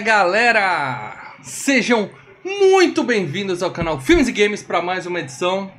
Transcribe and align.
Galera! 0.00 1.34
Sejam 1.42 2.10
muito 2.44 3.02
bem-vindos 3.02 3.62
ao 3.62 3.72
canal 3.72 4.00
Filmes 4.00 4.28
e 4.28 4.32
Games 4.32 4.62
para 4.62 4.80
mais 4.80 5.06
uma 5.06 5.18
edição 5.18 5.72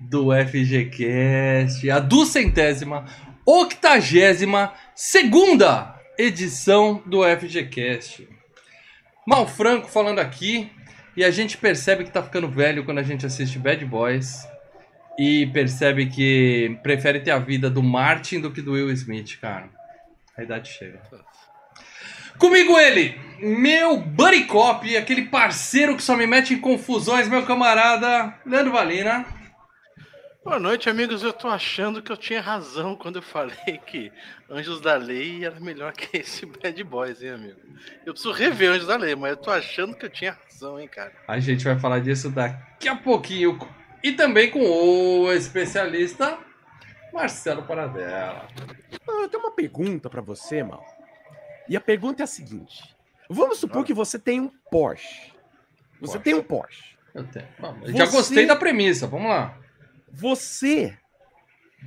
do 0.00 0.28
FGCast, 0.32 1.90
a 1.90 1.98
duzentésima, 1.98 3.06
octagésima, 3.44 4.74
segunda 4.94 5.98
edição 6.18 7.02
do 7.06 7.22
FGCast. 7.24 8.28
Mal 9.26 9.46
Franco 9.48 9.88
falando 9.88 10.18
aqui, 10.18 10.70
e 11.16 11.24
a 11.24 11.30
gente 11.30 11.56
percebe 11.56 12.04
que 12.04 12.10
tá 12.10 12.22
ficando 12.22 12.50
velho 12.50 12.84
quando 12.84 12.98
a 12.98 13.02
gente 13.02 13.24
assiste 13.24 13.58
Bad 13.58 13.82
Boys 13.86 14.46
e 15.18 15.46
percebe 15.46 16.06
que 16.06 16.78
prefere 16.82 17.20
ter 17.20 17.30
a 17.30 17.38
vida 17.38 17.70
do 17.70 17.82
Martin 17.82 18.40
do 18.40 18.50
que 18.50 18.60
do 18.60 18.72
Will 18.72 18.90
Smith, 18.90 19.38
cara. 19.40 19.70
A 20.36 20.42
idade 20.42 20.68
chega. 20.68 21.00
Comigo 22.38 22.78
ele, 22.78 23.18
meu 23.40 23.96
buddy 23.98 24.44
cop, 24.44 24.96
aquele 24.96 25.26
parceiro 25.26 25.96
que 25.96 26.02
só 26.02 26.16
me 26.16 26.26
mete 26.26 26.54
em 26.54 26.60
confusões, 26.60 27.28
meu 27.28 27.44
camarada 27.46 28.34
Leandro 28.44 28.72
Valina. 28.72 29.24
Boa 30.44 30.60
noite, 30.60 30.88
amigos. 30.88 31.24
Eu 31.24 31.32
tô 31.32 31.48
achando 31.48 32.00
que 32.00 32.12
eu 32.12 32.16
tinha 32.16 32.40
razão 32.40 32.94
quando 32.94 33.16
eu 33.16 33.22
falei 33.22 33.80
que 33.84 34.12
Anjos 34.48 34.80
da 34.80 34.94
Lei 34.94 35.44
era 35.44 35.58
melhor 35.58 35.92
que 35.92 36.18
esse 36.18 36.46
Bad 36.62 36.84
Boys, 36.84 37.20
hein, 37.20 37.30
amigo? 37.30 37.58
Eu 38.04 38.12
preciso 38.12 38.32
rever 38.32 38.70
Anjos 38.70 38.86
da 38.86 38.96
Lei, 38.96 39.16
mas 39.16 39.30
eu 39.32 39.36
tô 39.38 39.50
achando 39.50 39.96
que 39.96 40.06
eu 40.06 40.10
tinha 40.10 40.38
razão, 40.44 40.78
hein, 40.78 40.86
cara. 40.86 41.12
A 41.26 41.40
gente 41.40 41.64
vai 41.64 41.76
falar 41.78 41.98
disso 42.00 42.30
daqui 42.30 42.88
a 42.88 42.94
pouquinho. 42.94 43.58
E 44.04 44.12
também 44.12 44.48
com 44.50 44.60
o 44.60 45.32
especialista 45.32 46.38
Marcelo 47.12 47.64
Paradela. 47.64 48.46
Ah, 49.08 49.22
Eu 49.22 49.28
tenho 49.28 49.42
uma 49.42 49.52
pergunta 49.52 50.08
pra 50.08 50.20
você, 50.20 50.62
Mal. 50.62 50.95
E 51.68 51.76
a 51.76 51.80
pergunta 51.80 52.22
é 52.22 52.24
a 52.24 52.26
seguinte: 52.26 52.94
Vamos 53.28 53.58
supor 53.58 53.84
que 53.84 53.92
você 53.94 54.18
tem 54.18 54.40
um 54.40 54.50
Porsche. 54.70 55.32
Você 56.00 56.12
Porsche. 56.18 56.18
tem 56.24 56.34
um 56.34 56.42
Porsche. 56.42 56.96
Eu 57.14 57.24
tenho. 57.26 57.46
Vamos, 57.58 57.90
Já 57.92 58.04
Você- 58.06 58.16
gostei 58.16 58.46
da 58.46 58.54
premissa, 58.56 59.06
vamos 59.06 59.28
lá. 59.30 59.58
Você 60.12 60.96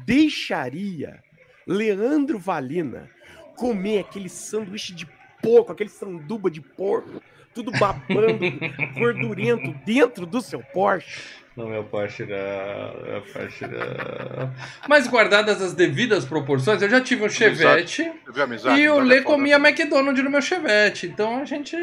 deixaria 0.05 1.21
Leandro 1.67 2.39
Valina 2.39 3.09
comer 3.55 3.99
aquele 3.99 4.29
sanduíche 4.29 4.93
de 4.93 5.07
porco, 5.41 5.71
aquele 5.71 5.89
sanduba 5.89 6.49
de 6.49 6.61
porco, 6.61 7.21
tudo 7.53 7.71
babando, 7.71 8.39
gordurento 8.97 9.73
dentro 9.85 10.25
do 10.25 10.41
seu 10.41 10.61
Porsche? 10.63 11.21
Não, 11.57 11.67
meu 11.67 11.83
Porsche 11.83 12.25
Porsche 13.33 13.65
não. 13.67 14.53
Mas 14.87 15.07
guardadas 15.07 15.61
as 15.61 15.73
devidas 15.73 16.23
proporções, 16.23 16.81
eu 16.81 16.89
já 16.89 17.01
tive 17.01 17.25
um 17.25 17.29
Chevette 17.29 18.03
Eu 18.25 18.31
vi 18.33 18.39
a 18.39 18.43
amizade? 18.45 18.79
e 18.81 18.87
o 18.87 18.93
amizade 18.93 19.07
Lê 19.09 19.15
é 19.19 19.21
foda. 19.23 19.35
comia 19.35 19.55
McDonald's 19.57 20.23
no 20.23 20.29
meu 20.29 20.41
Chevette. 20.41 21.07
Então 21.07 21.41
a 21.41 21.45
gente. 21.45 21.75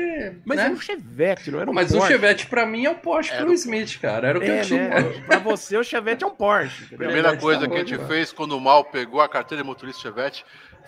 Mas 0.44 0.56
né? 0.56 0.64
era 0.64 0.72
um 0.72 0.80
Chevette, 0.80 1.50
não 1.50 1.60
era 1.60 1.70
um 1.70 1.74
Mas 1.74 1.90
o 1.92 1.98
Porsche. 1.98 2.12
Chevette 2.12 2.46
pra 2.46 2.64
mim 2.64 2.86
é 2.86 2.90
o 2.90 2.94
Porsche 2.94 3.32
Era 3.32 3.42
pro 3.42 3.50
o 3.50 3.54
Smith, 3.54 3.98
cara. 4.00 4.28
Era 4.28 4.38
o 4.38 4.40
que 4.40 4.48
É, 4.50 4.60
eu 4.60 4.64
tinha. 4.64 4.88
né? 4.88 5.02
Pra 5.26 5.38
você, 5.38 5.76
o 5.76 5.84
Chevette 5.84 6.24
é 6.24 6.26
um 6.26 6.30
Porsche. 6.30 6.86
Primeira 6.86 7.12
Verdade, 7.12 7.40
coisa 7.40 7.60
tá 7.62 7.68
que 7.68 7.74
a 7.74 7.78
gente 7.80 7.96
mano. 7.96 8.08
fez 8.08 8.32
quando 8.32 8.56
o 8.56 8.60
Mal 8.60 8.84
pegou 8.84 9.20
a 9.20 9.28
carteira 9.28 9.62
de 9.62 9.66
motorista 9.68 10.00
Chevette, 10.02 10.44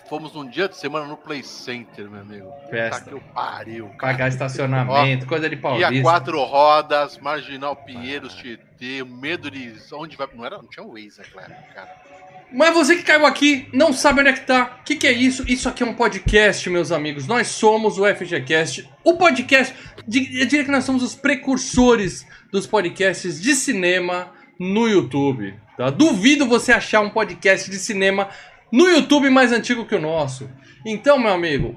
fomos 0.09 0.33
num 0.33 0.49
dia 0.49 0.67
de 0.67 0.75
semana 0.77 1.05
no 1.05 1.15
Play 1.17 1.43
Center, 1.43 2.09
meu 2.09 2.21
amigo. 2.21 2.51
Festa. 2.71 3.03
Tá 3.03 3.09
que 3.09 3.13
eu 3.15 3.21
pariu, 3.35 3.85
cara. 3.89 4.13
Pagar 4.13 4.27
estacionamento, 4.29 5.27
coisa 5.27 5.47
de 5.47 5.55
E 5.55 5.59
a 5.59 5.61
paulista. 5.61 6.01
quatro 6.01 6.41
rodas, 6.43 7.17
Marginal 7.19 7.75
Pinheiros, 7.75 8.33
Tietê, 8.33 8.63
medo 9.05 9.51
de 9.51 9.73
onde 9.93 10.15
vai. 10.15 10.27
Não 10.33 10.45
era, 10.45 10.57
não 10.57 10.67
tinha 10.67 10.85
um 10.85 10.93
Waze 10.93 11.19
naquela 11.19 11.43
época, 11.43 11.73
cara. 11.73 12.09
Mas 12.51 12.73
você 12.73 12.95
que 12.95 13.03
caiu 13.03 13.25
aqui, 13.25 13.67
não 13.71 13.93
sabe 13.93 14.21
onde 14.21 14.29
é 14.29 14.33
que 14.33 14.45
tá. 14.45 14.79
O 14.81 14.83
que, 14.83 14.95
que 14.95 15.05
é 15.05 15.11
isso? 15.11 15.43
Isso 15.47 15.69
aqui 15.69 15.83
é 15.83 15.85
um 15.85 15.93
podcast, 15.93 16.67
meus 16.69 16.91
amigos. 16.91 17.27
Nós 17.27 17.47
somos 17.47 17.99
o 17.99 18.05
FGCast. 18.05 18.89
O 19.03 19.17
podcast. 19.17 19.75
Eu 19.97 20.47
diria 20.47 20.63
que 20.63 20.71
nós 20.71 20.83
somos 20.83 21.03
os 21.03 21.13
precursores 21.13 22.25
dos 22.51 22.65
podcasts 22.65 23.39
de 23.39 23.53
cinema 23.53 24.31
no 24.59 24.87
YouTube. 24.87 25.53
Tá? 25.77 25.91
Duvido 25.91 26.47
você 26.47 26.71
achar 26.71 27.01
um 27.01 27.09
podcast 27.09 27.69
de 27.69 27.77
cinema 27.77 28.29
no 28.71 28.87
YouTube 28.87 29.29
mais 29.29 29.51
antigo 29.51 29.85
que 29.85 29.95
o 29.95 30.01
nosso. 30.01 30.49
Então, 30.85 31.19
meu 31.19 31.31
amigo, 31.31 31.75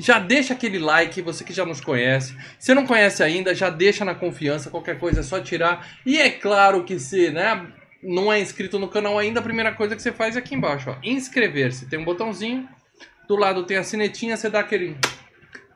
já 0.00 0.18
deixa 0.18 0.54
aquele 0.54 0.78
like, 0.78 1.20
você 1.20 1.44
que 1.44 1.52
já 1.52 1.66
nos 1.66 1.80
conhece. 1.80 2.34
Se 2.58 2.74
não 2.74 2.86
conhece 2.86 3.22
ainda, 3.22 3.54
já 3.54 3.68
deixa 3.68 4.04
na 4.04 4.14
confiança, 4.14 4.70
qualquer 4.70 4.98
coisa 4.98 5.20
é 5.20 5.22
só 5.22 5.40
tirar. 5.40 5.86
E 6.06 6.18
é 6.18 6.30
claro 6.30 6.84
que 6.84 6.98
se, 6.98 7.30
né, 7.30 7.66
não 8.02 8.32
é 8.32 8.40
inscrito 8.40 8.78
no 8.78 8.88
canal 8.88 9.18
ainda, 9.18 9.40
a 9.40 9.42
primeira 9.42 9.72
coisa 9.72 9.94
que 9.94 10.00
você 10.00 10.10
faz 10.10 10.36
é 10.36 10.38
aqui 10.38 10.54
embaixo, 10.54 10.90
ó, 10.90 10.96
inscrever-se. 11.02 11.86
Tem 11.86 11.98
um 11.98 12.04
botãozinho, 12.04 12.66
do 13.28 13.36
lado 13.36 13.64
tem 13.64 13.76
a 13.76 13.84
sinetinha, 13.84 14.36
você 14.36 14.48
dá 14.48 14.60
aquele 14.60 14.96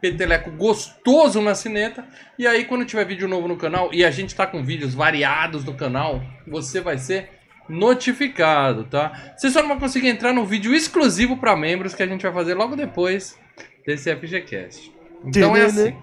peteleco 0.01 0.51
gostoso 0.53 1.41
na 1.41 1.55
sineta. 1.55 2.06
E 2.39 2.47
aí, 2.47 2.65
quando 2.65 2.85
tiver 2.85 3.05
vídeo 3.05 3.29
novo 3.29 3.47
no 3.47 3.56
canal, 3.56 3.91
e 3.93 4.05
a 4.05 4.11
gente 4.11 4.35
tá 4.35 4.47
com 4.47 4.65
vídeos 4.65 4.95
variados 4.95 5.65
no 5.65 5.75
canal, 5.75 6.23
você 6.47 6.81
vai 6.81 6.97
ser 6.99 7.29
notificado, 7.69 8.85
tá? 8.85 9.35
Você 9.37 9.51
só 9.51 9.61
não 9.61 9.69
vai 9.69 9.79
conseguir 9.79 10.09
entrar 10.09 10.33
no 10.33 10.45
vídeo 10.45 10.75
exclusivo 10.75 11.37
para 11.37 11.56
membros 11.56 11.95
que 11.95 12.03
a 12.03 12.06
gente 12.06 12.23
vai 12.23 12.33
fazer 12.33 12.55
logo 12.55 12.77
depois 12.77 13.39
desse 13.87 14.15
FGCast. 14.15 14.95
Então 15.27 15.56
é 15.56 15.65
assim. 15.65 15.97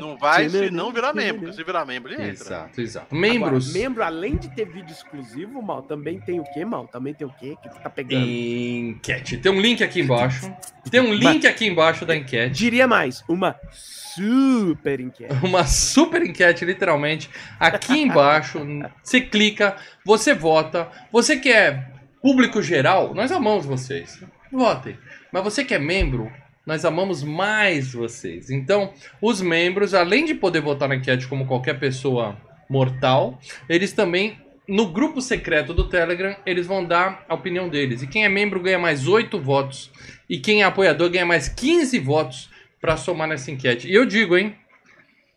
Não 0.00 0.16
vai 0.16 0.48
se 0.48 0.70
não 0.70 0.92
virar 0.92 1.12
membro, 1.12 1.40
porque 1.40 1.56
se 1.56 1.64
virar 1.64 1.84
membro, 1.84 2.12
ele 2.12 2.22
entra. 2.22 2.30
Exato, 2.30 2.80
exato. 2.80 3.14
Membros. 3.14 3.70
Agora, 3.70 3.82
membro, 3.82 4.04
além 4.04 4.36
de 4.36 4.48
ter 4.54 4.64
vídeo 4.66 4.92
exclusivo, 4.92 5.60
Mal, 5.60 5.82
também 5.82 6.20
tem 6.20 6.38
o 6.38 6.44
quê, 6.44 6.64
Mal? 6.64 6.86
Também 6.86 7.12
tem 7.12 7.26
o 7.26 7.30
quê 7.30 7.56
que 7.60 7.68
tá 7.82 7.90
pegando? 7.90 8.24
Enquete. 8.24 9.38
Tem 9.38 9.50
um 9.50 9.60
link 9.60 9.82
aqui 9.82 10.00
embaixo. 10.00 10.52
Tem 10.90 11.00
um 11.00 11.12
link 11.12 11.46
aqui 11.46 11.66
embaixo 11.66 12.06
da 12.06 12.14
enquete. 12.14 12.54
Diria 12.54 12.86
mais, 12.86 13.24
uma 13.28 13.56
super 13.72 15.00
enquete. 15.00 15.32
Uma 15.42 15.64
super 15.64 16.22
enquete, 16.22 16.64
literalmente. 16.64 17.30
Aqui 17.58 17.98
embaixo, 17.98 18.60
você 19.02 19.22
clica, 19.22 19.76
você 20.04 20.34
vota. 20.34 20.88
Você 21.10 21.36
que 21.36 21.50
é 21.50 21.88
público 22.20 22.62
geral, 22.62 23.14
nós 23.14 23.32
amamos 23.32 23.64
vocês. 23.64 24.22
Votem. 24.52 24.98
Mas 25.32 25.42
você 25.42 25.64
que 25.64 25.74
é 25.74 25.78
membro, 25.78 26.30
nós 26.66 26.84
amamos 26.84 27.22
mais 27.22 27.92
vocês. 27.92 28.50
Então, 28.50 28.92
os 29.20 29.40
membros, 29.40 29.94
além 29.94 30.24
de 30.24 30.34
poder 30.34 30.60
votar 30.60 30.88
na 30.88 30.96
enquete 30.96 31.26
como 31.26 31.46
qualquer 31.46 31.78
pessoa 31.78 32.36
mortal, 32.68 33.38
eles 33.68 33.92
também, 33.92 34.38
no 34.68 34.88
grupo 34.88 35.20
secreto 35.20 35.74
do 35.74 35.88
Telegram, 35.88 36.36
eles 36.46 36.66
vão 36.66 36.84
dar 36.84 37.24
a 37.28 37.34
opinião 37.34 37.68
deles. 37.68 38.02
E 38.02 38.06
quem 38.06 38.24
é 38.24 38.28
membro 38.28 38.60
ganha 38.60 38.78
mais 38.78 39.08
8 39.08 39.38
votos. 39.38 39.90
E 40.28 40.38
quem 40.38 40.62
é 40.62 40.64
apoiador 40.64 41.10
ganha 41.10 41.26
mais 41.26 41.48
15 41.48 41.98
votos 41.98 42.48
para 42.80 42.96
somar 42.96 43.28
nessa 43.28 43.50
enquete. 43.50 43.88
E 43.88 43.94
eu 43.94 44.06
digo, 44.06 44.36
hein? 44.36 44.56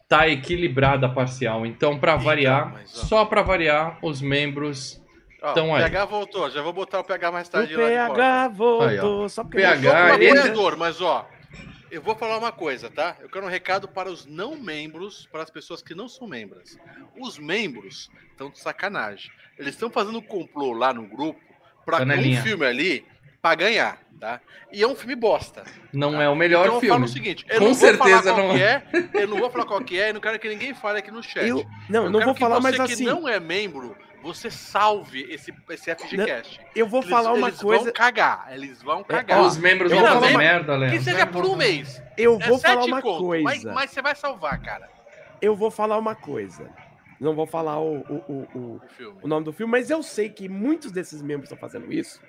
Tá 0.07 0.29
equilibrada 0.29 1.07
a 1.07 1.09
parcial. 1.09 1.65
Então, 1.65 1.97
para 1.97 2.15
variar, 2.15 2.71
mas, 2.71 3.03
ó. 3.03 3.05
só 3.05 3.25
para 3.25 3.41
variar, 3.41 3.97
os 4.03 4.21
membros 4.21 5.03
Então 5.51 5.69
o 5.69 5.75
aí. 5.75 5.83
PH 5.83 6.05
voltou, 6.05 6.49
já 6.49 6.61
vou 6.61 6.73
botar 6.73 6.99
o 6.99 7.03
PH 7.03 7.31
mais 7.31 7.47
O 7.47 7.51
tarde 7.51 7.75
lá 7.75 7.89
de 7.89 7.95
volta. 7.95 8.13
PH 8.15 8.47
voltou, 8.49 9.23
Aí, 9.23 9.29
só 9.29 9.43
porque 9.43 9.57
PH, 9.57 9.75
Eu 9.75 9.91
sou 10.13 10.21
ele- 10.23 10.39
apoiador, 10.39 10.77
mas 10.77 11.01
ó, 11.01 11.27
eu 11.91 12.01
vou 12.01 12.15
falar 12.15 12.37
uma 12.37 12.51
coisa, 12.51 12.89
tá? 12.89 13.15
Eu 13.21 13.29
quero 13.29 13.45
um 13.45 13.49
recado 13.49 13.87
para 13.87 14.09
os 14.09 14.25
não 14.25 14.55
membros, 14.55 15.27
para 15.31 15.43
as 15.43 15.49
pessoas 15.49 15.81
que 15.81 15.93
não 15.95 16.07
são 16.09 16.27
membros. 16.27 16.77
Os 17.17 17.37
membros 17.37 18.09
estão 18.31 18.49
de 18.49 18.59
sacanagem. 18.59 19.31
Eles 19.57 19.73
estão 19.75 19.89
fazendo 19.89 20.17
um 20.17 20.21
complô 20.21 20.73
lá 20.73 20.93
no 20.93 21.03
grupo 21.07 21.39
para 21.85 22.03
um 22.03 22.41
filme 22.41 22.65
ali 22.65 23.05
para 23.41 23.55
ganhar, 23.55 23.99
tá? 24.19 24.41
E 24.73 24.81
é 24.81 24.87
um 24.87 24.95
filme 24.95 25.15
bosta. 25.15 25.63
não 25.93 26.19
é 26.19 26.27
o 26.27 26.35
melhor 26.35 26.63
então 26.65 26.75
eu 26.75 26.79
filme. 26.81 26.93
falo 26.95 27.05
o 27.05 27.07
seguinte, 27.07 27.45
eu 27.47 27.59
Com 27.59 27.65
não 27.65 27.73
vou 27.75 27.87
certeza 27.89 28.23
falar 28.23 28.23
qual 28.23 28.47
não 28.47 28.55
que 28.55 28.63
é, 28.63 28.83
eu 29.13 29.27
não 29.27 29.37
vou 29.37 29.49
falar 29.51 29.65
qual 29.65 29.81
que 29.81 29.99
é, 29.99 30.09
e 30.09 30.13
não 30.13 30.19
quero 30.19 30.39
que 30.39 30.49
ninguém 30.49 30.73
fale 30.73 30.97
aqui 30.99 31.11
no 31.11 31.21
chat. 31.21 31.47
Eu, 31.47 31.63
não, 31.87 32.05
Eu 32.05 32.09
não 32.09 32.19
quero 32.19 32.25
vou 32.25 32.33
que 32.33 32.39
falar 32.39 32.55
você 32.55 32.61
mais 32.63 32.75
que 32.75 32.93
assim. 32.93 33.05
não 33.05 33.29
é 33.29 33.39
membro, 33.39 33.95
você 34.25 34.49
salve 34.49 35.21
esse, 35.31 35.53
esse 35.69 35.95
FGCast. 35.95 36.59
Eu 36.75 36.87
vou 36.87 37.01
Eles- 37.01 37.09
falar 37.11 37.33
uma 37.33 37.47
eles 37.49 37.61
coisa. 37.61 37.83
vão 37.85 37.93
cagar, 37.93 38.47
eles 38.51 38.81
vão 38.81 39.01
É, 39.01 39.03
cagar. 39.03 39.41
os 39.41 39.57
membros 39.57 39.91
eu 39.91 39.99
vão 39.99 40.07
vou 40.07 40.19
fazer 40.19 40.31
falar- 40.33 40.43
merda, 40.43 40.75
Léo. 40.77 40.91
Que 40.91 40.99
seja 41.01 41.25
por 41.27 41.45
um 41.45 41.55
mês. 41.55 42.01
Eu 42.17 42.37
É 42.41 42.47
vou 42.47 42.57
falar 42.59 42.83
uma 42.85 43.01
conto, 43.01 43.23
coisa. 43.23 43.43
Mas, 43.43 43.63
mas 43.63 43.91
você 43.91 44.01
vai 44.01 44.15
salvar, 44.15 44.59
cara, 44.61 44.89
Eu 45.41 45.55
vou 45.55 45.69
falar 45.69 45.97
uma 45.97 46.15
coisa. 46.15 46.69
Não 47.19 47.33
vou 47.35 47.45
falar 47.45 47.79
o, 47.79 47.97
o, 47.99 48.13
o, 48.27 48.59
o, 48.59 48.81
o 49.23 49.27
nome 49.27 49.45
do 49.45 49.53
filme, 49.53 49.71
mas 49.71 49.89
eu 49.89 50.01
sei 50.03 50.29
que 50.29 50.49
muitos 50.49 50.91
desses 50.91 51.21
membros 51.21 51.49
estão 51.51 51.57
fazendo 51.57 51.91
isso 51.93 52.19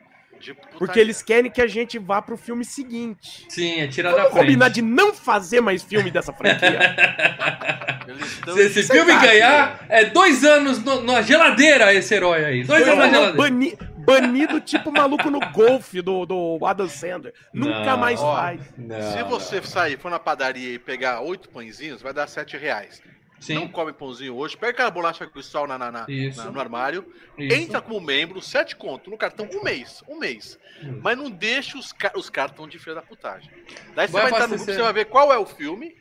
De 0.41 0.55
porque 0.79 1.01
eles 1.01 1.23
querem 1.23 1.51
que 1.51 1.61
a 1.63 1.67
gente 1.67 1.99
vá 1.99 2.21
pro 2.21 2.37
filme 2.37 2.65
seguinte. 2.65 3.47
Sim, 3.49 3.81
é 3.81 3.89
tirar 3.89 4.11
da 4.11 4.17
Vamos 4.17 4.33
frente. 4.33 4.43
combinar 4.45 4.69
de 4.69 4.83
não 4.83 5.15
fazer 5.15 5.61
mais 5.61 5.83
filme 5.83 6.11
dessa 6.11 6.33
franquia. 6.33 6.79
Se 8.55 8.61
esse 8.61 8.83
filme 8.85 9.13
ganhar, 9.19 9.85
é 9.89 10.05
dois 10.05 10.45
anos 10.45 10.83
no- 10.83 11.03
na 11.03 11.23
geladeira 11.23 11.93
esse 11.93 12.15
herói 12.15 12.45
aí. 12.45 12.65
Dois 12.65 12.83
anos 12.87 12.99
na 12.99 13.09
geladeira. 13.09 13.37
Bani- 13.37 13.79
banido 13.99 14.61
tipo 14.61 14.91
o 14.91 14.93
maluco 14.93 15.29
no 15.31 15.41
golfe 15.51 16.01
do, 16.01 16.25
do 16.25 16.59
Adam 16.65 16.89
Sandler. 16.89 17.35
Nunca 17.53 17.81
Não. 17.91 17.97
mais 17.97 18.21
Ó, 18.21 18.37
faz. 18.37 18.61
Não, 18.79 19.13
Se 19.13 19.23
você 19.25 19.57
não. 19.57 19.65
sair, 19.65 19.99
for 19.99 20.11
na 20.11 20.19
padaria 20.21 20.75
e 20.75 20.79
pegar 20.79 21.21
oito 21.23 21.49
pãezinhos, 21.49 22.01
vai 22.03 22.13
dar 22.13 22.29
sete 22.29 22.57
reais. 22.57 23.03
Não 23.37 23.43
Sim, 23.43 23.69
come 23.69 23.93
pãozinho 23.93 24.35
hoje, 24.35 24.57
pega 24.57 24.73
aquela 24.73 24.91
bolacha 24.91 25.27
cristal 25.27 25.67
na, 25.67 25.77
na, 25.79 25.93
na- 25.93 26.07
na- 26.37 26.51
no 26.51 26.59
armário, 26.59 27.07
isso. 27.37 27.55
entra 27.55 27.83
como 27.83 28.01
membro, 28.01 28.41
sete 28.41 28.75
conto 28.75 29.11
no 29.11 29.19
cartão, 29.19 29.47
um 29.53 29.63
mês, 29.63 30.03
um 30.09 30.19
mês. 30.19 30.59
Hum. 30.83 31.01
Mas 31.03 31.19
não 31.19 31.31
deixa 31.31 31.77
os, 31.77 31.95
os 32.15 32.31
tão 32.55 32.67
de 32.67 32.79
filha 32.79 32.95
da 32.95 33.03
putagem. 33.03 33.51
Daí 33.95 34.07
você 34.09 34.13
Vai 34.13 34.23
vai, 34.23 34.31
entrar 34.31 34.49
no 34.49 34.55
abastecer. 34.55 34.57
grupo, 34.59 34.73
você 34.73 34.83
vai 34.83 34.93
ver 34.93 35.05
qual 35.05 35.33
é 35.33 35.39
o 35.39 35.45
filme, 35.45 35.95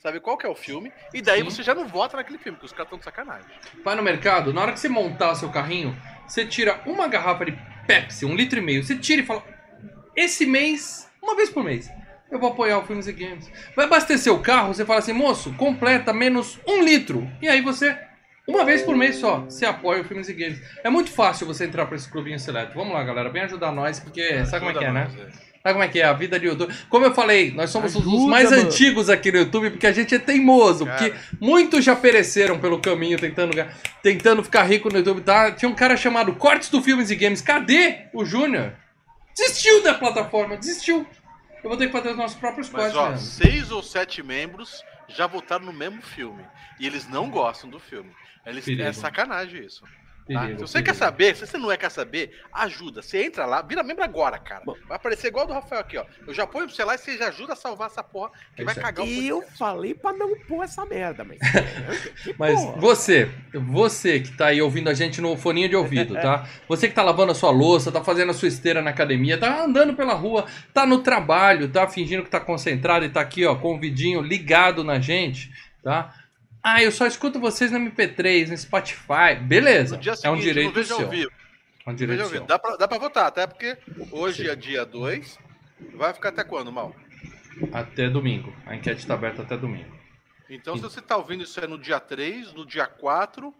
sabe 0.00 0.20
qual 0.20 0.38
que 0.38 0.46
é 0.46 0.48
o 0.48 0.54
filme, 0.54 0.92
e 1.12 1.20
daí 1.20 1.40
Sim. 1.40 1.44
você 1.44 1.62
já 1.64 1.74
não 1.74 1.86
vota 1.86 2.16
naquele 2.16 2.38
filme, 2.38 2.56
porque 2.56 2.66
os 2.66 2.72
caras 2.72 2.86
estão 2.86 2.98
de 2.98 3.04
sacanagem. 3.04 3.50
Vai 3.84 3.96
no 3.96 4.02
mercado, 4.02 4.52
na 4.52 4.62
hora 4.62 4.72
que 4.72 4.78
você 4.78 4.88
montar 4.88 5.34
seu 5.34 5.50
carrinho, 5.50 5.96
você 6.28 6.46
tira 6.46 6.80
uma 6.86 7.08
garrafa 7.08 7.44
de 7.44 7.58
Pepsi, 7.88 8.24
um 8.24 8.36
litro 8.36 8.58
e 8.58 8.62
meio, 8.62 8.84
você 8.84 8.96
tira 8.96 9.22
e 9.22 9.26
fala: 9.26 9.42
esse 10.14 10.46
mês, 10.46 11.10
uma 11.20 11.34
vez 11.34 11.50
por 11.50 11.64
mês, 11.64 11.90
eu 12.30 12.38
vou 12.38 12.50
apoiar 12.50 12.78
o 12.78 12.86
Filmes 12.86 13.06
e 13.06 13.12
Games. 13.12 13.50
Vai 13.74 13.86
abastecer 13.86 14.32
o 14.32 14.40
carro, 14.40 14.74
você 14.74 14.84
fala 14.84 14.98
assim, 14.98 15.12
moço, 15.12 15.52
completa 15.54 16.12
menos 16.12 16.58
um 16.66 16.82
litro. 16.82 17.28
E 17.40 17.48
aí 17.48 17.60
você, 17.60 17.96
uma 18.46 18.64
vez 18.64 18.82
por 18.82 18.96
mês 18.96 19.16
só, 19.16 19.40
você 19.40 19.64
apoia 19.64 20.02
o 20.02 20.04
Filmes 20.04 20.28
e 20.28 20.34
Games. 20.34 20.60
É 20.84 20.90
muito 20.90 21.10
fácil 21.10 21.46
você 21.46 21.64
entrar 21.64 21.86
para 21.86 21.96
esse 21.96 22.10
clubinho 22.10 22.38
seleto. 22.38 22.74
Vamos 22.74 22.92
lá, 22.92 23.02
galera, 23.02 23.30
vem 23.30 23.42
ajudar 23.42 23.72
nós, 23.72 23.98
porque 23.98 24.44
sabe 24.46 24.66
como 24.66 24.70
é 24.70 24.78
que 24.78 24.84
é, 24.84 24.92
né? 24.92 25.04
Nós, 25.04 25.28
é. 25.44 25.48
Sabe 25.62 25.72
como 25.72 25.84
é 25.84 25.88
que 25.88 26.00
é 26.00 26.04
a 26.04 26.12
vida 26.12 26.38
de 26.38 26.46
YouTube? 26.46 26.72
Como 26.88 27.04
eu 27.04 27.12
falei, 27.12 27.50
nós 27.52 27.70
somos 27.70 27.94
os 27.94 28.06
Ajuda, 28.06 28.30
mais 28.30 28.50
mano. 28.50 28.62
antigos 28.62 29.10
aqui 29.10 29.32
no 29.32 29.38
YouTube 29.38 29.70
porque 29.70 29.86
a 29.86 29.92
gente 29.92 30.14
é 30.14 30.18
teimoso. 30.18 30.86
Cara. 30.86 30.96
Porque 30.96 31.14
muitos 31.40 31.84
já 31.84 31.96
pereceram 31.96 32.58
pelo 32.58 32.78
caminho 32.78 33.18
tentando, 33.18 33.52
tentando 34.02 34.42
ficar 34.44 34.62
rico 34.62 34.88
no 34.88 34.98
YouTube. 34.98 35.20
Tá? 35.20 35.50
Tinha 35.50 35.68
um 35.68 35.74
cara 35.74 35.96
chamado 35.96 36.32
Cortes 36.36 36.70
do 36.70 36.80
Filmes 36.80 37.10
e 37.10 37.16
Games. 37.16 37.42
Cadê 37.42 38.06
o 38.14 38.24
Júnior? 38.24 38.72
Desistiu 39.36 39.82
da 39.82 39.94
plataforma, 39.94 40.56
desistiu. 40.56 41.06
Eu 41.62 41.68
vou 41.70 41.76
ter 41.76 41.86
que 41.86 41.92
fazer 41.92 42.10
os 42.10 42.16
nossos 42.16 42.38
próprios 42.38 42.70
Mas 42.70 42.94
ó, 42.94 43.10
mesmo. 43.10 43.26
seis 43.26 43.70
ou 43.70 43.82
sete 43.82 44.22
membros 44.22 44.82
já 45.08 45.26
votaram 45.26 45.64
no 45.66 45.72
mesmo 45.72 46.00
filme. 46.02 46.44
E 46.78 46.86
eles 46.86 47.08
não 47.08 47.28
gostam 47.30 47.68
do 47.68 47.78
filme. 47.80 48.14
Eles, 48.46 48.64
Perigo. 48.64 48.82
é 48.82 48.92
sacanagem 48.92 49.64
isso. 49.64 49.84
Tá? 50.32 50.46
Se 50.48 50.54
você 50.54 50.82
quer 50.82 50.94
saber, 50.94 51.34
se 51.36 51.46
você 51.46 51.58
não 51.58 51.70
é 51.70 51.76
quer 51.76 51.90
saber, 51.90 52.40
ajuda. 52.52 53.02
Você 53.02 53.24
entra 53.24 53.46
lá, 53.46 53.62
vira 53.62 53.82
membro 53.82 54.04
agora, 54.04 54.38
cara. 54.38 54.62
Bom. 54.64 54.76
Vai 54.86 54.96
aparecer 54.96 55.28
igual 55.28 55.46
do 55.46 55.52
Rafael 55.52 55.80
aqui, 55.80 55.96
ó. 55.96 56.04
Eu 56.26 56.34
já 56.34 56.46
ponho 56.46 56.66
pro 56.66 56.74
você 56.74 56.84
lá 56.84 56.94
e 56.94 56.98
você 56.98 57.16
já 57.16 57.28
ajuda 57.28 57.52
a 57.52 57.56
salvar 57.56 57.88
essa 57.88 58.02
porra 58.02 58.30
que 58.54 58.62
É 58.62 58.64
vai 58.64 58.74
cagar 58.74 59.04
o 59.04 59.08
E 59.08 59.28
eu 59.28 59.42
falei 59.58 59.94
pra 59.94 60.12
não 60.12 60.38
pôr 60.40 60.62
essa 60.62 60.84
merda, 60.84 61.24
mas. 61.24 61.38
Mas 62.38 62.60
você, 62.76 63.30
você 63.52 64.20
que 64.20 64.36
tá 64.36 64.46
aí 64.46 64.60
ouvindo 64.60 64.88
a 64.88 64.94
gente 64.94 65.20
no 65.20 65.36
foninho 65.36 65.68
de 65.68 65.76
ouvido, 65.76 66.14
tá? 66.14 66.46
Você 66.68 66.88
que 66.88 66.94
tá 66.94 67.02
lavando 67.02 67.32
a 67.32 67.34
sua 67.34 67.50
louça, 67.50 67.90
tá 67.90 68.02
fazendo 68.02 68.30
a 68.30 68.34
sua 68.34 68.48
esteira 68.48 68.82
na 68.82 68.90
academia, 68.90 69.38
tá 69.38 69.64
andando 69.64 69.94
pela 69.94 70.14
rua, 70.14 70.46
tá 70.72 70.86
no 70.86 70.98
trabalho, 70.98 71.68
tá 71.68 71.88
fingindo 71.88 72.22
que 72.22 72.30
tá 72.30 72.40
concentrado 72.40 73.04
e 73.04 73.08
tá 73.08 73.20
aqui, 73.20 73.44
ó, 73.44 73.54
com 73.56 73.74
o 73.74 73.80
vidinho 73.80 74.20
ligado 74.20 74.84
na 74.84 75.00
gente, 75.00 75.50
tá? 75.82 76.14
Ah, 76.70 76.82
eu 76.82 76.92
só 76.92 77.06
escuto 77.06 77.40
vocês 77.40 77.70
no 77.70 77.78
MP3, 77.78 78.48
no 78.48 78.56
Spotify. 78.56 79.34
Beleza, 79.40 79.96
No 79.96 80.02
dia 80.02 80.12
é 80.12 80.30
um 80.30 80.36
seguinte, 80.36 80.42
direito 80.42 80.84
seu. 80.84 81.30
É 81.86 81.90
um 81.90 81.94
direito 81.94 82.28
seu. 82.28 82.44
Dá 82.44 82.58
pra, 82.58 82.76
dá 82.76 82.86
pra 82.86 82.98
votar, 82.98 83.26
até 83.26 83.46
porque 83.46 83.78
hoje 84.12 84.48
é 84.48 84.54
dia 84.54 84.84
2. 84.84 85.38
Vai 85.94 86.12
ficar 86.12 86.28
até 86.28 86.44
quando, 86.44 86.70
Mal? 86.70 86.94
Até 87.72 88.10
domingo. 88.10 88.54
A 88.66 88.76
enquete 88.76 89.06
tá 89.06 89.14
aberta 89.14 89.42
até 89.42 89.56
domingo. 89.56 89.96
Então, 90.50 90.76
se 90.76 90.82
você 90.82 91.00
tá 91.00 91.16
ouvindo 91.16 91.42
isso 91.44 91.58
aí 91.58 91.66
no 91.66 91.78
dia 91.78 91.98
3, 91.98 92.52
no 92.52 92.66
dia 92.66 92.86
4, 92.86 93.54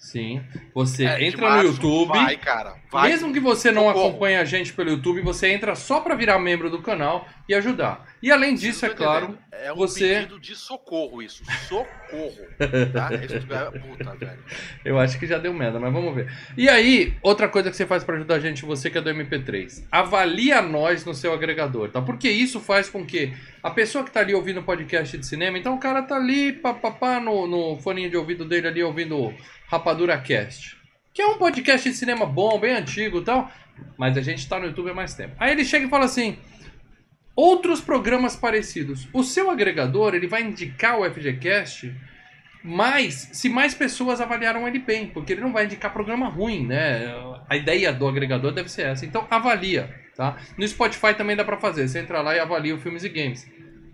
Sim. 0.00 0.42
Você 0.74 1.04
é, 1.04 1.22
entra 1.22 1.42
no 1.42 1.46
março, 1.46 1.66
YouTube. 1.66 2.08
Vai, 2.08 2.36
cara. 2.38 2.76
Vai. 2.90 3.10
Mesmo 3.10 3.34
que 3.34 3.38
você 3.38 3.70
não 3.70 3.84
Socorro. 3.84 4.08
acompanhe 4.08 4.36
a 4.36 4.46
gente 4.46 4.72
pelo 4.72 4.88
YouTube, 4.88 5.20
você 5.20 5.48
entra 5.52 5.74
só 5.74 6.00
pra 6.00 6.14
virar 6.14 6.38
membro 6.38 6.70
do 6.70 6.80
canal 6.80 7.28
e 7.50 7.54
ajudar. 7.54 8.06
E 8.22 8.30
além 8.30 8.54
disso, 8.54 8.86
é 8.86 8.90
claro. 8.90 9.36
É 9.50 9.72
um 9.72 9.76
você- 9.76 10.14
pedido 10.20 10.38
de 10.38 10.54
socorro 10.54 11.20
isso. 11.20 11.42
Socorro. 11.68 12.46
tá? 12.92 13.10
Isso 13.24 13.34
é... 13.52 13.78
Puta, 13.78 14.14
velho. 14.14 14.38
eu 14.84 14.98
acho 15.00 15.18
que 15.18 15.26
já 15.26 15.36
deu 15.36 15.52
merda, 15.52 15.80
mas 15.80 15.92
vamos 15.92 16.14
ver. 16.14 16.32
E 16.56 16.68
aí, 16.68 17.14
outra 17.22 17.48
coisa 17.48 17.68
que 17.68 17.76
você 17.76 17.84
faz 17.84 18.04
pra 18.04 18.14
ajudar 18.14 18.36
a 18.36 18.40
gente, 18.40 18.64
você 18.64 18.88
que 18.88 18.98
é 18.98 19.00
do 19.00 19.10
MP3, 19.10 19.82
avalia 19.90 20.62
nós 20.62 21.04
no 21.04 21.12
seu 21.12 21.32
agregador, 21.34 21.90
tá? 21.90 22.00
Porque 22.00 22.30
isso 22.30 22.60
faz 22.60 22.88
com 22.88 23.04
que 23.04 23.34
a 23.62 23.70
pessoa 23.70 24.04
que 24.04 24.12
tá 24.12 24.20
ali 24.20 24.32
ouvindo 24.32 24.62
podcast 24.62 25.18
de 25.18 25.26
cinema, 25.26 25.58
então 25.58 25.74
o 25.74 25.80
cara 25.80 26.00
tá 26.02 26.14
ali, 26.14 26.52
papapá, 26.52 27.18
no, 27.18 27.48
no 27.48 27.76
foninho 27.80 28.08
de 28.10 28.16
ouvido 28.16 28.44
dele 28.44 28.68
ali, 28.68 28.82
ouvindo 28.82 29.34
Rapadura 29.66 30.16
Cast. 30.18 30.76
Que 31.12 31.20
é 31.20 31.26
um 31.26 31.36
podcast 31.36 31.90
de 31.90 31.96
cinema 31.96 32.24
bom, 32.24 32.60
bem 32.60 32.76
antigo 32.76 33.18
e 33.18 33.24
tal, 33.24 33.50
mas 33.98 34.16
a 34.16 34.22
gente 34.22 34.48
tá 34.48 34.58
no 34.60 34.66
YouTube 34.66 34.90
há 34.90 34.94
mais 34.94 35.14
tempo. 35.14 35.34
Aí 35.38 35.50
ele 35.50 35.64
chega 35.64 35.86
e 35.86 35.90
fala 35.90 36.04
assim: 36.04 36.38
outros 37.40 37.80
programas 37.80 38.36
parecidos. 38.36 39.08
O 39.14 39.22
seu 39.22 39.50
agregador, 39.50 40.14
ele 40.14 40.26
vai 40.26 40.42
indicar 40.42 40.98
o 40.98 41.10
FGCast 41.10 41.94
mais 42.62 43.30
se 43.32 43.48
mais 43.48 43.74
pessoas 43.74 44.20
avaliaram 44.20 44.68
ele 44.68 44.78
bem, 44.78 45.06
porque 45.06 45.32
ele 45.32 45.40
não 45.40 45.50
vai 45.50 45.64
indicar 45.64 45.90
programa 45.90 46.28
ruim, 46.28 46.66
né? 46.66 47.14
A 47.48 47.56
ideia 47.56 47.90
do 47.94 48.06
agregador 48.06 48.52
deve 48.52 48.70
ser 48.70 48.82
essa. 48.82 49.06
Então 49.06 49.26
avalia, 49.30 49.88
tá? 50.14 50.36
No 50.58 50.68
Spotify 50.68 51.14
também 51.14 51.34
dá 51.34 51.42
pra 51.42 51.56
fazer. 51.56 51.88
Você 51.88 51.98
entra 51.98 52.20
lá 52.20 52.36
e 52.36 52.38
avalia 52.38 52.74
o 52.74 52.78
filmes 52.78 53.04
e 53.04 53.08
games. 53.08 53.50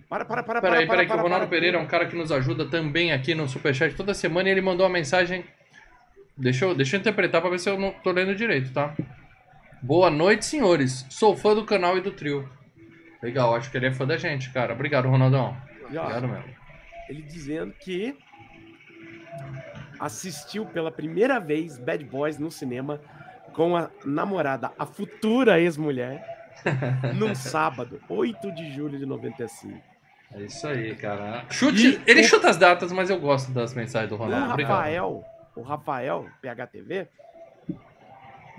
Para, 0.09 0.25
para, 0.25 0.43
para, 0.43 0.61
Peraí, 0.61 0.87
para, 0.87 0.89
peraí, 0.89 1.07
que 1.07 1.13
para, 1.13 1.21
o 1.21 1.23
Ronaldo 1.23 1.47
para, 1.47 1.57
Pereira 1.57 1.79
é 1.79 1.81
um 1.81 1.87
cara 1.87 2.07
que 2.07 2.17
nos 2.17 2.33
ajuda 2.33 2.65
também 2.67 3.13
aqui 3.13 3.33
no 3.33 3.49
Superchat 3.49 3.95
toda 3.95 4.13
semana 4.13 4.49
e 4.49 4.53
ele 4.53 4.61
mandou 4.61 4.85
uma 4.85 4.93
mensagem. 4.93 5.45
Deixa 6.37 6.65
eu, 6.65 6.75
deixa 6.75 6.97
eu 6.97 7.01
interpretar 7.01 7.41
pra 7.41 7.51
ver 7.51 7.61
se 7.61 7.71
eu 7.71 7.79
não 7.79 7.93
tô 7.93 8.11
lendo 8.11 8.35
direito, 8.35 8.73
tá? 8.73 8.93
Boa 9.81 10.11
noite, 10.11 10.45
senhores. 10.45 11.07
Sou 11.09 11.37
fã 11.37 11.55
do 11.55 11.65
canal 11.65 11.97
e 11.97 12.01
do 12.01 12.11
trio. 12.11 12.56
Legal, 13.27 13.55
acho 13.57 13.71
que 13.71 13.77
ele 13.77 13.87
é 13.87 13.93
fã 13.93 14.07
da 14.07 14.17
gente, 14.17 14.51
cara. 14.51 14.73
Obrigado, 14.73 15.09
Ronaldão. 15.09 15.57
E, 15.91 15.97
ó, 15.99 16.03
Obrigado 16.03 16.29
mesmo. 16.29 16.45
Ele 17.09 17.23
dizendo 17.23 17.73
que 17.73 18.17
assistiu 19.99 20.67
pela 20.67 20.91
primeira 20.91 21.39
vez 21.41 21.79
Bad 21.79 22.05
Boys 22.05 22.39
no 22.39 22.51
cinema 22.51 23.01
com 23.53 23.77
a 23.77 23.91
namorada, 24.05 24.71
a 24.79 24.85
futura 24.85 25.59
ex-mulher, 25.59 26.25
num 27.17 27.35
sábado, 27.35 28.01
8 28.09 28.53
de 28.53 28.71
julho 28.73 28.99
de 28.99 29.07
95. 29.07 29.81
É 30.35 30.43
isso 30.43 30.67
aí, 30.67 30.95
cara. 30.95 31.45
Chute, 31.51 32.01
E 32.07 32.11
ele 32.11 32.21
o- 32.21 32.25
chuta 32.25 32.51
as 32.51 32.57
datas, 32.57 32.93
mas 32.93 33.09
eu 33.09 33.19
gosto 33.19 33.51
das 33.53 33.73
mensagens 33.75 34.11
do 34.11 34.17
O 34.17 34.19
Ronaldo. 34.19 34.51
Obrigado. 34.53 34.77
Rafael, 34.77 35.25
o 35.57 35.63
Rafael, 35.63 36.27
PHTV, 36.43 37.09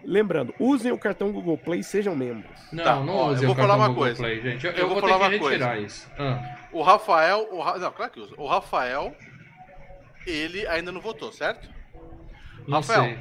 lembrando, 0.08 0.54
usem 0.60 0.92
o 0.92 0.98
cartão 0.98 1.32
Google 1.32 1.58
Play 1.58 1.84
sejam 1.84 2.16
membros. 2.16 2.50
Não, 2.72 2.84
Tá, 2.84 2.96
não 2.96 3.14
ó, 3.16 3.28
use 3.32 3.44
eu 3.44 3.52
o 3.52 3.54
vou 3.54 3.56
falar 3.56 3.68
cartão 3.68 3.78
uma 3.78 3.88
Google 3.90 4.04
coisa. 4.04 4.24
Play, 4.24 4.42
gente. 4.42 4.66
Eu, 4.66 4.72
Eu 4.72 4.78
eu 4.80 4.88
vou 4.90 5.00
vou, 5.02 5.10
falar 5.10 5.30
ter 5.30 5.38
que 5.38 5.44
uma 5.44 5.50
retirar 5.52 5.70
coisa. 5.76 5.86
isso. 5.86 6.10
Ah, 6.18 6.58
O 6.72 6.82
Rafael. 6.82 7.48
O 7.52 7.62
Ra... 7.62 7.78
Não, 7.78 7.92
claro 7.92 8.12
que 8.12 8.20
usa. 8.20 8.34
O 8.38 8.48
Rafael, 8.48 9.14
ele 10.26 10.66
ainda 10.68 10.92
não 10.92 11.02
votou, 11.02 11.32
certo? 11.32 11.70
não 12.68 12.80
Rafael. 12.80 13.04
sei. 13.04 13.20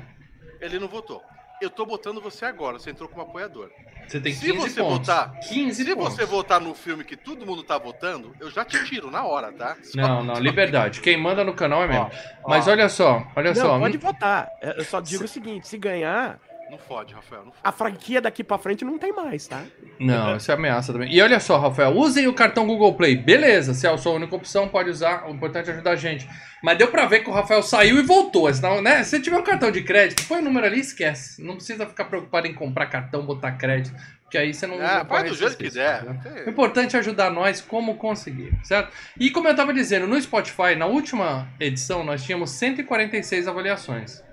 Ele 0.61 0.78
não 0.78 0.88
votou. 0.88 1.23
Eu 1.61 1.71
tô 1.71 1.87
botando 1.87 2.21
você 2.21 2.45
agora, 2.45 2.78
você 2.78 2.90
entrou 2.90 3.09
como 3.09 3.23
apoiador. 3.23 3.71
Você 4.07 4.21
tem 4.21 4.33
Se 4.35 4.52
15 4.52 4.59
você 4.75 4.81
pontos. 4.81 5.07
votar- 5.09 5.33
15 5.49 5.85
Se 5.85 5.95
pontos. 5.97 6.14
você 6.14 6.25
votar 6.26 6.61
no 6.61 6.75
filme 6.75 7.02
que 7.02 7.16
todo 7.16 7.47
mundo 7.47 7.62
tá 7.62 7.78
votando, 7.78 8.35
eu 8.38 8.50
já 8.50 8.64
te 8.64 8.85
tiro 8.85 9.11
na 9.11 9.25
hora, 9.25 9.50
tá? 9.52 9.75
Só- 9.83 9.99
Não, 10.00 10.23
não, 10.23 10.35
liberdade. 10.35 11.00
Quem 11.00 11.16
manda 11.16 11.43
no 11.43 11.55
canal 11.55 11.83
é 11.83 11.88
mesmo. 11.88 12.11
Ó, 12.45 12.49
Mas 12.50 12.69
ó, 12.69 12.73
olha 12.73 12.88
só, 12.90 13.26
olha 13.35 13.55
Não, 13.55 13.61
só. 13.62 13.78
pode 13.78 13.97
votar. 13.97 14.50
Eu 14.61 14.85
só 14.85 15.00
digo 15.00 15.25
o 15.25 15.28
seguinte, 15.28 15.66
se 15.66 15.78
ganhar, 15.78 16.38
Não 16.70 16.78
fode, 16.78 17.14
Rafael, 17.14 17.44
não 17.44 17.52
fode. 17.52 17.61
a 17.62 17.70
franquia 17.73 18.20
daqui 18.20 18.42
pra 18.42 18.58
frente 18.58 18.85
não 18.85 18.99
tem 18.99 19.12
mais, 19.12 19.46
tá? 19.46 19.62
Não, 20.00 20.37
isso 20.37 20.50
é 20.50 20.54
ameaça 20.54 20.92
também. 20.92 21.12
E 21.14 21.23
olha 21.23 21.38
só, 21.38 21.58
Rafael, 21.58 21.92
usem 21.92 22.26
o 22.26 22.35
cartão 22.35 22.66
Google 22.66 22.94
Play. 22.94 23.16
Beleza, 23.16 23.73
se 23.73 23.87
é 23.87 23.90
a 23.90 23.96
sua 23.96 24.12
única 24.14 24.35
opção, 24.35 24.68
pode 24.68 24.90
usar. 24.90 25.26
O 25.28 25.30
importante 25.35 25.70
é 25.70 25.73
ajudar 25.73 25.92
a 25.92 25.96
gente. 25.96 26.28
Mas 26.62 26.76
deu 26.78 26.88
pra 26.88 27.06
ver 27.06 27.20
que 27.20 27.30
o 27.30 27.32
Rafael 27.32 27.62
saiu 27.62 27.99
e 27.99 28.02
voltou. 28.02 28.52
Senão, 28.52 28.82
né? 28.82 29.04
Se 29.04 29.20
tiver 29.20 29.37
um 29.38 29.44
cartão 29.44 29.70
de 29.70 29.82
crédito, 29.82 30.26
põe 30.26 30.40
o 30.40 30.44
número 30.44 30.66
ali 30.66 30.78
e 30.78 30.80
esquece. 30.80 31.40
Não 31.42 31.54
precisa 31.54 31.87
ficar 31.87 32.06
preocupado 32.06 32.46
em 32.49 32.54
comprar 32.54 32.87
cartão, 32.87 33.25
botar 33.25 33.52
crédito. 33.52 33.94
Porque 34.23 34.37
aí 34.37 34.52
você 34.52 34.66
não. 34.66 34.78
Faz 34.78 35.06
corre 35.06 35.28
do 35.28 35.35
jeito 35.37 35.56
que 35.56 35.70
der. 35.70 36.02
né? 36.04 36.20
O 36.46 36.50
importante 36.50 36.96
é 36.96 36.99
ajudar 36.99 37.30
nós 37.30 37.61
como 37.61 37.94
conseguir, 37.94 38.52
certo? 38.64 38.92
E 39.20 39.30
como 39.30 39.46
eu 39.46 39.54
tava 39.54 39.73
dizendo, 39.73 40.08
no 40.08 40.20
Spotify, 40.20 40.75
na 40.76 40.87
última 40.87 41.46
edição, 41.61 42.02
nós 42.02 42.25
tínhamos 42.25 42.50
146 42.50 43.46
avaliações. 43.46 44.25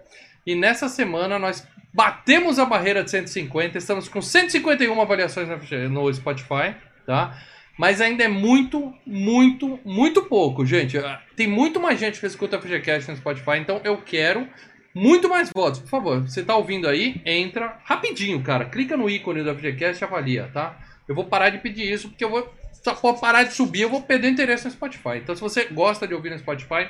E 0.45 0.55
nessa 0.55 0.89
semana 0.89 1.37
nós 1.39 1.65
batemos 1.93 2.57
a 2.59 2.65
barreira 2.65 3.03
de 3.03 3.11
150, 3.11 3.77
estamos 3.77 4.07
com 4.09 4.21
151 4.21 4.99
avaliações 5.01 5.47
no- 5.89 6.13
Spotify, 6.13 6.75
tá? 7.05 7.37
Mas 7.77 8.01
ainda 8.01 8.23
é 8.23 8.27
muito, 8.27 8.93
muito, 9.05 9.79
muito 9.83 10.23
pouco, 10.23 10.65
gente. 10.65 10.97
Ah, 10.97 11.21
Tem 11.35 11.47
muito 11.47 11.79
mais 11.79 11.99
gente 11.99 12.19
que 12.19 12.25
escuta 12.25 12.59
FGCast 12.59 13.09
no 13.09 13.17
Spotify, 13.17 13.57
então 13.59 13.81
eu 13.83 13.97
quero 13.97 14.47
muito 14.93 15.27
mais 15.27 15.49
votos. 15.53 15.79
Por 15.79 15.89
favor, 15.89 16.21
você 16.21 16.43
tá 16.43 16.55
ouvindo 16.55 16.87
aí, 16.87 17.19
entra 17.25 17.79
rapidinho, 17.83 18.41
cara. 18.43 18.65
Clica 18.65 18.95
no 18.95 19.09
ícone 19.09 19.41
do 19.43 19.53
FGCast 19.55 20.03
e 20.03 20.05
avalia, 20.05 20.49
tá? 20.53 20.77
Eu 21.07 21.15
vou 21.15 21.25
parar 21.25 21.49
de 21.49 21.57
pedir 21.57 21.91
isso, 21.91 22.09
porque 22.09 22.23
eu 22.23 22.29
vou. 22.29 22.53
Só 22.83 22.93
parar 23.13 23.43
de 23.43 23.53
subir, 23.53 23.81
eu 23.81 23.89
vou 23.89 24.01
perder 24.01 24.29
interesse 24.29 24.65
no 24.65 24.71
Spotify. 24.71 25.17
Então, 25.17 25.33
se 25.33 25.41
você 25.41 25.65
gosta 25.65 26.05
de 26.07 26.13
ouvir 26.13 26.29
no 26.31 26.37
Spotify, 26.37 26.89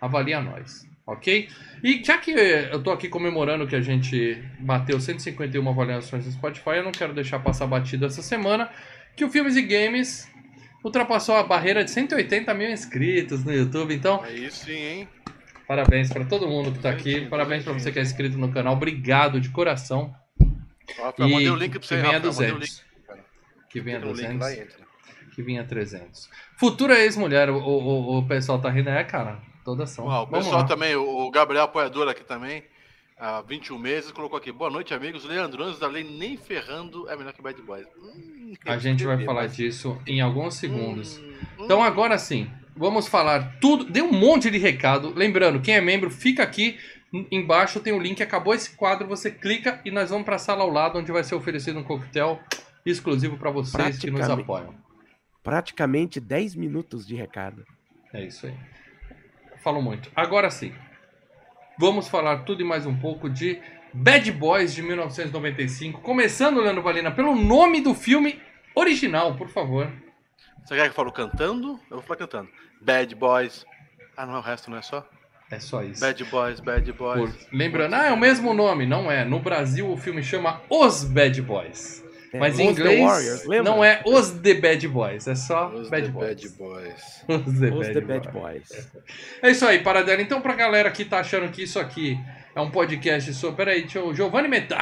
avalia 0.00 0.40
nós, 0.40 0.84
ok? 1.06 1.48
E 1.82 2.02
já 2.04 2.18
que 2.18 2.30
eu 2.30 2.82
tô 2.82 2.90
aqui 2.90 3.08
comemorando 3.08 3.66
que 3.66 3.74
a 3.76 3.80
gente 3.80 4.42
bateu 4.60 5.00
151 5.00 5.68
avaliações 5.68 6.26
no 6.26 6.32
Spotify, 6.32 6.76
eu 6.76 6.84
não 6.84 6.92
quero 6.92 7.12
deixar 7.14 7.38
passar 7.40 7.66
batido 7.66 8.06
essa 8.06 8.22
semana 8.22 8.70
que 9.16 9.24
o 9.24 9.30
Filmes 9.30 9.56
e 9.56 9.62
Games 9.62 10.30
ultrapassou 10.84 11.36
a 11.36 11.42
barreira 11.42 11.84
de 11.84 11.90
180 11.90 12.52
mil 12.54 12.70
inscritos 12.70 13.44
no 13.44 13.52
YouTube. 13.52 13.94
Então, 13.94 14.22
Aí 14.22 14.50
sim, 14.50 14.72
hein? 14.72 15.08
parabéns 15.66 16.12
para 16.12 16.24
todo 16.24 16.48
mundo 16.48 16.72
que 16.72 16.78
tá 16.78 16.90
aqui. 16.90 17.26
Parabéns 17.26 17.62
para 17.64 17.72
você 17.72 17.92
que 17.92 17.98
é 17.98 18.02
inscrito 18.02 18.38
no 18.38 18.50
canal. 18.52 18.74
Obrigado 18.74 19.40
de 19.40 19.48
coração. 19.50 20.14
Rafael, 20.98 21.28
E 21.28 21.32
mandei 21.32 21.50
o 21.50 21.56
link 21.56 21.70
pra 21.72 21.80
que 21.80 21.86
você, 21.86 21.96
venha. 21.96 22.12
Mandei 22.14 22.18
o 22.30 22.32
200. 22.32 22.60
link. 22.60 22.82
Que 23.70 23.80
venha 23.80 24.00
Clica 24.00 24.12
no 24.12 24.20
link 24.20 24.38
200. 24.38 24.40
lá 24.40 24.52
e 24.52 24.60
entra. 24.60 24.78
que 25.34 25.42
vinha 25.42 25.64
300. 25.64 26.28
Futura 26.58 26.98
ex-mulher, 26.98 27.48
o, 27.50 27.56
o, 27.56 28.18
o 28.18 28.26
pessoal 28.26 28.60
tá 28.60 28.68
rindo, 28.68 28.90
é, 28.90 29.02
cara, 29.04 29.40
toda 29.64 29.84
ação. 29.84 30.06
Ó, 30.06 30.22
o 30.22 30.26
Vamos 30.26 30.44
pessoal 30.46 30.62
lá. 30.62 30.68
também, 30.68 30.94
o 30.96 31.30
Gabriel 31.30 31.64
Apoiador 31.64 32.08
aqui 32.08 32.24
também, 32.24 32.62
há 33.18 33.40
21 33.42 33.78
meses, 33.78 34.10
colocou 34.12 34.36
aqui. 34.38 34.50
Boa 34.52 34.70
noite, 34.70 34.92
amigos. 34.94 35.24
Leandro, 35.24 35.62
antes 35.62 35.78
da 35.78 35.86
lei, 35.86 36.04
nem 36.04 36.36
ferrando 36.36 37.08
é 37.08 37.16
melhor 37.16 37.32
que 37.32 37.42
Bad 37.42 37.60
Boys. 37.62 37.86
Hum, 37.96 38.54
A 38.66 38.76
gente 38.78 39.04
vai 39.04 39.16
bebê, 39.16 39.26
falar 39.26 39.42
mas- 39.42 39.56
disso 39.56 39.98
em 40.06 40.20
alguns 40.20 40.54
segundos. 40.54 41.18
Hum, 41.18 41.32
Então 41.60 41.80
hum. 41.80 41.82
agora 41.82 42.18
sim, 42.18 42.50
vamos 42.76 43.06
falar 43.08 43.58
tudo. 43.60 43.84
Dei 43.84 44.02
um 44.02 44.12
monte 44.12 44.50
de 44.50 44.58
recado. 44.58 45.12
Lembrando, 45.14 45.60
quem 45.60 45.74
é 45.74 45.80
membro, 45.80 46.10
fica 46.10 46.42
aqui. 46.42 46.78
Embaixo 47.30 47.78
tem 47.80 47.92
o 47.92 47.98
link. 48.00 48.22
Acabou 48.22 48.54
esse 48.54 48.74
quadro, 48.76 49.06
você 49.06 49.30
clica 49.30 49.80
e 49.84 49.90
nós 49.90 50.08
vamos 50.10 50.24
para 50.24 50.36
a 50.36 50.38
sala 50.38 50.62
ao 50.62 50.70
lado, 50.70 50.98
onde 50.98 51.12
vai 51.12 51.22
ser 51.22 51.34
oferecido 51.34 51.78
um 51.78 51.84
coquetel 51.84 52.40
exclusivo 52.86 53.36
para 53.36 53.50
vocês 53.50 53.98
que 53.98 54.10
nos 54.10 54.28
apoiam. 54.28 54.74
Praticamente 55.42 56.18
10 56.20 56.54
minutos 56.54 57.06
de 57.06 57.14
recado. 57.14 57.64
É 58.14 58.24
isso 58.24 58.46
aí. 58.46 58.54
Falo 59.62 59.80
muito. 59.80 60.10
Agora 60.14 60.50
sim, 60.50 60.72
vamos 61.78 62.08
falar 62.08 62.38
tudo 62.38 62.62
e 62.62 62.64
mais 62.64 62.86
um 62.86 62.96
pouco 62.98 63.28
de 63.30 63.60
Bad 63.92 64.30
Boys 64.32 64.74
de 64.74 64.82
1995. 64.82 66.00
Começando, 66.00 66.60
Leandro 66.60 66.82
Valina, 66.82 67.10
pelo 67.10 67.34
nome 67.34 67.80
do 67.80 67.94
filme 67.94 68.40
original, 68.74 69.34
por 69.36 69.48
favor. 69.48 69.90
Você 70.64 70.74
quer 70.74 70.82
que 70.84 70.88
eu 70.90 70.94
falo 70.94 71.12
cantando? 71.12 71.78
Eu 71.90 71.96
vou 71.98 72.02
falar 72.02 72.18
cantando. 72.18 72.48
Bad 72.80 73.14
Boys. 73.14 73.64
Ah, 74.16 74.26
não 74.26 74.36
é 74.36 74.38
o 74.38 74.42
resto, 74.42 74.70
não 74.70 74.78
é 74.78 74.82
só? 74.82 75.06
É 75.50 75.58
só 75.58 75.82
isso. 75.82 76.00
Bad 76.00 76.24
Boys, 76.24 76.60
Bad 76.60 76.92
Boys. 76.92 77.34
Por- 77.36 77.48
Lembrando, 77.56 77.94
ah, 77.94 78.06
é 78.06 78.12
o 78.12 78.16
mesmo 78.16 78.54
nome, 78.54 78.86
não 78.86 79.10
é. 79.10 79.24
No 79.24 79.38
Brasil 79.38 79.90
o 79.90 79.96
filme 79.96 80.22
chama 80.22 80.60
Os 80.70 81.04
Bad 81.04 81.40
Boys. 81.42 82.02
É, 82.32 82.38
Mas 82.38 82.58
em 82.58 82.70
inglês 82.70 83.00
Warriors, 83.00 83.44
não 83.62 83.84
é 83.84 84.00
Os 84.06 84.30
The 84.30 84.54
Bad 84.54 84.88
Boys, 84.88 85.28
é 85.28 85.34
só 85.34 85.68
Os 85.68 85.90
Bad 85.90 86.06
The 86.06 86.12
Boys. 86.12 86.28
Bad 86.28 86.48
Boys. 86.56 87.24
Os 87.46 87.58
The, 87.60 87.66
Os 87.66 87.86
Bad, 87.86 87.92
The 87.92 88.00
Bad 88.00 88.28
Boys. 88.30 88.68
Boys. 88.68 88.88
É 89.42 89.50
isso 89.50 89.66
aí, 89.66 89.80
Paradela. 89.80 90.22
Então, 90.22 90.40
pra 90.40 90.54
galera 90.54 90.90
que 90.90 91.04
tá 91.04 91.18
achando 91.18 91.50
que 91.50 91.62
isso 91.64 91.78
aqui 91.78 92.18
é 92.54 92.60
um 92.60 92.70
podcast 92.70 93.34
sobre. 93.34 93.56
Peraí, 93.56 93.82
deixa 93.82 93.98
eu. 93.98 94.14
Giovanni 94.14 94.48
Metal 94.48 94.78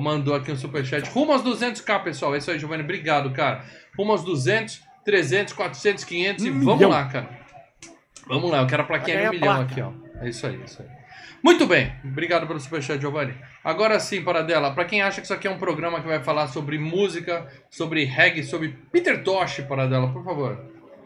mandou 0.00 0.34
aqui 0.34 0.52
um 0.52 0.56
superchat. 0.56 1.08
Rumo 1.10 1.32
aos 1.32 1.42
200k, 1.42 2.02
pessoal. 2.04 2.34
É 2.34 2.38
isso 2.38 2.50
aí, 2.50 2.58
Giovanni. 2.58 2.82
Obrigado, 2.82 3.30
cara. 3.32 3.64
Rumo 3.96 4.12
aos 4.12 4.22
200, 4.22 4.82
300, 5.04 5.52
400, 5.54 6.04
500 6.04 6.44
e 6.44 6.50
Um 6.50 6.60
vamos 6.60 6.74
milhão. 6.74 6.90
lá, 6.90 7.04
cara. 7.06 7.28
Vamos 8.26 8.50
lá, 8.50 8.60
eu 8.60 8.66
quero 8.66 8.82
a 8.82 8.86
plaquinha 8.86 9.22
de 9.22 9.26
um 9.28 9.30
milhão 9.30 9.60
aqui, 9.62 9.80
ó. 9.80 9.90
É 10.20 10.28
isso 10.28 10.46
aí, 10.46 10.60
é 10.60 10.64
isso 10.64 10.82
aí. 10.82 10.97
Muito 11.42 11.66
bem, 11.66 11.92
obrigado 12.04 12.46
pelo 12.46 12.58
superchat, 12.58 13.00
Giovanni. 13.00 13.34
Agora 13.62 13.98
sim, 14.00 14.22
Paradela, 14.22 14.74
pra 14.74 14.84
quem 14.84 15.02
acha 15.02 15.20
que 15.20 15.24
isso 15.26 15.34
aqui 15.34 15.46
é 15.46 15.50
um 15.50 15.58
programa 15.58 16.00
que 16.00 16.06
vai 16.06 16.22
falar 16.22 16.48
sobre 16.48 16.78
música, 16.78 17.46
sobre 17.70 18.04
reggae, 18.04 18.42
sobre 18.42 18.70
Peter 18.90 19.22
Tosh, 19.22 19.60
Paradela, 19.60 20.12
por 20.12 20.24
favor. 20.24 20.58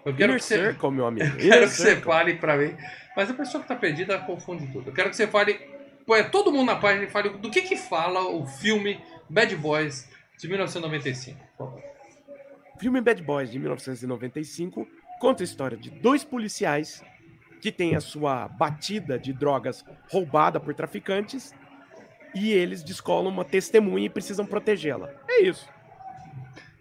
Eu 0.04 0.14
quero 0.14 0.32
Inner 0.32 0.36
que 0.38 0.44
você. 0.44 0.56
Circle, 0.66 0.90
meu 0.90 1.06
amigo. 1.06 1.30
Quero 1.36 1.44
Inner 1.46 1.60
que 1.60 1.68
você 1.68 1.82
Circle. 1.90 2.04
fale 2.04 2.34
pra 2.34 2.56
mim. 2.56 2.74
Mas 3.16 3.30
a 3.30 3.34
pessoa 3.34 3.62
que 3.62 3.68
tá 3.68 3.76
perdida 3.76 4.18
confunde 4.18 4.66
tudo. 4.72 4.90
Eu 4.90 4.92
quero 4.94 5.10
que 5.10 5.14
você 5.16 5.28
fale. 5.28 5.60
Põe 6.04 6.24
todo 6.24 6.50
mundo 6.50 6.66
na 6.66 6.76
página 6.76 7.04
e 7.04 7.08
fale 7.08 7.28
do 7.28 7.50
que 7.50 7.62
que 7.62 7.76
fala 7.76 8.20
o 8.28 8.44
filme 8.44 9.00
Bad 9.30 9.54
Boys 9.54 10.08
de 10.40 10.48
1995. 10.48 11.38
por 11.56 11.66
favor. 11.66 11.82
O 12.74 12.78
filme 12.80 13.00
Bad 13.00 13.22
Boys 13.22 13.52
de 13.52 13.60
1995 13.60 14.88
conta 15.20 15.42
a 15.42 15.44
história 15.44 15.76
de 15.76 15.90
dois 15.90 16.24
policiais 16.24 17.00
que 17.62 17.70
têm 17.70 17.94
a 17.94 18.00
sua 18.00 18.48
batida 18.48 19.16
de 19.16 19.32
drogas 19.32 19.84
roubada 20.10 20.58
por 20.58 20.74
traficantes 20.74 21.54
e 22.34 22.50
eles 22.50 22.82
descolam 22.82 23.30
uma 23.32 23.44
testemunha 23.44 24.06
e 24.06 24.10
precisam 24.10 24.44
protegê-la. 24.44 25.08
É 25.28 25.44
isso. 25.44 25.68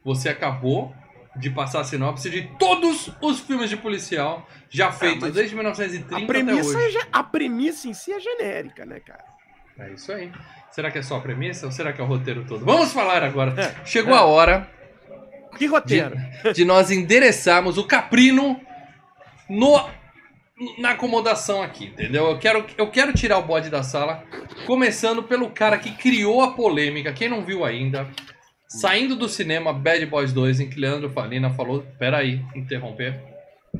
Você 0.03 0.27
acabou 0.27 0.91
de 1.35 1.51
passar 1.51 1.81
a 1.81 1.83
sinopse 1.83 2.31
de 2.31 2.41
todos 2.57 3.11
os 3.21 3.39
filmes 3.39 3.69
de 3.69 3.77
policial 3.77 4.45
já 4.71 4.91
feitos 4.91 5.21
mas 5.21 5.33
desde 5.35 5.53
1930 5.55 6.15
A 6.15 6.17
até 6.17 6.25
premissa, 6.25 6.77
hoje. 6.77 6.97
é 6.97 7.01
a 7.13 7.23
premissa 7.23 7.87
em 7.87 7.93
si 7.93 8.11
é 8.11 8.19
genérica, 8.19 8.83
né, 8.83 8.99
cara? 8.99 9.23
É 9.77 9.91
isso 9.93 10.11
aí. 10.11 10.31
Será 10.71 10.89
que 10.89 10.97
é 10.97 11.03
só 11.03 11.17
a 11.17 11.21
premissa 11.21 11.67
ou 11.67 11.71
será 11.71 11.93
que 11.93 12.01
é 12.01 12.03
o 12.03 12.07
roteiro 12.07 12.43
todo? 12.45 12.65
Vamos 12.65 12.91
falar 12.91 13.21
agora. 13.21 13.53
É, 13.61 13.85
Chegou 13.85 14.15
é. 14.15 14.17
a 14.17 14.23
hora 14.23 14.67
Que 15.57 15.67
roteiro? 15.67 16.15
de 16.55 16.65
nós 16.65 16.89
endereçarmos 16.89 17.77
o 17.77 17.83
Caprino 17.83 18.59
no, 19.47 19.87
na 20.77 20.91
acomodação 20.91 21.61
aqui, 21.61 21.85
entendeu? 21.85 22.29
Eu 22.29 22.37
quero, 22.37 22.65
eu 22.77 22.87
quero 22.87 23.13
tirar 23.13 23.37
o 23.39 23.43
bode 23.43 23.69
da 23.69 23.83
sala, 23.83 24.23
começando 24.65 25.23
pelo 25.23 25.49
cara 25.49 25.77
que 25.77 25.91
criou 25.91 26.41
a 26.41 26.51
polêmica, 26.51 27.13
quem 27.13 27.27
não 27.27 27.43
viu 27.43 27.65
ainda, 27.65 28.07
saindo 28.67 29.15
do 29.15 29.27
cinema 29.27 29.73
Bad 29.73 30.05
Boys 30.05 30.31
2, 30.31 30.59
em 30.59 30.69
que 30.69 30.79
Leandro 30.79 31.09
Falina 31.09 31.49
falou, 31.49 31.85
peraí, 31.97 32.43
interromper, 32.55 33.19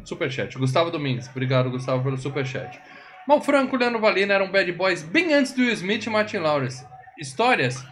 superchat. 0.04 0.58
Gustavo 0.58 0.90
Domingues, 0.90 1.30
obrigado 1.30 1.70
Gustavo 1.70 2.04
pelo 2.04 2.18
superchat. 2.18 2.80
Mal 3.28 3.42
Franco 3.42 3.76
e 3.76 3.80
Leandro 3.80 4.00
Valina 4.00 4.34
eram 4.34 4.52
Bad 4.52 4.72
Boys 4.72 5.04
bem 5.04 5.34
antes 5.34 5.54
do 5.54 5.62
Will 5.62 5.74
Smith 5.74 6.06
e 6.06 6.10
Martin 6.10 6.38
Lawrence. 6.38 6.84
Histórias? 7.20 7.86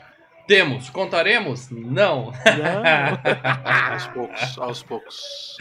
Temos. 0.49 0.89
Contaremos? 0.89 1.69
Não. 1.69 2.31
Não. 2.31 2.33
Aos 3.93 4.07
poucos, 4.07 4.57
aos 4.57 4.81
poucos. 4.83 5.57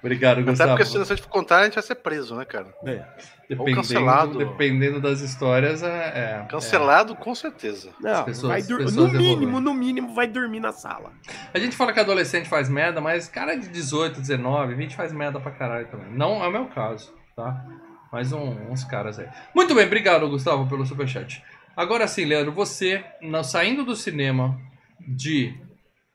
Obrigado, 0.00 0.40
Até 0.40 0.50
Gustavo. 0.50 0.70
porque 0.70 0.84
se 0.84 0.98
a 0.98 1.04
gente 1.04 1.22
for 1.22 1.28
contar, 1.28 1.58
a 1.60 1.64
gente 1.64 1.74
vai 1.74 1.82
ser 1.84 1.94
preso, 1.94 2.34
né, 2.34 2.44
cara? 2.44 2.66
É. 2.84 3.04
Dependendo, 3.48 3.76
cancelado. 3.76 4.38
dependendo 4.38 5.00
das 5.00 5.20
histórias, 5.20 5.80
é. 5.84 6.42
é- 6.42 6.46
Cancelado, 6.50 7.14
com 7.14 7.32
certeza. 7.36 7.90
Não, 8.00 8.24
pessoas- 8.24 8.68
no 8.68 9.08
mínimo, 9.08 9.42
evoluem. 9.44 9.62
no 9.62 9.74
mínimo, 9.74 10.12
vai 10.12 10.26
dormir 10.26 10.58
na 10.58 10.72
sala. 10.72 11.12
A 11.54 11.58
gente 11.60 11.76
fala 11.76 11.92
que 11.92 12.00
adolescente 12.00 12.48
faz 12.48 12.68
merda, 12.68 13.00
mas 13.00 13.28
cara 13.28 13.54
de 13.54 13.68
18, 13.68 14.20
19, 14.20 14.74
20 14.74 14.96
faz 14.96 15.12
merda 15.12 15.38
pra 15.38 15.52
caralho 15.52 15.86
também. 15.86 16.10
Não 16.10 16.42
é 16.42 16.48
o 16.48 16.50
meu 16.50 16.64
caso, 16.66 17.14
tá? 17.36 17.64
Mais 18.10 18.32
um- 18.32 18.70
uns 18.70 18.82
caras 18.84 19.18
aí. 19.18 19.28
Muito 19.54 19.74
bem, 19.74 19.86
obrigado, 19.86 20.28
Gustavo, 20.28 20.66
pelo 20.68 20.84
superchat. 20.84 21.42
Agora 21.76 22.06
sim, 22.06 22.24
Leandro, 22.24 22.52
você, 22.52 23.04
na- 23.20 23.42
saindo 23.44 23.84
do 23.84 23.96
cinema 23.96 24.58
de 25.00 25.54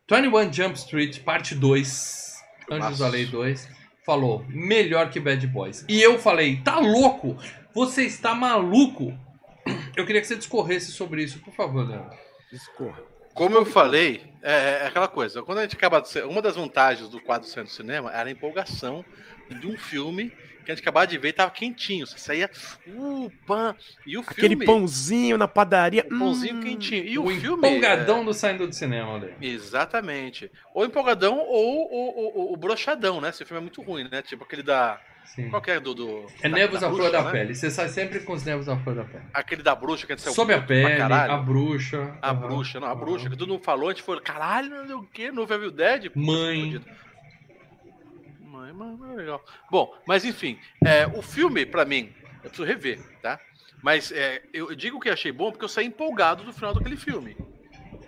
21 0.09 0.51
Jump 0.53 0.77
Street, 0.77 1.19
parte 1.21 1.55
2, 1.55 2.35
Anjos 2.71 2.99
da 2.99 3.07
Lei 3.07 3.25
2, 3.25 3.67
falou 4.05 4.45
melhor 4.49 5.09
que 5.09 5.19
Bad 5.19 5.45
Boys. 5.47 5.85
E 5.89 6.01
eu 6.01 6.19
falei, 6.19 6.57
tá 6.57 6.79
louco? 6.79 7.37
Você 7.73 8.03
está 8.03 8.33
maluco? 8.35 9.17
Eu 9.95 10.05
queria 10.05 10.21
que 10.21 10.27
você 10.27 10.35
discorresse 10.35 10.91
sobre 10.91 11.23
isso, 11.23 11.39
por 11.39 11.53
favor, 11.53 11.87
Leandro. 11.87 12.15
Discorra. 12.51 13.01
Como 13.33 13.55
eu 13.55 13.65
falei, 13.65 14.23
é, 14.41 14.83
é 14.83 14.87
aquela 14.87 15.07
coisa. 15.07 15.43
Quando 15.43 15.59
a 15.59 15.61
gente 15.63 15.75
acaba 15.75 15.99
de 16.01 16.09
ser, 16.09 16.25
uma 16.25 16.41
das 16.41 16.55
vantagens 16.55 17.09
do 17.09 17.19
quadro 17.21 17.47
sendo 17.47 17.69
cinema 17.69 18.11
era 18.11 18.29
a 18.29 18.31
empolgação 18.31 19.03
de 19.49 19.67
um 19.67 19.77
filme 19.77 20.31
que 20.67 20.71
a 20.73 20.75
gente 20.75 20.83
acabava 20.83 21.07
de 21.07 21.17
ver 21.17 21.29
e 21.29 21.33
tava 21.33 21.49
quentinho. 21.49 22.05
Você 22.05 22.17
saía, 22.17 22.49
uh, 22.87 23.31
pã. 23.45 23.73
E 24.05 24.17
o 24.17 24.21
Aquele 24.21 24.49
filme, 24.49 24.65
pãozinho 24.65 25.37
na 25.37 25.47
padaria. 25.47 26.05
um 26.11 26.19
pãozinho 26.19 26.55
hum, 26.57 26.61
quentinho. 26.61 27.05
E 27.05 27.17
o 27.17 27.25
o, 27.25 27.29
filme. 27.29 27.67
empolgadão 27.69 28.25
do 28.25 28.33
saindo 28.33 28.67
do 28.67 28.75
cinema, 28.75 29.17
é, 29.25 29.45
exatamente. 29.47 30.51
Ou 30.73 30.85
empolgadão 30.85 31.37
ou 31.39 31.87
o, 31.89 32.49
o, 32.49 32.53
o 32.53 32.57
brochadão, 32.57 33.21
né? 33.21 33.29
Esse 33.29 33.45
filme 33.45 33.59
é 33.59 33.61
muito 33.61 33.81
ruim, 33.81 34.07
né? 34.11 34.21
Tipo 34.21 34.43
aquele 34.43 34.61
da. 34.61 34.99
Sim. 35.23 35.49
Qual 35.49 35.61
que 35.61 35.71
é 35.71 35.79
do. 35.79 35.93
do 35.93 36.25
É 36.41 36.49
da- 36.49 36.55
nervos 36.57 36.81
da 36.81 36.87
à 36.87 36.89
flor 36.89 37.11
da 37.11 37.23
né? 37.23 37.31
pele. 37.31 37.55
Você 37.55 37.69
sai 37.71 37.87
sempre 37.89 38.19
com 38.21 38.33
os 38.33 38.43
nervos 38.43 38.67
à 38.67 38.77
flor 38.77 38.95
da 38.95 39.03
pele. 39.05 39.23
Aquele 39.33 39.63
da 39.63 39.73
bruxa 39.75 40.05
que 40.05 40.13
a 40.13 40.15
gente 40.15 40.23
saiu 40.23 40.33
Sob 40.35 40.53
a 40.53 40.61
pele, 40.61 40.97
caralho. 40.97 41.31
a 41.33 41.37
bruxa. 41.37 42.17
A 42.21 42.31
aham, 42.31 42.39
bruxa, 42.47 42.79
não, 42.79 42.87
a 42.87 42.91
aham. 42.91 42.99
bruxa, 42.99 43.29
que 43.29 43.37
todo 43.37 43.49
mundo 43.53 43.63
falou, 43.63 43.89
a 43.89 43.93
gente 43.93 44.03
foi, 44.03 44.19
caralho, 44.21 44.69
não 44.69 44.85
sei 44.85 44.95
o 44.95 45.03
que, 45.03 45.31
no 45.31 45.43
Evil 45.43 45.71
Dead. 45.71 46.11
Mãe. 46.15 46.63
fudido. 46.73 46.85
Mãe, 48.73 48.97
mãe, 48.97 49.15
legal. 49.15 49.43
Bom, 49.69 49.95
mas 50.07 50.25
enfim, 50.25 50.59
é, 50.85 51.07
o 51.07 51.21
filme, 51.21 51.65
pra 51.65 51.85
mim, 51.85 52.13
eu 52.43 52.49
preciso 52.49 52.63
rever, 52.63 52.99
tá? 53.21 53.39
Mas 53.81 54.11
é, 54.11 54.41
eu, 54.53 54.73
digo 54.75 54.99
que 54.99 55.09
achei 55.09 55.31
bom 55.31 55.51
porque 55.51 55.65
eu 55.65 55.69
saí 55.69 55.85
empolgado 55.85 56.43
do 56.43 56.53
final 56.53 56.73
daquele 56.73 56.97
filme. 56.97 57.37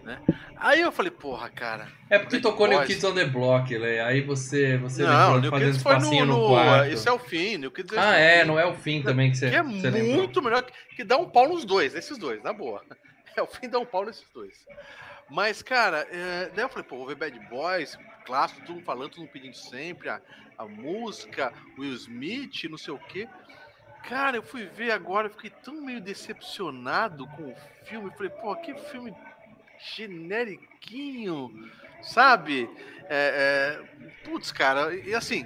Né? 0.04 0.20
Aí 0.58 0.82
eu 0.82 0.92
falei, 0.92 1.12
porra, 1.12 1.50
cara. 1.50 1.88
É 2.10 2.18
porque 2.18 2.40
tocou 2.40 2.68
New. 2.68 2.84
Kids 2.84 3.04
on 3.04 3.14
the 3.14 3.26
Block, 3.26 3.78
Lê. 3.78 4.00
Aí 4.00 4.22
você, 4.22 4.78
você 4.78 5.04
não, 5.04 5.36
lembrou 5.36 5.60
New 5.60 5.74
foi 5.76 6.00
no. 6.00 6.26
no, 6.26 6.48
quarto. 6.48 6.92
esse 6.92 7.08
é 7.08 7.12
o 7.12 7.20
fim, 7.20 7.58
New 7.58 7.72
Kids 7.72 7.98
Ah, 7.98 8.18
é, 8.18 8.38
o 8.38 8.42
fim. 8.42 8.48
não 8.48 8.60
é 8.60 8.66
o 8.66 8.74
fim 8.74 9.02
também 9.02 9.32
que 9.32 9.38
você, 9.38 9.50
Que 9.50 9.56
é 9.56 9.64
você 9.64 9.90
lembrou. 9.90 10.18
muito 10.18 10.42
melhor 10.42 10.64
que, 10.64 10.74
que 10.96 11.04
dá 11.04 11.18
um 11.18 11.30
pau 11.30 11.48
nos 11.48 11.64
dois, 11.64 11.94
nesses 11.94 12.18
dois, 12.18 12.42
na 12.44 12.54
boa. 12.54 12.84
É 13.38 13.42
o 13.42 13.48
fim 13.48 13.70
dá 13.70 13.80
um 13.80 13.86
pau 13.86 14.04
nesses 14.04 14.26
dois. 14.34 14.66
Mas, 15.30 15.62
cara, 15.62 16.06
é, 16.12 16.50
daí 16.54 16.66
eu 16.66 16.70
falei, 16.70 16.84
pô, 16.84 16.98
vou 16.98 17.08
ver 17.08 17.16
Bad 17.16 17.40
Boys, 17.48 17.98
clássico, 18.26 18.62
todo 18.62 18.76
mundo 18.76 18.86
falando, 18.86 19.10
todo 19.10 19.20
mundo 19.22 19.32
pedindo 19.32 19.56
sempre, 19.56 20.10
a, 20.10 20.22
a 20.58 20.66
música, 20.66 21.54
Will 21.78 21.94
Smith, 21.94 22.64
não 22.70 22.78
sei 22.78 22.94
o 22.94 23.00
quê. 23.00 23.28
Cara, 24.04 24.38
eu 24.38 24.44
fui 24.44 24.66
ver 24.66 24.92
agora, 24.92 25.28
eu 25.28 25.32
fiquei 25.32 25.50
tão 25.50 25.82
meio 25.82 26.02
decepcionado 26.02 27.28
com 27.28 27.52
o 27.52 27.56
filme. 27.86 28.10
Falei, 28.12 28.30
pô, 28.30 28.56
que 28.56 28.74
filme 28.76 29.14
generiquinho, 29.96 31.52
sabe? 32.02 32.70
É, 33.10 33.80
é, 33.80 34.14
putz, 34.24 34.52
cara, 34.52 34.94
e 34.96 35.14
assim, 35.16 35.46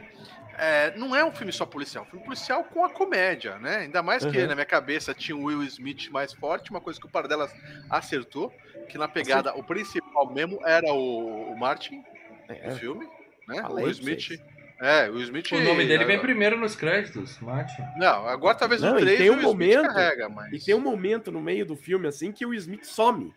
é, 0.58 0.96
não 0.98 1.16
é 1.16 1.24
um 1.24 1.32
filme 1.32 1.52
só 1.52 1.66
policial, 1.66 2.04
é 2.04 2.08
um 2.08 2.10
filme 2.12 2.26
policial 2.26 2.64
com 2.64 2.84
a 2.84 2.90
comédia, 2.90 3.58
né? 3.60 3.78
Ainda 3.78 4.04
mais 4.04 4.26
que 4.26 4.38
Uhum. 4.38 4.48
na 4.48 4.56
minha 4.56 4.66
cabeça 4.66 5.14
tinha 5.14 5.36
o 5.36 5.46
Will 5.46 5.64
Smith 5.64 6.10
mais 6.12 6.34
forte, 6.34 6.70
uma 6.72 6.82
coisa 6.82 7.00
que 7.00 7.06
o 7.06 7.10
Pardelas 7.10 7.54
acertou, 7.90 8.54
que 8.90 8.98
na 8.98 9.08
pegada, 9.08 9.56
o 9.56 9.64
principal 9.64 10.32
mesmo 10.32 10.60
era 10.66 10.94
o, 10.94 11.52
o 11.52 11.58
Martin 11.58 12.04
É, 12.50 12.70
do 12.70 12.76
filme, 12.78 13.08
né? 13.48 13.62
Falei 13.62 13.86
O 13.86 13.90
Smith. 13.90 14.40
É, 14.82 15.10
o 15.10 15.14
Will 15.14 15.24
Smith. 15.24 15.52
O 15.52 15.60
nome 15.62 15.86
dele 15.86 16.04
vem 16.04 16.18
é, 16.18 16.20
primeiro 16.20 16.58
nos 16.58 16.76
créditos, 16.76 17.40
Martin. 17.40 17.84
Não, 17.98 18.28
agora 18.28 18.56
talvez 18.58 18.82
Não, 18.82 18.94
no 18.94 19.00
e 19.00 19.04
3 19.04 19.18
tem 19.20 19.30
um 19.30 19.40
o 19.40 19.42
momento- 19.42 19.88
carrega, 19.88 20.28
mas. 20.30 20.52
E 20.52 20.66
tem 20.66 20.76
um 20.76 20.82
momento 20.82 21.32
no 21.32 21.42
meio 21.42 21.66
do 21.66 21.76
filme, 21.76 22.08
assim, 22.08 22.32
que 22.32 22.46
o 22.46 22.54
Smith 22.54 22.84
some 22.84 23.34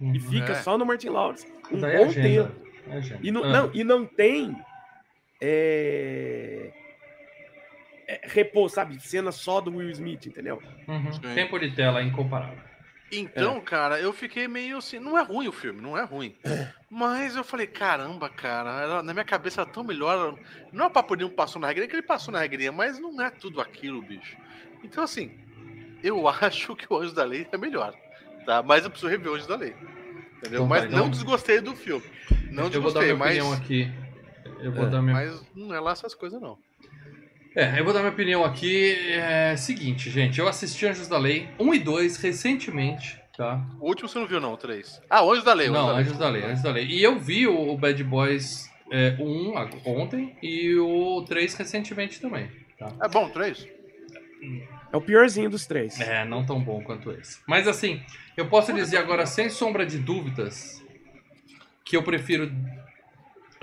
e 0.00 0.20
fica 0.20 0.52
É. 0.52 0.54
só 0.56 0.78
no 0.78 0.86
Martin 0.86 1.08
Lawrence. 1.08 1.46
Um 1.72 1.80
Daí 1.80 1.94
é 1.94 1.98
bom 1.98 2.04
agenda. 2.04 2.28
tempo. 2.48 2.66
É 2.90 2.96
agenda. 2.98 3.20
E 3.22 3.30
não, 3.32 3.42
Ah. 3.44 3.48
não, 3.48 3.70
e 3.74 3.82
não 3.82 4.04
tem 4.06 4.56
é, 5.40 6.70
é, 8.06 8.20
repouso, 8.24 8.74
sabe? 8.74 9.00
Cena 9.00 9.32
só 9.32 9.60
do 9.60 9.74
Will 9.76 9.90
Smith, 9.90 10.26
entendeu? 10.26 10.62
Uhum. 10.86 11.10
Tempo 11.34 11.58
de 11.58 11.74
tela 11.74 12.02
incomparável. 12.02 12.58
Então, 13.18 13.60
cara, 13.60 14.00
eu 14.00 14.12
fiquei 14.12 14.46
meio 14.48 14.78
assim. 14.78 14.98
Não 14.98 15.18
é 15.18 15.22
ruim 15.22 15.48
o 15.48 15.52
filme, 15.52 15.80
não 15.80 15.96
é 15.96 16.04
ruim. 16.04 16.34
Mas 16.90 17.34
eu 17.36 17.44
falei, 17.44 17.66
caramba, 17.66 18.28
cara, 18.28 18.70
era- 18.82 19.02
na 19.02 19.12
minha 19.12 19.24
cabeça 19.24 19.62
era 19.62 19.70
tão 19.70 19.82
melhor. 19.84 20.38
Não 20.72 20.86
é 20.86 20.88
pra 20.90 21.02
poder 21.02 21.24
um 21.24 21.30
passou 21.30 21.60
na 21.60 21.68
regrinha, 21.68 21.88
que 21.88 21.94
ele 21.96 22.02
passou 22.02 22.32
na 22.32 22.40
regrinha, 22.40 22.70
mas 22.72 22.98
não 22.98 23.20
é 23.20 23.30
tudo 23.30 23.60
aquilo, 23.60 24.00
bicho. 24.02 24.36
Então, 24.82 25.02
assim, 25.02 25.30
eu 26.02 26.26
acho 26.28 26.76
que 26.76 26.86
o 26.92 26.96
Anjos 26.96 27.14
da 27.14 27.24
Lei 27.24 27.46
é 27.50 27.56
melhor. 27.56 27.94
Tá? 28.46 28.62
Mas 28.62 28.84
eu 28.84 28.90
preciso 28.90 29.10
rever 29.10 29.32
o 29.32 29.34
Anjos 29.34 29.46
da 29.46 29.56
Lei. 29.56 29.74
Entendeu? 30.38 30.64
Então 30.64 30.66
mas 30.66 30.82
vai, 30.82 30.90
não 30.90 30.98
então. 30.98 31.10
desgostei 31.10 31.60
do 31.60 31.74
filme. 31.74 32.04
Não 32.50 32.64
eu 32.64 32.82
vou 32.82 32.92
dar 32.92 33.00
desgostei, 33.00 33.04
minha 33.14 33.16
mas, 33.16 33.36
opinião 33.38 33.52
aqui. 33.52 33.92
Eu 34.62 34.72
vou 34.72 34.86
É, 34.86 34.90
dar 34.90 35.02
minha 35.02 35.14
mas 35.14 35.42
não 35.54 35.74
é 35.74 35.80
lá 35.80 35.92
essas 35.92 36.14
coisas, 36.14 36.40
não. 36.40 36.58
É, 37.56 37.78
eu 37.78 37.84
vou 37.84 37.92
dar 37.92 38.00
minha 38.00 38.12
opinião 38.12 38.44
aqui. 38.44 38.92
É 39.12 39.56
seguinte, 39.56 40.10
gente. 40.10 40.38
Eu 40.40 40.48
assisti 40.48 40.86
Anjos 40.86 41.06
da 41.08 41.18
Lei 41.18 41.48
1 41.58 41.74
e 41.74 41.78
2 41.78 42.16
recentemente, 42.16 43.20
tá? 43.36 43.64
O 43.80 43.86
último 43.88 44.08
você 44.08 44.18
não 44.18 44.26
viu, 44.26 44.40
não, 44.40 44.54
o 44.54 44.56
3. 44.56 45.00
Ah, 45.08 45.22
o 45.22 45.30
Anjos 45.32 45.44
da 45.44 45.52
Lei. 45.54 45.68
o 45.68 45.72
Não, 45.72 45.88
Anjos 45.90 45.98
Anjos 46.08 46.18
da 46.18 46.28
Lei, 46.28 46.42
Anjos 46.44 46.62
da 46.62 46.70
Lei. 46.72 46.86
E 46.86 47.02
eu 47.02 47.18
vi 47.18 47.46
o, 47.46 47.76
Bad 47.76 48.02
Boys 48.02 48.68
é, 48.90 49.16
o 49.20 49.52
1 49.52 49.58
ag- 49.58 49.80
ontem 49.86 50.36
e 50.42 50.74
o 50.76 51.24
3 51.28 51.54
recentemente 51.54 52.20
também. 52.20 52.50
Tá? 52.78 52.92
É 53.02 53.08
bom, 53.08 53.26
o 53.26 53.30
3? 53.30 53.68
É 54.92 54.96
o 54.96 55.00
piorzinho 55.00 55.48
dos 55.48 55.66
três. 55.66 55.98
É, 56.00 56.24
não 56.24 56.44
tão 56.44 56.60
bom 56.60 56.82
quanto 56.82 57.10
esse. 57.12 57.40
Mas 57.48 57.66
assim, 57.66 58.02
eu 58.36 58.46
posso 58.46 58.72
dizer 58.72 58.98
agora, 58.98 59.26
sem 59.26 59.48
sombra 59.48 59.86
de 59.86 59.98
dúvidas, 59.98 60.84
que 61.84 61.96
eu 61.96 62.02
prefiro 62.02 62.52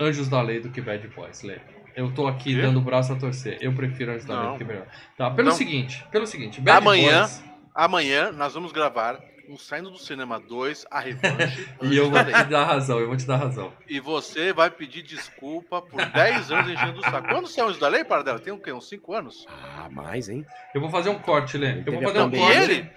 Anjos 0.00 0.28
da 0.28 0.42
Lei 0.42 0.60
do 0.60 0.70
que 0.70 0.80
Bad 0.80 1.06
Boys, 1.08 1.42
Lê. 1.42 1.58
Eu 1.96 2.12
tô 2.14 2.26
aqui 2.26 2.60
dando 2.60 2.78
o 2.78 2.82
braço 2.82 3.12
a 3.12 3.16
torcer. 3.16 3.58
Eu 3.60 3.72
prefiro 3.74 4.12
Anjos 4.12 4.24
da 4.24 4.54
que 4.56 4.64
Bad 4.64 4.78
Boys. 4.80 4.88
Tá, 5.16 5.30
pelo 5.30 5.48
Não. 5.48 5.54
seguinte, 5.56 6.04
pelo 6.10 6.26
seguinte, 6.26 6.60
Bad 6.60 6.78
Amanhã- 6.78 7.20
Boys... 7.20 7.44
Amanhã 7.74 8.32
nós 8.32 8.52
vamos 8.54 8.70
gravar 8.72 9.18
um 9.48 9.56
Saindo 9.58 9.90
do 9.90 9.98
Cinema 9.98 10.38
2, 10.38 10.86
a 10.90 11.00
revanche. 11.00 11.68
E 11.82 11.96
eu 11.96 12.10
vou 12.10 12.24
te 12.24 12.44
dar 12.44 12.64
razão, 12.64 12.98
eu 13.00 13.08
vou 13.08 13.16
te 13.16 13.26
dar 13.26 13.36
razão. 13.36 13.72
E 13.88 13.98
você 14.00 14.52
vai 14.52 14.70
pedir 14.70 15.02
desculpa 15.02 15.82
por 15.82 16.04
10 16.04 16.50
anos 16.52 16.70
enchendo 16.72 17.00
o 17.00 17.02
saco. 17.02 17.28
Quando 17.28 17.48
saiu 17.48 17.66
Anjos 17.66 17.78
da 17.80 17.88
Lei, 17.88 18.04
para 18.04 18.22
dela? 18.22 18.38
Tem 18.38 18.52
o 18.52 18.58
quê? 18.58 18.72
Uns 18.72 18.88
5 18.88 19.12
anos? 19.14 19.46
Ah, 19.76 19.88
mais, 19.90 20.28
hein? 20.28 20.46
Eu 20.74 20.80
vou 20.80 20.90
fazer 20.90 21.10
um 21.10 21.18
corte, 21.18 21.58
Lê. 21.58 21.82
Eu 21.84 21.92
vou 21.92 22.02
fazer 22.02 22.20
um 22.22 22.28
E 22.30 22.38
corte. 22.38 22.56
ele? 22.58 22.90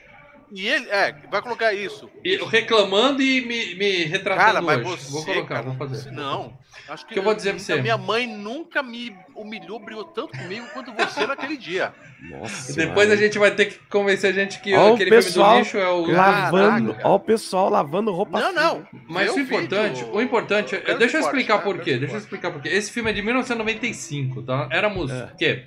E 0.51 0.67
ele, 0.67 0.89
é, 0.89 1.13
vai 1.31 1.41
colocar 1.41 1.73
isso. 1.73 2.09
E- 2.23 2.37
reclamando 2.45 3.21
e 3.21 3.41
me, 3.45 3.75
me 3.75 4.03
retratando 4.05 4.45
Cara, 4.45 4.61
mas 4.61 4.85
hoje. 4.85 5.03
você. 5.05 5.11
vou 5.11 5.25
colocar, 5.25 5.55
cara, 5.55 5.61
vou 5.69 5.75
fazer. 5.75 6.03
você- 6.03 6.11
Não. 6.11 6.57
Acho 6.87 7.05
que, 7.07 7.13
Que 7.13 7.19
eu 7.19 7.23
vou 7.23 7.33
dizer 7.33 7.51
pra 7.51 7.59
você. 7.59 7.73
A 7.73 7.81
minha 7.81 7.97
mãe 7.97 8.27
nunca 8.27 8.83
me 8.83 9.15
humilhou, 9.35 9.79
brigou 9.79 10.03
tanto 10.03 10.37
comigo 10.37 10.67
quanto 10.71 10.91
você 10.93 11.25
naquele 11.25 11.57
dia. 11.57 11.91
Nossa. 12.29 12.71
E 12.71 12.75
depois 12.75 13.09
a 13.09 13.15
gente 13.15 13.39
vai 13.39 13.49
ter 13.51 13.65
que 13.65 13.79
convencer 13.89 14.29
a 14.29 14.33
gente 14.33 14.59
que 14.61 14.75
Ó, 14.75 14.91
o 14.91 14.93
aquele 14.93 15.09
filme 15.09 15.23
do 15.23 15.25
pessoal 15.25 15.57
lixo 15.59 15.77
é 15.77 15.89
o. 15.89 16.05
Lavando, 16.11 16.91
Caraca. 16.93 17.07
ó 17.09 17.15
o 17.15 17.19
pessoal 17.19 17.69
lavando 17.69 18.11
roupa 18.11 18.39
Não, 18.39 18.53
não. 18.53 18.87
Mas 19.09 19.33
o 19.33 19.39
importante, 19.39 20.01
vídeo. 20.03 20.13
o 20.15 20.21
importante, 20.21 20.75
é- 20.75 20.93
deixa 20.95 21.17
eu 21.17 21.21
explicar 21.21 21.59
por 21.63 21.79
quê, 21.79 21.97
deixa 21.97 22.13
eu 22.15 22.19
explicar 22.19 22.51
por 22.51 22.61
quê. 22.61 22.69
Esse 22.69 22.91
filme 22.91 23.09
é 23.09 23.13
de 23.13 23.21
1995, 23.23 24.43
tá? 24.43 24.67
Éramos, 24.71 25.09
É. 25.11 25.23
o 25.25 25.35
quê? 25.37 25.65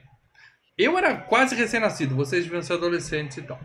Eu 0.76 0.96
era 0.96 1.14
quase 1.16 1.56
recém-nascido, 1.56 2.14
vocês 2.14 2.44
deviam 2.44 2.62
ser 2.62 2.74
adolescentes 2.74 3.38
e 3.38 3.42
tal. 3.42 3.58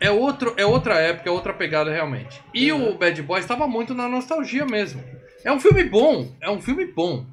É, 0.00 0.10
outro, 0.10 0.54
é 0.56 0.66
outra 0.66 0.98
época, 0.98 1.28
é 1.28 1.32
outra 1.32 1.52
pegada 1.52 1.92
realmente. 1.92 2.42
E 2.52 2.72
o 2.72 2.96
Bad 2.96 3.22
Boys 3.22 3.44
estava 3.44 3.66
muito 3.66 3.94
na 3.94 4.08
nostalgia 4.08 4.66
mesmo. 4.66 5.02
É 5.44 5.52
um 5.52 5.60
filme 5.60 5.84
bom, 5.84 6.34
é 6.40 6.50
um 6.50 6.60
filme 6.60 6.86
bom. 6.86 7.26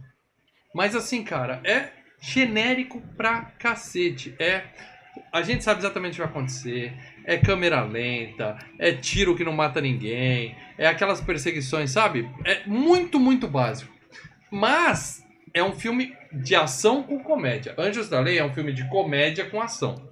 Mas 0.74 0.95
assim, 0.95 1.24
cara, 1.24 1.60
é 1.63 1.89
genérico 2.19 3.02
pra 3.17 3.41
cacete. 3.58 4.36
É. 4.39 4.63
A 5.34 5.41
gente 5.41 5.63
sabe 5.63 5.80
exatamente 5.80 6.13
o 6.13 6.15
que 6.15 6.21
vai 6.21 6.30
acontecer. 6.30 6.93
É 7.26 7.38
câmera 7.38 7.84
lenta, 7.84 8.58
é 8.80 8.91
tiro 8.93 9.36
que 9.36 9.43
não 9.43 9.54
mata 9.54 9.80
ninguém, 9.80 10.56
é 10.78 10.88
aquelas 10.88 11.21
perseguições, 11.21 11.91
sabe? 11.91 12.30
É 12.45 12.65
muito, 12.65 13.19
muito 13.19 13.47
básico. 13.47 13.93
Mas 14.50 15.24
é 15.54 15.63
um 15.63 15.74
filme 15.74 16.15
de 16.32 16.56
ação 16.56 17.04
com 17.04 17.19
comédia. 17.19 17.76
Anjos 17.78 18.10
da 18.10 18.19
Lei 18.19 18.39
é 18.39 18.43
um 18.43 18.54
filme 18.54 18.74
de 18.74 18.88
comédia 18.89 19.45
com 19.45 19.62
ação. 19.62 20.10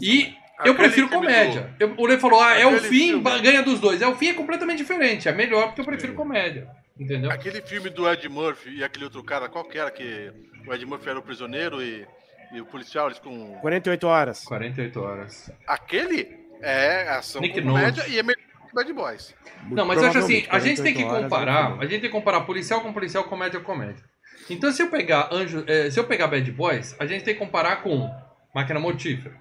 E 0.00 0.34
eu 0.64 0.72
Aquele 0.72 0.88
prefiro 0.88 1.08
comédia. 1.08 1.74
Eu, 1.78 1.94
o 1.96 2.06
Lê 2.06 2.18
falou, 2.18 2.40
ah, 2.40 2.58
é 2.58 2.66
o 2.66 2.78
fim, 2.78 3.20
filme. 3.20 3.40
ganha 3.40 3.62
dos 3.62 3.78
dois. 3.78 4.00
É 4.00 4.06
o 4.06 4.14
fim 4.14 4.28
é 4.28 4.34
completamente 4.34 4.78
diferente. 4.78 5.28
É 5.28 5.32
melhor 5.32 5.66
porque 5.66 5.80
eu 5.82 5.84
prefiro 5.84 6.14
comédia. 6.14 6.68
Entendeu? 6.98 7.30
Aquele 7.30 7.60
filme 7.60 7.90
do 7.90 8.10
Ed 8.10 8.26
Murphy 8.28 8.76
e 8.76 8.84
aquele 8.84 9.04
outro 9.04 9.22
cara, 9.22 9.48
qual 9.48 9.64
que 9.64 9.78
era? 9.78 9.90
Que 9.90 10.32
o 10.66 10.72
Ed 10.72 10.86
Murphy 10.86 11.10
era 11.10 11.18
o 11.18 11.22
prisioneiro 11.22 11.82
e, 11.82 12.06
e 12.52 12.60
o 12.60 12.64
policial, 12.64 13.06
eles 13.06 13.18
com. 13.18 13.54
48 13.60 14.06
horas. 14.06 14.44
48 14.44 15.00
horas. 15.00 15.50
Aquele 15.66 16.46
é 16.62 17.08
ação 17.10 17.40
Nick 17.42 17.60
comédia 17.60 18.06
e 18.08 18.18
é 18.18 18.22
melhor 18.22 18.40
que 18.66 18.74
Bad 18.74 18.92
Boys. 18.94 19.34
Não, 19.70 19.84
mas 19.84 20.00
eu 20.00 20.08
acho 20.08 20.18
assim, 20.18 20.46
a 20.48 20.58
gente 20.58 20.82
tem 20.82 20.94
que 20.94 21.04
48 21.04 21.10
horas 21.10 21.20
é 21.20 21.28
comparar, 21.28 21.66
filme. 21.66 21.84
a 21.84 21.88
gente 21.88 22.00
tem 22.00 22.10
que 22.10 22.16
comparar 22.16 22.40
policial 22.42 22.80
com 22.80 22.92
policial, 22.92 23.24
comédia 23.24 23.60
com 23.60 23.66
comédia. 23.66 24.02
Então 24.48 24.72
se 24.72 24.82
eu 24.82 24.88
pegar 24.88 25.28
Anjo, 25.32 25.64
eh, 25.66 25.90
se 25.90 25.98
eu 25.98 26.04
pegar 26.04 26.28
Bad 26.28 26.50
Boys, 26.52 26.96
a 26.98 27.04
gente 27.04 27.24
tem 27.24 27.34
que 27.34 27.40
comparar 27.40 27.82
com 27.82 28.08
Máquina 28.54 28.80
Mortífera, 28.80 29.34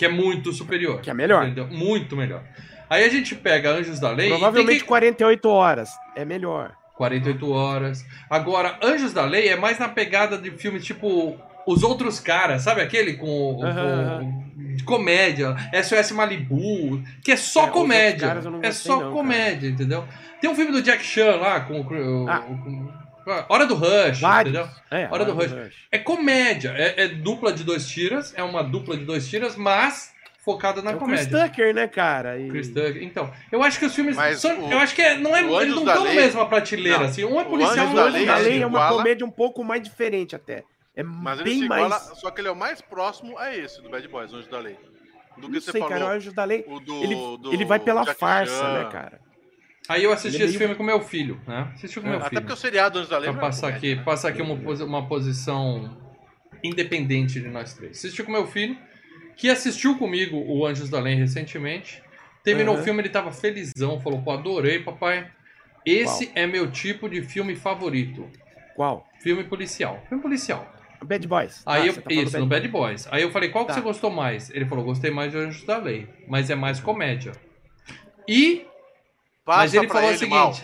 que 0.00 0.06
é 0.06 0.08
muito 0.08 0.50
superior. 0.50 0.98
Que 1.02 1.10
é 1.10 1.14
melhor. 1.14 1.44
Entendeu? 1.44 1.66
Muito 1.68 2.16
melhor. 2.16 2.42
Aí 2.88 3.04
a 3.04 3.08
gente 3.10 3.34
pega 3.34 3.70
Anjos 3.70 4.00
da 4.00 4.10
Lei 4.10 4.30
Provavelmente 4.30 4.80
que... 4.80 4.86
48 4.86 5.46
horas 5.50 5.90
é 6.16 6.24
melhor. 6.24 6.72
48 6.96 7.50
horas. 7.52 8.02
Agora, 8.30 8.78
Anjos 8.82 9.12
da 9.12 9.26
Lei 9.26 9.48
é 9.48 9.56
mais 9.56 9.78
na 9.78 9.90
pegada 9.90 10.38
de 10.38 10.50
filmes 10.52 10.86
tipo 10.86 11.36
Os 11.66 11.82
Outros 11.82 12.18
Caras, 12.18 12.62
sabe 12.62 12.80
aquele 12.80 13.12
com, 13.18 13.56
com- 13.56 13.62
Aham, 13.66 14.42
de 14.74 14.82
comédia, 14.84 15.54
SOS 15.84 16.12
Malibu, 16.12 17.02
que 17.22 17.32
é 17.32 17.36
só 17.36 17.66
É, 17.66 17.70
comédia. 17.70 18.26
É 18.28 18.34
gostei 18.68 18.72
só 18.72 19.00
não, 19.00 19.12
comédia, 19.12 19.68
entendeu? 19.68 20.04
Tem 20.40 20.48
um 20.48 20.54
filme 20.54 20.72
do 20.72 20.80
Jack 20.80 21.04
Chan 21.04 21.36
lá 21.36 21.60
com, 21.60 21.80
Ah. 22.26 22.38
com- 22.38 22.88
Hora 23.48 23.66
do 23.66 23.74
Rush, 23.74 24.20
Vários. 24.20 24.54
entendeu? 24.54 24.70
É, 24.90 25.08
Hora 25.10 25.24
do 25.24 25.32
Rush. 25.32 25.52
É 25.90 25.98
comédia, 25.98 26.74
é, 26.76 27.04
é 27.04 27.08
dupla 27.08 27.52
de 27.52 27.64
dois 27.64 27.88
tiras, 27.88 28.32
é 28.36 28.42
uma 28.42 28.62
dupla 28.62 28.96
de 28.96 29.04
dois 29.04 29.28
tiras, 29.28 29.56
mas 29.56 30.12
focada 30.44 30.80
na 30.82 30.92
É 30.92 30.94
o 30.94 30.98
Chris 30.98 31.26
comédia. 31.26 31.48
Tucker, 31.48 31.74
né, 31.74 31.86
cara? 31.86 32.38
E... 32.38 32.48
Chris 32.48 32.68
Tucker. 32.68 33.02
Então, 33.02 33.30
eu 33.52 33.62
acho 33.62 33.78
que 33.78 33.84
os 33.86 33.94
filmes. 33.94 34.16
Mas 34.16 34.40
são- 34.40 34.58
o- 34.66 34.72
eu 34.72 34.78
acho 34.78 34.94
que 34.94 35.02
é, 35.02 35.16
não 35.16 35.36
é, 35.36 35.42
o 35.42 35.60
eles 35.60 35.74
não 35.74 35.84
da 35.84 35.92
estão 35.92 36.04
na 36.06 36.12
Lei- 36.12 36.20
mesma 36.24 36.46
prateleira, 36.46 36.98
Não. 36.98 37.04
assim. 37.06 37.24
Um 37.24 37.38
é 37.40 37.44
policial, 37.44 37.88
o 37.88 37.94
da 37.94 38.04
outro 38.04 38.18
Lei 38.18 38.28
A 38.28 38.36
não. 38.36 38.42
lei 38.42 38.62
é 38.62 38.66
uma 38.66 38.78
iguala- 38.78 38.96
comédia 38.96 39.26
um 39.26 39.30
pouco 39.30 39.62
mais 39.62 39.82
diferente 39.82 40.34
até. 40.34 40.64
É 40.96 41.02
Mas 41.02 41.40
bem 41.42 41.60
se 41.60 41.68
mais. 41.68 41.84
iguala, 41.86 42.00
só 42.16 42.30
que 42.30 42.40
ele 42.40 42.48
é 42.48 42.50
o 42.50 42.56
mais 42.56 42.80
próximo 42.80 43.38
a 43.38 43.54
esse, 43.54 43.80
do 43.82 43.88
Bad 43.90 44.06
Boys, 44.08 44.32
Anjos 44.32 44.48
da 44.48 44.58
Lei. 44.58 44.76
Do 45.36 45.46
que 45.46 45.54
Não 45.54 45.60
você 45.60 45.70
sei, 45.72 45.80
falou. 45.80 45.94
cara, 45.96 46.10
o 46.10 46.16
Anjos 46.16 46.32
da 46.34 46.44
Lei. 46.44 46.64
o 46.66 46.80
do, 46.80 46.94
Ele, 47.02 47.14
do 47.14 47.52
ele 47.52 47.64
vai 47.64 47.78
pela 47.78 48.02
Jack 48.04 48.18
farsa, 48.18 48.52
Chan. 48.58 48.72
né, 48.84 48.88
cara? 48.90 49.20
Aí 49.88 50.04
eu 50.04 50.12
assisti 50.12 50.40
é 50.40 50.44
esse 50.44 50.52
meio- 50.52 50.58
filme 50.60 50.74
com 50.76 50.82
meu 50.84 51.00
filho, 51.00 51.40
né? 51.46 51.70
Assisti 51.74 52.00
com 52.00 52.06
meu 52.08 52.18
Até 52.18 52.28
filho. 52.28 52.40
porque 52.42 52.52
o 52.52 52.56
seriado 52.56 52.98
Anjos 52.98 53.10
da 53.10 53.18
Lei 53.18 53.30
Pra 53.30 53.38
é 53.38 53.40
passar 53.40 53.68
aqui, 53.68 53.94
né? 53.96 54.02
passar 54.04 54.28
aqui 54.28 54.40
uma, 54.42 54.54
uma 54.84 55.08
posição 55.08 55.96
independente 56.62 57.40
de 57.40 57.48
nós 57.48 57.74
três. 57.74 57.98
Assisti 57.98 58.22
com 58.22 58.30
meu 58.30 58.46
filho, 58.46 58.76
que 59.36 59.48
assistiu 59.50 59.96
comigo 59.98 60.36
o 60.36 60.64
Anjos 60.66 60.90
da 60.90 61.00
Lei 61.00 61.14
recentemente. 61.14 62.02
Terminou 62.44 62.74
Uhum. 62.74 62.80
o 62.80 62.84
filme, 62.84 63.00
ele 63.02 63.08
tava 63.08 63.32
felizão, 63.32 64.00
falou, 64.00 64.22
pô, 64.22 64.30
adorei, 64.32 64.78
papai. 64.78 65.30
Esse 65.84 66.30
é 66.34 66.46
meu 66.46 66.70
tipo 66.70 67.08
de 67.08 67.22
filme 67.22 67.56
favorito. 67.56 68.28
Qual? 68.76 69.06
Filme 69.20 69.44
policial. 69.44 70.02
Filme 70.08 70.22
policial. 70.22 70.70
Bad 71.02 71.26
Boys. 71.26 71.62
Aí 71.64 71.82
Ah, 71.82 71.86
eu, 71.86 71.94
tá 72.02 72.12
isso, 72.12 72.38
no 72.38 72.46
Bad 72.46 72.68
Boys. 72.68 73.08
Aí 73.10 73.22
eu 73.22 73.30
falei, 73.30 73.48
qual 73.48 73.64
que 73.64 73.68
Tá. 73.72 73.74
você 73.74 73.80
gostou 73.80 74.10
mais? 74.10 74.50
Ele 74.50 74.66
falou, 74.66 74.84
gostei 74.84 75.10
mais 75.10 75.32
de 75.32 75.38
Anjos 75.38 75.64
da 75.64 75.78
Lei, 75.78 76.06
mas 76.28 76.50
é 76.50 76.54
mais 76.54 76.78
comédia. 76.78 77.32
E, 78.28 78.66
Passa 79.44 79.58
mas 79.60 79.74
ele 79.74 79.88
falou 79.88 80.02
o 80.04 80.10
ele, 80.10 80.18
seguinte, 80.18 80.34
Mal, 80.34 80.54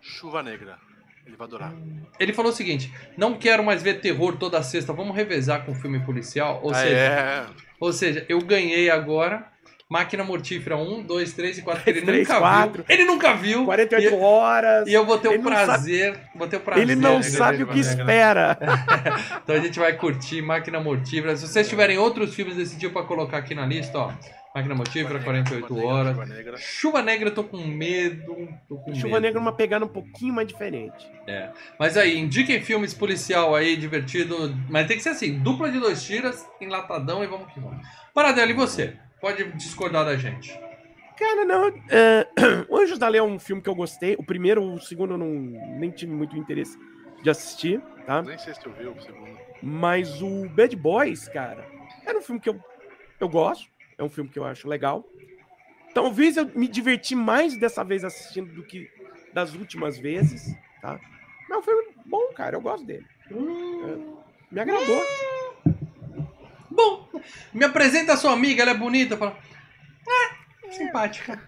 Chuva 0.00 0.42
Negra. 0.42 0.78
Ele 1.26 1.36
vai 1.36 1.46
adorar. 1.48 1.72
ele 2.20 2.32
falou 2.32 2.52
o 2.52 2.54
seguinte, 2.54 2.92
não 3.16 3.36
quero 3.36 3.64
mais 3.64 3.82
ver 3.82 4.00
terror 4.00 4.36
toda 4.36 4.62
sexta, 4.62 4.92
vamos 4.92 5.14
revezar 5.16 5.64
com 5.66 5.74
filme 5.74 5.98
policial, 6.00 6.60
ou 6.62 6.70
Ah, 6.70 6.74
seja, 6.74 6.96
é. 6.96 7.46
ou 7.80 7.92
seja, 7.92 8.24
eu 8.28 8.40
ganhei 8.40 8.88
agora 8.90 9.50
Máquina 9.88 10.24
Mortífera 10.24 10.76
1, 10.76 11.02
2, 11.04 11.32
3 11.32 11.58
e 11.58 11.62
4, 11.62 11.84
que 11.84 11.90
ele 11.90 12.02
Três, 12.02 12.26
nunca 12.26 12.40
quatro. 12.40 12.84
viu. 12.84 12.84
Ele 12.88 13.04
nunca 13.04 13.34
viu. 13.34 13.64
48 13.64 14.14
E- 14.14 14.18
horas. 14.18 14.88
E 14.88 14.92
eu 14.92 15.06
vou 15.06 15.16
ter 15.18 15.28
o 15.28 15.40
prazer. 15.40 16.18
Vou 16.34 16.48
ter 16.48 16.56
o 16.56 16.60
prazer. 16.60 16.82
Ele 16.82 16.96
não 16.96 17.22
sabe 17.22 17.62
o 17.62 17.68
que 17.68 17.78
espera. 17.78 18.58
Então 19.42 19.54
a 19.54 19.60
gente 19.60 19.78
vai 19.78 19.92
curtir 19.92 20.42
Máquina 20.42 20.80
Mortífera. 20.80 21.36
Se 21.36 21.46
vocês 21.46 21.68
tiverem 21.68 21.98
outros 21.98 22.34
filmes 22.34 22.56
desse 22.56 22.76
tipo 22.76 22.94
pra 22.94 23.04
colocar 23.04 23.38
aqui 23.38 23.54
na 23.54 23.64
lista, 23.64 23.96
ó. 23.96 24.12
Máquina 24.52 24.74
Mortífera, 24.74 25.20
48 25.20 25.68
Chuva 25.68 25.74
Negra, 25.80 25.88
horas. 25.94 26.12
Chuva 26.16 26.26
Negra. 26.26 26.56
Chuva 26.56 27.02
Negra, 27.02 27.28
eu 27.28 27.34
tô 27.34 27.44
com 27.44 27.58
medo. 27.58 28.48
Tô 28.68 28.76
com 28.76 28.92
Chuva 28.94 29.06
medo. 29.08 29.20
Negra 29.20 29.38
é 29.38 29.42
uma 29.42 29.52
pegada 29.52 29.84
um 29.84 29.88
pouquinho 29.88 30.34
mais 30.34 30.48
diferente. 30.48 31.06
É. 31.28 31.50
Mas 31.78 31.96
aí, 31.96 32.18
indiquem 32.18 32.60
filmes 32.60 32.92
policial 32.92 33.54
aí, 33.54 33.76
divertido. 33.76 34.52
Mas 34.68 34.88
tem 34.88 34.96
que 34.96 35.02
ser 35.02 35.10
assim, 35.10 35.38
dupla 35.38 35.70
de 35.70 35.78
dois 35.78 36.02
tiras, 36.02 36.44
enlatadão 36.60 37.22
e 37.22 37.26
vamos 37.28 37.52
que 37.52 37.60
vamos. 37.60 37.86
Paradela, 38.14 38.50
e 38.50 38.54
você? 38.54 38.94
Pode 39.20 39.44
discordar 39.52 40.04
da 40.04 40.16
gente. 40.16 40.52
Cara, 41.18 41.44
não. 41.44 41.68
é, 41.88 42.26
o 42.68 42.76
Anjos 42.78 42.98
da 42.98 43.08
Lei 43.08 43.18
é 43.18 43.22
um 43.22 43.38
filme 43.38 43.62
que 43.62 43.68
eu 43.68 43.74
gostei. 43.74 44.14
O 44.18 44.22
primeiro, 44.22 44.62
o 44.62 44.78
segundo 44.80 45.14
eu 45.14 45.18
não, 45.18 45.30
nem 45.78 45.90
tive 45.90 46.12
muito 46.12 46.36
interesse 46.36 46.78
de 47.22 47.30
assistir, 47.30 47.80
tá? 48.04 48.22
Nem 48.22 48.38
sei 48.38 48.54
se 48.54 48.60
tu 48.60 48.70
viu 48.70 48.92
o 48.92 49.00
segundo. 49.00 49.36
Mas 49.62 50.20
o 50.20 50.48
Bad 50.50 50.76
Boys, 50.76 51.28
cara, 51.28 51.66
era 52.04 52.18
um 52.18 52.22
filme 52.22 52.40
que 52.40 52.48
eu, 52.48 52.60
eu 53.18 53.28
gosto. 53.28 53.66
É 53.98 54.04
um 54.04 54.10
filme 54.10 54.28
que 54.28 54.38
eu 54.38 54.44
acho 54.44 54.68
legal. 54.68 55.04
Talvez 55.94 56.36
eu 56.36 56.46
me 56.54 56.68
diverti 56.68 57.14
mais 57.14 57.58
dessa 57.58 57.82
vez 57.82 58.04
assistindo 58.04 58.52
do 58.52 58.62
que 58.62 58.86
das 59.32 59.54
últimas 59.54 59.98
vezes, 59.98 60.54
tá? 60.82 61.00
Mas 61.48 61.50
é 61.50 61.56
um 61.56 61.62
filme 61.62 61.94
bom, 62.04 62.28
cara. 62.34 62.56
Eu 62.56 62.60
gosto 62.60 62.84
dele. 62.84 63.06
É, 63.30 63.34
me 64.50 64.60
agradou. 64.60 65.02
Bom, 66.70 67.05
me 67.52 67.64
apresenta 67.64 68.12
a 68.14 68.16
sua 68.16 68.32
amiga, 68.32 68.62
ela 68.62 68.72
é 68.72 68.74
bonita. 68.74 69.16
Fala, 69.16 69.36
ah, 70.08 70.70
simpática. 70.72 71.40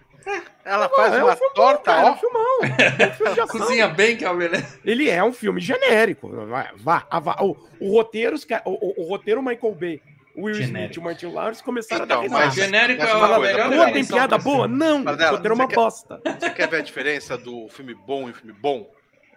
Ela 0.65 0.87
faz 0.89 1.13
é 1.13 1.23
um 1.23 1.27
uma 1.27 1.35
filme 1.35 1.53
torta, 1.55 1.83
cara, 1.85 2.01
é 2.07 2.11
um 2.11 2.13
ó. 2.13 2.17
filmão. 2.17 2.59
É 2.99 3.07
um 3.07 3.13
filme 3.13 3.33
de 3.33 3.39
ação. 3.41 3.59
Cozinha 3.59 3.87
bem, 3.87 4.15
que 4.17 4.25
é 4.25 4.29
uma 4.29 4.37
beleza. 4.37 4.79
Ele 4.85 5.09
é 5.09 5.23
um 5.23 5.33
filme 5.33 5.59
genérico. 5.61 6.27
Vai, 6.45 6.69
vá, 6.75 7.07
vá. 7.19 7.37
O, 7.41 7.55
o 7.79 7.91
roteiro, 7.93 8.35
o, 8.65 8.69
o- 8.69 9.01
o 9.05 9.09
roteiro 9.09 9.41
Michael 9.41 9.73
Bay, 9.73 10.01
o 10.35 10.43
Will 10.43 10.59
Smith 10.61 10.95
e 10.95 10.99
o 10.99 11.01
Martin 11.01 11.27
Lawrence 11.27 11.63
começaram 11.63 12.05
Então, 12.05 12.19
a 12.19 12.23
dar 12.23 12.29
mas- 12.29 12.53
risada. 12.53 12.67
genérico 12.67 13.01
mas 13.01 13.09
é 13.09 13.13
uma 13.15 13.25
a 13.25 13.35
coisa, 13.37 13.67
melhor 13.69 13.87
Pô, 13.87 13.93
tem 13.93 14.05
piada 14.05 14.37
boa? 14.37 14.67
ser. 14.67 14.73
Não, 14.75 15.03
Pardela, 15.03 15.31
o 15.31 15.35
roteiro 15.35 15.53
é 15.53 15.55
uma 15.55 15.67
quer- 15.67 15.75
bosta. 15.75 16.21
Você 16.39 16.49
quer 16.51 16.67
ver 16.69 16.77
a 16.77 16.81
diferença 16.81 17.37
do 17.37 17.67
filme 17.69 17.93
bom 17.95 18.29
e 18.29 18.33
filme 18.33 18.53
bom? 18.53 18.91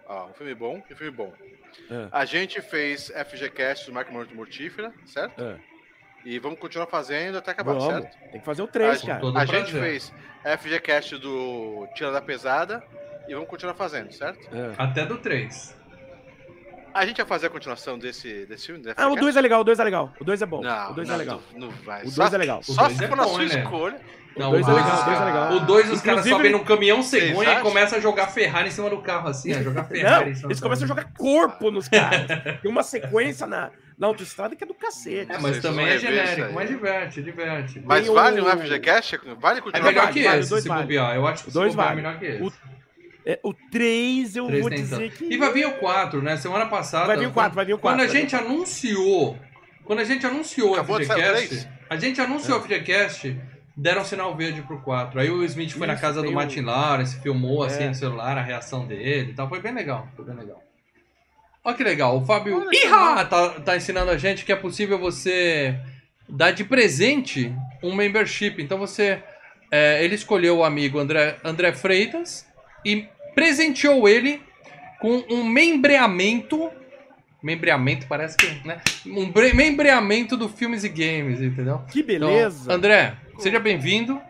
Ah, 0.07 0.25
um 0.25 0.33
filme 0.33 0.53
bom 0.53 0.83
e 0.89 0.93
um 0.93 0.97
filme 0.97 1.11
bom. 1.11 1.33
É. 1.89 2.07
A 2.11 2.25
gente 2.25 2.61
fez 2.61 3.07
FGCast 3.09 3.87
do 3.87 3.93
Mark 3.93 4.11
Morto 4.11 4.35
Mortífera, 4.35 4.93
certo? 5.07 5.41
É. 5.41 5.55
E 6.25 6.39
vamos 6.39 6.57
continuar 6.59 6.87
fazendo 6.87 7.37
até 7.37 7.51
acabar, 7.51 7.73
Vamos, 7.73 8.01
certo? 8.03 8.17
tem 8.31 8.39
que 8.39 8.45
fazer 8.45 8.61
o 8.61 8.67
3, 8.67 9.03
Ah, 9.03 9.07
cara. 9.07 9.27
a 9.27 9.31
prazer. 9.31 9.47
gente 9.59 9.71
fez 9.73 10.13
FGCast 10.59 11.17
do 11.17 11.85
Tira 11.95 12.11
da 12.11 12.21
Pesada 12.21 12.81
e 13.27 13.33
vamos 13.33 13.49
continuar 13.49 13.73
fazendo, 13.73 14.11
certo? 14.13 14.39
É. 14.55 14.71
Até 14.77 15.05
do 15.05 15.17
3. 15.17 15.75
A 16.93 17.05
gente 17.05 17.17
vai 17.17 17.25
fazer 17.25 17.47
a 17.47 17.49
continuação 17.49 17.97
desse, 17.97 18.45
desse 18.45 18.67
filme? 18.67 18.81
Ah, 18.95 19.07
o 19.07 19.11
FGCast? 19.11 19.19
2 19.19 19.35
é 19.35 19.41
legal, 19.41 19.61
o 19.61 19.63
2 19.63 19.79
é 19.79 19.83
legal. 19.83 20.13
O 20.19 20.23
2 20.23 20.41
é 20.41 20.45
bom. 20.45 20.61
Não, 20.61 20.91
o 20.91 20.93
2 20.93 21.07
não, 21.07 21.15
é 21.15 21.17
legal. 21.17 21.41
Não, 21.53 21.59
não 21.67 21.69
vai. 21.83 22.03
O 22.03 22.09
Só- 22.09 22.21
dois 22.23 22.33
é 22.33 22.37
legal. 22.37 22.59
O 22.59 22.63
Só 22.63 22.89
se 22.89 23.03
é 23.03 23.07
for 23.07 23.17
na 23.17 23.23
sua 23.25 23.39
né? 23.39 23.45
escolha. 23.45 23.99
Não, 24.37 24.49
dois 24.49 24.67
é 24.67 24.71
o 24.71 24.75
legal, 24.75 25.01
o 25.01 25.05
dois 25.05 25.21
é 25.21 25.25
legal. 25.25 25.51
O 25.51 25.59
2 25.59 25.91
os 25.91 26.01
caras 26.01 26.25
sobem 26.27 26.51
num 26.51 26.63
caminhão 26.63 27.03
cegonha 27.03 27.59
e 27.59 27.61
começam 27.61 27.97
a 27.99 28.01
jogar 28.01 28.27
Ferrari 28.27 28.69
em 28.69 28.71
cima 28.71 28.89
do 28.89 28.99
carro, 29.01 29.27
assim, 29.27 29.51
a 29.53 29.61
jogar 29.61 29.81
Não, 29.83 29.89
Ferrari 29.89 30.31
em 30.31 30.35
cima 30.35 30.47
eles 30.47 30.59
começam 30.59 30.85
a 30.85 30.87
jogar 30.87 31.11
corpo 31.13 31.69
nos 31.69 31.87
caras. 31.87 32.25
Tem 32.61 32.71
uma 32.71 32.81
sequência 32.81 33.45
na, 33.45 33.69
na 33.97 34.07
autoestrada 34.07 34.55
que 34.55 34.63
é 34.63 34.67
do 34.67 34.73
cacete. 34.73 35.31
É, 35.31 35.33
mas 35.35 35.41
Vocês 35.41 35.61
também 35.61 35.85
é 35.87 35.97
genérico, 35.97 36.53
mas 36.53 36.67
diverte, 36.69 37.21
diverte. 37.21 37.81
Mas 37.85 38.05
Tem 38.05 38.13
vale 38.13 38.41
o- 38.41 38.45
um 38.45 38.49
FGCast? 38.49 39.19
Vale 39.39 39.59
É 39.59 39.61
continuar? 39.61 39.85
melhor 39.87 40.01
vale, 40.05 40.13
que 40.13 40.23
vale, 40.27 40.39
esse, 40.41 40.49
dois 40.49 40.63
se 40.63 40.69
vale. 40.69 40.81
bobear. 40.81 41.15
Eu 41.15 41.27
acho 41.27 41.43
que 41.45 41.51
dois 41.51 41.73
é 41.73 41.75
vale. 41.75 41.95
melhor 41.97 42.19
que 42.19 42.25
esse. 42.25 42.43
O- 42.43 42.53
É, 43.25 43.39
o 43.41 43.53
3 43.53 44.35
eu 44.35 44.47
Três 44.47 44.61
vou 44.61 44.69
tem 44.69 44.79
dizer 44.81 45.09
tanto. 45.09 45.15
que. 45.17 45.33
E 45.33 45.37
vai 45.37 45.53
vir 45.53 45.65
o 45.65 45.73
4, 45.75 46.21
né? 46.21 46.35
Semana 46.35 46.65
passada. 46.65 47.07
Vai 47.07 47.17
vir 47.17 47.27
o 47.27 47.31
4, 47.31 47.55
vai 47.55 47.63
vir 47.63 47.73
o 47.73 47.77
4. 47.77 47.97
Quando 47.97 48.09
a 48.09 48.11
gente 48.13 48.35
anunciou. 48.35 49.37
Quando 49.85 49.99
a 49.99 50.03
gente 50.03 50.25
anunciou 50.25 50.73
Acabou 50.73 50.97
o 50.97 50.99
FGCast. 51.03 51.69
A 51.89 51.95
gente 51.95 52.19
anunciou 52.19 52.57
o 52.57 52.61
FGCast, 52.61 53.39
deram 53.77 54.03
sinal 54.03 54.35
verde 54.35 54.61
pro 54.63 54.79
4. 54.81 55.19
Aí 55.21 55.29
o 55.29 55.41
Smith 55.45 55.71
foi 55.71 55.87
na 55.87 55.93
Isso, 55.93 56.01
casa 56.01 56.21
do 56.21 56.31
Martin 56.33 56.61
o- 56.61 56.65
Lawrence, 56.65 57.17
filmou 57.21 57.63
assim 57.63 57.83
É. 57.83 57.87
no 57.89 57.95
celular 57.95 58.37
a 58.37 58.41
reação 58.41 58.85
dele 58.85 59.31
e 59.31 59.33
tal. 59.33 59.47
Foi 59.47 59.61
bem 59.61 59.73
legal. 59.73 60.05
Foi 60.17 60.25
bem 60.25 60.35
legal. 60.35 60.61
Olha 61.63 61.75
que 61.77 61.83
legal. 61.83 62.17
O 62.17 62.25
Fábio 62.25 62.67
Iha! 62.71 63.23
Tá, 63.25 63.49
tá 63.61 63.77
ensinando 63.77 64.11
a 64.11 64.17
gente 64.17 64.43
que 64.45 64.51
é 64.51 64.55
possível 64.55 64.97
você 64.99 65.75
dar 66.27 66.51
de 66.51 66.63
presente 66.63 67.53
um 67.81 67.95
membership. 67.95 68.61
Então 68.61 68.77
você. 68.77 69.21
é, 69.71 70.03
ele 70.03 70.15
escolheu 70.15 70.57
o 70.57 70.63
amigo 70.63 70.99
André, 70.99 71.37
André 71.43 71.71
Freitas 71.73 72.45
e 72.85 73.07
presenteou 73.33 74.07
ele 74.09 74.41
com 74.99 75.23
um 75.29 75.43
membreamento. 75.43 76.69
Membreamento, 77.41 78.07
parece 78.07 78.37
que. 78.37 78.67
Né? 78.67 78.81
Um 79.05 79.29
bre- 79.29 79.53
membreamento 79.53 80.35
do 80.37 80.47
Filmes 80.49 80.83
e 80.83 80.89
Games, 80.89 81.41
entendeu? 81.41 81.81
Que 81.91 81.99
Então, 81.99 82.27
beleza. 82.29 82.71
André, 82.73 83.13
seja 83.37 83.59
bem-vindo. 83.59 84.21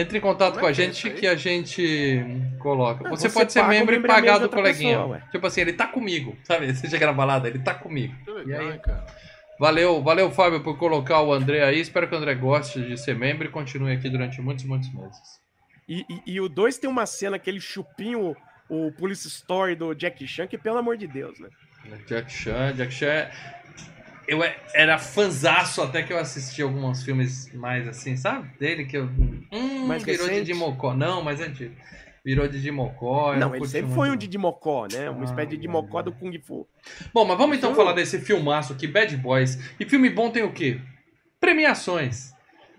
Entre 0.00 0.18
em 0.18 0.20
contato 0.20 0.54
Como 0.54 0.60
é 0.60 0.62
com 0.62 0.66
a 0.68 0.72
que 0.72 0.80
é 0.82 0.84
gente 0.84 1.10
que 1.10 1.26
a 1.26 1.34
gente 1.34 2.24
coloca. 2.60 3.04
Ah, 3.06 3.10
você, 3.10 3.28
você 3.28 3.34
pode 3.34 3.52
ser 3.52 3.60
o 3.62 3.66
membro 3.68 3.94
e 3.96 4.00
pagar 4.00 4.38
do 4.38 4.48
coleguinha. 4.48 4.96
pessoa, 4.98 5.22
tipo 5.32 5.46
assim, 5.46 5.60
ele 5.62 5.72
tá 5.72 5.88
comigo, 5.88 6.36
sabe? 6.44 6.72
Você 6.72 6.88
chega 6.88 7.06
na 7.06 7.12
balada, 7.12 7.48
ele 7.48 7.58
tá 7.58 7.74
comigo. 7.74 8.14
Que 8.24 8.48
E 8.50 8.54
aí? 8.54 8.78
cara. 8.78 9.04
Valeu, 9.58 10.00
valeu, 10.00 10.30
Fábio, 10.30 10.62
por 10.62 10.78
colocar 10.78 11.20
o 11.22 11.32
André 11.32 11.64
aí. 11.64 11.80
Espero 11.80 12.06
que 12.06 12.14
o 12.14 12.18
André 12.18 12.34
goste 12.36 12.80
de 12.80 12.96
ser 12.96 13.16
membro 13.16 13.48
e 13.48 13.50
continue 13.50 13.92
aqui 13.92 14.08
durante 14.08 14.40
muitos, 14.40 14.64
muitos 14.64 14.88
meses. 14.94 15.18
E, 15.88 16.04
e- 16.08 16.22
e 16.34 16.40
o 16.40 16.48
2 16.48 16.78
tem 16.78 16.88
uma 16.88 17.06
cena, 17.06 17.34
aquele 17.34 17.60
chupinho, 17.60 18.36
o 18.68 18.92
Police 18.92 19.26
Story 19.26 19.74
do 19.74 19.94
Jack 19.94 20.24
Chan, 20.28 20.46
que 20.46 20.56
pelo 20.56 20.78
amor 20.78 20.96
de 20.96 21.08
Deus, 21.08 21.40
né? 21.40 21.48
Jack 22.06 22.30
Chan, 22.30 22.72
Jack 22.76 22.92
Chan. 22.94 23.26
Eu 24.28 24.44
é- 24.44 24.56
era 24.74 24.98
fanzaço 24.98 25.80
até 25.82 26.02
que 26.02 26.12
eu 26.12 26.18
assisti 26.18 26.60
alguns 26.62 27.02
filmes 27.02 27.50
mais 27.54 27.88
assim, 27.88 28.14
sabe? 28.16 28.48
Dele 28.58 28.84
que 28.84 28.96
eu. 28.98 29.04
Hum, 29.50 29.86
Mais 29.86 30.02
virou 30.04 30.26
recente? 30.26 30.44
de 30.46 30.52
Dimocó. 30.52 30.94
Não, 30.94 31.22
mas 31.22 31.40
antigo. 31.40 31.74
Virou 32.24 32.46
de 32.46 32.60
Dimocó. 32.60 33.32
eu 33.32 33.40
não, 33.40 33.54
ele 33.56 33.66
sempre 33.66 33.94
foi 33.94 34.10
um. 34.10 34.16
Didi 34.16 34.36
Mocó, 34.36 34.86
né? 34.92 35.08
Uma 35.08 35.22
Ah, 35.22 35.24
espécie 35.24 35.48
de 35.48 35.56
Didi 35.56 35.68
Mocó 35.68 36.02
do 36.02 36.12
Kung 36.12 36.38
Fu. 36.40 36.68
Bom, 37.14 37.24
mas 37.24 37.38
vamos 37.38 37.56
então 37.56 37.70
Isso- 37.70 37.80
falar 37.80 37.94
desse 37.94 38.18
filmaço 38.20 38.74
aqui, 38.74 38.86
Bad 38.86 39.16
Boys. 39.16 39.58
E 39.80 39.86
filme 39.86 40.10
bom 40.10 40.28
tem 40.30 40.42
o 40.42 40.52
quê? 40.52 40.78
Premiações. 41.40 42.32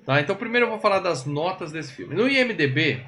Tá? 0.05 0.19
Então 0.21 0.35
primeiro 0.35 0.65
eu 0.67 0.69
vou 0.69 0.79
falar 0.79 0.99
das 0.99 1.25
notas 1.25 1.71
desse 1.71 1.93
filme. 1.93 2.13
No 2.13 2.27
IMDB, 2.27 3.01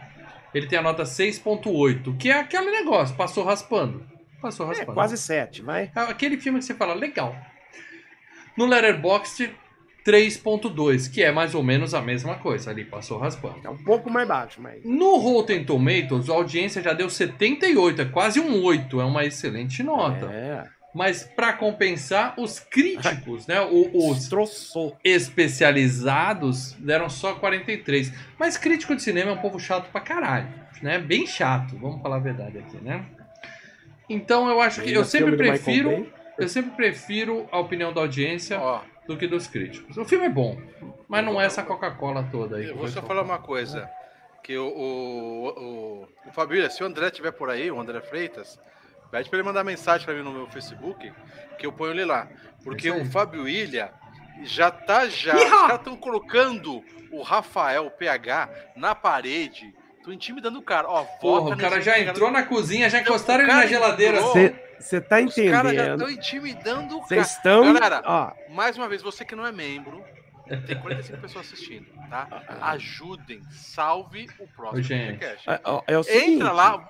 ele 0.53 0.65
tem 0.67 0.79
a 0.79 0.81
nota 0.81 1.03
6.8, 1.05 2.15
que 2.17 2.29
é 2.31 2.39
aquele 2.39 2.71
negócio, 2.71 3.15
passou 3.15 3.43
raspando. 3.43 4.03
Passou 4.41 4.65
É, 4.65 4.69
raspando. 4.69 4.93
quase 4.93 5.17
7, 5.17 5.61
vai. 5.61 5.91
É 5.95 5.99
aquele 5.99 6.37
filme 6.37 6.57
que 6.59 6.65
você 6.65 6.73
fala, 6.73 6.93
legal. 6.95 7.35
No 8.61 8.67
Letterboxd, 8.67 9.55
3.2, 10.05 11.11
que 11.11 11.23
é 11.23 11.31
mais 11.31 11.55
ou 11.55 11.63
menos 11.63 11.95
a 11.95 12.01
mesma 12.01 12.35
coisa, 12.35 12.69
ali 12.69 12.85
passou 12.85 13.17
raspando. 13.17 13.59
É 13.63 13.69
um 13.71 13.77
pouco 13.77 14.07
mais 14.07 14.27
baixo, 14.27 14.61
mas. 14.61 14.85
No 14.85 15.17
Rotten 15.17 15.63
Tomatoes, 15.63 16.29
a 16.29 16.33
audiência 16.33 16.79
já 16.79 16.93
deu 16.93 17.09
78, 17.09 18.03
é 18.03 18.05
quase 18.05 18.39
um 18.39 18.63
8, 18.63 19.01
é 19.01 19.03
uma 19.03 19.25
excelente 19.25 19.81
nota. 19.81 20.27
É. 20.27 20.63
Mas 20.93 21.23
para 21.23 21.53
compensar, 21.53 22.35
os 22.37 22.59
críticos, 22.59 23.47
né, 23.47 23.59
os 23.61 24.17
Destroçou. 24.17 24.95
especializados 25.03 26.73
deram 26.73 27.09
só 27.09 27.33
43. 27.33 28.13
Mas 28.37 28.57
crítico 28.57 28.95
de 28.95 29.01
cinema 29.01 29.31
é 29.31 29.33
um 29.33 29.37
povo 29.37 29.59
chato 29.59 29.89
pra 29.91 30.01
caralho, 30.01 30.49
né? 30.83 30.99
Bem 30.99 31.25
chato, 31.25 31.75
vamos 31.77 31.99
falar 31.99 32.17
a 32.17 32.19
verdade 32.19 32.59
aqui, 32.59 32.77
né? 32.77 33.05
Então 34.07 34.47
eu 34.47 34.61
acho 34.61 34.81
que 34.81 34.91
eu 34.91 35.03
sempre 35.03 35.35
prefiro. 35.35 36.20
Eu 36.43 36.49
sempre 36.49 36.71
prefiro 36.71 37.47
a 37.51 37.59
opinião 37.59 37.93
da 37.93 38.01
audiência 38.01 38.59
Ó, 38.59 38.81
do 39.07 39.17
que 39.17 39.27
dos 39.27 39.47
críticos. 39.47 39.97
O 39.97 40.05
filme 40.05 40.25
é 40.25 40.29
bom, 40.29 40.57
mas 41.07 41.23
não 41.23 41.39
é 41.41 41.45
essa 41.45 41.63
Coca-Cola 41.63 42.27
toda 42.31 42.57
aí. 42.57 42.67
eu 42.69 42.75
vou 42.75 42.87
só 42.87 43.01
falar 43.01 43.21
fala. 43.23 43.35
uma 43.35 43.39
coisa. 43.39 43.89
Que 44.43 44.57
o, 44.57 44.65
o, 44.65 45.47
o, 45.47 46.07
o 46.27 46.31
Fabíola, 46.33 46.69
se 46.69 46.83
o 46.83 46.85
André 46.87 47.07
estiver 47.07 47.31
por 47.31 47.49
aí, 47.49 47.69
o 47.69 47.79
André 47.79 48.01
Freitas, 48.01 48.59
pede 49.11 49.29
pra 49.29 49.37
ele 49.37 49.47
mandar 49.47 49.63
mensagem 49.63 50.03
pra 50.03 50.15
mim 50.15 50.23
no 50.23 50.31
meu 50.31 50.47
Facebook, 50.47 51.11
que 51.59 51.65
eu 51.65 51.71
ponho 51.71 51.91
ele 51.91 52.05
lá. 52.05 52.27
Porque 52.63 52.89
o 52.89 53.05
Fábio 53.05 53.47
Ilha 53.47 53.91
já 54.43 54.71
tá 54.71 55.07
já. 55.07 55.35
Iha! 55.35 55.43
Os 55.45 55.61
caras 55.61 55.77
estão 55.77 55.95
colocando 55.95 56.83
o 57.11 57.21
Rafael, 57.21 57.85
o 57.85 57.91
PH, 57.91 58.49
na 58.75 58.95
parede. 58.95 59.71
Tô 60.03 60.11
intimidando 60.11 60.57
o 60.57 60.63
cara. 60.63 60.87
Ó, 60.89 61.03
Porra, 61.03 61.53
o 61.53 61.57
cara 61.57 61.79
já 61.79 61.99
entrou 61.99 62.31
na 62.31 62.41
cozinha, 62.43 62.89
já 62.89 62.99
Então, 62.99 63.13
encostaram 63.13 63.43
ele 63.43 63.53
na 63.53 63.67
geladeira. 63.67 64.17
entrou. 64.17 64.33
Você 64.81 64.99
tá 65.01 65.19
Os 65.19 65.35
caras 65.35 65.73
já 65.73 65.83
entendendo. 65.83 66.01
estão 66.01 66.09
intimidando 66.09 66.95
o 66.97 66.99
cara. 67.01 67.07
Vocês 67.07 67.31
estão. 67.31 67.73
Galera, 67.73 68.01
Ó, 68.05 68.31
Mais 68.49 68.77
uma 68.77 68.87
vez, 68.89 69.01
você 69.01 69.23
que 69.23 69.35
não 69.35 69.45
é 69.45 69.51
membro, 69.51 70.03
tem 70.67 70.79
45 70.79 71.17
pessoas 71.21 71.45
assistindo, 71.45 71.85
tá? 72.09 72.27
Ajudem, 72.61 73.41
salve 73.51 74.27
o 74.39 74.47
próximo 74.47 74.87
podcast. 74.87 75.49
é, 75.49 75.59
ó, 75.63 75.81
é 75.87 75.97
o 75.97 76.03
seguinte, 76.03 76.31
Entra 76.33 76.51
lá, 76.51 76.89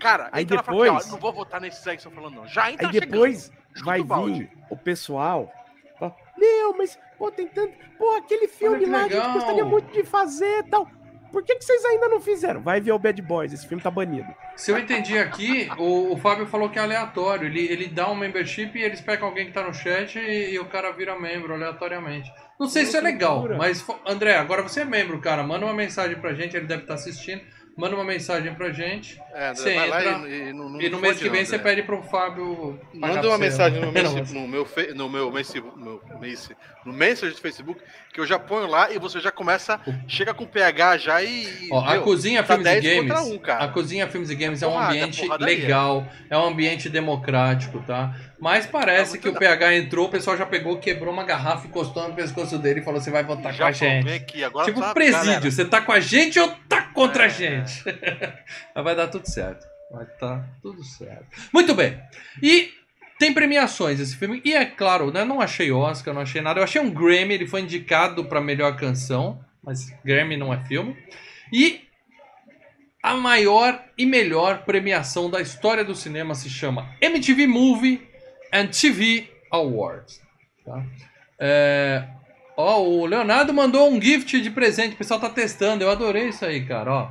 cara, 0.00 0.28
Aí 0.32 0.42
entra 0.44 0.56
lá 0.56 0.62
e 0.62 0.64
fala 0.64 0.84
depois- 0.84 1.10
não 1.10 1.18
vou 1.18 1.32
votar 1.32 1.60
nesses 1.60 1.86
aí 1.86 1.96
que 1.96 2.00
estão 2.00 2.12
falando, 2.12 2.34
não. 2.36 2.46
Já 2.46 2.70
entra 2.70 2.88
Aí 2.88 3.00
depois 3.00 3.44
chegando. 3.74 3.84
Vai 3.84 4.00
o 4.00 4.24
vir 4.26 4.50
o 4.70 4.76
pessoal. 4.76 5.52
ó, 6.00 6.10
Não, 6.36 6.76
mas 6.76 6.98
Pô, 7.18 7.30
tem 7.30 7.46
tanto. 7.48 7.74
Pô, 7.98 8.16
aquele 8.16 8.48
filme 8.48 8.78
que 8.78 8.86
lá, 8.86 9.00
a 9.00 9.02
gente 9.02 9.12
legal. 9.12 9.32
gostaria 9.34 9.64
muito 9.64 9.92
de 9.92 10.02
fazer 10.04 10.60
e 10.60 10.62
tal. 10.70 10.88
Por 11.30 11.42
que, 11.42 11.56
que 11.56 11.64
vocês 11.64 11.84
ainda 11.84 12.08
não 12.08 12.20
fizeram? 12.20 12.60
Vai 12.60 12.80
ver 12.80 12.92
o 12.92 12.98
Bad 12.98 13.20
Boys, 13.22 13.52
esse 13.52 13.66
filme 13.66 13.82
tá 13.82 13.90
banido. 13.90 14.28
Se 14.56 14.70
eu 14.70 14.78
entendi 14.78 15.16
aqui, 15.18 15.68
o, 15.78 16.12
o 16.12 16.16
Fábio 16.16 16.46
falou 16.46 16.68
que 16.68 16.78
é 16.78 16.82
aleatório. 16.82 17.46
Ele, 17.46 17.64
ele 17.66 17.86
dá 17.86 18.10
um 18.10 18.14
membership 18.14 18.72
e 18.74 18.82
eles 18.82 19.00
pegam 19.00 19.28
alguém 19.28 19.46
que 19.46 19.52
tá 19.52 19.62
no 19.62 19.72
chat 19.72 20.18
e, 20.18 20.54
e 20.54 20.58
o 20.58 20.66
cara 20.66 20.90
vira 20.92 21.18
membro 21.18 21.54
aleatoriamente. 21.54 22.30
Não 22.58 22.68
sei 22.68 22.84
se 22.84 22.94
é 22.94 23.00
legal, 23.00 23.48
mas 23.56 23.82
André, 24.06 24.36
agora 24.36 24.62
você 24.62 24.80
é 24.82 24.84
membro, 24.84 25.18
cara. 25.18 25.42
Manda 25.42 25.64
uma 25.64 25.72
mensagem 25.72 26.20
pra 26.20 26.34
gente, 26.34 26.54
ele 26.56 26.66
deve 26.66 26.82
estar 26.82 26.94
assistindo. 26.94 27.40
Manda 27.80 27.94
uma 27.96 28.04
mensagem 28.04 28.54
pra 28.54 28.70
gente. 28.70 29.20
É, 29.34 29.54
Você 29.54 29.74
vai 29.74 29.88
lá 29.88 30.04
entra 30.04 30.28
e, 30.28 30.48
e 30.48 30.52
não, 30.52 30.68
não 30.68 30.80
e 30.80 30.88
no 30.90 30.98
mês 31.00 31.16
que 31.18 31.28
vem 31.30 31.40
não, 31.40 31.46
você 31.46 31.56
André. 31.56 31.70
pede 31.70 31.82
pro 31.84 32.02
Fábio. 32.02 32.78
Manda 32.92 33.26
uma 33.26 33.38
mensagem 33.38 33.80
no, 33.80 33.90
meu, 33.90 34.02
no 34.04 34.48
meu, 34.48 34.66
no 34.94 35.08
meu, 35.08 35.30
Messi- 35.32 35.62
no, 35.76 36.00
Messi- 36.20 36.56
no 36.84 36.92
Messenger 36.92 37.34
do 37.34 37.40
Facebook, 37.40 37.80
que 38.12 38.20
eu 38.20 38.26
já 38.26 38.38
ponho 38.38 38.66
lá 38.66 38.90
e 38.90 38.98
você 38.98 39.18
já 39.20 39.30
começa, 39.30 39.80
chega 40.06 40.34
com 40.34 40.44
PH 40.46 40.98
já 40.98 41.22
e. 41.22 41.68
Ó, 41.72 41.80
a 41.84 41.92
meu, 41.92 42.02
Cozinha 42.02 42.42
tá 42.42 42.54
Filmes 42.54 42.72
e 42.76 42.80
10 42.80 43.00
contra 43.00 43.14
Games. 43.16 43.30
um, 43.32 43.38
cara. 43.38 43.64
a 43.64 43.68
Cozinha 43.68 44.08
Filmes 44.08 44.30
e 44.30 44.34
Games 44.34 44.62
é 44.62 44.66
um 44.66 44.78
ambiente 44.78 45.26
legal, 45.38 46.06
é 46.28 46.36
um 46.36 46.46
ambiente 46.46 46.88
democrático, 46.88 47.80
tá? 47.86 48.14
Mas 48.38 48.64
parece 48.66 49.10
muito 49.12 49.22
que 49.22 49.28
o 49.28 49.34
PH 49.38 49.74
entrou, 49.76 50.06
o 50.06 50.10
pessoal 50.10 50.36
já 50.36 50.46
pegou, 50.46 50.78
quebrou 50.78 51.12
uma 51.12 51.24
garrafa, 51.24 51.66
encostou 51.66 52.08
no 52.08 52.14
pescoço 52.14 52.58
dele 52.58 52.80
e 52.80 52.82
falou: 52.82 53.00
você 53.00 53.10
vai 53.10 53.22
votar 53.22 53.52
já 53.52 53.64
com 53.64 53.68
a 53.68 53.72
gente. 53.72 54.08
aqui, 54.10 54.42
agora 54.44 54.64
Tipo 54.66 54.80
sabe, 54.80 54.94
presídio, 54.94 55.24
galera. 55.26 55.50
você 55.50 55.64
tá 55.64 55.80
com 55.82 55.92
a 55.92 56.00
gente 56.00 56.38
ou 56.40 56.48
contra 56.94 57.24
a 57.24 57.26
É. 57.26 57.30
gente? 57.30 57.82
Mas 58.74 58.84
vai 58.84 58.94
dar 58.96 59.08
tudo 59.08 59.28
certo. 59.28 59.66
Vai 59.90 60.06
tá 60.06 60.44
tudo 60.62 60.82
certo. 60.84 61.26
Muito 61.52 61.74
bem. 61.74 62.00
E 62.42 62.72
tem 63.18 63.34
premiações 63.34 63.98
esse 64.00 64.16
filme. 64.16 64.40
E 64.44 64.54
é 64.54 64.64
claro, 64.64 65.10
né? 65.12 65.24
Não 65.24 65.40
achei 65.40 65.70
Oscar, 65.72 66.14
não 66.14 66.22
achei 66.22 66.40
nada. 66.40 66.60
Eu 66.60 66.64
achei 66.64 66.80
um 66.80 66.90
Grammy, 66.90 67.34
ele 67.34 67.46
foi 67.46 67.60
indicado 67.62 68.24
pra 68.24 68.40
melhor 68.40 68.76
canção. 68.76 69.44
Mas 69.62 69.90
Grammy 70.04 70.36
não 70.36 70.54
é 70.54 70.64
filme. 70.64 70.96
E 71.52 71.82
a 73.02 73.14
maior 73.14 73.82
e 73.98 74.06
melhor 74.06 74.64
premiação 74.64 75.28
da 75.30 75.40
história 75.40 75.84
do 75.84 75.94
cinema 75.94 76.34
se 76.34 76.48
chama 76.48 76.94
MTV 77.00 77.46
Movie 77.46 78.06
and 78.52 78.68
TV 78.68 79.28
Awards. 79.50 80.20
Tá? 80.64 80.84
É, 81.38 82.06
Ó, 82.56 82.80
o 82.82 83.06
Leonardo 83.06 83.52
mandou 83.54 83.88
um 83.90 84.00
gift 84.00 84.40
de 84.40 84.50
presente, 84.50 84.94
o 84.94 84.98
pessoal 84.98 85.20
tá 85.20 85.30
testando, 85.30 85.82
eu 85.82 85.90
adorei 85.90 86.28
isso 86.28 86.44
aí, 86.44 86.64
cara, 86.66 86.92
ó. 86.92 87.10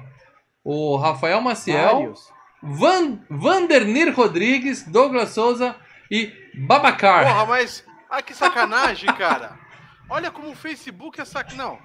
O 0.63 0.97
Rafael 0.97 1.41
Maciel, 1.41 1.95
Vários. 1.95 2.29
Van, 2.61 3.19
Vandernir 3.29 4.13
Rodrigues, 4.13 4.83
Douglas 4.83 5.29
Souza 5.29 5.75
e 6.11 6.31
Babacar. 6.55 7.25
Porra, 7.25 7.45
mas. 7.45 7.83
Ah, 8.09 8.21
que 8.21 8.33
sacanagem, 8.33 9.11
cara. 9.15 9.57
Olha 10.09 10.31
como 10.31 10.49
o 10.49 10.55
Facebook 10.55 11.21
é 11.21 11.25
sac... 11.25 11.55
Não. 11.55 11.77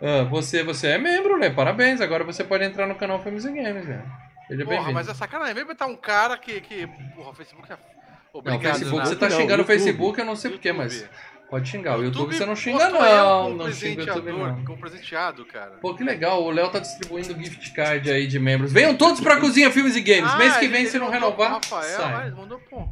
Ah, 0.00 0.24
você, 0.30 0.62
você 0.62 0.88
é 0.88 0.98
membro, 0.98 1.36
Lê, 1.36 1.50
parabéns, 1.50 2.00
agora 2.00 2.22
você 2.22 2.44
pode 2.44 2.64
entrar 2.64 2.86
no 2.86 2.94
canal 2.94 3.22
Filmes 3.22 3.44
e 3.44 3.52
Games, 3.52 3.84
velho. 3.86 4.04
Seja 4.46 4.64
Porra, 4.64 4.92
mas 4.92 5.08
é 5.08 5.14
sacanagem. 5.14 5.54
Vem 5.54 5.64
botar 5.66 5.86
um 5.86 5.96
cara 5.96 6.38
que. 6.38 6.60
que... 6.60 6.86
Porra, 7.14 7.30
o 7.30 7.34
Facebook 7.34 7.70
é. 7.70 7.76
Não, 7.76 8.40
Obrigado, 8.40 8.78
Facebook, 8.78 8.92
Renato. 8.92 9.08
você 9.08 9.16
tá 9.16 9.28
Não, 9.28 9.36
xingando 9.36 9.62
o. 9.62 9.66
Facebook, 9.66 10.18
eu 10.18 10.24
não 10.24 10.36
sei 10.36 10.50
porquê, 10.50 10.72
mas. 10.72 11.08
Pode 11.50 11.68
xingar. 11.68 11.98
O 11.98 12.04
YouTube, 12.04 12.34
você 12.34 12.44
não 12.46 12.56
xinga, 12.56 12.88
não. 12.88 13.54
Não 13.54 13.72
xinga 13.72 14.02
o 14.02 14.06
YouTube, 14.06 14.32
não. 14.32 14.64
como 14.64 14.78
presenteado, 14.78 15.44
cara. 15.44 15.72
Pô, 15.80 15.94
que 15.94 16.04
legal, 16.04 16.42
o 16.42 16.50
Léo 16.50 16.68
tá 16.70 16.78
distribuindo 16.78 17.34
gift 17.42 17.72
card 17.72 18.10
aí 18.10 18.26
de 18.26 18.38
membros. 18.38 18.72
Venham 18.72 18.94
todos 18.96 19.20
pra 19.20 19.38
Cozinha 19.38 19.70
Filmes 19.70 19.96
e 19.96 20.00
Games. 20.00 20.34
Mês 20.36 20.56
que 20.56 20.66
Ah, 20.66 20.70
vem, 20.70 20.86
se 20.86 20.98
não 20.98 21.10
renovar, 21.10 21.52
Rafael, 21.52 21.96
sai. 21.96 22.28
ah, 22.28 22.34
mandou 22.36 22.58
pô. 22.70 22.88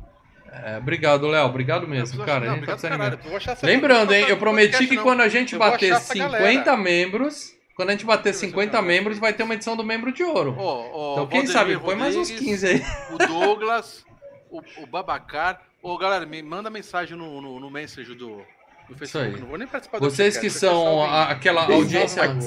É, 0.64 0.78
obrigado, 0.78 1.26
Léo. 1.26 1.44
Obrigado 1.46 1.86
mesmo, 1.86 2.24
cara. 2.24 2.46
não, 2.46 2.52
a 2.52 2.56
gente 2.56 2.66
tá 2.66 2.76
caralho, 2.88 3.18
Lembrando, 3.62 4.14
hein, 4.14 4.24
eu 4.28 4.38
prometi 4.38 4.86
que 4.86 4.96
quando 4.96 5.20
a 5.20 5.28
gente 5.28 5.52
Eu 5.52 5.58
bater 5.58 5.92
achar 5.92 5.96
essa 5.96 6.12
50 6.14 6.30
galera. 6.64 6.76
membros, 6.78 7.52
quando 7.74 7.90
a 7.90 7.92
gente 7.92 8.06
bater 8.06 8.32
Deixa 8.32 8.38
eu 8.38 8.40
ver 8.40 8.46
50 8.52 8.70
se 8.72 8.76
eu 8.78 8.82
membros, 8.82 9.18
vai 9.18 9.34
ter 9.34 9.42
uma 9.42 9.52
edição 9.52 9.76
do 9.76 9.84
membro 9.84 10.10
de 10.12 10.24
ouro. 10.24 10.54
Ó, 10.58 10.88
ó, 10.92 11.12
Então, 11.12 11.26
quem 11.26 11.46
sabe, 11.46 11.78
põe 11.78 11.94
mais 11.94 12.16
uns 12.16 12.30
Rodrigues, 12.30 12.62
15 12.62 12.66
aí. 12.68 12.82
O 13.12 13.18
Douglas, 13.18 14.04
o, 14.50 14.62
o 14.82 14.86
Babacar. 14.86 15.60
Ô, 15.82 15.96
galera, 15.98 16.26
me 16.26 16.42
manda 16.42 16.68
mensagem 16.70 17.16
no, 17.16 17.40
no, 17.40 17.60
no 17.60 17.70
Messenger 17.70 18.14
do, 18.16 18.42
do. 18.88 18.96
Facebook. 18.96 19.40
Não 19.40 19.48
vou 19.48 19.58
nem 19.58 19.68
participar 19.68 19.98
do 19.98 20.04
Vocês 20.10 20.36
que 20.36 20.50
são 20.50 21.02
a- 21.02 21.30
aquela 21.30 21.62
audiência, 21.64 22.22
aquela 22.22 22.38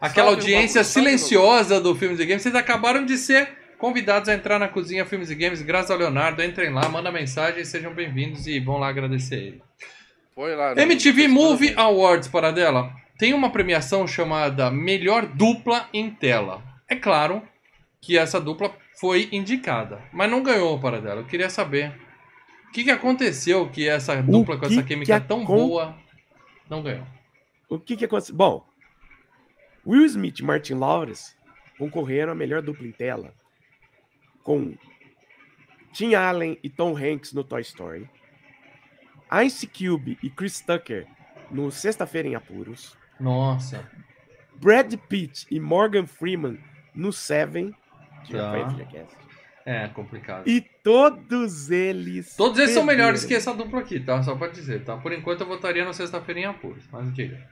Salve 0.00 0.20
audiência 0.40 0.82
bagulho, 0.82 0.92
silenciosa 0.92 1.80
do 1.80 1.94
Filmes 1.94 2.20
e 2.20 2.26
Games, 2.26 2.42
vocês 2.42 2.54
acabaram 2.54 3.04
de 3.04 3.16
ser 3.16 3.48
convidados 3.78 4.28
a 4.28 4.34
entrar 4.34 4.58
na 4.58 4.68
cozinha 4.68 5.04
Filmes 5.04 5.30
e 5.30 5.34
Games, 5.34 5.60
graças 5.62 5.90
ao 5.90 5.98
Leonardo. 5.98 6.42
Entrem 6.42 6.70
lá, 6.72 6.88
manda 6.88 7.10
mensagem, 7.10 7.64
sejam 7.64 7.92
bem-vindos 7.92 8.46
e 8.46 8.60
vão 8.60 8.78
lá 8.78 8.88
agradecer 8.88 9.36
ele. 9.36 9.62
Foi 10.34 10.54
lá. 10.54 10.72
MTV 10.76 11.28
Movie. 11.28 11.74
Awards, 11.76 12.28
para 12.28 12.50
dela, 12.52 12.92
tem 13.18 13.32
uma 13.34 13.50
premiação 13.50 14.06
chamada 14.06 14.70
Melhor 14.70 15.26
Dupla 15.26 15.88
em 15.92 16.10
Tela. 16.10 16.62
É 16.88 16.94
claro 16.94 17.42
que 18.00 18.16
essa 18.16 18.40
dupla 18.40 18.72
foi 19.00 19.28
indicada, 19.32 20.00
mas 20.12 20.30
não 20.30 20.42
ganhou 20.42 20.78
para 20.78 21.00
dela. 21.00 21.22
Eu 21.22 21.26
queria 21.26 21.50
saber 21.50 21.92
que, 22.76 22.84
que 22.84 22.90
aconteceu 22.90 23.68
que 23.70 23.88
essa 23.88 24.22
dupla 24.22 24.58
com 24.58 24.66
essa 24.66 24.82
química 24.82 25.20
tão 25.20 25.42
acon- 25.42 25.68
boa 25.68 25.96
não 26.68 26.82
ganhou. 26.82 27.06
O 27.68 27.78
que 27.78 27.96
que 27.96 28.04
aconteceu? 28.04 28.34
Bom, 28.34 28.66
Will 29.86 30.04
Smith 30.04 30.38
e 30.40 30.42
Martin 30.42 30.74
Lawrence 30.74 31.34
concorreram 31.78 32.32
a 32.32 32.34
melhor 32.34 32.60
dupla 32.62 32.86
em 32.86 32.92
tela 32.92 33.32
com 34.42 34.76
Tim 35.92 36.14
Allen 36.14 36.58
e 36.62 36.68
Tom 36.68 36.96
Hanks 36.96 37.32
no 37.32 37.42
Toy 37.42 37.62
Story, 37.62 38.08
Ice 39.44 39.66
Cube 39.66 40.18
e 40.22 40.28
Chris 40.30 40.60
Tucker 40.60 41.06
no 41.50 41.70
Sexta-feira 41.70 42.28
em 42.28 42.34
Apuros, 42.34 42.96
Nossa. 43.18 43.90
Brad 44.56 44.94
Pitt 45.08 45.46
e 45.50 45.58
Morgan 45.58 46.06
Freeman 46.06 46.58
no 46.94 47.12
Seven, 47.12 47.74
que 48.24 48.32
já 48.32 48.52
Tá. 48.52 48.70
foi 48.70 48.84
É 49.68 49.88
complicado. 49.88 50.48
e 50.48 50.60
todos 50.60 51.70
eles 51.72 52.36
Todos 52.36 52.56
eles 52.60 52.70
são 52.70 52.84
melhores 52.84 53.22
que 53.24 53.30
perderam. 53.34 53.52
essa 53.52 53.64
dupla 53.64 53.80
aqui, 53.80 53.98
tá? 53.98 54.22
Só 54.22 54.36
pra 54.36 54.46
dizer, 54.46 54.84
tá? 54.84 54.96
Por 54.96 55.12
enquanto 55.12 55.40
eu 55.40 55.46
votaria 55.48 55.84
no 55.84 55.92
sexta-feira 55.92 56.40
em 56.40 56.44
apuros, 56.44 56.84
mas 56.92 57.12
diga. 57.12 57.44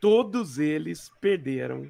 todos 0.00 0.58
eles 0.58 1.10
perderam 1.20 1.88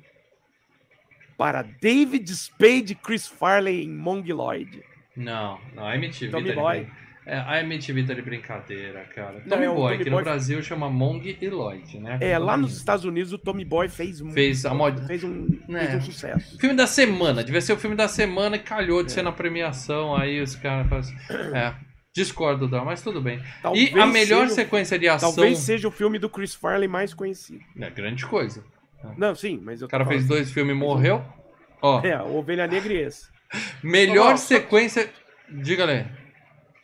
para 1.39 1.63
David 1.63 2.29
Spade 2.35 2.93
e 2.93 2.95
Chris 2.95 3.27
Farley 3.27 3.85
em 3.85 3.91
Mongoloid. 3.91 4.83
Não, 5.17 5.59
não, 5.75 5.87
a 5.87 5.95
MTV 5.97 6.31
Tommy 6.31 6.53
Boy. 6.53 6.81
brin- 6.85 6.93
É, 7.31 7.37
a 7.47 7.61
MTV 7.63 8.05
tá 8.05 8.15
de 8.15 8.23
brincadeira, 8.23 9.05
cara. 9.15 9.41
Tommy 9.47 9.65
é 9.65 9.69
Boy, 9.69 9.93
Tommy 9.93 10.05
que 10.05 10.11
Boy- 10.11 10.19
no 10.21 10.25
Brasil 10.25 10.63
chama 10.63 10.89
Mong 10.89 11.37
e 11.41 11.49
Lloyd, 11.51 11.99
né? 12.01 12.17
É, 12.23 12.39
lá 12.39 12.57
nos 12.57 12.75
Estados 12.77 13.05
Unidos 13.05 13.35
o 13.35 13.39
Tommy 13.39 13.67
Boy 13.67 13.87
fez 13.91 14.23
um, 14.23 14.31
Fez 14.31 14.65
a 14.65 14.73
mod- 14.73 15.07
fez 15.07 15.23
um, 15.25 15.47
É. 15.69 15.79
fez 15.89 15.95
um 15.97 16.01
sucesso. 16.01 16.59
Filme 16.59 16.75
da 16.75 16.87
semana, 16.87 17.45
devia 17.45 17.61
ser 17.61 17.75
o 17.75 17.77
filme 17.77 17.95
da 17.95 18.09
semana 18.09 18.57
e 18.57 18.61
calhou 18.61 19.03
de 19.03 19.11
É. 19.13 19.15
ser 19.15 19.23
na 19.23 19.31
premiação, 19.31 20.17
aí 20.17 20.41
os 20.41 20.57
caras 20.57 20.89
fazem... 20.89 21.15
É, 21.55 21.75
discordo 22.17 22.67
da, 22.67 22.83
mas 22.83 23.03
tudo 23.03 23.21
bem. 23.21 23.41
Talvez 23.63 23.93
e 23.95 24.01
a 24.01 24.07
melhor 24.07 24.45
seja, 24.45 24.55
sequência 24.55 24.99
de 24.99 25.07
ação... 25.09 25.35
talvez 25.35 25.59
seja 25.59 25.87
o 25.87 25.91
filme 25.91 26.19
do 26.19 26.31
Chris 26.31 26.55
Farley 26.55 26.89
mais 26.89 27.13
conhecido. 27.13 27.61
É 27.79 27.91
grande 27.91 28.25
coisa. 28.25 28.65
Não, 29.19 29.35
sim, 29.35 29.61
mas 29.63 29.83
eu 29.83 29.87
O 29.87 29.91
cara 29.91 30.07
fez 30.07 30.23
falando- 30.23 30.29
dois 30.39 30.51
filmes 30.51 30.75
e 30.75 30.79
morreu. 30.79 31.23
Ó, 31.83 32.01
É, 32.03 32.21
Ovelha 32.23 32.67
Negra 32.67 32.93
e 32.93 32.97
esse. 33.03 33.29
melhor 33.83 34.39
sequência... 34.39 35.11
Diga, 35.51 35.85
Lê. 35.85 36.05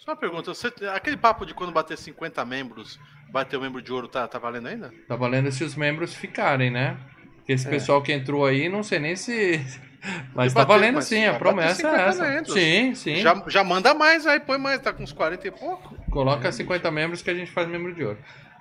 Só 0.05 0.11
uma 0.12 0.17
pergunta, 0.17 0.53
você, 0.53 0.71
aquele 0.95 1.17
papo 1.17 1.47
de 1.47 1.55
quando 1.55 1.73
bater 1.73 1.97
50 1.97 2.45
membros, 2.45 3.01
bater 3.31 3.57
o 3.57 3.61
membro 3.61 3.81
de 3.81 3.90
ouro, 3.93 4.07
tá, 4.07 4.29
tá 4.29 4.38
valendo 4.38 4.69
ainda? 4.69 4.93
Tá 5.09 5.17
valendo 5.17 5.51
se 5.51 5.64
os 5.64 5.75
membros 5.75 6.14
ficarem, 6.14 6.71
né? 6.71 6.97
Porque 7.37 7.53
esse 7.53 7.67
É. 7.67 7.71
pessoal 7.71 8.03
que 8.03 8.12
entrou 8.12 8.45
aí, 8.45 8.69
não 8.69 8.83
sei 8.83 8.99
nem 8.99 9.17
se. 9.17 9.64
Mas 10.35 10.53
E 10.53 10.55
tá 10.55 10.61
bater- 10.67 10.79
valendo 10.81 10.95
mas 10.97 11.07
sim, 11.07 11.25
a 11.25 11.33
promessa 11.38 11.71
é 11.88 11.90
50 11.90 12.03
essa. 12.03 12.25
membros. 12.29 12.53
Sim, 12.53 12.95
sim. 12.95 13.17
Já, 13.17 13.43
já 13.49 13.64
manda 13.64 13.95
mais 13.95 14.27
aí, 14.27 14.38
põe 14.38 14.59
mais, 14.59 14.79
tá 14.83 14.93
com 14.93 15.03
uns 15.03 15.12
40 15.14 15.49
e 15.49 15.51
pouco. 15.51 15.97
Coloca 16.11 16.53
50 16.53 16.90
membros 16.90 17.23
que 17.23 17.31
a 17.31 17.35
gente 17.35 17.51
faz 17.51 17.67
membro 17.67 17.95
de 17.95 18.05
ouro. 18.05 18.19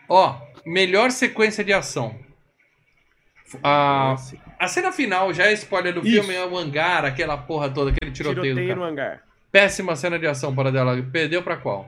Ó, 0.07 0.39
melhor 0.65 1.11
sequência 1.11 1.61
de 1.61 1.73
ação. 1.73 2.17
A, 3.61 4.15
a 4.57 4.67
cena 4.69 4.93
final 4.93 5.33
já 5.33 5.43
é 5.47 5.51
spoiler 5.53 5.93
do 5.93 5.99
Isso. 6.07 6.11
filme, 6.21 6.33
é 6.33 6.45
o 6.45 6.57
hangar, 6.57 7.03
aquela 7.03 7.35
porra 7.37 7.69
toda, 7.69 7.91
aquele 7.91 8.11
tiroteio, 8.11 8.55
do 8.55 8.61
tiroteio 8.61 8.75
no 8.77 8.83
hangar. 8.85 9.21
Péssima 9.53 9.95
cena 9.95 10.17
de 10.17 10.25
ação 10.25 10.53
para 10.55 10.71
dela. 10.71 10.99
Perdeu 11.11 11.43
pra 11.43 11.57
qual? 11.57 11.87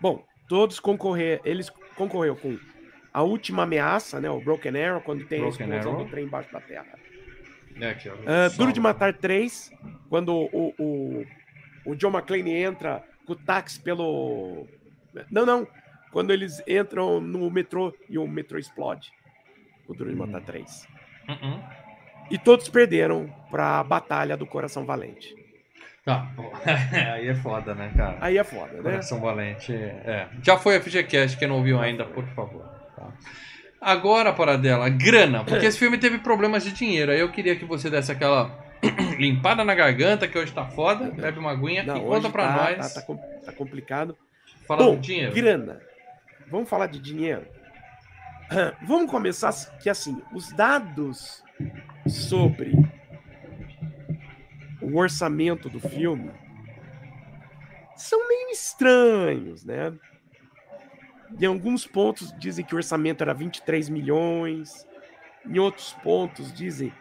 Bom, 0.00 0.24
todos 0.48 0.78
concorrer, 0.78 1.40
eles 1.44 1.68
concorreram 1.96 2.36
com 2.36 2.56
a 3.12 3.22
última 3.22 3.64
ameaça, 3.64 4.20
né? 4.20 4.30
O 4.30 4.40
Broken 4.40 4.80
Arrow, 4.80 5.00
quando 5.00 5.24
tem 5.24 5.40
Broken 5.40 5.66
a 5.66 5.76
explosão 5.78 6.04
do 6.04 6.08
trem 6.08 6.26
embaixo 6.26 6.52
da 6.52 6.60
terra. 6.60 6.96
É 8.24 8.48
Só. 8.50 8.56
Duro 8.56 8.72
de 8.72 8.78
Matar 8.78 9.14
3, 9.14 9.72
quando 10.08 10.32
o, 10.32 10.72
o, 10.78 11.26
o 11.86 11.96
John 11.96 12.10
McClane 12.10 12.52
entra 12.52 13.02
com 13.26 13.32
o 13.32 13.36
táxi 13.36 13.80
pelo. 13.80 14.68
Não, 15.32 15.44
não. 15.44 15.66
Quando 16.12 16.32
eles 16.32 16.62
entram 16.68 17.20
no 17.20 17.50
metrô 17.50 17.92
e 18.08 18.16
o 18.16 18.28
metrô 18.28 18.60
explode. 18.60 19.10
O 19.88 19.94
Duro 19.94 20.08
de 20.08 20.16
Matar 20.16 20.40
3. 20.42 20.86
Uh-uh. 21.28 21.64
E 22.30 22.38
todos 22.38 22.68
perderam 22.68 23.28
para 23.50 23.80
a 23.80 23.82
Batalha 23.82 24.36
do 24.36 24.46
Coração 24.46 24.86
Valente. 24.86 25.34
Tá, 26.04 26.28
aí 27.14 27.28
é 27.28 27.34
foda, 27.34 27.74
né, 27.74 27.90
cara? 27.96 28.18
Aí 28.20 28.36
é 28.36 28.44
foda, 28.44 28.74
né? 28.74 28.82
Coração 28.82 29.20
Valente. 29.20 29.72
É. 29.72 30.28
Já 30.42 30.58
foi 30.58 30.76
a 30.76 30.80
FGCast, 30.80 31.38
quem 31.38 31.48
não 31.48 31.56
ouviu 31.56 31.80
ainda, 31.80 32.04
por 32.04 32.26
favor. 32.34 32.62
Tá. 32.94 33.08
Agora, 33.80 34.32
para 34.32 34.56
dela, 34.58 34.88
grana, 34.90 35.44
porque 35.44 35.64
esse 35.64 35.78
filme 35.78 35.96
teve 35.96 36.18
problemas 36.18 36.62
de 36.62 36.72
dinheiro. 36.72 37.10
Aí 37.10 37.20
eu 37.20 37.30
queria 37.32 37.56
que 37.56 37.64
você 37.64 37.88
desse 37.88 38.12
aquela 38.12 38.50
limpada 39.18 39.64
na 39.64 39.74
garganta, 39.74 40.28
que 40.28 40.38
hoje 40.38 40.52
tá 40.52 40.66
foda, 40.66 41.10
bebe 41.10 41.38
uma 41.38 41.52
aguinha 41.52 41.82
Não, 41.84 41.96
e 41.96 42.00
conta 42.00 42.28
pra 42.28 42.48
tá, 42.48 42.56
nós. 42.56 42.94
Tá, 42.94 43.00
tá 43.00 43.14
tá 43.46 43.52
complicado. 43.52 44.16
Fala 44.66 44.84
Bom, 44.84 44.94
do 44.96 45.00
dinheiro. 45.00 45.34
grana. 45.34 45.80
Vamos 46.50 46.68
falar 46.68 46.86
de 46.86 46.98
dinheiro? 46.98 47.46
Vamos 48.86 49.10
começar 49.10 49.52
que 49.80 49.88
assim, 49.88 50.20
os 50.34 50.52
dados 50.52 51.42
sobre 52.06 52.72
o 54.84 54.96
orçamento 54.96 55.68
do 55.68 55.80
filme 55.80 56.30
são 57.96 58.28
meio 58.28 58.50
estranhos, 58.50 59.64
né? 59.64 59.92
Em 61.40 61.46
alguns 61.46 61.86
pontos 61.86 62.32
dizem 62.38 62.64
que 62.64 62.74
o 62.74 62.76
orçamento 62.76 63.22
era 63.22 63.32
23 63.32 63.88
milhões, 63.88 64.86
em 65.46 65.58
outros 65.58 65.92
pontos 66.02 66.52
dizem 66.52 66.92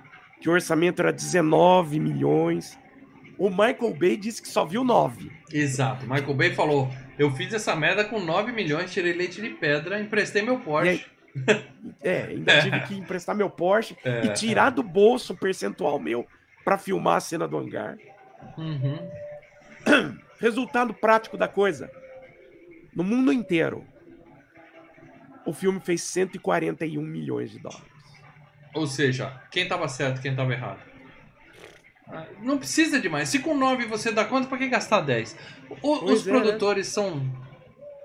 que 0.42 0.50
o 0.50 0.54
orçamento 0.54 1.02
era 1.02 1.12
19 1.12 2.00
milhões. 2.00 2.78
O 3.38 3.50
Michael 3.50 3.94
Bay 3.98 4.18
disse 4.18 4.42
que 4.42 4.48
só 4.48 4.66
viu 4.66 4.84
9. 4.84 5.32
Exato. 5.52 6.06
Michael 6.08 6.34
Bay 6.34 6.54
falou: 6.54 6.90
Eu 7.18 7.32
fiz 7.32 7.54
essa 7.54 7.76
merda 7.76 8.04
com 8.06 8.20
9 8.20 8.52
milhões, 8.52 8.92
tirei 8.92 9.14
leite 9.14 9.42
de 9.42 9.50
pedra, 9.50 10.00
emprestei 10.00 10.42
meu 10.42 10.60
Porsche. 10.60 11.06
É, 12.04 12.26
ainda 12.30 12.62
tive 12.62 12.80
que 12.82 12.96
emprestar 12.96 13.36
meu 13.36 13.50
Porsche 13.50 13.98
É, 14.06 14.24
e 14.24 14.34
tirar 14.34 14.70
do 14.70 14.84
bolso 14.84 15.34
um 15.34 15.36
percentual 15.36 16.00
meu 16.00 16.28
pra 16.64 16.78
filmar 16.78 17.18
a 17.18 17.20
cena 17.20 17.48
do 17.48 17.58
hangar. 17.58 17.98
Uhum. 18.58 19.10
Resultado 20.40 20.94
prático 20.94 21.38
da 21.38 21.48
coisa: 21.48 21.90
no 22.96 23.04
mundo 23.04 23.32
inteiro, 23.32 23.86
o 25.46 25.54
filme 25.54 25.80
fez 25.80 26.02
141 26.04 27.02
milhões 27.02 27.52
de 27.52 27.60
dólares. 27.60 27.84
Ou 28.74 28.88
seja, 28.88 29.42
quem 29.52 29.68
tava 29.68 29.88
certo, 29.88 30.22
quem 30.22 30.36
tava 30.36 30.52
errado. 30.54 30.80
Ah, 32.08 32.26
Não 32.42 32.58
precisa 32.58 33.00
de 33.00 33.08
mais. 33.08 33.30
Se 33.30 33.40
com 33.40 33.56
9 33.58 33.86
você 33.86 34.12
dá 34.12 34.26
conta, 34.26 34.48
pra 34.48 34.58
que 34.58 34.68
gastar 34.68 35.02
10? 35.02 35.38
O- 35.82 36.06
os 36.12 36.28
é, 36.28 36.32
né? 36.32 36.40
produtores 36.40 36.88
são 36.88 37.22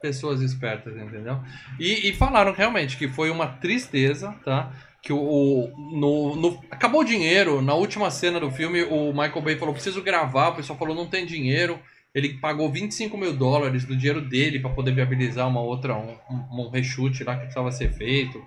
pessoas 0.01 0.41
espertas, 0.41 0.97
entendeu? 0.97 1.41
E, 1.81 2.09
e 2.09 2.15
falaram 2.15 2.53
realmente 2.53 2.97
que 2.97 3.09
foi 3.09 3.31
uma 3.31 3.49
tristeza, 3.49 4.33
tá? 4.45 4.71
Que 5.09 5.13
o, 5.15 5.17
o- 5.19 5.73
no, 5.99 6.37
no- 6.37 6.61
acabou 6.71 7.01
o 7.01 7.05
dinheiro. 7.05 7.63
Na 7.63 7.73
última 7.73 8.11
cena 8.11 8.39
do 8.39 8.51
filme, 8.51 8.83
o 8.83 9.11
Michael 9.11 9.41
Bay 9.41 9.57
falou: 9.57 9.73
preciso 9.73 10.03
gravar. 10.03 10.49
O 10.51 10.57
pessoal 10.57 10.79
falou: 10.79 10.95
não 10.95 11.07
tem 11.07 11.25
dinheiro. 11.25 11.79
Ele 12.15 12.35
pagou 12.35 12.71
25 12.71 13.17
mil 13.17 13.33
dólares 13.33 13.87
do 13.87 13.97
dinheiro 13.97 14.21
dele 14.21 14.59
para 14.61 14.69
poder 14.69 14.93
viabilizar 14.93 15.49
uma 15.49 15.63
outra, 15.63 15.95
um, 15.97 16.15
um, 16.31 16.67
um 16.67 16.69
reshoot 16.71 17.25
lá 17.25 17.35
que 17.37 17.41
precisava 17.45 17.73
ser 17.73 17.91
feito. 17.93 18.45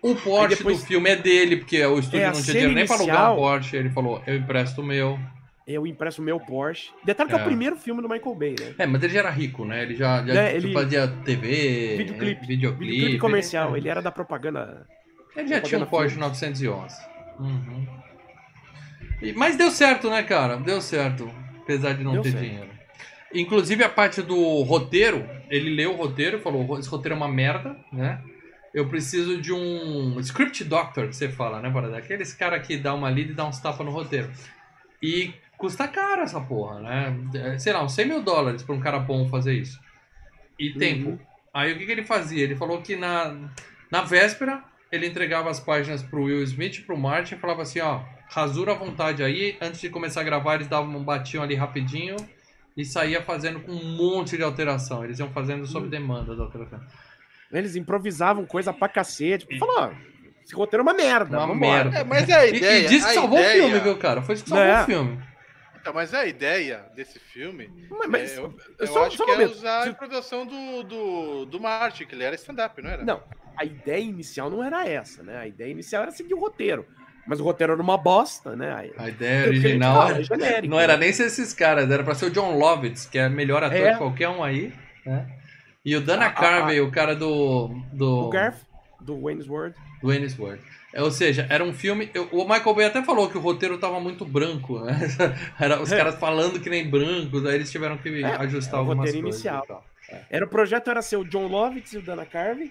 O 0.00 0.14
Porsche 0.14 0.56
depois- 0.56 0.80
do 0.80 0.86
filme 0.86 1.10
é 1.10 1.16
dele, 1.16 1.58
porque 1.58 1.84
o 1.84 1.98
estúdio 1.98 2.20
É, 2.20 2.26
não 2.26 2.32
tinha 2.40 2.44
dinheiro 2.54 2.72
nem 2.72 2.86
para 2.86 2.96
alugar 2.96 3.32
o 3.32 3.36
Porsche. 3.36 3.76
Ele 3.76 3.90
falou: 3.90 4.22
eu 4.26 4.34
empresto 4.36 4.80
o 4.80 4.84
meu. 4.84 5.18
Eu 5.66 5.86
impresso 5.86 6.22
o 6.22 6.24
meu 6.24 6.40
Porsche. 6.40 6.90
Detalhe 7.04 7.28
que 7.28 7.36
é, 7.36 7.38
É. 7.38 7.42
o 7.42 7.44
primeiro 7.44 7.76
filme 7.76 8.00
do 8.00 8.08
Michael 8.08 8.34
Bay, 8.34 8.54
né? 8.58 8.74
É, 8.78 8.86
mas 8.86 9.02
ele 9.02 9.12
já 9.12 9.18
era 9.20 9.30
rico, 9.30 9.66
né? 9.66 9.82
Ele 9.82 9.94
já, 9.94 10.24
já 10.24 10.42
É, 10.44 10.56
ele- 10.56 10.72
fazia 10.72 11.06
TV, 11.06 11.96
Videoclipe. 11.98 12.46
videoclipe, 12.46 12.90
Videoclipe 12.92 13.18
comercial, 13.18 13.68
Ele, 13.72 13.80
ele 13.80 13.88
era 13.90 14.00
da 14.00 14.10
propaganda. 14.10 14.86
Ele 15.36 15.48
já 15.48 15.60
tinha 15.60 15.80
um 15.80 15.86
filme. 15.86 16.16
911. 16.16 16.96
Uhum. 17.38 17.86
E- 19.20 19.32
mas 19.32 19.56
deu 19.56 19.70
certo, 19.70 20.10
né, 20.10 20.22
cara? 20.22 20.56
Deu 20.56 20.80
certo, 20.80 21.30
apesar 21.62 21.94
de 21.94 22.04
não 22.04 22.12
Deu 22.12 22.22
ter 22.22 22.32
certo. 22.32 22.44
dinheiro. 22.44 22.70
Inclusive 23.34 23.82
a 23.82 23.88
parte 23.88 24.20
do 24.20 24.62
roteiro, 24.62 25.26
ele 25.48 25.70
leu 25.70 25.92
o 25.92 25.96
roteiro 25.96 26.36
e 26.38 26.40
falou: 26.40 26.78
esse 26.78 26.88
roteiro 26.88 27.14
é 27.14 27.16
uma 27.16 27.28
merda, 27.28 27.76
né? 27.92 28.20
Eu 28.74 28.88
preciso 28.88 29.40
de 29.40 29.52
um 29.52 30.18
script 30.20 30.64
doctor, 30.64 31.08
que 31.08 31.14
você 31.16 31.28
fala, 31.28 31.60
né, 31.60 31.70
Parada? 31.70 31.96
Aqueles 31.96 32.32
cara 32.32 32.58
que 32.58 32.76
dá 32.76 32.94
uma 32.94 33.10
lida 33.10 33.32
e 33.32 33.34
dá 33.34 33.44
uns 33.46 33.58
tapas 33.60 33.84
no 33.84 33.92
roteiro. 33.92 34.30
E 35.02 35.32
custa 35.58 35.86
caro 35.88 36.22
essa 36.22 36.40
porra, 36.40 36.80
né? 36.80 37.14
É, 37.34 37.58
Sei 37.58 37.72
lá, 37.72 37.82
uns 37.84 37.92
100 37.92 38.06
mil 38.06 38.22
dólares 38.22 38.62
pra 38.62 38.74
um 38.74 38.80
cara 38.80 38.98
bom 38.98 39.28
fazer 39.28 39.54
isso. 39.54 39.78
E 40.58 40.72
tempo. 40.72 41.18
Aí 41.52 41.72
o 41.72 41.78
que, 41.78 41.84
que 41.86 41.92
ele 41.92 42.02
fazia? 42.04 42.42
Ele 42.44 42.56
falou 42.56 42.80
que 42.80 42.96
na, 42.96 43.34
na 43.90 44.02
véspera 44.02 44.64
ele 44.92 45.06
entregava 45.06 45.50
as 45.50 45.58
páginas 45.58 46.02
pro 46.02 46.24
Will 46.24 46.42
Smith 46.44 46.76
e 46.76 46.82
pro 46.82 46.96
Martin 46.96 47.34
e 47.34 47.38
falava 47.38 47.62
assim, 47.62 47.80
ó, 47.80 48.02
rasura 48.28 48.72
à 48.72 48.74
vontade 48.74 49.22
aí, 49.24 49.56
antes 49.60 49.80
de 49.80 49.88
começar 49.88 50.20
a 50.20 50.24
gravar 50.24 50.54
eles 50.56 50.68
davam 50.68 50.94
um 50.94 51.02
batião 51.02 51.42
ali 51.42 51.54
rapidinho 51.54 52.16
e 52.76 52.84
saía 52.84 53.22
fazendo 53.22 53.60
com 53.60 53.72
um 53.72 53.96
monte 53.96 54.36
de 54.36 54.42
alteração. 54.42 55.04
Eles 55.04 55.18
iam 55.18 55.30
fazendo 55.30 55.66
sob 55.66 55.88
demanda 55.88 56.36
da 56.36 56.42
alteração. 56.44 56.80
Eles 57.50 57.74
improvisavam 57.76 58.46
coisa 58.46 58.72
pra 58.72 58.88
cacete. 58.88 59.46
Falou, 59.58 59.74
ó, 59.78 59.90
esse 60.44 60.54
roteiro 60.54 60.80
é 60.80 60.84
uma 60.84 60.94
merda. 60.94 61.38
Uma 61.38 61.46
vambora. 61.48 61.84
merda. 61.84 61.98
É, 61.98 62.04
mas 62.04 62.28
é 62.28 62.34
a 62.34 62.46
E, 62.46 62.56
ideia. 62.56 62.84
e 62.84 62.88
disse 62.88 63.06
que 63.08 63.14
salvou 63.14 63.38
ideia, 63.38 63.62
o 63.62 63.66
filme, 63.68 63.80
viu, 63.80 63.96
cara? 63.98 64.22
Foi 64.22 64.34
isso 64.34 64.44
que 64.44 64.50
salvou 64.50 64.66
É. 64.66 64.82
o 64.82 64.86
filme. 64.86 65.22
Então, 65.80 65.92
mas 65.92 66.14
a 66.14 66.24
ideia 66.26 66.84
desse 66.94 67.18
filme. 67.18 67.68
Mas, 67.90 68.08
mas- 68.08 68.32
é, 68.32 68.38
eu 68.38 68.54
eu 68.78 68.86
só, 68.86 69.04
acho 69.06 69.16
só 69.16 69.24
um 69.24 69.26
que 69.26 69.32
é 69.42 69.46
usar 69.46 69.82
a 69.82 69.88
improvisação 69.88 70.46
do, 70.46 70.82
do, 70.84 71.44
do 71.46 71.60
Martin, 71.60 72.06
que 72.06 72.14
ele 72.14 72.22
era 72.24 72.36
stand-up, 72.36 72.80
não 72.80 72.88
era? 72.88 73.04
Não, 73.04 73.20
a 73.56 73.64
ideia 73.64 74.00
inicial 74.02 74.50
não 74.50 74.62
era 74.62 74.86
essa, 74.88 75.22
né? 75.22 75.38
A 75.38 75.46
ideia 75.46 75.70
inicial 75.70 76.02
era 76.02 76.10
seguir 76.12 76.34
o 76.34 76.40
roteiro. 76.40 76.86
Mas 77.26 77.38
o 77.38 77.44
roteiro 77.44 77.72
era 77.74 77.82
uma 77.82 77.96
bosta, 77.96 78.56
né? 78.56 78.90
A 78.98 79.08
ideia 79.08 79.44
Porque 79.44 79.56
ele, 79.56 79.66
original 79.66 79.98
cara, 79.98 80.10
era- 80.14 80.20
é 80.20 80.24
genérico, 80.24 80.68
não 80.68 80.80
era 80.80 80.94
né? 80.94 80.98
nem 81.04 81.12
ser 81.12 81.26
esses 81.26 81.52
caras, 81.54 81.88
era 81.90 82.02
pra 82.02 82.14
ser 82.16 82.26
o 82.26 82.30
John 82.30 82.58
Lovitz, 82.58 83.06
que 83.06 83.16
é 83.18 83.28
melhor 83.28 83.62
ator 83.62 83.76
É. 83.78 83.92
que 83.92 83.98
qualquer 83.98 84.28
um 84.28 84.42
aí, 84.42 84.72
né? 85.06 85.26
E 85.84 85.94
o 85.94 86.00
Dana 86.00 86.24
A- 86.24 86.28
a- 86.28 86.32
Carvey, 86.32 86.80
o 86.80 86.90
cara 86.90 87.14
do. 87.14 87.68
do 87.92 88.26
O 88.26 88.30
Garth, 88.30 88.58
do 89.00 89.20
Wayne's 89.20 89.48
World. 89.48 89.76
do 90.02 90.12
Ennis 90.12 90.36
Ward. 90.38 90.60
É, 90.92 91.00
Ou 91.02 91.10
seja, 91.12 91.46
era 91.48 91.62
um 91.64 91.72
filme. 91.72 92.10
eu- 92.12 92.28
O 92.32 92.42
Michael 92.46 92.74
Bay 92.74 92.86
até 92.86 93.02
falou 93.04 93.30
que 93.30 93.38
o 93.38 93.40
roteiro 93.40 93.78
tava 93.78 93.98
muito 94.00 94.24
branco, 94.24 94.80
né? 94.80 94.92
Era 95.60 95.80
os 95.80 95.90
É. 95.92 95.96
caras 95.96 96.16
falando 96.16 96.58
que 96.60 96.68
nem 96.68 96.88
brancos, 96.90 97.46
aí 97.46 97.54
eles 97.54 97.70
tiveram 97.70 97.96
que 97.96 98.08
É, 98.22 98.26
ajustar 98.36 98.80
é 98.80 98.82
o 98.82 98.86
roteiro 98.86 99.18
inicial. 99.18 99.64
tal. 99.66 99.84
Era 100.28 100.44
o 100.44 100.48
projeto 100.48 100.90
era 100.90 101.00
ser 101.00 101.16
o 101.16 101.24
John 101.24 101.46
Lovitz 101.46 101.92
e 101.94 101.98
o 101.98 102.02
Dana 102.02 102.26
Carvey. 102.26 102.70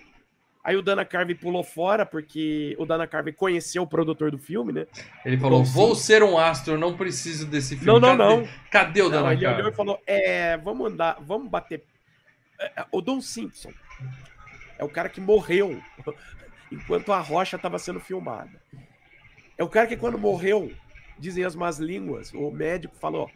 Aí 0.63 0.75
o 0.75 0.81
Dana 0.81 1.03
Carvey 1.03 1.33
pulou 1.35 1.63
fora 1.63 2.05
porque 2.05 2.75
o 2.77 2.85
Dana 2.85 3.07
Carvey 3.07 3.33
conheceu 3.33 3.81
o 3.81 3.87
produtor 3.87 4.29
do 4.29 4.37
filme, 4.37 4.71
né? 4.71 4.85
Ele 5.25 5.37
falou: 5.37 5.65
Sim. 5.65 5.71
vou 5.73 5.95
ser 5.95 6.21
um 6.21 6.37
astro, 6.37 6.77
não 6.77 6.95
preciso 6.95 7.47
desse 7.47 7.75
filme. 7.75 7.87
Não, 7.87 7.99
não, 7.99 8.15
Cadê- 8.17 8.23
não. 8.41 8.47
Cadê 8.69 9.01
o 9.01 9.05
Não, 9.05 9.11
Dana 9.11 9.33
ele 9.33 9.45
olhou 9.45 9.55
Carvey? 9.55 9.71
e 9.71 9.75
falou: 9.75 9.99
É, 10.05 10.57
vamos 10.57 10.91
andar, 10.91 11.17
vamos 11.21 11.49
bater. 11.49 11.83
É, 12.59 12.81
é, 12.81 12.85
O 12.91 13.01
Don 13.01 13.19
Simpson 13.21 13.71
é 14.77 14.83
o 14.83 14.89
cara 14.89 15.09
que 15.09 15.19
morreu 15.19 15.81
enquanto 16.71 17.11
a 17.11 17.19
rocha 17.19 17.55
estava 17.55 17.79
sendo 17.79 17.99
filmada. 17.99 18.61
É 19.57 19.63
o 19.63 19.67
cara 19.69 19.87
que 19.87 19.97
quando 19.97 20.17
morreu, 20.17 20.71
dizem 21.17 21.43
as 21.43 21.55
más 21.55 21.79
línguas, 21.79 22.31
o 22.35 22.51
médico 22.51 22.95
falou: 22.99 23.31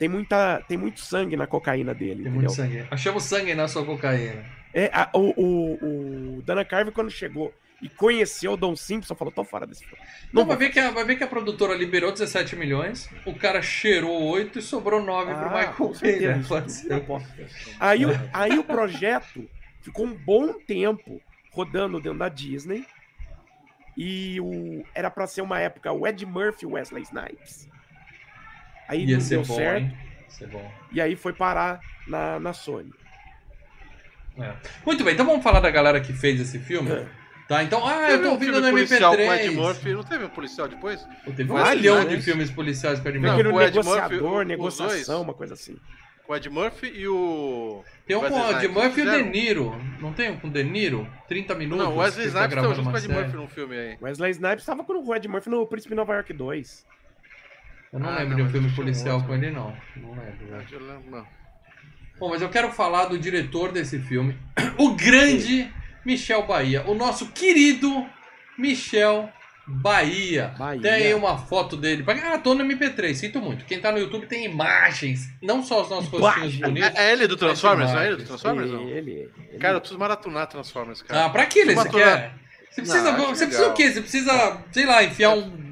tem 0.00 0.08
muita, 0.08 0.60
tem 0.66 0.76
muito 0.76 0.98
sangue 0.98 1.36
na 1.36 1.46
cocaína 1.46 1.94
dele, 1.94 2.22
Tem 2.24 2.32
entendeu? 2.32 2.40
muito 2.40 2.52
sangue. 2.52 2.84
Achamos 2.90 3.22
sangue 3.22 3.54
na 3.54 3.68
sua 3.68 3.84
cocaína. 3.84 4.44
É, 4.74 4.90
a- 4.92 5.08
o, 5.14 5.32
o, 5.40 5.74
o 5.74 6.05
Dana 6.42 6.64
Carvey 6.64 6.92
quando 6.92 7.10
chegou 7.10 7.52
e 7.82 7.88
conheceu 7.88 8.52
o 8.52 8.56
Don 8.56 8.74
Simpson, 8.74 9.14
falou: 9.14 9.32
tô 9.32 9.44
fora 9.44 9.66
desse 9.66 9.84
filme. 9.84 10.02
Não, 10.32 10.44
vou 10.44 10.56
vai 10.56 10.56
ver, 10.56 10.72
que 10.72 10.78
a, 10.80 10.90
vai 10.90 11.04
ver 11.04 11.16
que 11.16 11.24
a 11.24 11.26
produtora 11.26 11.74
liberou 11.74 12.10
17 12.12 12.56
milhões, 12.56 13.08
o 13.24 13.34
cara 13.34 13.60
cheirou 13.62 14.22
8 14.22 14.58
e 14.58 14.62
sobrou 14.62 15.02
9 15.02 15.34
pro 15.34 15.46
Ah, 15.46 15.50
Michael 15.50 15.72
com 15.74 15.92
Bay, 15.92 16.20
né? 16.20 16.42
não. 16.88 17.22
Aí, 17.78 18.06
o- 18.06 18.10
aí 18.32 18.58
o 18.58 18.64
projeto 18.64 19.48
ficou 19.82 20.06
um 20.06 20.14
bom 20.14 20.54
tempo 20.54 21.20
rodando 21.52 22.00
dentro 22.00 22.18
da 22.18 22.28
Disney. 22.28 22.84
E 23.96 24.38
o, 24.42 24.84
era 24.94 25.10
pra 25.10 25.26
ser 25.26 25.40
uma 25.40 25.58
época 25.58 25.90
o 25.90 26.06
Ed 26.06 26.24
Murphy 26.26 26.64
e 26.64 26.66
o 26.66 26.72
Wesley 26.72 27.02
Snipes. 27.02 27.66
Aí 28.88 29.04
Ia 29.06 29.14
não 29.16 29.20
ser 29.22 29.36
deu 29.36 29.44
bom, 29.44 29.54
certo. 29.54 29.96
E 30.92 31.00
aí 31.00 31.16
foi 31.16 31.32
parar 31.32 31.80
na, 32.06 32.38
na 32.38 32.52
Sony. 32.52 32.92
É. 34.38 34.52
Muito 34.84 35.02
bem, 35.04 35.14
então 35.14 35.24
vamos 35.26 35.42
falar 35.42 35.60
da 35.60 35.70
galera 35.70 36.00
que 36.00 36.12
fez 36.12 36.40
esse 36.40 36.58
filme. 36.58 36.90
É. 36.92 37.06
Tá, 37.48 37.62
então, 37.62 37.86
ah, 37.86 38.10
eu 38.10 38.22
tô 38.22 38.28
um 38.28 38.30
ouvindo 38.32 38.54
filme 38.54 38.66
no 38.66 38.72
policial 38.72 39.14
com 39.14 39.20
Ed 39.22 39.48
MP3. 39.48 39.54
Murphy. 39.54 39.92
Não 39.92 40.02
teve 40.02 40.24
um 40.24 40.28
policial 40.28 40.66
depois? 40.68 41.00
Pô, 41.24 41.30
Teve 41.30 41.52
um 41.52 41.64
milhão 41.70 42.04
de 42.04 42.20
filmes 42.20 42.50
policiais 42.50 42.98
com 42.98 43.08
Ed 43.08 43.18
Não, 43.20 43.36
Murphy. 43.36 43.50
Com 43.50 43.56
o 43.56 43.62
Ed 43.62 43.76
negociador, 43.76 44.30
Murphy, 44.30 44.44
negociação, 44.48 45.14
dois. 45.14 45.24
uma 45.28 45.32
coisa 45.34 45.54
assim. 45.54 45.76
Com 46.26 46.32
o 46.32 46.36
Ed 46.36 46.50
Murphy 46.50 46.88
e 46.88 47.06
o. 47.06 47.84
Tem 48.04 48.16
um 48.16 48.20
com 48.28 48.34
o 48.40 48.50
Ed 48.50 48.66
Murphy 48.66 49.00
e 49.00 49.06
o 49.06 49.10
De? 49.12 49.22
Niro. 49.30 49.80
Não 50.00 50.12
tem 50.12 50.30
um 50.32 50.40
com 50.40 50.48
o 50.48 50.50
De 50.50 50.64
Niro? 50.64 51.08
30 51.28 51.54
minutos. 51.54 51.84
Não, 51.86 51.94
o 51.94 51.98
Wesley 51.98 52.24
tá 52.24 52.28
Snipes 52.30 52.32
tava 52.32 52.48
gravando 52.48 52.74
junto 52.74 52.90
com 52.90 52.94
o 52.96 52.98
Ed. 52.98 53.08
Murphy 53.08 53.36
num 53.36 53.48
filme 53.48 53.76
aí. 53.78 53.98
Wesley 54.02 54.30
Snipes 54.32 54.58
estava 54.62 54.82
com 54.82 54.92
o 54.92 55.14
Ed 55.14 55.28
Murphy 55.28 55.48
no 55.48 55.64
Príncipe 55.68 55.90
de 55.90 55.94
Nova 55.96 56.14
York 56.14 56.32
2. 56.32 56.86
Eu 57.92 58.00
não 58.00 58.08
Ah, 58.08 58.16
lembro 58.18 58.30
não, 58.30 58.36
de 58.38 58.42
um 58.42 58.48
filme 58.50 58.68
um 58.68 58.74
policial 58.74 59.14
outro. 59.18 59.28
com 59.28 59.34
ele, 59.36 59.52
não. 59.52 59.72
Não 59.94 60.10
lembro. 60.10 60.66
Eu 60.72 60.80
lembro, 60.80 61.10
não. 61.12 61.26
Bom, 62.18 62.30
mas 62.30 62.40
eu 62.40 62.48
quero 62.48 62.72
falar 62.72 63.06
do 63.06 63.18
diretor 63.18 63.72
desse 63.72 63.98
filme, 63.98 64.38
o 64.78 64.94
grande 64.94 65.70
Michel 66.04 66.46
Bahia, 66.46 66.82
o 66.86 66.94
nosso 66.94 67.26
querido 67.26 68.06
Michel 68.56 69.28
Bahia. 69.66 70.54
Bahia. 70.56 70.80
Tem 70.80 70.92
aí 70.92 71.14
uma 71.14 71.36
foto 71.36 71.76
dele. 71.76 72.04
Ah, 72.24 72.38
tô 72.38 72.54
no 72.54 72.64
MP3, 72.64 73.14
sinto 73.14 73.40
muito. 73.40 73.64
Quem 73.64 73.80
tá 73.80 73.90
no 73.90 73.98
YouTube 73.98 74.26
tem 74.26 74.44
imagens, 74.44 75.28
não 75.42 75.62
só 75.62 75.82
os 75.82 75.90
nossos 75.90 76.08
rostinhos 76.08 76.56
bonitos. 76.56 76.90
É, 76.94 77.08
é 77.08 77.12
ele 77.12 77.26
do 77.26 77.36
Transformers, 77.36 77.90
não 77.90 78.00
é 78.00 78.06
ele 78.06 78.16
do 78.16 78.20
Ele, 78.20 78.28
Transformers? 78.28 78.70
Não? 78.70 78.88
Ele, 78.88 79.10
ele. 79.50 79.58
Cara, 79.58 79.74
eu 79.74 79.80
preciso 79.80 79.98
maratonar 79.98 80.46
Transformers, 80.46 81.02
cara. 81.02 81.24
Ah, 81.24 81.30
pra 81.30 81.46
que 81.46 81.58
ele? 81.58 81.74
Você 81.74 81.88
quer? 81.90 82.34
Você 82.70 82.82
precisa, 82.82 83.12
Não, 83.12 83.28
você 83.28 83.46
precisa 83.46 83.68
o 83.68 83.74
quê? 83.74 83.90
Você 83.90 84.00
precisa, 84.02 84.58
sei 84.70 84.86
lá, 84.86 85.02
enfiar 85.02 85.30
um, 85.30 85.65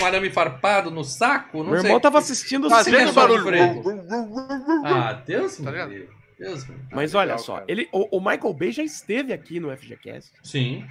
um 0.00 0.04
arame 0.04 0.30
farpado 0.30 0.90
no 0.90 1.02
saco? 1.04 1.58
Não 1.58 1.70
Meu 1.70 1.80
sei. 1.80 1.88
irmão 1.88 2.00
tava 2.00 2.18
assistindo 2.18 2.66
o 2.66 2.70
Fazendo 2.70 3.12
barulho. 3.12 3.82
Ah, 4.84 5.12
Deus 5.26 5.56
Tá 5.56 5.62
me 5.64 5.70
ligado? 5.70 5.90
livre. 5.90 6.08
Deus. 6.38 6.66
Mas 6.92 7.14
Ah, 7.14 7.18
olha 7.18 7.26
legal, 7.26 7.38
só, 7.38 7.54
cara. 7.54 7.64
ele, 7.68 7.88
o, 7.92 8.16
o 8.18 8.20
Michael 8.20 8.54
Bay 8.54 8.70
já 8.70 8.82
esteve 8.84 9.32
aqui 9.32 9.58
no 9.58 9.76
FGCast, 9.76 10.30
Sim, 10.42 10.84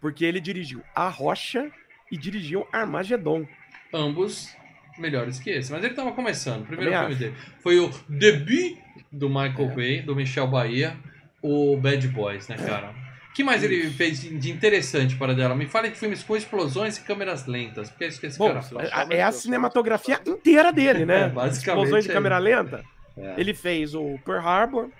porque 0.00 0.24
ele 0.24 0.40
dirigiu 0.40 0.82
A 0.94 1.08
Rocha 1.08 1.70
e 2.10 2.16
dirigiu 2.16 2.66
Armagedon. 2.72 3.46
ambos 3.94 4.52
melhores 4.98 5.38
que 5.38 5.48
esse. 5.50 5.70
Mas 5.70 5.84
ele 5.84 5.94
tava 5.94 6.10
começando. 6.12 6.62
O 6.62 6.66
primeiro 6.66 6.90
Também 6.92 7.16
filme 7.16 7.32
dele 7.32 7.36
foi 7.60 7.78
o 7.78 7.88
debut 8.08 8.76
do 9.12 9.28
Michael 9.28 9.74
Bay, 9.74 10.02
do 10.02 10.16
Michel 10.16 10.48
Bahia, 10.48 10.96
o 11.40 11.76
Bad 11.76 12.08
Boys, 12.08 12.48
né, 12.48 12.56
cara? 12.56 12.90
O 12.90 13.09
que 13.40 13.44
mais 13.44 13.62
ele 13.62 13.90
fez 13.90 14.20
de 14.20 14.30
de 14.38 14.50
interessante 14.50 15.16
para 15.16 15.34
dela? 15.34 15.54
Me 15.54 15.66
fale 15.66 15.90
de 15.90 15.96
filmes 15.98 16.22
com 16.22 16.36
explosões 16.36 16.96
e 16.96 17.02
câmeras 17.02 17.46
lentas, 17.46 17.90
porque 17.90 18.04
é 18.04 18.08
isso 18.08 18.20
que 18.20 18.26
esse 18.26 18.38
Bom, 18.38 18.48
cara 18.48 18.62
faz. 18.62 18.90
é, 19.10 19.22
a 19.22 19.32
cinematografia 19.32 20.20
inteira 20.26 20.72
dele, 20.72 21.04
né? 21.04 21.24
É, 21.24 21.28
basicamente 21.28 21.58
Explosões 21.84 22.04
de 22.04 22.10
é 22.10 22.14
câmera 22.14 22.38
lenta. 22.38 22.84
É. 23.16 23.34
Ele 23.38 23.52
fez 23.54 23.94
o 23.94 24.18
Pearl 24.24 24.46
Harbor, 24.46 24.90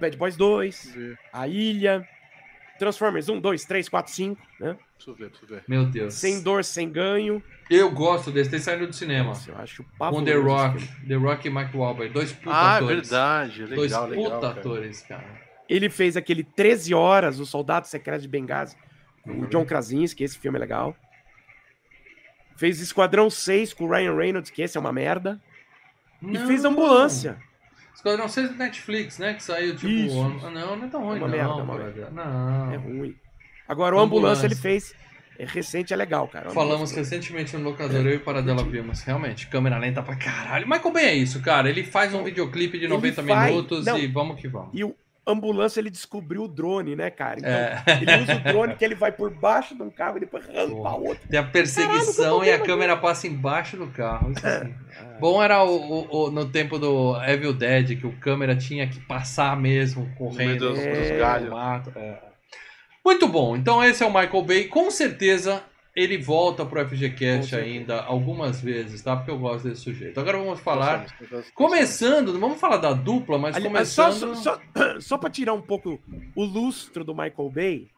Bad 0.00 0.16
Boys 0.16 0.36
2, 0.36 0.94
A 1.32 1.48
Ilha, 1.48 2.06
Transformers 2.78 3.28
1, 3.28 3.40
2, 3.40 3.64
3, 3.64 3.88
4, 3.88 4.12
5, 4.12 4.40
né? 4.60 4.76
Preciso 4.94 5.16
ver, 5.16 5.30
preciso 5.30 5.54
ver. 5.54 5.62
Meu 5.68 5.84
Deus. 5.86 6.14
Sem 6.14 6.40
dor, 6.42 6.64
sem 6.64 6.90
ganho. 6.90 7.42
Eu 7.70 7.90
gosto 7.90 8.30
desse, 8.30 8.50
tem 8.50 8.58
saído 8.60 8.86
do 8.86 8.92
cinema. 8.92 9.28
Nossa, 9.30 9.50
eu 9.50 9.58
acho 9.58 9.84
Com 9.98 10.24
The 10.24 10.34
Rock. 10.34 10.86
The 11.06 11.14
Rock 11.14 11.48
e 11.48 11.50
Mike 11.50 11.76
Wahlberg, 11.76 12.12
dois 12.12 12.32
puta 12.32 12.50
Ah, 12.52 12.74
é 12.74 12.76
atores. 12.76 13.08
verdade. 13.08 13.62
Legal, 13.62 13.76
dois 13.76 13.92
legal. 13.92 14.08
puta 14.08 14.40
cara. 14.40 14.60
atores, 14.60 15.02
cara. 15.02 15.47
Ele 15.68 15.90
fez 15.90 16.16
aquele 16.16 16.42
13 16.42 16.94
Horas, 16.94 17.38
O 17.38 17.46
Soldado 17.46 17.86
Secreto 17.86 18.22
de 18.22 18.28
Benghazi, 18.28 18.76
com 19.22 19.40
o 19.40 19.46
John 19.46 19.64
Krasinski, 19.64 20.24
esse 20.24 20.38
filme 20.38 20.56
é 20.56 20.60
legal. 20.60 20.96
Fez 22.56 22.80
Esquadrão 22.80 23.30
6 23.30 23.72
com 23.72 23.84
o 23.84 23.90
Ryan 23.90 24.16
Reynolds, 24.16 24.50
que 24.50 24.62
esse 24.62 24.76
é 24.76 24.80
uma 24.80 24.92
merda. 24.92 25.40
E 26.20 26.26
Não. 26.26 26.46
fez 26.46 26.64
Ambulância. 26.64 27.36
Esquadrão 27.94 28.28
6 28.28 28.50
do 28.50 28.56
Netflix, 28.56 29.18
né? 29.18 29.34
Que 29.34 29.42
saiu 29.42 29.74
tipo. 29.76 29.86
Isso. 29.88 30.20
Ah, 30.44 30.50
não, 30.50 30.76
não 30.76 30.84
é 30.86 30.88
tão 30.88 31.02
ruim, 31.04 31.18
Uma 31.18 31.28
não. 31.28 31.36
merda, 31.36 31.54
uma 31.54 31.74
brother. 31.74 32.12
Não. 32.12 32.72
É 32.72 32.76
ruim. 32.76 33.14
Agora, 33.68 33.94
o 33.96 33.98
Ambulância, 34.00 34.46
Ambulância. 34.46 34.46
ele 34.46 34.54
fez. 34.54 34.94
É 35.38 35.44
recente, 35.44 35.92
é 35.92 35.96
legal, 35.96 36.26
cara. 36.26 36.50
Falamos 36.50 36.90
recentemente 36.90 37.56
no 37.56 37.62
locador, 37.62 38.04
eu 38.04 38.14
e 38.14 38.18
Paradela 38.18 38.64
vimos. 38.64 39.02
Realmente, 39.02 39.46
câmera 39.46 39.78
lenta 39.78 40.02
pra 40.02 40.16
caralho. 40.16 40.66
Michael 40.68 40.92
Bay 40.92 41.04
é 41.04 41.14
isso, 41.14 41.40
cara. 41.40 41.68
Ele 41.70 41.84
faz 41.84 42.12
um 42.12 42.24
videoclipe 42.24 42.76
de 42.76 42.86
Ele 42.86 42.92
90 42.94 43.22
faz- 43.22 43.50
minutos 43.52 43.84
não. 43.86 43.96
e 43.96 44.08
vamos 44.08 44.40
que 44.40 44.48
vamos. 44.48 44.70
E 44.74 44.82
o 44.82 44.96
Ambulância, 45.30 45.78
ele 45.78 45.90
descobriu 45.90 46.44
o 46.44 46.48
drone, 46.48 46.96
né, 46.96 47.10
cara? 47.10 47.38
Então, 47.38 47.50
É. 47.50 47.82
ele 48.00 48.22
usa 48.22 48.36
o 48.36 48.40
drone 48.40 48.74
que 48.76 48.84
ele 48.84 48.94
vai 48.94 49.12
por 49.12 49.30
baixo 49.30 49.74
de 49.74 49.82
um 49.82 49.90
carro 49.90 50.16
e 50.16 50.20
depois 50.20 50.44
rampa 50.46 50.94
outro. 50.96 51.28
Tem 51.28 51.38
a 51.38 51.42
perseguição 51.42 52.38
Caralho, 52.40 52.44
e 52.44 52.52
a 52.52 52.58
câmera 52.64 52.96
passa 52.96 53.26
embaixo 53.26 53.76
do 53.76 53.86
carro. 53.88 54.32
Isso 54.32 54.46
É. 54.46 54.64
sim. 54.64 54.74
Bom 55.20 55.42
era 55.42 55.62
o, 55.62 55.76
o- 55.76 56.16
o- 56.26 56.30
no 56.30 56.46
tempo 56.48 56.78
do 56.78 57.20
Evil 57.24 57.52
Dead, 57.52 58.00
que 58.00 58.06
o 58.06 58.12
câmera 58.18 58.56
tinha 58.56 58.88
que 58.88 58.98
passar 59.00 59.54
mesmo, 59.56 60.08
correndo. 60.16 60.70
dos- 60.70 60.78
dos 60.78 61.18
galhos. 61.18 61.50
mato, 61.50 61.92
é. 61.94 62.18
Muito 63.04 63.26
bom. 63.28 63.56
Então 63.56 63.82
esse 63.84 64.02
é 64.02 64.06
o 64.06 64.12
Michael 64.12 64.42
Bay. 64.42 64.64
Com 64.64 64.90
certeza 64.90 65.62
ele 66.00 66.16
volta 66.18 66.64
pro 66.64 66.86
FGCast 66.88 67.54
ainda 67.56 68.00
algumas 68.02 68.60
vezes, 68.60 69.02
tá? 69.02 69.16
Porque 69.16 69.30
eu 69.30 69.38
gosto 69.38 69.68
desse 69.68 69.80
sujeito. 69.82 70.18
Agora 70.20 70.38
vamos 70.38 70.60
falar. 70.60 71.06
Começando, 71.54 72.38
vamos 72.38 72.58
falar 72.60 72.76
da 72.76 72.92
dupla, 72.92 73.38
mas 73.38 73.56
Ali- 73.56 73.64
só, 73.64 73.70
começando. 74.10 74.34
só, 74.36 74.54
só, 74.54 74.60
só 75.00 75.18
pra 75.18 75.30
tirar 75.30 75.54
um 75.54 75.62
pouco 75.62 76.00
o 76.34 76.44
lustro 76.44 77.02
do 77.04 77.14
Michael 77.14 77.50
Bay, 77.50 77.88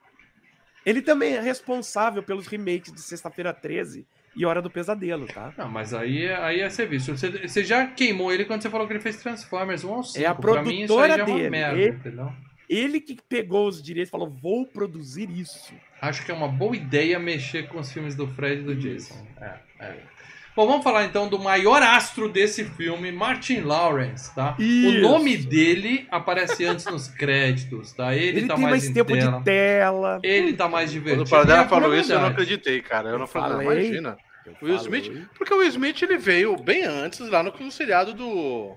ele 0.85 1.03
também 1.03 1.35
é 1.35 1.41
responsável 1.41 2.23
pelos 2.23 2.47
remakes 2.47 2.93
de 2.93 3.01
Sexta-feira 3.01 3.53
13 3.53 4.07
e 4.37 4.47
Hora 4.47 4.63
do 4.63 4.71
Pesadelo, 4.71 5.27
tá? 5.27 5.53
Não, 5.59 5.69
mas 5.69 5.93
aí, 5.93 6.25
é- 6.25 6.37
aí 6.37 6.61
é 6.61 6.71
serviço. 6.71 7.17
Você, 7.17 7.31
você 7.49 7.65
já 7.65 7.87
queimou 7.89 8.33
ele 8.33 8.45
quando 8.45 8.63
você 8.63 8.71
falou 8.71 8.87
que 8.87 8.93
ele 8.93 9.01
fez 9.01 9.17
Transformers 9.17 9.85
1 9.85 9.93
ao 9.93 10.03
5. 10.05 10.25
É 10.25 10.27
a 10.27 10.35
Pra 10.35 10.63
mim, 10.63 10.83
isso 10.85 10.99
aí 10.99 11.09
produtora 11.09 11.09
já 11.09 11.15
é 11.19 11.25
uma 11.25 11.37
dele. 11.37 11.51
merda, 11.51 11.79
Ele- 11.81 11.97
entendeu? 11.97 12.33
Ele 12.73 13.01
que 13.01 13.18
pegou 13.29 13.66
os 13.66 13.83
direitos 13.83 14.09
e 14.09 14.12
falou: 14.12 14.31
vou 14.31 14.64
produzir 14.64 15.29
isso. 15.31 15.73
Acho 16.01 16.25
que 16.25 16.31
é 16.31 16.35
uma 16.35 16.47
boa 16.49 16.77
ideia 16.77 17.18
mexer 17.18 17.66
com 17.68 17.81
os 17.81 17.91
filmes 17.93 18.14
do 18.14 18.29
Fred 18.29 18.61
e 18.61 18.64
do 18.64 18.75
Jason. 18.77 19.27
É, 19.41 19.55
é. 19.81 19.97
Bom, 20.55 20.66
vamos 20.66 20.83
falar 20.85 21.05
então 21.05 21.29
do 21.29 21.39
maior 21.39 21.83
astro 21.83 22.29
desse 22.29 22.64
filme, 22.64 23.11
Martin 23.12 23.61
Lawrence, 23.61 24.35
tá? 24.35 24.57
O 24.59 24.62
Isso. 24.62 25.01
nome 25.01 25.37
dele 25.37 26.07
aparece 26.11 26.64
antes 26.64 26.85
nos 26.87 27.09
créditos, 27.09 27.93
tá? 27.93 28.14
Ele, 28.14 28.41
Ele, 28.41 28.47
tá 28.49 28.55
tem 28.57 28.64
mais 28.64 28.85
em 28.85 28.93
tempo 28.93 29.12
tela. 29.12 29.39
de 29.39 29.45
tela. 29.45 30.21
Ele 30.23 30.53
tá 30.53 30.68
mais 30.68 30.91
divertido. 30.91 31.25
Quando 31.25 31.27
o 31.29 31.31
Paradela 31.31 31.68
falou 31.68 31.95
isso, 31.97 32.12
eu 32.12 32.21
não 32.21 32.29
acreditei, 32.29 32.81
cara. 32.83 33.09
Eu 33.11 33.14
não 33.18 33.25
Eu 33.25 33.27
falei, 33.29 33.57
não, 33.57 33.64
falei. 33.64 33.85
imagina. 33.87 34.16
Eu 34.45 34.53
O 34.61 34.64
Will 34.66 34.79
falei. 34.79 35.01
Smith, 35.01 35.29
porque 35.39 35.55
o 35.55 35.59
Will 35.59 35.68
Smith 35.68 36.03
ele 36.03 36.18
veio 36.18 36.57
bem 36.57 36.83
antes 36.85 37.21
lá 37.21 37.43
no, 37.43 37.53
no 37.59 37.71
seriado 37.71 38.12
do. 38.12 38.77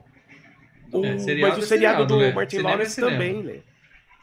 O- 0.92 1.06
É, 1.06 1.18
seriado 1.18 1.50
mas 1.56 1.58
o 1.58 1.64
é 1.64 1.68
seriado 1.68 1.68
seriado, 1.68 2.06
do 2.06 2.16
Lê. 2.18 2.32
Martin 2.34 2.58
Cinema 2.58 2.70
é 2.70 2.74
Lawrence 2.76 3.02
também, 3.02 3.42
Lê. 3.42 3.60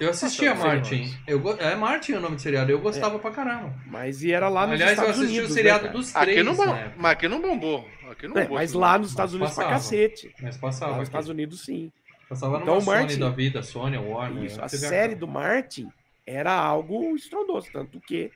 Eu 0.01 0.11
assisti 0.11 0.47
a 0.49 0.55
Nossa, 0.55 0.67
eu 0.67 0.85
sei, 0.85 0.99
Martin. 1.01 1.19
Eu 1.27 1.39
go... 1.41 1.51
É 1.59 1.77
Martin 1.77 2.13
o 2.15 2.21
nome 2.21 2.37
do 2.37 2.41
seriado. 2.43 2.73
Eu 2.73 2.81
gostava 2.81 3.19
pra 3.19 3.31
caramba. 3.31 3.75
Mas 3.87 4.23
e 4.23 4.33
era 4.33 4.49
lá 4.49 4.63
nos 4.67 4.75
Aliás, 4.75 4.97
eu 4.99 5.05
Estados 5.05 5.21
assisti 5.21 5.33
Unidos. 5.39 5.51
o 5.51 5.55
seriado 5.55 5.83
né, 5.83 5.89
cara? 5.89 5.99
dos 6.01 6.13
três. 6.13 6.29
Aqui 6.29 6.43
não, 6.43 6.53
época, 6.77 6.95
mas 6.97 7.13
aqui 7.13 7.29
não 7.29 7.43
bombou. 7.43 7.89
Aqui 8.11 8.27
não 8.27 8.37
É, 8.39 8.43
bombou. 8.43 8.57
mas 8.59 8.73
lá 8.73 8.99
nos 8.99 9.11
Estados 9.11 9.35
Unidos 9.35 9.55
pra 9.55 9.65
passava. 9.65 9.81
cacete. 9.83 10.35
Mas 10.41 10.55
Lá 10.57 10.61
passava. 10.61 10.91
nos 10.93 10.97
aqui. 11.01 11.09
Estados 11.09 11.29
Unidos, 11.29 11.61
sim. 11.65 11.93
Passava 12.29 12.53
numa 12.55 12.63
Então, 12.63 12.81
Sony 12.81 12.99
Martin- 12.99 13.19
da 13.19 13.29
vida, 13.31 13.63
Sony, 13.63 13.99
Warner. 13.99 14.45
Isso, 14.45 14.61
a 14.63 14.69
TV 14.69 14.87
série 14.89 15.15
cabo. 15.15 15.27
do 15.27 15.29
Martin 15.29 15.89
era 16.27 16.53
algo 16.55 17.15
estrondoso, 17.15 17.69
tanto 17.73 18.01
que 18.01 18.31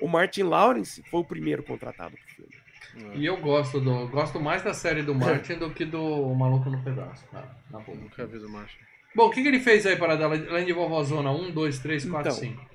o 0.00 0.06
Martin 0.06 0.42
Lawrence 0.44 1.02
foi 1.10 1.20
o 1.20 1.24
primeiro 1.24 1.62
contratado 1.64 2.14
pro 2.16 2.34
filme. 2.34 3.16
E 3.16 3.26
eu 3.26 3.36
gosto 3.38 3.80
do 3.80 4.06
gosto 4.08 4.40
mais 4.40 4.62
da 4.62 4.72
série 4.72 5.02
do 5.02 5.14
Martin 5.16 5.54
do 5.54 5.70
que 5.70 5.84
do 5.84 6.32
Maluco 6.34 6.70
no 6.70 6.80
Pedaço. 6.82 7.24
Na, 7.32 7.42
na 7.70 7.78
boa. 7.80 7.96
Nunca 7.98 8.24
vi 8.26 8.38
o 8.38 8.48
Martin. 8.48 8.76
Bom, 9.14 9.26
o 9.26 9.30
que, 9.30 9.42
que 9.42 9.48
ele 9.48 9.60
fez 9.60 9.84
aí 9.86 9.96
para 9.96 10.16
dar 10.16 10.26
além 10.26 10.64
de 10.66 10.72
Vovózona 10.72 11.30
1, 11.30 11.50
2, 11.50 11.78
3, 11.78 12.04
4, 12.04 12.30
Então, 12.30 12.40
5? 12.40 12.66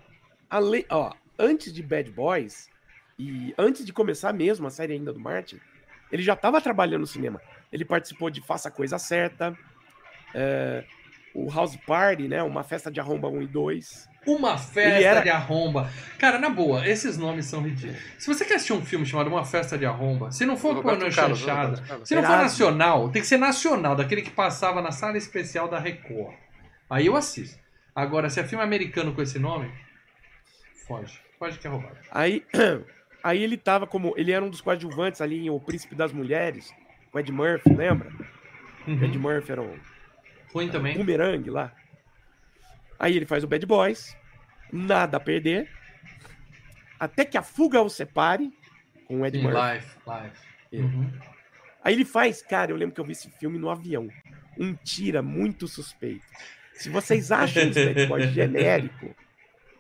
Ale- 0.49 0.85
ó, 0.89 1.13
antes 1.37 1.71
de 1.73 1.81
Bad 1.81 2.11
Boys 2.11 2.69
e 3.17 3.53
antes 3.57 3.85
de 3.85 3.93
começar 3.93 4.33
mesmo 4.33 4.67
a 4.67 4.69
série 4.69 4.93
ainda 4.93 5.13
do 5.13 5.19
Martin, 5.19 5.59
ele 6.11 6.21
já 6.23 6.33
estava 6.33 6.59
trabalhando 6.61 7.01
no 7.01 7.07
cinema. 7.07 7.41
Ele 7.71 7.85
participou 7.85 8.29
de 8.29 8.41
Faça 8.41 8.67
a 8.67 8.71
Coisa 8.71 8.99
Certa, 8.99 9.57
é, 10.33 10.83
o 11.33 11.49
House 11.51 11.75
Party, 11.87 12.27
né? 12.27 12.43
Uma 12.43 12.63
festa 12.63 12.91
de 12.91 12.99
arromba 12.99 13.27
1 13.29 13.41
e 13.43 13.47
2. 13.47 14.07
Uma 14.25 14.57
festa 14.57 15.03
era- 15.05 15.21
de 15.21 15.29
arromba. 15.29 15.89
Cara, 16.17 16.39
na 16.39 16.49
boa, 16.49 16.87
esses 16.87 17.17
nomes 17.17 17.45
são 17.45 17.61
ridículos. 17.61 18.01
Se 18.17 18.27
você 18.27 18.45
quer 18.45 18.55
assistir 18.55 18.73
um 18.73 18.83
filme 18.85 19.05
chamado 19.05 19.27
Uma 19.29 19.43
Festa 19.43 19.77
de 19.77 19.85
Arromba, 19.85 20.31
se 20.31 20.45
não 20.45 20.55
for 20.55 20.75
Roberto 20.75 20.99
pornô 20.99 21.13
Carlos, 21.15 21.39
chanchada, 21.39 21.81
Roberto 21.81 22.05
se 22.07 22.15
não 22.15 22.23
for 22.23 22.37
nacional, 22.37 23.09
tem 23.09 23.21
que 23.21 23.27
ser 23.27 23.37
nacional, 23.37 23.95
daquele 23.95 24.21
que 24.21 24.29
passava 24.31 24.81
na 24.81 24.91
sala 24.91 25.17
especial 25.17 25.67
da 25.67 25.77
Record. 25.79 26.33
Aí 26.89 27.07
eu 27.07 27.15
assisto. 27.17 27.59
Agora, 27.93 28.29
se 28.29 28.39
é 28.39 28.43
filme 28.45 28.63
americano 28.63 29.13
com 29.13 29.21
esse 29.21 29.37
nome, 29.37 29.69
foge. 30.87 31.19
Foge 31.37 31.59
que 31.59 31.67
é 31.67 31.69
roubado. 31.69 31.97
Aí, 32.11 32.43
aí 33.23 33.43
ele 33.43 33.57
tava 33.57 33.85
como. 33.85 34.13
Ele 34.17 34.31
era 34.31 34.43
um 34.43 34.49
dos 34.49 34.61
coadjuvantes 34.61 35.21
ali 35.21 35.45
em 35.45 35.49
O 35.49 35.59
Príncipe 35.59 35.95
das 35.95 36.11
Mulheres, 36.13 36.73
com 37.11 37.19
Ed 37.19 37.31
Murphy, 37.31 37.73
lembra? 37.73 38.09
O 38.87 38.91
Ed 38.91 39.17
Uhum. 39.17 39.21
Murphy 39.21 39.51
era 39.51 39.61
o 39.61 39.77
Ruim 40.53 40.69
também. 40.69 40.97
bumerangue 40.97 41.49
lá. 41.49 41.71
Aí 43.03 43.17
ele 43.17 43.25
faz 43.25 43.43
o 43.43 43.47
Bad 43.47 43.65
Boys, 43.65 44.15
nada 44.71 45.17
a 45.17 45.19
perder, 45.19 45.69
até 46.97 47.25
que 47.25 47.37
a 47.37 47.43
fuga 47.43 47.81
o 47.81 47.89
separe 47.89 48.49
com 49.05 49.19
o 49.19 49.25
Ed 49.25 49.37
Sim, 49.37 49.43
Murphy. 49.43 49.57
live. 50.05 50.31
Ele. 50.71 50.83
Uhum. 50.83 51.11
Aí 51.83 51.95
ele 51.95 52.05
faz, 52.05 52.41
cara, 52.41 52.71
eu 52.71 52.77
lembro 52.77 52.95
que 52.95 53.01
eu 53.01 53.03
vi 53.03 53.11
esse 53.11 53.29
filme 53.29 53.59
no 53.59 53.69
avião. 53.69 54.07
Um 54.57 54.73
tira 54.73 55.21
muito 55.21 55.67
suspeito. 55.67 56.23
Se 56.75 56.87
vocês 56.87 57.29
acham 57.29 57.63
esse 57.63 57.85
Bad 57.87 58.05
Boys 58.05 58.31
genérico, 58.31 59.13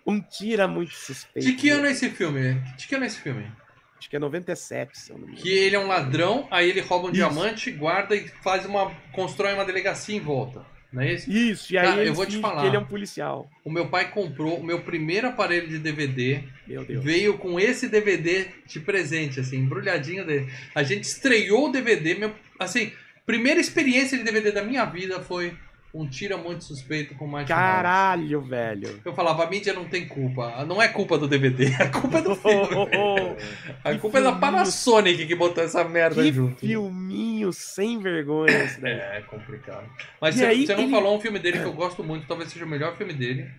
um 0.05 0.19
tira 0.19 0.67
muito 0.67 0.91
suspeito. 0.91 1.47
De 1.47 1.53
que 1.55 1.69
ano 1.69 1.85
é 1.85 1.91
esse 1.91 2.09
filme? 2.09 2.55
De 2.75 2.85
que 2.85 2.93
ano 2.93 3.05
é 3.05 3.07
esse 3.07 3.21
filme? 3.21 3.49
Acho 3.97 4.09
que 4.09 4.17
é 4.17 4.19
97, 4.19 4.99
se 4.99 5.11
eu 5.13 5.17
não 5.17 5.27
me 5.27 5.31
engano. 5.31 5.41
Que 5.41 5.49
ele 5.49 5.77
é 5.77 5.79
um 5.79 5.87
ladrão, 5.87 6.45
aí 6.51 6.69
ele 6.69 6.81
rouba 6.81 7.07
um 7.07 7.11
Isso. 7.11 7.15
diamante, 7.15 7.71
guarda 7.71 8.17
e 8.17 8.27
faz 8.27 8.65
uma. 8.65 8.93
constrói 9.13 9.53
uma 9.53 9.63
delegacia 9.63 10.13
em 10.13 10.19
volta. 10.19 10.72
Não 10.93 11.01
é 11.01 11.13
isso? 11.13 11.31
Isso, 11.31 11.73
e 11.73 11.77
aí 11.77 11.87
Cara, 11.87 12.05
eu 12.05 12.13
vou 12.13 12.25
te 12.25 12.39
falar. 12.39 12.67
ele 12.67 12.75
é 12.75 12.79
um 12.79 12.85
policial. 12.85 13.49
O 13.65 13.71
meu 13.71 13.87
pai 13.87 14.11
comprou 14.11 14.59
o 14.59 14.63
meu 14.63 14.81
primeiro 14.81 15.27
aparelho 15.27 15.67
de 15.67 15.79
DVD. 15.79 16.43
Meu 16.67 16.85
Deus. 16.85 17.03
Veio 17.03 17.37
com 17.39 17.59
esse 17.59 17.89
DVD 17.89 18.45
de 18.67 18.79
presente, 18.79 19.39
assim, 19.39 19.57
embrulhadinho 19.57 20.23
dele. 20.23 20.47
A 20.75 20.83
gente 20.83 21.05
estreou 21.05 21.69
o 21.69 21.71
DVD, 21.71 22.13
meu, 22.13 22.31
assim, 22.59 22.91
primeira 23.25 23.59
experiência 23.59 24.17
de 24.17 24.23
DVD 24.23 24.51
da 24.51 24.63
minha 24.63 24.85
vida 24.85 25.19
foi 25.19 25.53
um 25.93 26.07
tira 26.09 26.37
muito 26.37 26.63
suspeito 26.63 27.13
com 27.15 27.27
Lawrence. 27.27 27.47
Caralho, 27.53 28.41
velho. 28.41 28.99
Eu 29.05 29.13
falava, 29.13 29.43
a 29.43 29.49
mídia 29.49 29.73
não 29.73 29.85
tem 29.85 30.07
culpa. 30.07 30.65
Não 30.65 30.81
é 30.81 30.87
culpa 30.87 31.17
do 31.19 31.27
DVD, 31.27 31.67
a 31.79 31.87
culpa 31.89 32.17
é 32.17 32.21
do 32.23 32.35
filme. 32.35 32.57
a 33.83 33.91
Que 33.93 33.99
culpa 33.99 34.17
é 34.17 34.21
da 34.21 34.31
filminho. 34.31 34.39
Panasonic 34.39 35.27
que 35.27 35.35
botou 35.35 35.63
essa 35.63 35.83
merda 35.83 36.21
Que 36.23 36.31
junto. 36.33 36.59
filminho 36.59 37.53
sem 37.53 37.99
vergonha 37.99 38.63
esse 38.63 38.81
daí. 38.81 38.93
É, 38.93 39.17
é 39.17 39.21
complicado. 39.21 39.87
Mas 40.19 40.33
você, 40.35 40.45
aí 40.45 40.65
você 40.65 40.75
não 40.75 40.83
ele- 40.83 40.91
falou 40.91 41.15
um 41.15 41.19
filme 41.21 41.37
dele 41.37 41.59
que 41.59 41.65
eu 41.65 41.73
gosto 41.73 42.03
muito, 42.03 42.25
talvez 42.27 42.49
seja 42.51 42.65
o 42.65 42.67
melhor 42.67 42.97
filme 42.97 43.13
dele. 43.13 43.49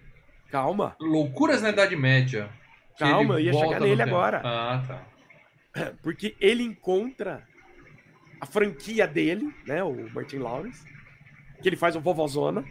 Calma. 0.50 0.96
Loucuras 1.00 1.62
na 1.62 1.70
Idade 1.70 1.94
Média. 1.96 2.48
Calma, 2.98 3.34
eu 3.34 3.40
ia 3.40 3.52
chegar 3.52 3.80
nele 3.80 3.96
tempo. 3.96 4.08
agora. 4.10 4.40
Ah, 4.44 4.82
tá. 5.74 5.90
Porque 6.02 6.36
ele 6.40 6.62
encontra 6.62 7.42
a 8.40 8.46
franquia 8.46 9.06
dele, 9.06 9.52
né? 9.66 9.82
O 9.82 10.08
Martin 10.12 10.38
Lawrence. 10.38 10.84
Que 11.64 11.68
ele 11.70 11.76
faz 11.76 11.96
o 11.96 12.00
Vovozona. 12.00 12.62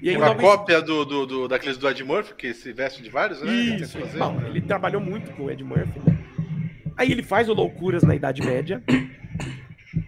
E 0.00 0.08
aí, 0.08 0.16
Uma 0.16 0.30
em 0.30 0.36
cópia 0.38 0.80
do, 0.80 1.04
do, 1.04 1.26
do- 1.26 1.48
daqueles 1.48 1.76
do 1.76 1.86
Ed 1.86 2.02
Murphy, 2.02 2.34
que 2.34 2.54
se 2.54 2.72
veste 2.72 3.02
de 3.02 3.10
vários, 3.10 3.42
né? 3.42 3.52
Isso, 3.52 3.98
fazer, 3.98 4.18
Bom, 4.18 4.32
né? 4.40 4.48
ele 4.48 4.62
trabalhou 4.62 5.02
muito 5.02 5.30
com 5.32 5.44
o 5.44 5.50
Ed 5.50 5.62
Murphy, 5.62 6.00
né? 6.00 6.18
Aí 6.96 7.12
ele 7.12 7.22
faz 7.22 7.48
o 7.50 7.52
Loucuras 7.52 8.02
na 8.02 8.14
Idade 8.14 8.40
Média, 8.42 8.82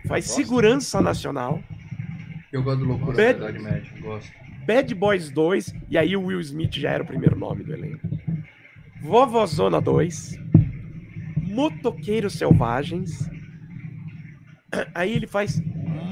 faz 0.09 0.24
Gosto. 0.26 0.36
Segurança 0.36 1.01
Nacional, 1.03 1.62
Eu 2.51 2.62
gosto 2.62 2.78
do 2.80 2.86
Loucuras 2.86 3.14
Bad- 3.16 3.38
na 3.40 3.51
Idade 3.51 3.62
Média. 3.62 3.92
Gosto. 4.01 4.32
Bad 4.66 4.95
Boys 4.95 5.30
2, 5.30 5.74
e 5.90 5.99
aí 5.99 6.16
o 6.16 6.22
Will 6.24 6.40
Smith 6.40 6.72
já 6.76 6.90
era 6.90 7.03
o 7.03 7.07
primeiro 7.07 7.36
nome 7.38 7.62
do 7.62 7.74
elenco. 7.74 8.09
Vovozona 9.03 9.82
2, 9.82 10.38
Motoqueiros 11.36 12.32
Selvagens. 12.32 13.28
Aí 14.95 15.12
ele 15.12 15.26
faz 15.28 15.62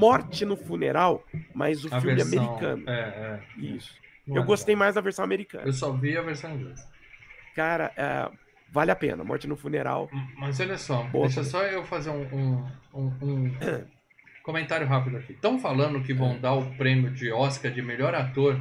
Morte 0.03 0.45
no 0.45 0.55
Funeral, 0.57 1.23
mas 1.53 1.83
o 1.85 1.93
A 1.93 1.99
filme 2.01 2.15
versão. 2.17 2.43
americano. 2.43 2.83
É, 2.89 2.99
é. 2.99 3.39
Isso. 3.57 3.95
Não 4.27 4.37
Eu 4.37 4.43
é 4.43 4.45
gostei 4.45 4.73
legal. 4.75 4.85
mais 4.85 4.95
da 4.95 5.01
versão 5.01 5.23
americana. 5.25 5.65
Eu 5.65 5.73
só 5.73 5.91
vi 5.91 6.17
a 6.17 6.21
versão 6.21 6.53
inglesa. 6.55 6.87
Cara, 7.55 7.91
é, 7.97 8.29
vale 8.71 8.91
a 8.91 8.95
pena. 8.95 9.23
Morte 9.23 9.47
no 9.47 9.55
Funeral. 9.55 10.09
Mas 10.37 10.59
olha 10.59 10.77
só, 10.77 11.03
Boa. 11.03 11.25
deixa 11.27 11.43
só 11.43 11.63
eu 11.63 11.83
fazer 11.83 12.09
um, 12.09 12.23
um, 12.33 12.71
um- 12.93 13.13
um 13.21 13.51
comentário 14.43 14.87
rápido 14.87 15.17
aqui. 15.17 15.33
Estão 15.33 15.59
falando 15.59 16.01
que 16.03 16.13
vão 16.13 16.37
dar 16.39 16.53
o 16.53 16.65
prêmio 16.75 17.11
de 17.11 17.31
Oscar 17.31 17.71
de 17.71 17.81
melhor 17.81 18.13
ator 18.15 18.59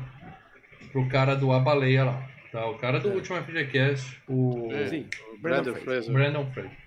pro 0.93 1.09
cara 1.09 1.35
do 1.35 1.53
A 1.53 1.59
Baleia 1.61 2.05
lá. 2.05 2.29
Tá? 2.53 2.67
O 2.67 2.77
cara 2.77 3.01
do 3.01 3.09
último 3.11 3.39
FGCast, 3.43 4.21
o 4.29 4.69
É. 4.73 4.87
Sim, 4.89 5.07
O 5.33 5.39
Brandon 5.41 5.73
Fraser. 5.73 5.83
Fraser. 5.85 6.13
Brandon 6.13 6.47
Fraser. 6.53 6.82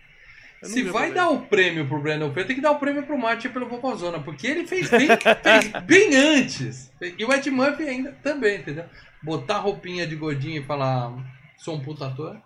Se 0.65 0.83
vai 0.83 1.11
dar 1.13 1.29
o 1.29 1.41
prêmio 1.41 1.87
pro 1.87 1.99
Brandon 2.01 2.31
Fraser, 2.31 2.47
tem 2.47 2.55
que 2.55 2.61
dar 2.61 2.71
o 2.71 2.79
prêmio 2.79 3.03
pro 3.05 3.17
Martin 3.17 3.49
pelo 3.49 3.67
Vovozona, 3.67 4.19
porque 4.19 4.47
ele 4.47 4.67
fez 4.67 4.89
bem, 4.89 5.07
fez 5.43 5.83
bem 5.85 6.15
antes. 6.15 6.91
E 7.17 7.23
o 7.23 7.31
Ed 7.33 7.49
Murphy 7.51 7.83
ainda 7.87 8.11
também, 8.23 8.57
entendeu? 8.59 8.85
Botar 9.23 9.57
roupinha 9.59 10.05
de 10.05 10.15
gordinho 10.15 10.61
e 10.61 10.65
falar, 10.65 11.13
sou 11.57 11.75
um 11.75 11.81
puta 11.81 12.07
ator. 12.07 12.39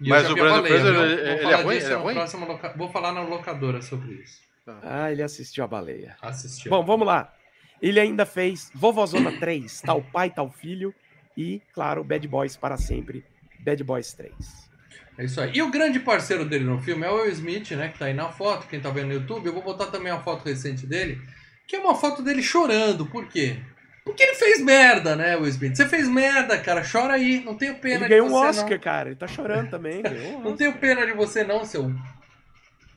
E 0.00 0.08
eu 0.08 0.14
Mas 0.14 0.30
o 0.30 0.34
Brandon 0.34 0.62
Baleia, 0.62 0.74
Fraser, 0.80 0.92
viu? 0.92 1.02
ele- 1.04 1.14
Vou 1.16 1.24
ele 1.24 1.34
é 1.38 1.42
falar 1.42 1.62
ruim? 1.62 1.76
Ele 1.76 1.84
é 1.84 1.94
ruim? 1.96 2.46
loca- 2.48 2.74
Vou 2.76 2.88
falar 2.90 3.12
na 3.12 3.20
locadora 3.22 3.82
sobre 3.82 4.14
isso. 4.14 4.40
Ah, 4.82 5.10
ele 5.10 5.22
assistiu 5.22 5.64
a 5.64 5.66
baleia. 5.66 6.16
Assistiu. 6.22 6.70
Bom, 6.70 6.84
vamos 6.84 7.06
lá. 7.06 7.34
Ele 7.82 7.98
ainda 8.00 8.24
fez 8.24 8.70
Vovozona 8.74 9.32
3, 9.38 9.80
Tal 9.80 10.00
Pai, 10.02 10.30
Tal 10.30 10.50
Filho. 10.50 10.94
E, 11.36 11.60
claro, 11.74 12.04
Bad 12.04 12.26
Boys 12.28 12.56
para 12.56 12.76
sempre. 12.76 13.24
Bad 13.60 13.82
Boys 13.84 14.12
3. 14.12 14.69
É 15.18 15.24
isso 15.24 15.40
aí. 15.40 15.50
E 15.54 15.62
o 15.62 15.70
grande 15.70 16.00
parceiro 16.00 16.44
dele 16.44 16.64
no 16.64 16.80
filme 16.80 17.04
é 17.06 17.10
o 17.10 17.16
Will 17.16 17.30
Smith, 17.32 17.70
né? 17.72 17.88
Que 17.88 17.98
tá 17.98 18.06
aí 18.06 18.14
na 18.14 18.30
foto, 18.30 18.66
quem 18.66 18.80
tá 18.80 18.90
vendo 18.90 19.08
no 19.08 19.14
YouTube. 19.14 19.46
Eu 19.46 19.52
vou 19.52 19.62
botar 19.62 19.86
também 19.86 20.12
uma 20.12 20.22
foto 20.22 20.44
recente 20.46 20.86
dele, 20.86 21.20
que 21.68 21.76
é 21.76 21.78
uma 21.80 21.94
foto 21.94 22.22
dele 22.22 22.42
chorando. 22.42 23.04
Por 23.06 23.26
quê? 23.26 23.58
Porque 24.04 24.22
ele 24.22 24.34
fez 24.34 24.62
merda, 24.64 25.14
né, 25.14 25.36
Will 25.36 25.46
Smith? 25.48 25.76
Você 25.76 25.86
fez 25.86 26.08
merda, 26.08 26.58
cara. 26.58 26.82
Chora 26.90 27.14
aí. 27.14 27.44
Não 27.44 27.54
tenho 27.54 27.74
pena 27.76 27.96
Ele 27.96 28.04
de 28.04 28.08
ganhou 28.08 28.26
um 28.28 28.30
você, 28.30 28.60
Oscar, 28.60 28.80
cara. 28.80 29.08
Ele 29.10 29.16
tá 29.16 29.26
chorando 29.28 29.68
também. 29.70 30.02
Um 30.30 30.32
não. 30.32 30.40
Não 30.50 30.56
tenho 30.56 30.72
pena 30.78 31.04
de 31.06 31.12
você, 31.12 31.44
não, 31.44 31.64
seu 31.64 31.92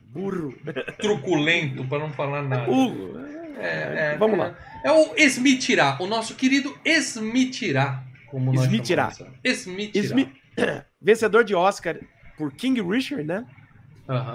Burro. 0.02 0.54
truculento, 0.98 1.84
pra 1.86 2.00
não 2.00 2.12
falar 2.12 2.44
nada. 2.44 2.66
Burro. 2.66 3.20
É, 3.60 4.14
é, 4.14 4.18
Vamos 4.18 4.38
é. 4.40 4.42
lá. 4.44 4.58
É 4.84 4.92
o 4.92 5.14
Esmitirá, 5.18 5.98
o 6.00 6.08
nosso 6.08 6.36
querido 6.36 6.78
Esmitirá. 6.86 8.04
Como 8.28 8.54
Esmitirá. 8.56 9.12
chamamos. 9.12 9.40
Esmitirá. 9.44 10.06
Smi- 10.06 10.34
Vencedor 11.04 11.44
de 11.44 11.54
Oscar 11.54 11.98
por 12.38 12.52
King 12.54 12.82
Richard, 12.82 13.24
né? 13.26 13.46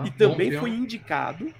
E 0.04 0.10
também 0.10 0.52
foi 0.58 0.70
indicado 0.70 1.52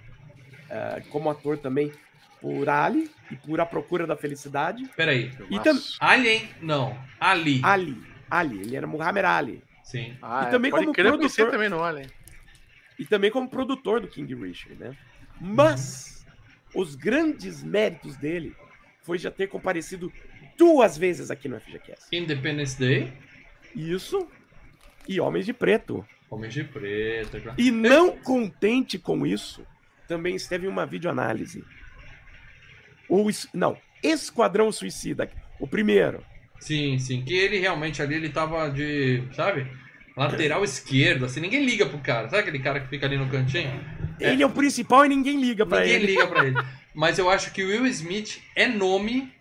eh, 0.71 1.03
como 1.11 1.31
ator 1.31 1.59
também 1.59 1.93
por 2.41 2.69
Ali 2.69 3.11
e 3.31 3.37
por 3.37 3.61
A 3.61 3.67
Procura 3.67 4.07
da 4.07 4.17
Felicidade. 4.17 4.87
Peraí. 4.97 5.31
E 5.51 5.57
tam- 5.59 5.65
Filmaço. 5.75 5.97
Alien? 6.01 6.49
Não. 6.63 6.97
Ali. 7.21 7.61
Ali. 7.65 8.03
Ali. 8.31 8.61
Ele 8.61 8.77
era 8.77 8.87
Muhammad 8.87 9.25
Ali. 9.25 9.63
Sim. 9.83 10.17
Ah, 10.23 10.45
E 10.45 10.47
é, 10.49 10.51
também 10.51 10.71
pode 10.71 10.85
como 10.85 10.95
crer, 10.95 11.07
produtor- 11.13 11.51
também 11.51 11.69
no 11.69 11.83
Alien. 11.83 12.07
e 12.99 13.05
também 13.07 13.31
como 13.31 13.49
produtor 13.49 14.01
do 14.01 14.09
King 14.09 14.35
Richard, 14.35 14.79
né? 14.79 14.95
Mas 15.41 16.27
os 16.75 16.95
grandes 16.95 17.63
méritos 17.63 18.17
dele 18.17 18.55
foi 19.03 19.19
já 19.19 19.31
ter 19.31 19.47
comparecido 19.47 20.13
duas 20.57 20.97
vezes 20.99 21.31
aqui 21.31 21.49
no 21.49 21.59
FGCast. 21.61 22.05
Independence 22.15 22.79
Day. 22.79 23.13
Isso 23.75 24.29
e 25.09 25.21
Homens 25.21 25.47
de 25.47 25.53
Preto. 25.53 26.07
Homens 26.31 26.53
de 26.55 26.63
Preto. 26.65 27.41
já- 27.41 27.55
E 27.57 27.71
não 27.71 28.17
contente 28.19 28.99
com 28.99 29.27
isso, 29.27 29.67
também 30.07 30.37
esteve 30.37 30.67
em 30.67 30.71
uma 30.71 30.85
videoanálise. 30.87 31.65
O, 33.09 33.29
não, 33.55 33.77
Esquadrão 34.03 34.71
Suicida, 34.71 35.31
o 35.59 35.67
primeiro. 35.67 36.23
Sim, 36.61 36.99
sim. 36.99 37.23
Que 37.23 37.35
ele 37.35 37.59
realmente 37.59 38.03
ali, 38.03 38.15
ele 38.17 38.29
tava 38.29 38.69
de, 38.71 39.23
sabe? 39.33 39.67
Lateral 40.17 40.65
esquerdo, 40.65 41.25
assim, 41.25 41.41
ninguém 41.41 41.65
liga 41.65 41.87
pro 41.87 41.99
cara. 41.99 42.29
Sabe 42.29 42.43
aquele 42.43 42.59
cara 42.59 42.81
que 42.81 42.89
fica 42.89 43.07
ali 43.07 43.17
no 43.17 43.29
cantinho? 43.29 43.81
É. 44.21 44.33
Ele 44.33 44.43
é 44.43 44.47
o 44.47 44.51
principal 44.51 45.07
e 45.07 45.09
ninguém 45.09 45.41
liga 45.41 45.65
ninguém 45.65 45.91
ele. 45.95 46.07
liga 46.07 46.27
pra 46.27 46.45
ele. 46.47 46.57
Mas 46.93 47.19
eu 47.19 47.31
acho 47.31 47.53
que 47.53 47.63
o 47.63 47.69
Will 47.69 47.87
Smith 47.87 48.41
é 48.57 48.67
nome 48.67 49.33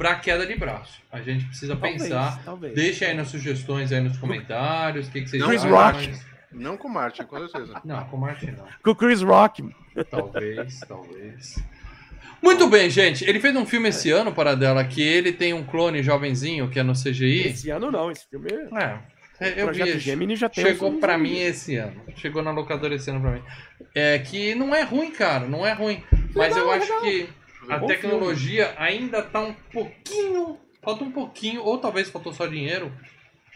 pra 0.00 0.14
queda 0.14 0.46
de 0.46 0.56
braço. 0.56 1.02
A 1.12 1.20
gente 1.20 1.44
precisa 1.44 1.76
Talvez, 1.76 2.02
pensar. 2.04 2.42
talvez. 2.42 2.74
Deixa 2.74 3.04
aí 3.04 3.12
nas 3.12 3.28
sugestões 3.28 3.92
aí 3.92 4.00
nos 4.00 4.16
comentários. 4.16 5.08
O 5.08 5.10
que, 5.10 5.20
que 5.20 5.28
vocês 5.28 5.44
Chris 5.44 5.62
acham. 5.62 5.76
Rock. 5.76 6.12
Não 6.50 6.78
com 6.78 6.88
o 6.88 6.90
Martin, 6.90 7.24
com 7.24 7.38
certeza. 7.46 7.82
Não, 7.84 8.02
com 8.06 8.16
o 8.16 8.20
Martin 8.20 8.46
não. 8.46 8.64
Com 8.82 8.92
o 8.92 8.94
Chris 8.96 9.20
Rock. 9.20 9.62
Talvez, 10.10 10.80
talvez. 10.88 11.62
Muito 12.42 12.66
bem, 12.66 12.88
gente. 12.88 13.28
Ele 13.28 13.40
fez 13.40 13.54
um 13.54 13.66
filme 13.66 13.90
esse 13.90 14.10
ano, 14.10 14.32
para 14.32 14.54
dela, 14.54 14.82
que 14.84 15.02
ele 15.02 15.32
tem 15.32 15.52
um 15.52 15.62
clone 15.62 16.02
jovenzinho 16.02 16.70
que 16.70 16.78
é 16.78 16.82
no 16.82 16.94
CGI. 16.94 17.48
Esse 17.48 17.68
ano 17.68 17.90
não, 17.90 18.10
esse 18.10 18.26
filme 18.26 18.48
é... 18.50 18.98
É, 19.38 19.48
O 19.48 19.58
eu 19.58 19.66
Projeto 19.66 19.92
vi. 19.92 19.98
Gemini 19.98 20.34
já 20.36 20.48
tem 20.48 20.64
Chegou 20.64 20.98
pra 20.98 21.18
mim 21.18 21.38
esse 21.38 21.76
ano. 21.76 22.00
Chegou 22.16 22.42
na 22.42 22.50
locadora 22.52 22.94
esse 22.94 23.10
ano 23.10 23.20
pra 23.20 23.32
mim. 23.32 23.42
É 23.94 24.18
que 24.18 24.54
não 24.54 24.74
é 24.74 24.82
ruim, 24.82 25.10
cara. 25.10 25.46
Não 25.46 25.66
é 25.66 25.72
ruim. 25.74 26.02
Mas 26.34 26.56
eu 26.56 26.70
acho 26.70 27.00
que 27.02 27.28
a 27.70 27.78
Bom 27.78 27.86
tecnologia 27.86 28.74
ainda 28.78 29.22
tá 29.22 29.40
um 29.40 29.54
pouquinho. 29.72 30.58
Falta 30.82 31.04
um 31.04 31.10
pouquinho, 31.12 31.62
ou 31.62 31.78
talvez 31.78 32.08
faltou 32.08 32.32
só 32.32 32.46
dinheiro. 32.46 32.92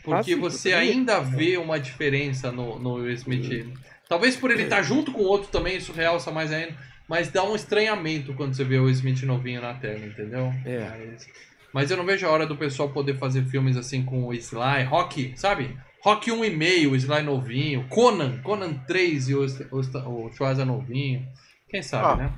Porque 0.02 0.32
Ah, 0.32 0.34
sim, 0.34 0.40
você 0.40 0.70
também. 0.72 0.90
ainda 0.90 1.20
vê 1.20 1.56
uma 1.56 1.80
diferença 1.80 2.52
no, 2.52 2.78
no 2.78 2.94
Will 2.94 3.12
Smith. 3.12 3.66
Talvez 4.08 4.36
por 4.36 4.50
ele 4.50 4.64
estar 4.64 4.82
junto 4.82 5.10
com 5.12 5.22
o 5.22 5.26
outro 5.26 5.48
também, 5.50 5.76
isso 5.78 5.92
realça 5.92 6.30
mais 6.30 6.52
ainda. 6.52 6.76
Mas 7.08 7.30
dá 7.30 7.42
um 7.42 7.56
estranhamento 7.56 8.34
quando 8.34 8.54
você 8.54 8.64
vê 8.64 8.78
o 8.78 8.88
Smith 8.90 9.22
novinho 9.22 9.62
na 9.62 9.74
tela, 9.74 10.04
entendeu? 10.04 10.52
É. 10.66 10.88
Mas, 10.90 11.26
mas 11.72 11.90
eu 11.90 11.96
não 11.96 12.04
vejo 12.04 12.26
a 12.26 12.30
hora 12.30 12.46
do 12.46 12.56
pessoal 12.56 12.90
poder 12.90 13.16
fazer 13.18 13.44
filmes 13.46 13.76
assim 13.76 14.04
com 14.04 14.24
o 14.24 14.32
Sly, 14.34 14.84
Rock, 14.84 15.32
sabe? 15.36 15.76
Rock 16.02 16.30
1,5, 16.30 16.90
o 16.90 16.96
Sly 16.96 17.22
novinho, 17.22 17.86
Conan, 17.88 18.38
Conan 18.42 18.74
3 18.86 19.28
e 19.30 19.34
o, 19.34 19.46
o, 19.70 20.26
o 20.26 20.32
Schwarza 20.32 20.64
novinho. 20.66 21.26
Quem 21.68 21.82
sabe, 21.82 22.04
Ó, 22.06 22.16
né? 22.16 22.32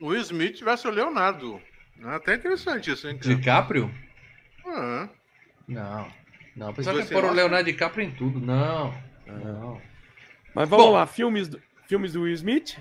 O 0.00 0.08
Will 0.08 0.20
Smith 0.20 0.56
tivesse 0.56 0.86
o 0.86 0.90
Leonardo. 0.90 1.60
É 2.02 2.08
até 2.08 2.34
interessante 2.34 2.90
isso, 2.90 3.08
hein, 3.08 3.16
cara? 3.18 3.34
DiCaprio? 3.34 3.94
Ah, 4.66 5.08
Não. 5.66 6.08
Não, 6.54 6.72
dois 6.72 6.86
quer 6.86 7.08
pôr 7.10 7.24
o 7.24 7.32
Leonardo 7.32 7.64
DiCaprio 7.70 8.06
em 8.06 8.10
tudo. 8.14 8.40
Não. 8.40 8.92
Não. 9.26 9.80
Mas 10.54 10.68
vamos 10.68 10.86
Bom. 10.86 10.92
lá, 10.92 11.06
filmes 11.06 11.48
do, 11.48 11.62
filmes 11.86 12.12
do 12.14 12.22
Will 12.22 12.32
Smith? 12.34 12.78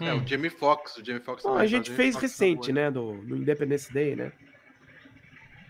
é, 0.00 0.12
Hum. 0.12 0.22
o 0.22 0.26
Jamie 0.26 0.50
Foxx. 0.50 0.96
O 0.96 1.04
Jamie 1.04 1.20
Foxx 1.22 1.42
Bom, 1.44 1.50
também 1.50 1.64
a 1.64 1.68
gente 1.68 1.90
fez 1.90 2.14
Foxx 2.14 2.32
recente, 2.32 2.72
né, 2.72 2.90
do, 2.90 3.12
do 3.22 3.36
Independence 3.36 3.92
Day, 3.92 4.16
né? 4.16 4.32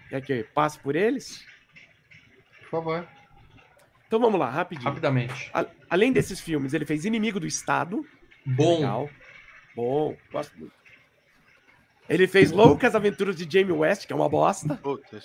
Quer 0.09 0.21
que 0.23 0.33
eu 0.33 0.45
passe 0.55 0.79
por 0.79 0.97
eles? 0.97 1.45
Por 2.63 2.71
favor. 2.71 3.09
Então 4.07 4.21
vamos 4.21 4.39
lá, 4.39 4.49
rapidinho. 4.51 4.89
Rapidamente. 4.89 5.51
A- 5.55 5.67
além 5.91 6.13
desses 6.13 6.41
filmes, 6.41 6.73
ele 6.75 6.85
fez 6.87 7.05
Inimigo 7.05 7.41
do 7.41 7.47
Estado. 7.47 8.07
Bom. 8.47 8.77
Legal. 8.77 9.11
Bom, 9.75 10.17
gosto 10.31 10.59
muito. 10.59 10.73
Ele 12.13 12.27
fez 12.27 12.53
Loucas 12.53 12.95
Aventuras 12.95 13.35
de 13.37 13.49
Jamie 13.51 13.73
West, 13.77 14.07
que 14.07 14.13
é 14.13 14.17
uma 14.17 14.29
bosta. 14.29 14.79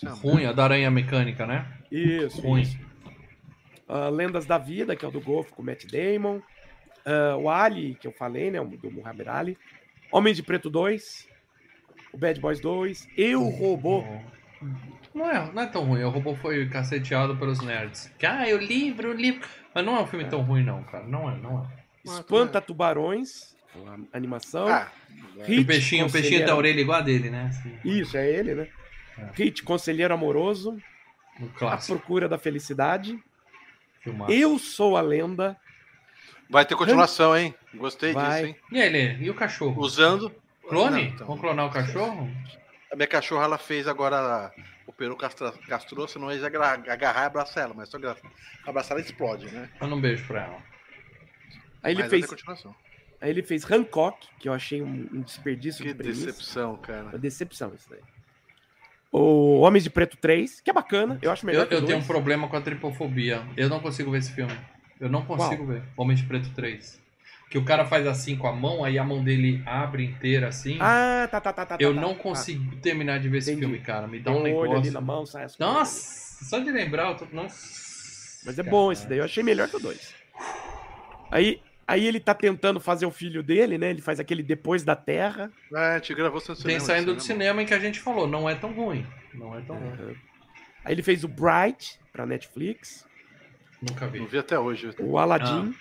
é 0.06 0.10
Ruim, 0.10 0.46
a 0.46 0.54
da 0.54 0.64
aranha 0.64 0.90
mecânica, 0.90 1.46
né? 1.46 1.68
Isso. 1.92 2.42
Ruim. 2.42 2.62
isso. 2.62 2.78
Ah, 3.88 4.10
Lendas 4.10 4.46
da 4.46 4.58
Vida, 4.58 4.96
que 4.96 5.04
é 5.04 5.08
o 5.08 5.12
do 5.12 5.20
Golfo 5.20 5.54
com 5.54 5.62
o 5.62 5.66
Matt 5.66 5.86
Damon. 5.86 6.40
Ah, 7.06 7.36
o 7.38 7.50
Ali, 7.50 7.96
que 7.96 8.08
eu 8.08 8.12
falei, 8.14 8.52
né? 8.52 8.62
o 8.62 8.66
Do 8.66 8.90
Muhammad 8.92 9.28
Ali. 9.28 9.58
Homem 10.12 10.34
de 10.34 10.42
Preto 10.42 10.70
2. 10.70 11.28
o 12.14 12.18
Bad 12.18 12.40
Boys 12.40 12.62
2, 12.62 13.08
Eu, 13.18 13.44
Robô. 13.44 14.04
Não 15.14 15.30
é, 15.30 15.52
não 15.52 15.64
é 15.64 15.66
tão 15.66 15.84
ruim. 15.84 16.04
O 16.04 16.10
robô 16.10 16.36
foi 16.36 16.68
caceteado 16.70 17.36
pelos 17.36 17.60
nerds. 17.60 18.12
Ah, 18.24 18.46
o 18.54 18.58
livro, 18.58 19.10
o 19.10 19.14
livro. 19.14 19.48
Mas 19.74 19.86
não 19.86 19.98
é 19.98 20.02
um 20.02 20.08
filme 20.08 20.26
tão 20.26 20.42
ruim, 20.42 20.64
não, 20.64 20.84
cara. 20.84 21.06
Não 21.06 21.30
é, 21.30 21.38
não 21.38 21.64
é. 21.64 21.68
Espanta 22.06 22.62
Tubarões, 22.62 23.57
uma 23.82 24.00
animação. 24.14 24.68
Ah, 24.68 24.90
Hit, 25.46 25.62
o 25.62 25.66
peixinho, 25.66 26.06
o 26.08 26.12
peixinho 26.12 26.42
tem 26.44 26.50
a 26.54 26.56
orelha 26.56 26.80
igual 26.82 27.00
a 27.00 27.02
dele, 27.02 27.30
né? 27.30 27.48
Assim, 27.50 27.78
Isso, 27.84 28.18
é 28.18 28.30
ele, 28.30 28.56
né? 28.56 28.68
É. 29.18 29.30
Hit, 29.34 29.64
Conselheiro 29.64 30.14
Amoroso, 30.14 30.78
no 31.40 31.68
A. 31.68 31.78
Procura 31.78 32.28
da 32.30 32.38
Felicidade, 32.38 33.18
filmaço. 34.02 34.32
Eu 34.32 34.58
Sou 34.60 34.98
a 34.98 35.02
Lenda, 35.02 35.56
vai 36.50 36.66
ter 36.66 36.76
continuação, 36.76 37.36
hein? 37.38 37.54
Gostei 37.74 38.14
Vai. 38.14 38.30
disso, 38.32 38.46
hein? 38.48 38.56
E 38.72 38.82
aí, 38.82 38.90
Lê? 38.90 39.16
E 39.18 39.30
o 39.30 39.34
cachorro? 39.36 39.82
Usando. 39.82 40.34
Clone? 40.68 40.92
Não, 40.92 41.00
então. 41.02 41.28
Vamos 41.28 41.42
clonar 41.42 41.66
o 41.68 41.72
cachorro? 41.72 42.30
A 42.92 42.96
minha 42.96 43.08
cachorra, 43.08 43.46
ela 43.46 43.58
fez 43.58 43.88
agora. 43.88 44.52
O 44.86 44.92
peru 44.94 45.16
castra, 45.18 45.52
castrou, 45.68 46.08
senão 46.08 46.32
eles 46.32 46.44
agra- 46.44 46.72
agarrar 46.74 47.24
e 47.24 47.26
abraçar 47.26 47.64
ela, 47.66 47.74
mas 47.74 47.90
só 47.90 47.98
abraçar 48.66 48.98
ela 48.98 49.06
explode, 49.06 49.46
né? 49.52 49.70
Manda 49.82 49.96
um 49.96 50.02
beijo 50.02 50.26
pra 50.26 50.44
ela. 50.46 50.58
aí 51.84 51.92
ele, 51.94 52.02
mas 52.02 52.10
vai 52.10 52.10
fez, 52.10 52.22
ter 52.24 52.30
continuação. 52.30 52.76
Aí 53.22 53.30
ele 53.30 53.44
fez 53.44 53.70
Hancock, 53.70 54.28
que 54.40 54.48
eu 54.50 54.54
achei 54.54 54.82
um, 54.82 55.08
um 55.14 55.22
desperdício 55.22 55.84
Que 55.84 55.90
de 55.90 55.96
premissa. 55.96 56.26
decepção, 56.26 56.76
cara. 56.78 57.04
Uma 57.06 57.18
decepção 57.18 57.74
isso 57.76 57.90
daí. 57.90 58.00
O 59.12 59.62
Homens 59.62 59.84
de 59.84 59.90
Preto 59.90 60.18
3, 60.18 60.60
que 60.62 60.70
é 60.70 60.74
bacana, 60.74 61.18
eu 61.22 61.32
acho 61.32 61.46
melhor 61.46 61.62
Eu, 61.64 61.68
que 61.68 61.76
o 61.76 61.78
eu 61.78 61.86
tenho 61.86 62.00
um 62.00 62.04
problema 62.04 62.48
com 62.48 62.58
a 62.58 62.62
tripofobia. 62.62 63.42
Eu 63.56 63.70
não 63.70 63.80
consigo 63.80 64.12
ver 64.12 64.20
esse 64.20 64.32
filme. 64.32 64.54
Eu 65.00 65.10
não 65.10 65.24
consigo 65.26 65.66
ver. 65.66 65.84
Homem 65.96 66.16
de 66.16 66.24
Preto 66.24 66.50
3. 66.54 67.02
Que 67.50 67.58
o 67.58 67.64
cara 67.64 67.86
faz 67.86 68.06
assim 68.06 68.36
com 68.36 68.46
a 68.48 68.52
mão, 68.52 68.84
aí 68.84 69.00
a 69.00 69.04
mão 69.06 69.24
dele 69.24 69.64
abre 69.66 70.04
inteira 70.04 70.50
assim. 70.50 70.78
Ah, 70.82 71.28
tá, 71.32 71.40
tá, 71.40 71.54
tá, 71.54 71.66
tá. 71.66 71.78
eu 71.80 71.96
tá, 71.96 72.02
não 72.02 72.14
tá. 72.14 72.22
consigo 72.22 72.76
terminar 72.78 73.20
de 73.22 73.30
ver 73.30 73.38
esse 73.38 73.52
Entendi. 73.52 73.66
filme, 73.66 73.80
cara. 73.80 74.06
Me 74.06 74.20
dá 74.20 74.34
tem 74.34 74.42
um 74.42 74.44
um 74.44 74.58
olho 74.58 74.72
ali 74.72 74.90
negócio. 74.90 74.92
na 74.92 75.02
mão, 75.02 75.26
sai 75.26 75.46
as. 75.46 75.58
Nossa, 75.58 76.44
só 76.44 76.60
de 76.60 76.70
lembrar, 76.70 77.12
eu 77.12 77.16
tô. 77.16 77.26
Nossa. 77.32 77.88
Mas 78.46 78.60
é 78.60 78.64
bom 78.64 78.92
esse 78.92 79.08
daí, 79.08 79.20
eu 79.20 79.24
achei 79.24 79.42
melhor 79.44 79.70
que 79.70 79.78
o 79.78 79.80
2. 79.80 80.14
Aí, 81.32 81.62
aí 81.88 82.06
ele 82.06 82.20
tá 82.20 82.34
tentando 82.34 82.80
fazer 82.80 83.06
o 83.06 83.12
filho 83.12 83.42
dele, 83.42 83.78
né? 83.78 83.90
Ele 83.90 84.02
faz 84.02 84.20
aquele 84.20 84.44
Depois 84.44 84.84
da 84.84 84.96
Terra. 84.96 85.52
Ah, 85.74 85.94
a 85.94 85.98
gente 85.98 86.14
gravou 86.14 86.42
Tem 86.42 86.56
cinema, 86.56 86.80
saindo 86.82 87.16
do 87.16 87.22
cinema 87.22 87.62
em 87.62 87.66
que 87.66 87.74
a 87.74 87.80
gente 87.80 88.00
falou, 88.00 88.28
não 88.28 88.50
é 88.50 88.56
tão 88.56 88.72
ruim. 88.74 89.06
Não 89.34 89.58
é 89.58 89.62
tão 89.62 89.78
ruim. 89.78 90.16
Aí 90.84 90.94
ele 90.94 91.02
fez 91.04 91.24
o 91.24 91.28
Bright 91.28 92.00
pra 92.12 92.26
Netflix. 92.26 93.06
Nunca 93.82 94.06
Não 94.06 94.12
vi. 94.12 94.26
vi 94.26 94.38
até 94.38 94.58
hoje. 94.60 94.90
O 95.00 95.18
Aladdin. 95.18 95.74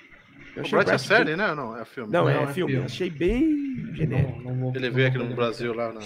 Eu 0.55 0.65
O 0.65 0.69
Bright 0.69 0.91
é 0.91 0.99
série, 0.99 1.37
né? 1.37 1.55
Não, 1.55 1.77
é 1.79 1.85
filme. 1.85 2.13
Não, 2.13 2.25
Não, 2.25 2.31
é, 2.31 2.43
é 2.43 2.47
filme. 2.49 2.73
filme. 2.73 2.87
Achei 2.87 3.11
bem 3.11 3.95
genérico. 3.95 4.39
Não, 4.41 4.55
não 4.55 4.61
vou- 4.61 4.77
Ele 4.77 4.91
veio 4.91 5.09
aqui 5.09 5.19
no 5.19 5.35
Brasil 5.35 5.73
lá, 5.75 5.93
na... 5.93 6.01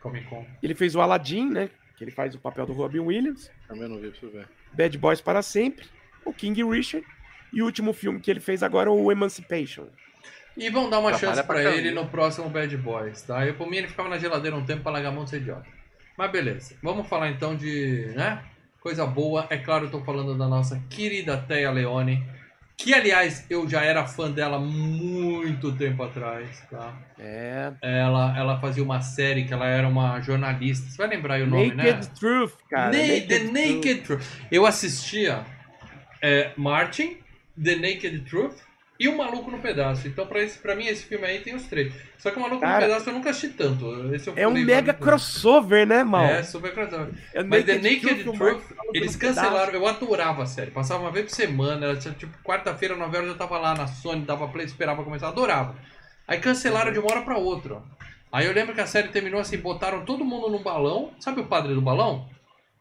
Comic 0.00 0.26
Con. 0.28 0.46
Ele 0.62 0.74
fez 0.74 0.94
o 0.94 1.00
Aladdin, 1.00 1.50
né? 1.50 1.70
Que 1.96 2.04
ele 2.04 2.10
faz 2.10 2.34
o 2.34 2.38
papel 2.38 2.64
do 2.66 2.72
Robin 2.72 3.00
Williams. 3.00 3.50
também 3.66 3.88
não 3.88 3.98
vi, 3.98 4.10
preciso 4.10 4.30
ver. 4.32 4.46
Bad 4.72 4.96
Boys 4.98 5.20
para 5.20 5.42
sempre. 5.42 5.86
O 6.24 6.32
King 6.32 6.62
Richard. 6.64 7.04
E 7.52 7.62
o 7.62 7.64
último 7.64 7.92
filme 7.92 8.20
que 8.20 8.30
ele 8.30 8.40
fez 8.40 8.62
agora, 8.62 8.90
o 8.90 9.10
Emancipation. 9.12 9.86
E 10.56 10.68
vão 10.70 10.90
dar 10.90 10.98
uma 10.98 11.10
Trabalha 11.12 11.18
chance 11.36 11.46
pra 11.46 11.54
pra 11.54 11.62
caramba. 11.64 11.76
ele 11.78 11.90
no 11.92 12.06
próximo 12.06 12.48
Bad 12.48 12.76
Boys, 12.78 13.22
tá? 13.22 13.46
Eu, 13.46 13.54
por 13.54 13.70
mim, 13.70 13.76
ele 13.76 13.88
ficava 13.88 14.08
na 14.08 14.18
geladeira 14.18 14.56
um 14.56 14.64
tempo 14.64 14.82
pra 14.82 14.92
largar 14.92 15.10
a 15.10 15.12
mão 15.12 15.24
de 15.24 15.30
ser 15.30 15.36
idiota. 15.36 15.66
Mas 16.16 16.30
beleza. 16.32 16.74
Vamos 16.82 17.06
falar 17.08 17.30
então 17.30 17.54
de, 17.54 18.12
né? 18.16 18.42
Coisa 18.80 19.06
boa. 19.06 19.46
É 19.50 19.56
claro, 19.56 19.86
eu 19.86 19.90
tô 19.90 20.00
falando 20.04 20.36
da 20.36 20.48
nossa 20.48 20.82
querida 20.90 21.36
Teia 21.36 21.70
Leone. 21.70 22.24
Que, 22.76 22.94
aliás, 22.94 23.44
eu 23.50 23.68
já 23.68 23.82
era 23.84 24.06
fã 24.06 24.30
dela 24.30 24.58
muito 24.58 25.72
tempo 25.76 26.02
atrás, 26.02 26.60
tá? 26.70 26.96
É. 27.18 27.72
Ela, 27.82 28.36
ela 28.38 28.60
fazia 28.60 28.82
uma 28.82 29.00
série 29.00 29.44
que 29.44 29.52
ela 29.52 29.66
era 29.66 29.86
uma 29.88 30.20
jornalista. 30.20 30.88
Você 30.90 30.96
vai 30.96 31.08
lembrar 31.08 31.34
aí 31.34 31.42
o 31.42 31.46
nome, 31.46 31.74
Naked 31.74 32.06
né? 32.08 32.12
Truth, 32.18 32.54
cara. 32.70 32.86
Na- 32.86 32.98
The 32.98 33.20
Truth. 33.38 33.52
Naked 33.52 34.00
Truth. 34.02 34.22
Eu 34.50 34.64
assistia 34.66 35.44
é, 36.22 36.50
Martin, 36.56 37.16
The 37.62 37.76
Naked 37.76 38.20
Truth 38.28 38.56
e 39.00 39.08
O 39.08 39.16
Maluco 39.16 39.50
no 39.50 39.60
Pedaço. 39.60 40.08
Então, 40.08 40.26
pra, 40.26 40.42
esse, 40.42 40.58
pra 40.58 40.74
mim, 40.74 40.86
esse 40.86 41.04
filme 41.04 41.24
aí 41.24 41.38
tem 41.40 41.54
os 41.54 41.64
três. 41.66 41.94
Só 42.18 42.30
que 42.30 42.38
O 42.38 42.40
Maluco 42.40 42.60
Cara, 42.60 42.80
no 42.80 42.86
Pedaço 42.86 43.08
eu 43.08 43.14
nunca 43.14 43.30
assisti 43.30 43.56
tanto. 43.56 44.12
Esse 44.12 44.28
eu 44.28 44.34
É 44.36 44.48
um 44.48 44.52
mega 44.52 44.92
crossover, 44.92 45.86
né, 45.86 46.02
mal? 46.02 46.24
É, 46.24 46.42
super 46.42 46.72
crossover. 46.72 47.10
É 47.32 47.42
Mas 47.44 47.64
The 47.64 47.74
Naked 47.76 48.24
Truth, 48.24 48.38
Wahlberg 48.38 48.62
eles 48.92 49.14
cancelaram. 49.14 49.72
Eu 49.72 49.86
adorava 49.86 50.42
a 50.42 50.46
série. 50.46 50.72
Passava 50.72 51.00
uma 51.00 51.12
vez 51.12 51.26
por 51.26 51.34
semana. 51.34 51.86
Era 51.86 51.96
tipo 51.96 52.36
quarta-feira, 52.42 52.96
9 52.96 53.16
horas, 53.16 53.28
eu 53.28 53.36
tava 53.36 53.58
lá 53.58 53.74
na 53.74 53.86
Sony, 53.86 54.22
dava 54.22 54.48
play, 54.48 54.66
esperava 54.66 55.04
começar. 55.04 55.28
Adorava. 55.28 55.76
Aí 56.26 56.40
cancelaram 56.40 56.92
de 56.92 56.98
uma 56.98 57.10
hora 57.10 57.22
pra 57.22 57.38
outra. 57.38 57.80
Aí 58.32 58.46
eu 58.46 58.52
lembro 58.52 58.74
que 58.74 58.80
a 58.80 58.86
série 58.86 59.08
terminou 59.08 59.40
assim: 59.40 59.58
botaram 59.58 60.04
todo 60.04 60.24
mundo 60.24 60.50
num 60.50 60.62
balão. 60.62 61.12
Sabe 61.20 61.40
o 61.40 61.46
padre 61.46 61.72
do 61.72 61.80
balão? 61.80 62.28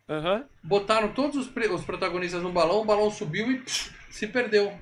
Aham. 0.10 0.46
botaram 0.64 1.10
todos 1.10 1.36
os, 1.36 1.48
os 1.72 1.84
protagonistas 1.84 2.42
no 2.42 2.52
balão, 2.52 2.82
o 2.82 2.86
balão 2.86 3.12
subiu 3.12 3.52
e 3.52 3.60
psh, 3.60 3.92
se 4.10 4.28
perdeu. 4.28 4.74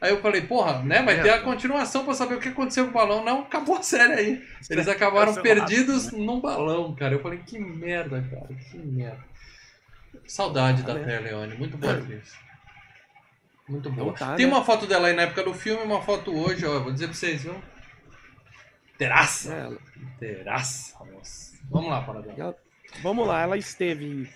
Aí 0.00 0.10
eu 0.10 0.20
falei, 0.20 0.42
porra, 0.42 0.80
né? 0.82 1.02
Vai 1.02 1.20
ter 1.22 1.30
a 1.30 1.40
continuação 1.42 2.04
pra 2.04 2.14
saber 2.14 2.36
o 2.36 2.40
que 2.40 2.48
aconteceu 2.48 2.84
com 2.84 2.90
o 2.90 2.94
balão. 2.94 3.24
Não, 3.24 3.40
acabou 3.40 3.76
a 3.76 3.82
série 3.82 4.12
aí. 4.12 4.44
Eles 4.70 4.86
acabaram 4.86 5.34
perdidos 5.42 6.12
num 6.12 6.40
balão, 6.40 6.94
cara. 6.94 7.14
Eu 7.14 7.20
falei, 7.22 7.40
que 7.40 7.58
merda, 7.58 8.22
cara, 8.30 8.46
que 8.46 8.78
merda. 8.78 9.24
Saudade 10.24 10.82
da 10.84 10.94
né? 10.94 11.04
Thea 11.04 11.20
Leone, 11.20 11.56
muito 11.56 11.76
boa 11.76 11.94
atriz. 11.94 12.32
Muito 13.68 13.90
boa. 13.90 14.14
Tá, 14.14 14.34
Tem 14.36 14.46
né? 14.46 14.52
uma 14.52 14.64
foto 14.64 14.86
dela 14.86 15.08
aí 15.08 15.14
na 15.14 15.22
época 15.22 15.42
do 15.42 15.52
filme, 15.52 15.82
uma 15.82 16.00
foto 16.00 16.32
hoje, 16.32 16.64
ó. 16.64 16.78
Vou 16.78 16.92
dizer 16.92 17.06
pra 17.06 17.14
vocês, 17.14 17.42
viu? 17.42 17.60
Terraça. 18.96 19.52
É, 19.52 19.60
ela- 19.60 19.78
Terraça, 20.18 20.96
moça. 21.12 21.56
Vamos 21.70 21.90
lá, 21.90 22.00
Paradão. 22.02 22.34
ela- 22.36 22.56
Vamos 23.02 23.26
lá, 23.26 23.42
ela 23.42 23.56
esteve 23.56 24.04
em 24.04 24.28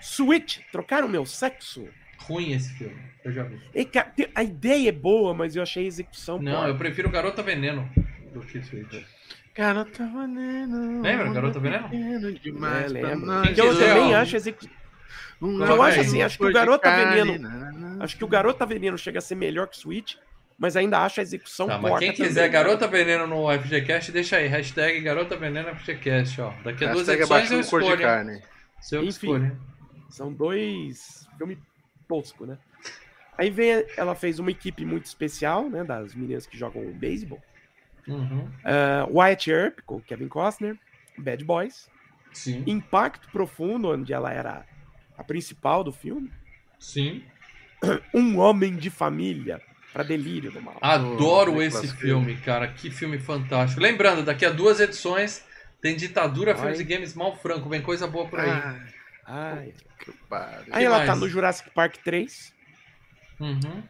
Switch, 0.00 0.58
trocaram 0.72 1.08
meu 1.08 1.24
sexo. 1.26 1.88
Ruim 2.18 2.52
esse 2.52 2.72
filme, 2.74 2.96
eu 3.24 3.30
já 3.32 3.42
vi. 3.44 3.60
E, 3.74 3.88
a 4.34 4.42
ideia 4.42 4.88
é 4.88 4.92
boa, 4.92 5.32
mas 5.34 5.54
eu 5.54 5.62
achei 5.62 5.84
a 5.84 5.86
execução. 5.86 6.38
Não, 6.40 6.52
porca. 6.52 6.68
eu 6.68 6.76
prefiro 6.76 7.10
Garota 7.10 7.42
Veneno 7.42 7.88
do 8.32 8.40
que 8.40 8.60
Switch. 8.62 9.04
Garota 9.54 10.04
Veneno. 10.06 11.02
Lembra, 11.02 11.32
Garota 11.32 11.58
Veneno? 11.60 11.88
Demais 12.42 12.94
É, 12.94 13.14
nós. 13.14 13.50
Que 13.54 13.60
eu 13.60 13.78
também 13.78 14.14
ó. 14.14 14.18
acho 14.18 14.34
a 14.34 14.38
execu... 14.38 14.66
Um 15.40 15.62
Eu 15.64 15.82
acho 15.82 16.00
assim, 16.00 16.22
acho 16.22 16.38
que 16.38 16.44
o 16.44 16.48
de 16.48 16.52
Garota 16.54 16.82
carne, 16.82 17.14
Veneno- 17.22 17.38
na, 17.42 17.48
na, 17.70 17.72
na. 17.96 18.04
Acho 18.04 18.16
que 18.16 18.24
o 18.24 18.28
Garota 18.28 18.64
Veneno 18.66 18.96
chega 18.96 19.18
a 19.18 19.22
ser 19.22 19.34
melhor 19.34 19.66
que 19.68 19.76
Switch, 19.76 20.14
mas 20.58 20.76
ainda 20.76 20.98
acho 21.04 21.20
a 21.20 21.22
execução 21.22 21.66
Tá, 21.68 21.78
mas 21.78 21.98
quem 21.98 22.12
quiser 22.12 22.34
também. 22.46 22.50
Garota 22.50 22.88
Veneno 22.88 23.26
no 23.26 23.46
FGCast, 23.60 24.12
deixa 24.12 24.38
aí. 24.38 24.46
Hashtag 24.48 24.98
Garota 25.00 25.36
Veneno 25.36 25.74
FGCast, 25.76 26.40
ó. 26.40 26.52
Daqui 26.64 26.84
a 26.86 26.92
duas 26.92 27.06
Hashtag 27.06 27.20
edições 27.22 27.50
eu 27.50 27.58
de 27.58 27.64
escolho. 27.64 27.90
hein? 27.90 27.98
carne. 27.98 28.42
Seu 28.80 29.00
Enfim. 29.00 29.08
escolhe. 29.08 29.52
São 30.08 30.32
dois 30.32 31.26
filmes 31.36 31.58
tosco, 32.08 32.46
né? 32.46 32.58
Aí 33.36 33.50
vem, 33.50 33.84
ela 33.96 34.14
fez 34.14 34.38
uma 34.38 34.50
equipe 34.50 34.84
muito 34.84 35.04
especial, 35.04 35.68
né, 35.68 35.84
das 35.84 36.14
meninas 36.14 36.46
que 36.46 36.56
jogam 36.56 36.90
beisebol. 36.92 37.42
Uhum. 38.08 38.48
Uh, 38.64 39.18
Wyatt 39.18 39.50
Earp, 39.50 39.80
com 39.84 40.00
Kevin 40.00 40.28
Costner, 40.28 40.78
Bad 41.18 41.44
Boys. 41.44 41.90
Sim. 42.32 42.62
Impacto 42.66 43.28
Profundo, 43.30 43.90
onde 43.90 44.12
ela 44.12 44.32
era 44.32 44.64
a 45.18 45.24
principal 45.24 45.82
do 45.82 45.92
filme. 45.92 46.30
Sim. 46.78 47.22
Um 48.14 48.38
Homem 48.38 48.76
de 48.76 48.88
Família, 48.88 49.60
para 49.92 50.02
Delírio 50.02 50.50
do 50.50 50.60
Mal. 50.62 50.78
Adoro 50.80 51.54
Oh, 51.56 51.62
esse 51.62 51.88
filme, 51.96 52.36
cara. 52.36 52.68
Que 52.68 52.90
filme 52.90 53.18
fantástico. 53.18 53.80
Lembrando, 53.80 54.22
daqui 54.22 54.44
a 54.44 54.50
duas 54.50 54.80
edições 54.80 55.44
tem 55.80 55.96
Ditadura, 55.96 56.52
Ai. 56.52 56.58
Filmes 56.58 56.80
e 56.80 56.84
Games 56.84 57.14
Mal 57.14 57.36
Franco. 57.36 57.68
Vem 57.68 57.82
coisa 57.82 58.06
boa 58.06 58.26
por 58.28 58.40
aí. 58.40 58.50
Ah, 58.50 58.80
Ai. 59.26 59.74
que 59.98 60.12
pariu. 60.28 60.72
Aí 60.72 60.84
ela 60.84 61.00
tá 61.00 61.06
mais? 61.08 61.20
no 61.20 61.28
Jurassic 61.28 61.70
Park 61.70 61.96
3, 62.04 62.54
Uhum. 63.40 63.82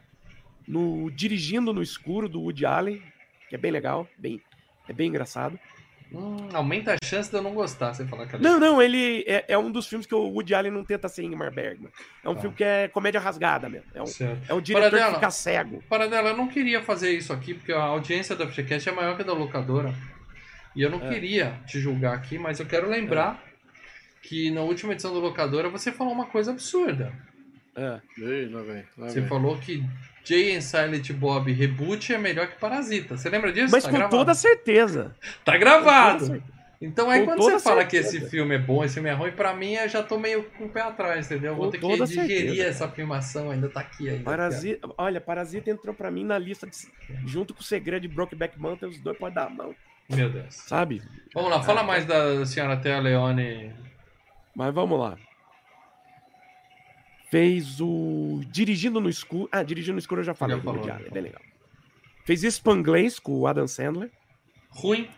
no 0.67 1.09
Dirigindo 1.11 1.73
no 1.73 1.81
Escuro, 1.81 2.27
do 2.27 2.41
Woody 2.41 2.65
Allen, 2.65 3.01
que 3.49 3.55
é 3.55 3.57
bem 3.57 3.71
legal, 3.71 4.07
bem, 4.17 4.41
é 4.87 4.93
bem 4.93 5.07
engraçado. 5.09 5.57
Hum, 6.11 6.47
aumenta 6.53 6.93
a 6.93 7.05
chance 7.05 7.29
de 7.29 7.35
eu 7.35 7.41
não 7.41 7.53
gostar, 7.53 7.93
você 7.93 8.05
falar 8.05 8.25
que 8.27 8.37
é 8.37 8.39
Não, 8.39 8.57
não, 8.57 8.81
ele 8.81 9.25
é, 9.27 9.43
é 9.49 9.57
um 9.57 9.69
dos 9.69 9.87
filmes 9.87 10.07
que 10.07 10.15
o 10.15 10.29
Woody 10.29 10.55
Allen 10.55 10.71
não 10.71 10.83
tenta 10.85 11.09
ser 11.09 11.23
Ingmar 11.23 11.53
Bergman. 11.53 11.91
É 12.23 12.29
um 12.29 12.35
Tá. 12.35 12.41
filme 12.41 12.55
que 12.55 12.63
é 12.63 12.87
comédia 12.87 13.19
rasgada 13.19 13.67
mesmo. 13.67 13.87
É 13.93 14.01
um, 14.01 14.05
Certo. 14.05 14.49
é 14.49 14.53
um 14.53 14.61
diretor 14.61 14.85
que 14.85 14.91
Paradela. 14.95 15.15
fica 15.15 15.31
cego. 15.31 15.83
Paradela, 15.89 16.29
eu 16.29 16.37
não 16.37 16.47
queria 16.47 16.81
fazer 16.81 17.11
isso 17.11 17.33
aqui, 17.33 17.53
porque 17.53 17.73
a 17.73 17.81
audiência 17.81 18.37
da 18.37 18.47
FGCast 18.47 18.87
é 18.87 18.91
maior 18.93 19.17
que 19.17 19.21
a 19.21 19.25
da 19.25 19.33
locadora. 19.33 19.93
E 20.77 20.81
eu 20.83 20.89
não 20.89 21.03
É. 21.03 21.09
queria 21.09 21.59
te 21.65 21.79
julgar 21.79 22.13
aqui, 22.13 22.37
mas 22.37 22.59
eu 22.59 22.65
quero 22.65 22.87
lembrar 22.87 23.43
que 24.21 24.51
na 24.51 24.61
última 24.61 24.93
edição 24.93 25.11
do 25.13 25.19
locadora 25.19 25.69
você 25.69 25.91
falou 25.91 26.13
uma 26.13 26.27
coisa 26.27 26.51
absurda. 26.51 27.11
É. 27.75 27.99
Ei, 28.17 28.47
lá 28.49 28.61
vem, 28.61 28.83
lá 28.97 29.09
Você 29.09 29.19
vem. 29.21 29.29
falou 29.29 29.57
que 29.57 29.83
Jay 30.23 30.55
and 30.55 30.61
Silent 30.61 31.11
Bob 31.13 31.51
Reboot 31.51 32.13
é 32.13 32.17
melhor 32.17 32.47
que 32.47 32.59
Parasita. 32.59 33.17
Você 33.17 33.29
lembra 33.29 33.51
disso? 33.51 33.71
Mas 33.71 33.83
Tá 33.83 33.89
com 33.89 33.95
gravado. 33.97 34.17
toda 34.17 34.33
certeza. 34.33 35.15
Tá 35.43 35.57
gravado! 35.57 36.25
certeza. 36.25 36.57
Então 36.79 37.09
aí 37.09 37.21
Com 37.21 37.25
quando 37.27 37.41
você 37.41 37.59
fala 37.59 37.81
certeza. 37.81 38.11
que 38.11 38.17
esse 38.17 38.29
filme 38.29 38.53
é 38.53 38.59
bom, 38.59 38.83
esse 38.83 38.93
filme 38.95 39.09
é 39.09 39.13
ruim, 39.13 39.31
pra 39.31 39.51
mim 39.55 39.73
eu 39.73 39.89
já 39.89 40.03
tô 40.03 40.19
meio 40.19 40.43
com 40.43 40.65
o 40.65 40.69
pé 40.69 40.81
atrás, 40.81 41.25
entendeu? 41.25 41.55
Vou 41.55 41.65
Com 41.65 41.71
ter 41.71 41.79
que 41.79 41.87
digerir 42.05 42.27
certeza. 42.49 42.63
essa 42.67 42.87
filmação, 42.89 43.49
ainda 43.49 43.67
tá 43.67 43.79
aqui 43.79 44.07
ainda. 44.09 44.23
Parasita, 44.23 44.87
olha, 44.95 45.19
Parasita 45.19 45.71
entrou 45.71 45.95
pra 45.95 46.11
mim 46.11 46.23
na 46.23 46.37
lista 46.37 46.67
de- 46.67 46.77
junto 47.25 47.51
com 47.55 47.61
o 47.61 47.63
Segredo 47.63 48.03
de 48.03 48.07
Brokeback 48.07 48.59
Mountain, 48.59 48.89
os 48.89 48.99
dois 48.99 49.17
podem 49.17 49.33
dar 49.33 49.45
a 49.47 49.49
mão. 49.49 49.73
Meu 50.09 50.29
Deus. 50.29 50.55
sabe? 50.55 51.01
Vamos 51.33 51.49
lá, 51.51 51.61
fala 51.61 51.83
mais 51.83 52.05
da 52.05 52.45
senhora 52.45 52.77
Thea 52.77 52.99
Leone. 52.99 53.73
Mas 54.55 54.73
vamos 54.73 54.99
lá. 54.99 55.17
Fez 57.29 57.81
o 57.81 58.41
Dirigindo 58.49 59.01
no 59.01 59.09
Escuro. 59.09 59.49
Ah, 59.51 59.63
Dirigindo 59.63 59.93
no 59.93 59.99
Escuro 59.99 60.21
eu 60.21 60.25
já 60.25 60.33
falei. 60.33 60.55
Já 60.57 60.63
falou, 60.63 60.83
já 60.83 60.95
é 60.95 61.09
bem 61.09 61.23
legal. 61.23 61.41
Fez 62.25 62.41
Spanglês 62.43 63.19
com 63.19 63.33
o 63.33 63.47
Adam 63.47 63.67
Sandler. 63.67 64.09
Ruim, 64.69 65.09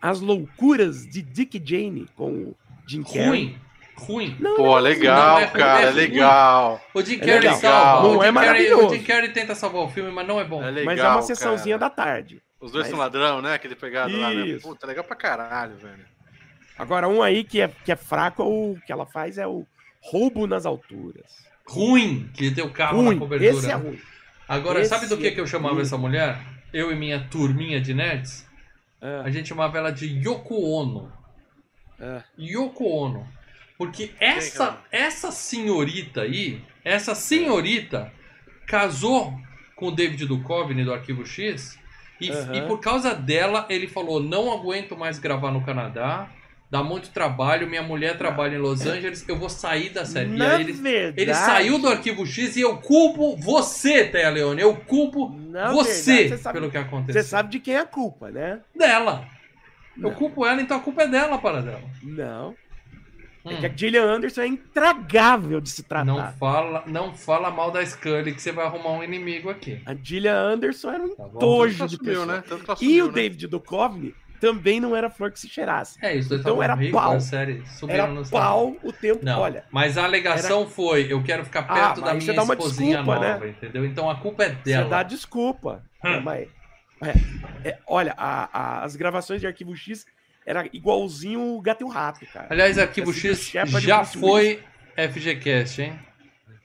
As 0.00 0.20
Loucuras 0.20 1.06
de 1.06 1.22
Dick 1.22 1.62
Jane 1.64 2.08
com 2.16 2.30
o 2.32 2.56
Jim 2.88 3.02
Carrey. 3.04 3.26
ruim, 3.28 3.58
ruim. 3.96 4.36
Não, 4.40 4.56
Pô, 4.56 4.62
não, 4.66 4.74
legal, 4.78 5.34
não, 5.40 5.46
é- 5.46 5.46
cara, 5.50 5.80
é 5.86 5.88
é 5.88 5.90
legal. 5.90 6.80
O 6.94 7.02
Jim 7.02 7.14
É 7.16 7.18
Carrey 7.18 7.34
legal. 7.40 7.54
salva. 7.56 8.02
Não 8.02 8.08
o 8.08 8.12
Jim 8.12 8.16
é 8.16 8.32
Carrey, 8.32 8.32
maravilhoso. 8.32 8.86
O 8.86 8.94
Jim 8.96 9.02
Carrey 9.04 9.32
tenta 9.32 9.54
salvar 9.54 9.82
o 9.82 9.88
filme, 9.88 10.10
mas 10.10 10.26
não 10.26 10.40
é 10.40 10.44
bom. 10.44 10.62
É 10.62 10.70
legal, 10.70 10.84
mas 10.86 10.98
é 10.98 11.08
uma 11.08 11.22
sessãozinha 11.22 11.78
cara. 11.78 11.90
da 11.90 11.94
tarde. 11.94 12.42
Os 12.62 12.70
dois 12.72 12.84
Mas- 12.84 12.90
são 12.90 12.98
ladrão, 12.98 13.42
né? 13.42 13.54
Aquele 13.54 13.74
pegado 13.74 14.16
lá, 14.16 14.30
né? 14.32 14.58
Puta, 14.62 14.86
legal 14.86 15.02
pra 15.04 15.16
caralho, 15.16 15.76
velho. 15.76 16.04
Agora, 16.78 17.08
um 17.08 17.20
aí 17.22 17.44
que 17.44 17.60
é, 17.60 17.68
que 17.68 17.90
é 17.92 17.96
fraco, 17.96 18.42
o 18.44 18.80
que 18.86 18.92
ela 18.92 19.04
faz 19.04 19.36
é 19.36 19.46
o 19.46 19.66
Roubo 20.00 20.46
nas 20.46 20.64
Alturas. 20.64 21.44
Ruim, 21.66 22.30
que 22.34 22.50
tem 22.50 22.64
o 22.64 22.70
carro 22.72 23.02
na 23.02 23.08
Ruim. 23.10 23.18
cobertura. 23.18 23.50
Esse 23.50 23.70
é 23.70 23.74
ruim. 23.74 24.00
Agora, 24.48 24.80
Esse 24.80 24.88
sabe 24.90 25.06
do 25.06 25.16
que, 25.18 25.26
é 25.26 25.30
que 25.32 25.40
eu 25.40 25.46
chamava 25.46 25.74
ruim. 25.74 25.82
essa 25.82 25.98
mulher? 25.98 26.40
Eu 26.72 26.90
e 26.90 26.96
minha 26.96 27.20
turminha 27.30 27.80
de 27.80 27.92
nerds? 27.92 28.46
Ah, 29.00 29.22
A 29.24 29.30
gente 29.30 29.48
chamava 29.48 29.76
ela 29.78 29.90
de 29.90 30.06
Yoko 30.06 30.54
Ono. 30.62 31.12
ah. 32.00 32.22
Yoko 32.38 32.84
Ono. 32.88 33.28
Porque 33.76 34.12
essa, 34.20 34.66
cara? 34.66 34.80
essa 34.90 35.30
senhorita 35.32 36.22
aí, 36.22 36.62
essa 36.84 37.14
senhorita 37.14 38.12
casou 38.66 39.34
com 39.74 39.88
o 39.88 39.90
David 39.90 40.26
Duchovny 40.26 40.84
do 40.84 40.92
Arquivo 40.94 41.26
X 41.26 41.78
e, 42.26 42.30
Aham. 42.30 42.54
e 42.54 42.62
por 42.62 42.80
causa 42.80 43.14
dela 43.14 43.66
ele 43.68 43.86
falou, 43.86 44.20
não 44.22 44.52
aguento 44.52 44.96
mais 44.96 45.18
gravar 45.18 45.50
no 45.50 45.64
Canadá, 45.64 46.28
dá 46.70 46.82
muito 46.82 47.10
trabalho, 47.10 47.68
minha 47.68 47.82
mulher 47.82 48.16
trabalha 48.16 48.54
em 48.54 48.58
Los 48.58 48.86
Angeles, 48.86 49.24
eu 49.28 49.36
vou 49.36 49.50
sair 49.50 49.90
da 49.90 50.04
série. 50.06 50.30
Na 50.30 50.58
ele, 50.58 50.72
verdade, 50.72 51.20
ele 51.20 51.34
saiu 51.34 51.78
do 51.78 51.88
Arquivo 51.88 52.24
X 52.24 52.56
e 52.56 52.60
eu 52.62 52.78
culpo 52.78 53.36
você, 53.36 54.04
Thea 54.04 54.30
Leone, 54.30 54.62
eu 54.62 54.74
culpo 54.76 55.28
você 55.72 56.14
verdade, 56.28 56.42
sabe, 56.42 56.58
pelo 56.58 56.70
que 56.70 56.78
aconteceu. 56.78 57.22
você 57.22 57.28
sabe 57.28 57.50
de 57.50 57.60
quem 57.60 57.74
é 57.74 57.80
a 57.80 57.84
culpa, 57.86 58.30
né? 58.30 58.60
Dela. 58.74 59.26
Eu 59.94 60.04
Não. 60.04 60.14
culpo 60.14 60.46
ela, 60.46 60.62
então 60.62 60.78
a 60.78 60.80
culpa 60.80 61.02
é 61.02 61.08
dela 61.08 61.36
para 61.36 61.60
dela. 61.60 61.82
Não. 62.02 62.54
É 63.44 63.54
Hum. 63.54 63.60
que 63.60 63.66
a 63.66 63.76
Gillian 63.76 64.04
Anderson 64.04 64.40
é 64.42 64.46
intragável 64.46 65.60
de 65.60 65.68
se 65.70 65.82
tratar. 65.82 66.04
Não 66.04 66.32
fala, 66.34 66.84
não 66.86 67.12
fala 67.14 67.50
mal 67.50 67.70
da 67.72 67.84
Scully 67.84 68.32
que 68.34 68.40
você 68.40 68.52
vai 68.52 68.64
arrumar 68.66 68.90
um 68.92 69.02
inimigo 69.02 69.50
aqui. 69.50 69.80
A 69.84 69.94
Gillian 69.94 70.34
Anderson 70.36 70.90
era 70.90 71.02
um 71.04 71.16
Tá 71.16 71.24
bom? 71.24 71.38
tojo 71.40 71.86
de 71.88 71.98
pessoa. 71.98 72.26
né? 72.26 72.44
E 72.80 73.02
o 73.02 73.06
né? 73.08 73.12
David 73.12 73.48
Duchovny 73.48 74.14
também 74.40 74.78
não 74.80 74.94
era 74.94 75.10
flor 75.10 75.30
que 75.32 75.40
se 75.40 75.48
cheirasse. 75.48 75.98
É 76.04 76.14
isso, 76.14 76.34
Então 76.34 76.62
era 76.62 76.74
ricos, 76.74 77.00
pau. 77.00 77.20
série 77.20 77.62
Era 77.88 78.08
pau 78.30 78.76
o 78.82 78.92
tempo. 78.92 79.24
Não, 79.24 79.40
Olha, 79.40 79.64
mas 79.72 79.98
a 79.98 80.04
alegação 80.04 80.68
foi, 80.68 81.12
eu 81.12 81.20
quero 81.22 81.44
ficar 81.44 81.60
Ah, 81.68 81.74
perto 81.74 82.00
da 82.00 82.14
mas 82.14 82.24
minha 82.24 82.26
você 82.26 82.32
dá 82.34 82.42
uma 82.44 82.54
esposinha 82.54 82.96
desculpa, 82.98 83.20
né? 83.20 83.32
nova, 83.34 83.48
entendeu? 83.48 83.84
Então 83.84 84.08
a 84.10 84.16
culpa 84.16 84.44
é 84.44 84.48
você 84.50 84.54
dela. 84.64 84.88
dá 84.88 85.02
desculpa. 85.02 85.82
Hum. 86.04 86.08
É, 86.08 86.20
mas- 86.20 86.48
é, 87.02 87.68
é, 87.70 87.78
olha, 87.88 88.14
a- 88.16 88.48
a- 88.52 88.84
as 88.84 88.94
gravações 88.94 89.40
de 89.40 89.46
Arquivo 89.48 89.74
X 89.76 90.06
era 90.46 90.68
igualzinho 90.72 91.40
o 91.56 91.60
Gato 91.60 91.82
e 91.82 91.84
o 91.84 91.88
Rato, 91.88 92.24
cara. 92.32 92.46
Aliás, 92.50 92.78
Arquivo 92.78 93.10
Assim, 93.10 93.28
X 93.34 93.50
já 93.50 93.64
Bruce 93.64 94.18
foi 94.18 94.60
FGCast, 94.96 95.82
hein? 95.82 95.98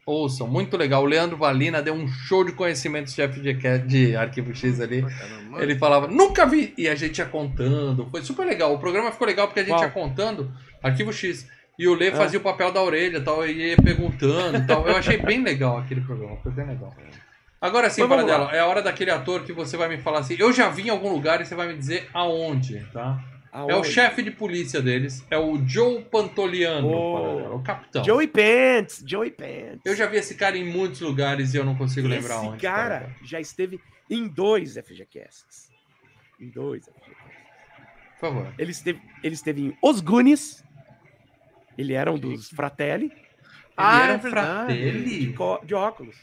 Ouçam, 0.05 0.47
muito 0.47 0.78
legal. 0.78 1.03
O 1.03 1.05
Leandro 1.05 1.36
Valina 1.36 1.82
deu 1.82 1.93
um 1.93 2.07
show 2.07 2.43
de 2.43 2.53
conhecimentos 2.53 3.13
de 3.13 3.28
FGCast, 3.28 3.86
de 3.88 4.15
Arquivo 4.15 4.55
X 4.55 4.80
ali. 4.80 5.01
Caramba, 5.01 5.61
Ele 5.61 5.78
falava, 5.78 6.07
nunca 6.07 6.45
vi! 6.45 6.73
E 6.78 6.88
a 6.88 6.95
gente 6.95 7.17
ia 7.17 7.25
contando. 7.25 8.07
Foi 8.09 8.21
super 8.21 8.45
legal. 8.45 8.73
O 8.73 8.80
programa 8.80 9.11
ficou 9.11 9.28
legal 9.28 9.47
porque 9.47 9.59
a 9.59 9.63
gente 9.63 9.73
Qual? 9.73 9.84
ia 9.84 9.89
contando 9.91 10.51
Arquivo 10.82 11.11
X. 11.11 11.45
E 11.78 11.88
o 11.88 11.93
Lê 11.93 12.07
Ah. 12.07 12.15
fazia 12.15 12.39
o 12.39 12.41
papel 12.41 12.71
da 12.71 12.82
orelha 12.82 13.21
tal, 13.21 13.45
e 13.45 13.69
ia 13.71 13.75
perguntando 13.78 14.57
e 14.59 14.65
tal. 14.65 14.88
Eu 14.88 14.95
achei 14.95 15.17
bem 15.17 15.43
legal 15.43 15.78
aquele 15.78 16.01
programa, 16.01 16.38
foi 16.38 16.51
bem 16.53 16.65
legal. 16.65 16.95
Agora 17.59 17.89
sim, 17.89 18.07
Paradela, 18.07 18.49
é 18.51 18.59
a 18.59 18.65
hora 18.65 18.82
daquele 18.82 19.11
ator 19.11 19.43
que 19.43 19.51
você 19.51 19.75
vai 19.75 19.89
me 19.89 19.97
falar 19.97 20.19
assim. 20.19 20.36
Eu 20.39 20.53
já 20.53 20.69
vi 20.69 20.84
em 20.84 20.89
algum 20.89 21.11
lugar 21.11 21.41
e 21.41 21.45
você 21.45 21.53
vai 21.53 21.67
me 21.67 21.78
dizer 21.78 22.07
aonde, 22.13 22.80
tá? 22.93 23.19
É 23.54 23.58
o 23.64 23.72
Aonde? 23.72 23.89
chefe 23.91 24.22
de 24.22 24.30
polícia 24.32 24.82
deles, 24.82 25.26
é 25.32 25.38
o 25.38 25.58
Joe 25.68 26.04
Pantoliano, 26.04 26.88
Oh. 26.88 27.56
O 27.56 27.64
capitão. 27.64 28.04
Joey 28.04 28.28
Pants, 28.28 29.04
Joey 29.08 29.32
Pants. 29.32 29.82
Eu 29.86 29.95
já 29.95 30.06
vi 30.06 30.18
esse 30.18 30.36
cara 30.36 30.58
em 30.58 30.64
muitos 30.66 31.02
lugares 31.02 31.54
e 31.54 31.58
eu 31.58 31.64
não 31.66 31.76
consigo 31.76 32.08
lembrar 32.08 32.36
Esse 32.38 32.45
onde. 32.45 32.62
cara 32.62 32.84
Paradela. 33.00 33.16
já 33.24 33.39
esteve 33.39 33.80
em 34.10 34.28
dois 34.28 34.76
FGCasts. 34.78 35.72
Em 36.39 36.50
dois 36.50 36.86
FGCasts. 36.86 37.28
Por 38.20 38.30
favor. 38.30 38.54
Ele 38.58 38.72
esteve, 38.72 39.02
ele 39.24 39.34
esteve 39.36 39.62
em 39.62 39.78
Os 39.82 40.02
Goonies. 40.02 40.64
Ele 41.78 41.93
era 41.93 42.12
um 42.12 42.18
dos 42.18 42.50
Fratelli. 42.50 43.06
Ele 43.06 43.14
Ah, 43.78 44.04
era 44.04 44.14
é 44.14 44.16
um 44.18 44.20
verdade. 44.20 44.74
fratelli. 44.74 45.04
De, 45.28 45.66
de 45.68 45.74
óculos. 45.76 46.16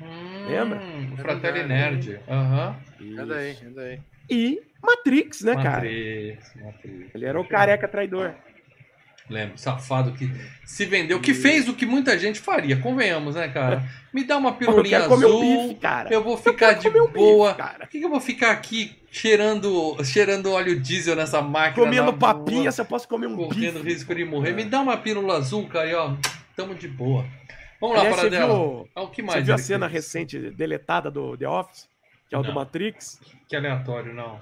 Hum, 0.00 0.46
Lembra? 0.48 0.80
O 0.80 1.14
É 1.14 1.16
Fratelli. 1.16 1.62
Nerd. 1.64 2.20
Aham. 2.28 2.76
É 3.00 3.24
daí, 3.26 3.50
é 3.50 3.70
daí. 3.70 4.00
E 4.30 4.60
Matrix, 4.82 5.42
né, 5.42 5.54
cara? 5.54 5.76
Matrix, 5.84 6.52
Matrix. 6.62 7.14
Ele 7.14 7.24
era 7.24 7.40
o 7.40 7.46
careca 7.46 7.88
traidor. 7.88 8.34
Lembro, 9.30 9.56
safado 9.56 10.12
que 10.12 10.30
se 10.66 10.84
vendeu, 10.84 11.18
que 11.18 11.32
fez 11.32 11.66
o 11.66 11.72
que 11.72 11.86
muita 11.86 12.18
gente 12.18 12.38
faria, 12.38 12.76
convenhamos, 12.76 13.34
né, 13.36 13.48
cara? 13.48 13.82
Me 14.12 14.22
dá 14.22 14.36
uma 14.36 14.50
Eu 14.50 14.54
pirulinha 14.54 15.08
o 15.08 15.14
azul, 15.14 15.40
bife, 15.68 15.80
cara. 15.80 16.12
eu 16.12 16.22
vou 16.22 16.36
ficar 16.36 16.74
quero 16.74 16.80
de 16.80 16.88
comer 16.90 17.00
o 17.00 17.06
bife, 17.06 17.18
boa. 17.18 17.54
Por 17.54 17.88
que, 17.88 18.02
eu 18.04 18.10
vou 18.10 18.20
ficar 18.20 18.50
aqui 18.50 18.94
cheirando, 19.10 19.96
cheirando 20.04 20.52
óleo 20.52 20.78
diesel 20.78 21.16
nessa 21.16 21.40
máquina? 21.40 21.86
Comendo 21.86 22.12
papinha, 22.12 22.60
boa, 22.64 22.72
se 22.72 22.80
eu 22.82 22.84
posso 22.84 23.08
comer 23.08 23.26
um 23.26 23.34
correndo 23.36 23.80
bife. 23.80 23.94
risco 23.94 24.14
de 24.14 24.26
morrer. 24.26 24.50
É. 24.50 24.52
Me 24.52 24.64
dá 24.66 24.82
uma 24.82 24.98
pílula 24.98 25.38
azul, 25.38 25.66
cara, 25.68 25.88
e 25.88 25.94
ó, 25.94 26.14
tamo 26.54 26.74
de 26.74 26.86
boa. 26.86 27.24
Vamos 27.80 27.96
lá, 27.96 28.02
Aliás, 28.02 28.20
você 28.20 28.28
Paradela. 28.30 28.54
viu, 28.58 28.88
Ah, 28.94 29.02
o 29.02 29.08
que 29.08 29.22
mais? 29.22 29.38
você 29.38 29.42
viu 29.44 29.54
a 29.54 29.58
cena 29.58 29.88
fez? 29.88 30.04
recente 30.04 30.38
deletada 30.50 31.10
do 31.10 31.34
The 31.34 31.48
Office? 31.48 31.88
Que 32.34 32.36
é 32.36 32.40
o 32.40 32.42
do 32.42 32.48
Não. 32.48 32.54
Matrix? 32.54 33.20
Que 33.48 33.54
aleatório, 33.54 34.12
não. 34.12 34.40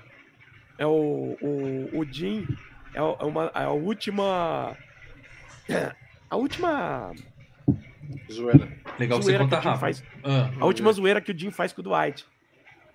É 0.79 0.87
o, 0.87 1.37
o, 1.43 1.99
o 2.01 2.05
Jim. 2.11 2.47
É, 2.95 2.99
é 2.99 3.03
uma, 3.25 3.53
é 3.55 3.65
a 3.65 3.71
última. 3.71 4.75
A 6.31 6.37
última 6.37 7.13
Zoeira. 8.31 8.69
Legal 8.99 9.19
você 9.21 9.27
zoeira 9.33 9.45
que 9.45 9.51
conta 9.51 9.59
o 9.59 9.63
Jim 9.63 9.69
rápido. 9.69 9.81
faz. 9.81 10.05
Ah, 10.25 10.51
A 10.61 10.65
última 10.67 10.93
zoeira 10.93 11.21
que 11.21 11.33
o 11.33 11.39
Jim 11.39 11.51
faz 11.51 11.73
com 11.73 11.81
o 11.81 11.85
Dwight. 11.85 12.25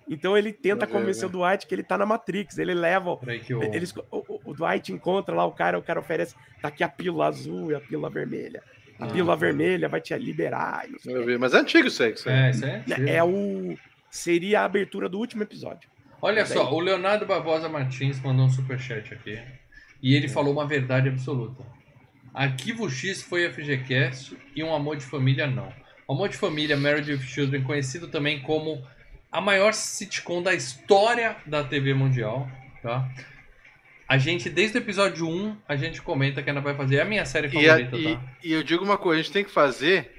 Então 0.08 0.36
ele 0.36 0.52
tenta 0.52 0.86
ver, 0.86 0.92
convencer 0.92 1.26
o? 1.28 1.30
Dwight 1.30 1.66
que 1.66 1.74
ele 1.74 1.82
tá 1.82 1.96
na 1.98 2.06
Matrix. 2.06 2.58
Ele 2.58 2.74
leva. 2.74 3.16
peraí 3.18 3.38
que 3.40 3.52
eu... 3.52 3.62
Eles, 3.62 3.94
o, 4.10 4.40
o- 4.44 4.54
Dwight 4.54 4.92
encontra 4.92 5.34
lá 5.34 5.44
o 5.44 5.52
cara, 5.52 5.78
o 5.78 5.82
cara 5.82 6.00
oferece. 6.00 6.34
Tá 6.60 6.68
aqui 6.68 6.82
a 6.82 6.88
pílula 6.88 7.26
azul 7.26 7.70
e 7.70 7.74
a 7.74 7.80
pílula 7.80 8.08
vermelha. 8.10 8.62
A 8.98 9.04
Ah. 9.04 9.08
pílula 9.08 9.36
vermelha 9.36 9.88
vai 9.88 10.00
te 10.00 10.16
liberar. 10.18 10.84
mas 11.38 11.54
é 11.54 11.58
antigo 11.58 11.86
isso 11.88 12.02
aí. 12.02 12.12
Isso 12.14 12.28
aí. 12.28 12.34
É, 12.34 12.50
isso 12.50 12.64
é 12.64 12.74
antigo. 12.76 13.08
É 13.08 13.22
o. 13.22 13.78
Seria 14.10 14.60
a 14.60 14.64
abertura 14.64 15.08
do 15.08 15.18
último 15.18 15.42
episódio. 15.42 15.88
Olha 16.20 16.42
Mas 16.42 16.48
só, 16.50 16.72
o 16.72 16.80
Leonardo 16.80 17.26
Barbosa 17.26 17.68
Martins 17.68 18.20
mandou 18.20 18.46
um 18.46 18.50
superchat 18.50 19.14
aqui. 19.14 19.38
E 20.02 20.14
ele 20.14 20.28
falou 20.28 20.52
uma 20.52 20.66
verdade 20.66 21.08
absoluta. 21.08 21.62
Arquivo 22.34 22.88
X 22.90 23.22
foi 23.22 23.50
FGCast 23.50 24.36
e 24.54 24.62
Um 24.62 24.74
Amor 24.74 24.96
de 24.96 25.04
Família 25.04 25.46
não. 25.46 25.72
O 26.06 26.12
Amor 26.14 26.28
de 26.28 26.36
Família, 26.36 26.76
Marriage 26.76 27.12
with 27.12 27.20
Children, 27.22 27.62
conhecido 27.62 28.08
também 28.08 28.40
como 28.40 28.82
a 29.30 29.40
maior 29.40 29.74
sitcom 29.74 30.42
da 30.42 30.54
história 30.54 31.36
da 31.46 31.62
TV 31.64 31.92
mundial, 31.94 32.48
tá? 32.82 33.08
A 34.08 34.16
gente, 34.16 34.48
desde 34.48 34.78
o 34.78 34.80
episódio 34.80 35.28
1, 35.28 35.56
a 35.68 35.76
gente 35.76 36.00
comenta 36.00 36.42
que 36.42 36.48
ela 36.48 36.60
vai 36.62 36.74
fazer. 36.74 36.96
É 36.96 37.02
a 37.02 37.04
minha 37.04 37.26
série 37.26 37.48
E, 37.48 37.68
a- 37.68 37.74
favorita, 37.74 37.96
e- 37.96 38.14
tá? 38.16 38.22
e 38.42 38.52
eu 38.52 38.62
digo 38.62 38.82
uma 38.84 38.96
coisa, 38.96 39.20
a 39.20 39.22
gente 39.22 39.32
tem 39.32 39.44
que 39.44 39.50
fazer, 39.50 40.10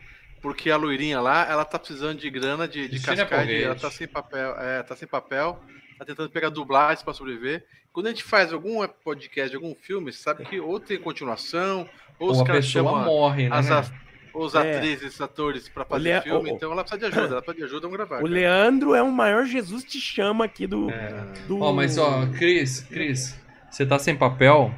porque 0.41 0.69
a 0.71 0.77
loirinha 0.77 1.19
lá, 1.21 1.45
ela 1.49 1.65
tá 1.65 1.77
precisando 1.79 2.17
de 2.19 2.29
grana 2.29 2.67
de, 2.67 2.87
de 2.87 2.99
cascade, 2.99 3.63
ela 3.63 3.75
tá 3.75 3.89
sem 3.91 4.07
papel, 4.07 4.55
é, 4.59 4.83
tá 4.83 4.95
sem 4.95 5.07
papel, 5.07 5.59
tá 5.97 6.05
tentando 6.05 6.29
pegar 6.29 6.49
dublagens 6.49 7.03
pra 7.03 7.13
sobreviver. 7.13 7.65
Quando 7.91 8.07
a 8.07 8.09
gente 8.09 8.23
faz 8.23 8.53
algum 8.53 8.87
podcast, 9.03 9.55
algum 9.55 9.73
filme, 9.75 10.11
você 10.11 10.19
sabe 10.21 10.45
que 10.45 10.59
ou 10.59 10.79
tem 10.79 10.97
continuação, 10.99 11.89
ou, 12.19 12.27
Ou 12.27 12.33
os 12.33 12.41
a 12.41 12.45
caras 12.45 12.65
pessoa 12.65 12.83
chamam 12.91 13.05
morre, 13.05 13.49
né? 13.49 13.55
as, 13.57 13.91
os 14.33 14.53
É. 14.55 14.75
atrizes, 14.77 15.19
atores 15.19 15.67
pra 15.67 15.83
fazer 15.83 16.11
Olha, 16.11 16.21
filme, 16.21 16.51
o- 16.51 16.55
então 16.55 16.71
ela 16.71 16.83
precisa 16.83 16.99
de 17.09 17.17
ajuda, 17.17 17.33
ela 17.35 17.41
precisa 17.41 17.57
de 17.65 17.71
ajuda, 17.71 17.81
vamos 17.87 17.97
gravar. 17.97 18.15
O 18.17 18.19
cara. 18.19 18.31
Leandro 18.31 18.93
é 18.95 19.01
o 19.01 19.11
maior 19.11 19.45
Jesus 19.45 19.83
te 19.83 19.99
chama 19.99 20.45
aqui 20.45 20.67
do. 20.67 20.89
É. 20.91 21.25
do... 21.47 21.59
Ó, 21.59 21.73
mas 21.73 21.97
ó, 21.97 22.27
Cris, 22.27 22.81
Cris, 22.81 23.35
você 23.69 23.85
tá 23.85 23.97
sem 23.97 24.15
papel? 24.15 24.73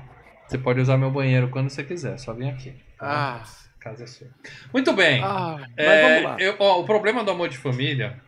Você 0.47 0.57
pode 0.57 0.79
usar 0.79 0.97
meu 0.97 1.11
banheiro 1.11 1.49
quando 1.49 1.69
você 1.69 1.83
quiser, 1.83 2.17
só 2.17 2.33
vem 2.33 2.49
aqui. 2.49 2.71
tá? 2.97 3.41
Ah, 3.41 3.43
casa 3.81 4.03
é 4.03 4.07
sua. 4.07 4.27
Muito 4.71 4.93
bem. 4.93 5.21
ah, 5.23 5.57
Mas 5.59 5.77
É, 5.77 6.01
vamos 6.01 6.23
lá. 6.23 6.37
eu- 6.39 6.55
ó, 6.59 6.79
o 6.79 6.85
problema 6.85 7.23
do 7.23 7.31
amor 7.31 7.49
de 7.49 7.57
família 7.57 8.21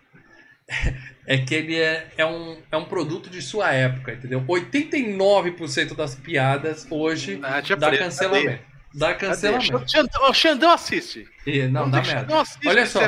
é 1.26 1.38
que 1.38 1.54
ele 1.56 1.80
é, 1.80 2.08
é, 2.18 2.26
um, 2.26 2.58
é 2.72 2.78
um 2.78 2.86
produto 2.86 3.30
de 3.30 3.42
sua 3.42 3.72
época, 3.74 4.14
entendeu? 4.14 4.44
89% 4.48 5.96
das 5.96 6.16
piadas 6.16 6.88
hoje 6.90 7.40
ah, 7.44 7.62
dá 7.78 7.88
preto, 7.90 8.00
cancelamento. 8.04 8.73
Dá 8.94 9.14
cancelamento. 9.16 9.90
Xandão, 9.90 10.30
o 10.30 10.34
Xandão 10.34 10.72
assiste. 10.72 11.28
E, 11.48 11.64
não, 11.64 11.90
Vamos 11.90 12.08
dá 12.08 12.14
merda. 12.16 12.42
Assiste 12.42 12.68
Olha 12.68 12.86
só. 12.86 13.00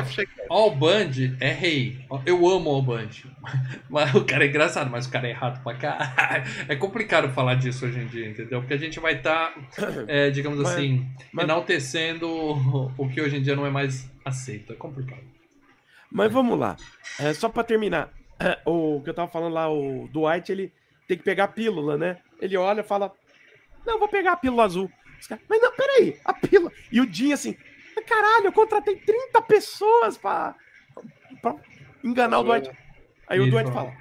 All 0.50 0.74
Band 0.74 1.12
é 1.40 1.52
rei. 1.52 2.04
Eu 2.24 2.46
amo 2.48 2.70
All 2.70 2.82
Band. 2.82 3.08
Mas 3.88 4.12
o 4.14 4.24
cara 4.24 4.44
é 4.44 4.48
engraçado, 4.48 4.90
mas 4.90 5.06
o 5.06 5.10
cara 5.10 5.28
é 5.28 5.30
errado 5.30 5.62
pra 5.62 5.74
caralho. 5.74 6.44
É 6.68 6.74
complicado 6.74 7.32
falar 7.32 7.54
disso 7.54 7.86
hoje 7.86 8.00
em 8.00 8.06
dia, 8.06 8.28
entendeu? 8.28 8.60
Porque 8.60 8.74
a 8.74 8.76
gente 8.76 8.98
vai 8.98 9.14
estar, 9.14 9.54
digamos 10.34 10.58
Mas- 10.58 10.72
assim, 10.74 11.06
mas- 11.32 11.44
enaltecendo 11.44 12.28
o 12.28 12.92
o 12.98 13.08
que 13.08 13.20
hoje 13.20 13.36
em 13.36 13.42
dia 13.42 13.54
não 13.54 13.64
é 13.64 13.70
mais 13.70 14.10
aceito. 14.24 14.72
É 14.72 14.76
complicado. 14.76 15.22
Mas 16.10 16.32
vamos 16.32 16.58
lá. 16.58 16.76
É, 17.20 17.32
só 17.32 17.48
pra 17.48 17.62
terminar, 17.62 18.10
é, 18.40 18.58
o 18.66 19.00
que 19.02 19.10
eu 19.10 19.14
tava 19.14 19.30
falando 19.30 19.52
lá, 19.52 19.70
o 19.70 20.08
Dwight, 20.12 20.50
ele 20.50 20.72
tem 21.06 21.16
que 21.16 21.22
pegar 21.22 21.44
a 21.44 21.48
pílula, 21.48 21.96
né? 21.96 22.18
Ele 22.40 22.56
olha 22.56 22.80
e 22.80 22.84
fala: 22.84 23.12
Não, 23.86 23.98
vou 24.00 24.08
pegar 24.08 24.32
a 24.32 24.36
pílula 24.36 24.64
azul. 24.64 24.90
Os 25.20 25.26
caras, 25.26 25.44
Mas 25.48 25.60
não, 25.60 25.72
peraí, 25.72 26.18
a 26.24 26.32
pílula. 26.32 26.72
E 26.92 27.00
o 27.00 27.12
Jim 27.12 27.32
assim: 27.32 27.56
"Mas 27.94 28.04
Caralho, 28.04 28.46
eu 28.46 28.52
contratei 28.52 28.96
30 28.96 29.40
pessoas 29.42 30.16
pra, 30.18 30.54
pra 31.42 31.54
enganar 32.04 32.40
o 32.40 32.44
Dwight. 32.44 32.70
Aí 33.28 33.38
o 33.40 33.42
Isso. 33.44 33.50
Dwight 33.52 33.70
fala: 33.72 33.92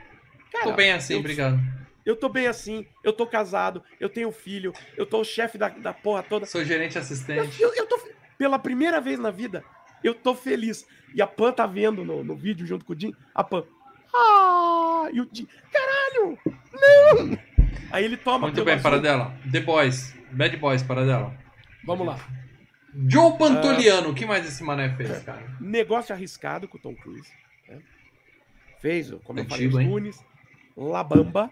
Cara, 0.52 0.66
Tô 0.66 0.74
bem 0.74 0.92
assim, 0.92 1.14
eu- 1.14 1.20
obrigado. 1.20 1.60
Eu 2.06 2.16
tô 2.16 2.30
bem 2.30 2.46
assim, 2.46 2.86
eu 3.04 3.12
tô 3.12 3.26
casado, 3.26 3.84
eu 4.00 4.08
tenho 4.08 4.32
filho, 4.32 4.72
eu 4.96 5.08
tô 5.08 5.22
o 5.22 5.24
chefe 5.26 5.58
da, 5.58 5.70
da 5.70 5.92
porra 5.92 6.22
toda. 6.22 6.46
Sou 6.46 6.64
gerente 6.64 6.96
Eu, 6.98 7.02
assistente. 7.02 7.60
eu, 7.60 7.74
eu 7.74 7.88
tô, 7.88 7.98
fe- 7.98 8.14
pela 8.38 8.60
primeira 8.60 9.02
vez 9.02 9.18
na 9.18 9.32
vida, 9.32 9.64
eu 10.04 10.14
tô 10.14 10.36
feliz. 10.36 10.86
E 11.16 11.22
a 11.22 11.26
Pan 11.26 11.52
tá 11.52 11.66
vendo 11.66 12.06
no, 12.06 12.24
no 12.24 12.36
vídeo 12.36 12.68
junto 12.68 12.86
com 12.86 12.94
o 12.94 13.00
Jim, 13.00 13.12
a 13.34 13.44
Pan. 13.44 13.64
Ah! 14.14 15.10
E 15.12 15.20
o 15.20 15.28
Jim, 15.34 15.48
caralho! 15.74 16.38
Não! 16.72 17.40
Aí 17.92 18.06
ele 18.06 18.18
toma. 18.18 18.48
Muito 18.48 18.64
bem, 18.64 18.80
para 18.80 19.00
dela. 19.00 19.36
The 19.52 19.62
Boys. 19.62 20.14
Bad 20.36 20.58
Boys, 20.58 20.84
para 20.84 21.06
dela. 21.06 21.36
Vamos 21.84 22.06
lá. 22.08 22.20
Joe 23.08 23.38
Pantoliano. 23.38 24.10
O 24.10 24.14
que 24.16 24.26
mais 24.26 24.46
esse 24.46 24.64
mané 24.64 24.90
fez, 24.96 25.20
cara? 25.24 25.46
Negócio 25.60 26.14
arriscado 26.16 26.68
com 26.68 26.78
o 26.78 26.82
Tom 26.82 26.96
Cruise. 26.96 27.30
né? 27.68 27.82
Fez, 28.82 29.12
como 29.24 29.40
eu 29.40 29.46
falei, 29.46 29.66
Antigo, 29.68 29.78
os? 29.82 29.86
Nunes, 29.86 30.26
La 30.78 31.04
Bamba, 31.04 31.52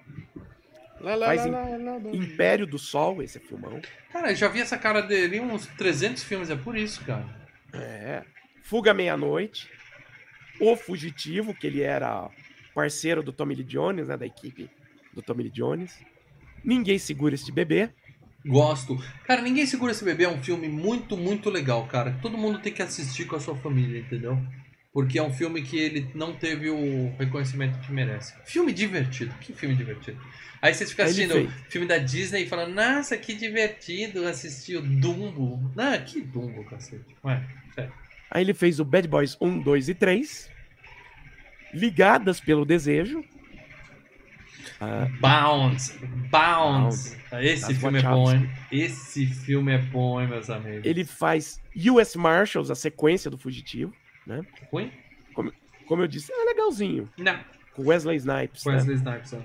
Lá, 1.01 1.15
lá, 1.15 1.25
Faz 1.27 1.45
lá, 1.45 1.47
em- 1.47 1.51
lá, 1.83 1.91
lá, 1.93 1.97
lá. 1.97 2.11
Império 2.15 2.65
do 2.65 2.79
Sol, 2.79 3.21
esse 3.21 3.37
é 3.37 3.41
filmão. 3.41 3.81
Cara, 4.11 4.31
eu 4.31 4.35
já 4.37 4.47
vi 4.47 4.61
essa 4.61 4.77
cara 4.77 5.01
dele 5.01 5.35
em 5.37 5.41
uns 5.41 5.67
300 5.67 6.23
filmes. 6.23 6.49
É 6.49 6.55
por 6.55 6.77
isso, 6.77 7.03
cara. 7.03 7.25
É. 7.73 8.23
Fuga 8.61 8.93
Meia-Noite. 8.93 9.69
O 10.61 10.77
Fugitivo, 10.77 11.53
que 11.53 11.67
ele 11.67 11.81
era 11.81 12.29
parceiro 12.73 13.21
do 13.21 13.33
Tommy 13.33 13.53
Lee 13.55 13.65
Jones, 13.65 14.07
né? 14.07 14.15
Da 14.15 14.25
equipe 14.25 14.69
do 15.13 15.21
Tommy 15.21 15.43
Lee 15.43 15.51
Jones. 15.51 15.99
Ninguém 16.63 16.97
segura 16.97 17.35
este 17.35 17.51
bebê. 17.51 17.89
Gosto. 18.45 19.01
Cara, 19.25 19.41
Ninguém 19.41 19.65
Segura 19.65 19.91
Esse 19.91 20.03
Bebê 20.03 20.25
é 20.25 20.29
um 20.29 20.43
filme 20.43 20.67
muito, 20.67 21.15
muito 21.15 21.49
legal, 21.49 21.87
cara. 21.87 22.17
Todo 22.21 22.37
mundo 22.37 22.59
tem 22.59 22.73
que 22.73 22.81
assistir 22.81 23.25
com 23.25 23.35
a 23.35 23.39
sua 23.39 23.55
família, 23.55 23.99
entendeu? 23.99 24.37
Porque 24.91 25.17
é 25.17 25.23
um 25.23 25.33
filme 25.33 25.61
que 25.61 25.77
ele 25.77 26.07
não 26.13 26.33
teve 26.33 26.69
o 26.69 27.15
reconhecimento 27.17 27.79
que 27.79 27.91
merece. 27.91 28.33
Filme 28.45 28.71
divertido. 28.71 29.33
Que 29.41 29.53
filme 29.53 29.75
divertido. 29.75 30.21
Aí 30.61 30.73
vocês 30.73 30.91
ficam 30.91 31.05
assistindo 31.05 31.51
filme 31.67 31.87
da 31.87 31.97
Disney 31.97 32.43
e 32.43 32.47
falando, 32.47 32.73
nossa, 32.73 33.17
que 33.17 33.33
divertido 33.33 34.25
assistir 34.27 34.77
o 34.77 34.81
Dumbo. 34.81 35.71
Ah, 35.75 35.97
que 35.97 36.21
Dumbo, 36.21 36.63
cacete. 36.65 37.03
Ué, 37.23 37.43
sério. 37.73 37.91
Aí 38.29 38.43
ele 38.43 38.53
fez 38.53 38.79
o 38.79 38.85
Bad 38.85 39.07
Boys 39.07 39.35
1, 39.41 39.59
2 39.59 39.89
e 39.89 39.93
3. 39.95 40.49
Ligadas 41.73 42.39
pelo 42.39 42.65
Desejo. 42.65 43.25
Ah, 44.83 45.07
Bounce. 45.19 45.97
Bounce. 46.29 47.17
Esse 47.39 47.67
Das 47.69 47.77
filme 47.77 47.99
é 47.99 48.01
bom, 48.03 48.31
hein? 48.31 48.49
Esse 48.71 49.25
filme 49.25 49.71
é 49.73 49.77
bom, 49.77 50.21
hein, 50.21 50.27
meus 50.27 50.49
amigos. 50.49 50.85
ele 50.85 51.03
faz 51.05 51.59
US 51.89 52.15
Marshals, 52.15 52.69
a 52.69 52.75
sequência 52.75 53.29
do 53.31 53.37
Fugitivo. 53.37 53.93
Ruim? 54.71 54.91
Como 55.85 56.01
eu 56.01 56.07
disse, 56.07 56.31
é 56.31 56.45
legalzinho. 56.45 57.09
Não. 57.17 57.39
Com 57.73 57.87
Wesley 57.87 58.17
Snipes. 58.17 58.65
né? 58.65 58.73
Wesley 58.73 58.95
Snipes, 58.95 59.33
é. 59.33 59.39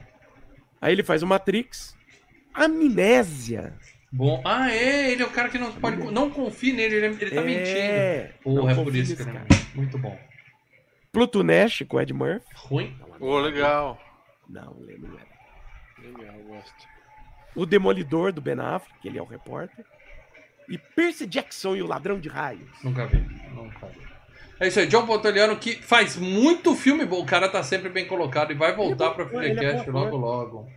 Aí 0.81 0.93
ele 0.93 1.03
faz 1.03 1.23
o 1.23 1.27
Matrix. 1.27 1.97
Amnésia. 2.55 3.75
Bom. 4.11 4.41
Ah, 4.45 4.71
é, 4.71 5.13
ele 5.13 5.23
é 5.23 5.27
o 5.27 5.31
cara 5.31 5.49
que 5.49 5.59
não 5.59 5.73
pode. 5.73 5.97
Não 6.13 6.31
confie 6.31 6.73
nele, 6.73 6.95
ele, 6.97 7.07
ele 7.07 7.31
tá 7.31 7.43
mentindo. 7.43 7.69
é, 7.79 8.33
não 8.45 8.55
Porra, 8.55 8.73
é 8.73 8.75
por 8.75 8.95
isso 8.95 9.17
que 9.17 9.23
ele 9.23 9.31
é 9.37 9.45
muito 9.75 9.99
bom. 9.99 10.19
Pluto 11.13 11.43
Nash 11.43 11.83
com 11.89 12.01
Ed 12.01 12.13
Murphy. 12.13 12.45
Ruim? 12.55 12.97
Ô, 13.21 13.39
legal. 13.41 14.01
Não, 14.49 14.77
lembro. 14.81 15.09
não 15.09 15.19
era. 15.19 15.28
Legal, 16.03 16.35
gosto. 16.47 16.89
O 17.55 17.67
Demolidor 17.67 18.33
do 18.33 18.41
Ben 18.41 18.59
Affleck, 18.59 19.01
que 19.01 19.09
ele 19.09 19.19
é 19.19 19.23
o 19.23 19.27
repórter. 19.27 19.85
E 20.69 20.77
Percy 20.77 21.27
Jackson 21.27 21.77
e 21.77 21.83
o 21.83 21.87
Ladrão 21.87 22.21
de 22.21 22.29
Raios. 22.29 22.69
Nunca 22.83 23.07
vi. 23.07 23.19
Nunca 23.55 23.87
vi. 23.87 24.07
É 24.61 24.67
isso 24.67 24.81
aí, 24.81 24.87
John 24.87 25.07
Pontoliano 25.07 25.57
que 25.57 25.77
faz 25.77 26.17
muito 26.17 26.75
filme 26.75 27.05
bom. 27.07 27.23
O 27.23 27.27
cara 27.27 27.49
tá 27.49 27.63
sempre 27.63 27.89
bem 27.89 28.07
colocado 28.07 28.51
e 28.51 28.57
vai 28.57 28.75
voltar 28.75 29.11
é 29.11 29.15
pra 29.15 29.25
bom, 29.25 29.41
ele 29.41 29.53
é 29.53 29.55
Filecast 29.55 29.91
bom 29.91 29.99
logo, 30.05 30.17
logo. 30.17 30.73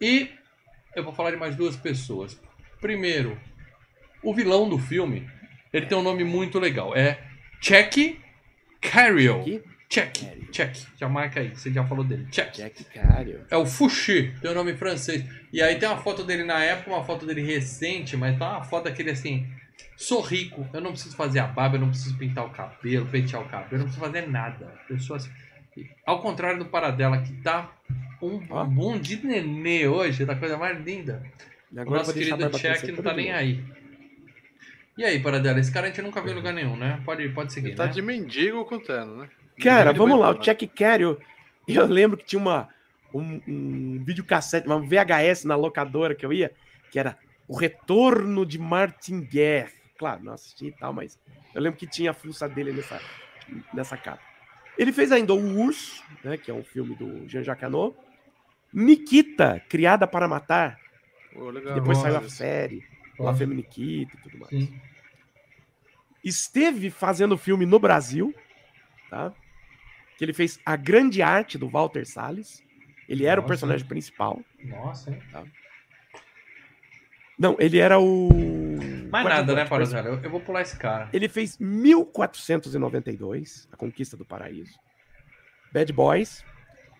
E 0.00 0.30
eu 0.94 1.02
vou 1.02 1.12
falar 1.12 1.30
de 1.30 1.36
mais 1.36 1.56
duas 1.56 1.76
pessoas. 1.76 2.38
Primeiro, 2.80 3.40
o 4.22 4.34
vilão 4.34 4.68
do 4.68 4.78
filme, 4.78 5.28
ele 5.72 5.86
tem 5.86 5.96
um 5.96 6.02
nome 6.02 6.24
muito 6.24 6.58
legal. 6.58 6.94
É 6.94 7.18
Check 7.60 8.20
Carriel. 8.80 9.44
Check, 9.90 10.20
Carriel. 10.20 10.50
check. 10.52 10.76
Já 10.96 11.08
marca 11.08 11.40
aí, 11.40 11.48
você 11.48 11.72
já 11.72 11.84
falou 11.84 12.04
dele. 12.04 12.26
Check. 12.30 12.54
Jack 12.54 12.84
Cario. 12.84 13.44
É 13.50 13.56
o 13.56 13.66
Fouché, 13.66 14.32
tem 14.40 14.48
o 14.50 14.54
nome 14.54 14.70
em 14.72 14.76
francês. 14.76 15.24
E 15.52 15.60
aí 15.60 15.76
tem 15.80 15.88
uma 15.88 15.98
foto 15.98 16.22
dele 16.22 16.44
na 16.44 16.62
época, 16.62 16.90
uma 16.90 17.04
foto 17.04 17.26
dele 17.26 17.42
recente, 17.42 18.16
mas 18.16 18.38
tá 18.38 18.52
uma 18.58 18.62
foto 18.64 18.84
daquele 18.84 19.10
assim. 19.10 19.46
Sou 19.96 20.20
rico, 20.20 20.64
eu 20.72 20.80
não 20.80 20.92
preciso 20.92 21.16
fazer 21.16 21.40
a 21.40 21.46
barba, 21.46 21.76
eu 21.76 21.80
não 21.80 21.88
preciso 21.88 22.16
pintar 22.16 22.46
o 22.46 22.50
cabelo, 22.50 23.04
pentear 23.06 23.42
o 23.42 23.48
cabelo, 23.48 23.72
eu 23.72 23.78
não 23.78 23.84
preciso 23.86 24.04
fazer 24.06 24.28
nada. 24.28 24.72
Pessoa 24.86 25.16
assim. 25.16 25.30
Ao 26.06 26.20
contrário 26.20 26.60
do 26.60 26.66
Paradela, 26.66 27.20
que 27.22 27.32
tá 27.42 27.72
um 28.22 28.40
Ó. 28.48 28.64
bom 28.64 28.96
de 28.96 29.24
nenê 29.26 29.88
hoje, 29.88 30.24
da 30.24 30.36
coisa 30.36 30.56
mais 30.56 30.78
linda. 30.84 31.20
E 31.72 31.76
O 31.76 31.80
Agora 31.80 31.96
eu 31.96 31.98
nosso 32.06 32.14
querido 32.14 32.50
Check 32.58 32.88
não 32.96 33.02
tá 33.02 33.12
nem 33.12 33.26
novo. 33.26 33.38
aí. 33.38 33.64
E 34.96 35.04
aí, 35.04 35.18
Paradela, 35.20 35.58
esse 35.58 35.72
cara 35.72 35.86
a 35.86 35.90
gente 35.90 36.02
nunca 36.02 36.20
viu 36.20 36.32
em 36.32 36.36
lugar 36.36 36.52
nenhum, 36.52 36.76
né? 36.76 37.00
Pode, 37.04 37.28
pode 37.30 37.52
seguir, 37.52 37.68
Ele 37.68 37.76
tá 37.76 37.86
né? 37.86 37.92
de 37.92 38.02
mendigo 38.02 38.64
contando, 38.64 39.16
né? 39.16 39.28
Cara, 39.60 39.90
Ele 39.90 39.98
vamos 39.98 40.18
lá, 40.18 40.28
o 40.28 40.30
embora. 40.32 40.44
Check 40.44 40.68
Carriel. 40.74 41.18
Eu 41.66 41.86
lembro 41.86 42.16
que 42.16 42.24
tinha 42.24 42.40
uma, 42.40 42.68
um, 43.14 43.40
um 43.46 44.02
videocassete, 44.04 44.66
uma 44.66 44.80
VHS 44.80 45.44
na 45.44 45.56
locadora 45.56 46.14
que 46.14 46.24
eu 46.24 46.32
ia, 46.32 46.52
que 46.90 46.98
era 46.98 47.16
O 47.46 47.56
Retorno 47.56 48.44
de 48.44 48.58
Martin 48.58 49.20
Guerre. 49.20 49.72
Claro, 49.98 50.24
não 50.24 50.32
assisti 50.32 50.66
e 50.66 50.72
tal, 50.72 50.92
mas 50.92 51.18
eu 51.54 51.60
lembro 51.60 51.78
que 51.78 51.86
tinha 51.86 52.10
a 52.10 52.14
fuça 52.14 52.48
dele 52.48 52.72
nessa, 52.72 53.00
nessa 53.72 53.96
capa. 53.96 54.22
Ele 54.78 54.92
fez 54.92 55.12
ainda 55.12 55.34
O 55.34 55.60
Urso, 55.60 56.02
né, 56.24 56.36
que 56.38 56.50
é 56.50 56.54
um 56.54 56.64
filme 56.64 56.94
do 56.94 57.28
Jean-Jacques 57.28 57.64
Hano. 57.64 57.94
Nikita, 58.72 59.60
Criada 59.68 60.06
para 60.06 60.28
Matar, 60.28 60.78
legal. 61.52 61.74
depois 61.74 61.98
saiu 61.98 62.16
a 62.16 62.28
série, 62.28 62.84
La 63.18 63.34
Femme 63.34 63.54
Nikita 63.54 64.16
e 64.16 64.20
tudo 64.22 64.38
mais. 64.38 64.48
Sim. 64.50 64.80
esteve 66.22 66.88
fazendo 66.88 67.36
filme 67.36 67.66
no 67.66 67.78
Brasil, 67.78 68.34
tá? 69.10 69.32
Que 70.20 70.24
ele 70.26 70.34
fez 70.34 70.60
A 70.66 70.76
Grande 70.76 71.22
Arte 71.22 71.56
do 71.56 71.66
Walter 71.66 72.04
Salles. 72.04 72.62
Ele 73.08 73.24
era 73.24 73.40
o 73.40 73.42
Nossa. 73.42 73.48
personagem 73.48 73.86
principal. 73.86 74.38
Nossa, 74.62 75.10
hein? 75.10 75.18
Não, 77.38 77.56
ele 77.58 77.78
era 77.78 77.98
o. 77.98 78.28
Mais 79.10 79.24
nada, 79.26 79.54
né, 79.54 79.64
Paradela? 79.64 80.08
Eu, 80.10 80.20
eu 80.22 80.28
vou 80.28 80.40
pular 80.42 80.60
esse 80.60 80.76
cara. 80.76 81.08
Ele 81.10 81.26
fez 81.26 81.56
1492, 81.58 83.66
A 83.72 83.78
Conquista 83.78 84.14
do 84.14 84.26
Paraíso. 84.26 84.78
Bad 85.72 85.90
Boys. 85.90 86.44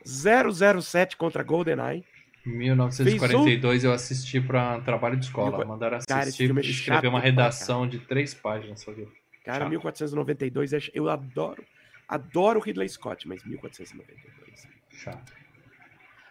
007 0.03 1.19
contra 1.19 1.43
GoldenEye. 1.43 2.03
1942 2.47 3.85
eu 3.85 3.93
assisti 3.93 4.41
pra 4.41 4.81
trabalho 4.81 5.19
de 5.19 5.27
escola. 5.27 5.59
Mil- 5.59 5.67
Mandaram 5.67 5.99
Cara, 6.09 6.23
assistir 6.23 6.45
é 6.45 6.47
e 6.47 6.49
chato 6.49 6.65
escrever 6.65 7.09
uma 7.09 7.21
redação 7.21 7.87
de 7.87 7.99
três 7.99 8.33
páginas 8.33 8.81
sobre 8.81 9.07
Cara, 9.45 9.59
Chato. 9.65 9.69
1492, 9.69 10.73
é- 10.73 10.79
eu 10.95 11.11
adoro. 11.11 11.63
Adoro 12.11 12.61
Ridley 12.61 12.89
Scott, 12.89 13.27
mas 13.29 13.45
1492. 13.45 14.69
chato. 14.91 15.33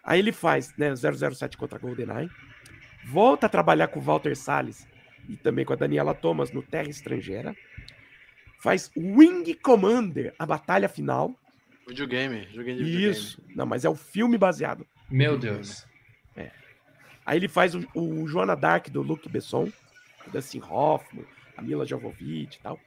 Aí 0.03 0.19
ele 0.19 0.31
faz, 0.31 0.75
né, 0.77 0.93
007 0.95 1.57
contra 1.57 1.79
GoldenEye. 1.79 2.29
Volta 3.05 3.45
a 3.45 3.49
trabalhar 3.49 3.87
com 3.87 3.99
o 3.99 4.03
Walter 4.03 4.35
Salles 4.35 4.87
e 5.27 5.37
também 5.37 5.63
com 5.63 5.73
a 5.73 5.75
Daniela 5.75 6.13
Thomas 6.13 6.51
no 6.51 6.61
Terra 6.61 6.89
Estrangeira. 6.89 7.55
Faz 8.59 8.91
Wing 8.97 9.53
Commander, 9.55 10.33
a 10.37 10.45
batalha 10.45 10.89
final. 10.89 11.33
Videogame, 11.87 12.47
joguinho 12.53 12.77
de 12.77 12.83
videogame. 12.83 13.11
Isso. 13.11 13.41
Não, 13.55 13.65
mas 13.65 13.85
é 13.85 13.89
o 13.89 13.95
filme 13.95 14.37
baseado. 14.37 14.85
Meu 15.09 15.37
Deus. 15.37 15.87
Aí 17.29 17.37
ele 17.37 17.47
faz 17.47 17.75
o, 17.75 17.87
o 17.93 18.27
Joana 18.27 18.55
Dark 18.55 18.89
do 18.89 19.03
Luke 19.03 19.29
Besson, 19.29 19.71
o 20.25 20.31
Dustin 20.31 20.61
Hoffman, 20.67 21.27
a 21.55 21.61
Mila 21.61 21.85
Jovovich 21.85 22.57
e 22.57 22.59
tal. 22.59 22.79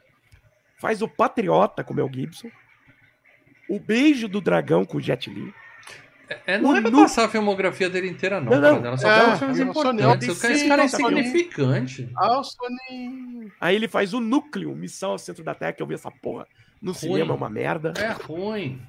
Faz 0.80 1.00
o 1.00 1.06
Patriota 1.06 1.84
com 1.84 1.92
o 1.92 1.96
Mel 1.96 2.10
Gibson. 2.12 2.50
O 3.74 3.78
Beijo 3.80 4.28
do 4.28 4.40
Dragão 4.40 4.84
com 4.84 4.98
o 4.98 5.00
Jet 5.00 5.30
Li. 5.30 5.52
É, 6.46 6.58
não 6.58 6.70
O 6.72 6.76
é 6.76 6.80
pra 6.80 6.90
nu- 6.90 7.02
passar 7.02 7.24
a 7.24 7.28
filmografia 7.28 7.88
dele 7.90 8.08
inteira, 8.08 8.40
não. 8.40 8.52
Não, 8.52 8.60
não. 8.60 8.68
Paradela. 8.82 8.96
Só 8.98 9.08
É, 9.10 9.20
pega 9.24 9.36
filmes 9.36 9.58
importantes. 9.60 10.38
cara- 10.40 10.54
Esse 10.54 10.68
cara 10.68 10.82
é 10.82 10.84
insignificante. 10.86 12.08
Ah, 12.16 12.38
o 12.40 12.44
Sony. 12.44 13.52
Aí 13.60 13.74
ele 13.76 13.88
faz 13.88 14.12
o 14.14 14.20
núcleo, 14.20 14.74
Missão 14.74 15.10
ao 15.12 15.18
Centro 15.18 15.42
da 15.44 15.54
Terra, 15.54 15.72
que 15.72 15.82
eu 15.82 15.86
vi 15.86 15.94
essa 15.94 16.10
porra 16.10 16.46
no 16.80 16.94
cinema, 16.94 17.32
é 17.32 17.36
uma 17.36 17.50
merda. 17.50 17.92
É 17.98 18.12
ruim. 18.12 18.80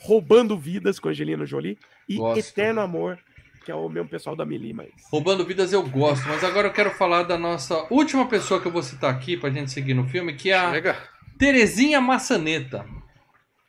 Roubando 0.00 0.56
Vidas 0.58 0.98
com 0.98 1.08
Angelina 1.08 1.44
Jolie. 1.46 1.78
E 2.08 2.16
Gosto. 2.16 2.38
Eterno 2.38 2.80
Amor, 2.80 3.18
que 3.64 3.70
é 3.70 3.74
o 3.74 3.88
mesmo 3.88 4.08
pessoal 4.08 4.34
da 4.34 4.44
Meli, 4.44 4.72
mas... 4.72 4.88
Roubando 5.10 5.44
vidas 5.44 5.72
eu 5.72 5.88
gosto, 5.88 6.26
mas 6.28 6.42
agora 6.42 6.66
eu 6.68 6.72
quero 6.72 6.90
falar 6.90 7.22
da 7.22 7.38
nossa 7.38 7.86
última 7.90 8.26
pessoa 8.26 8.60
que 8.60 8.66
eu 8.66 8.72
vou 8.72 8.82
citar 8.82 9.10
aqui 9.12 9.36
pra 9.36 9.50
gente 9.50 9.70
seguir 9.70 9.94
no 9.94 10.06
filme, 10.08 10.34
que 10.34 10.50
é 10.50 10.54
a 10.58 10.70
Chega. 10.72 10.96
Terezinha 11.38 12.00
Maçaneta. 12.00 12.84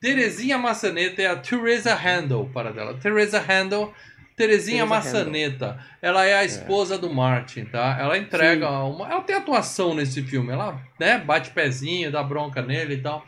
Terezinha 0.03 0.57
Maçaneta 0.57 1.21
é 1.21 1.27
a 1.27 1.35
Teresa 1.37 1.95
Handel, 1.95 2.49
para 2.53 2.73
dela. 2.73 2.93
Teresa 2.95 3.39
Handel, 3.39 3.93
Terezinha 4.35 4.85
Teresa 4.85 4.85
Maçaneta. 4.85 5.79
Ela 6.01 6.25
é 6.25 6.35
a 6.35 6.43
esposa 6.43 6.97
do 6.97 7.09
Martin, 7.09 7.63
tá? 7.63 7.97
Ela 7.97 8.17
entrega 8.17 8.69
uma. 8.69 9.09
Ela 9.09 9.21
tem 9.21 9.33
atuação 9.33 9.95
nesse 9.95 10.21
filme. 10.21 10.51
Ela 10.51 10.77
né, 10.99 11.17
bate 11.19 11.51
pezinho, 11.51 12.11
dá 12.11 12.21
bronca 12.21 12.61
nele 12.61 12.95
e 12.95 13.01
tal. 13.01 13.25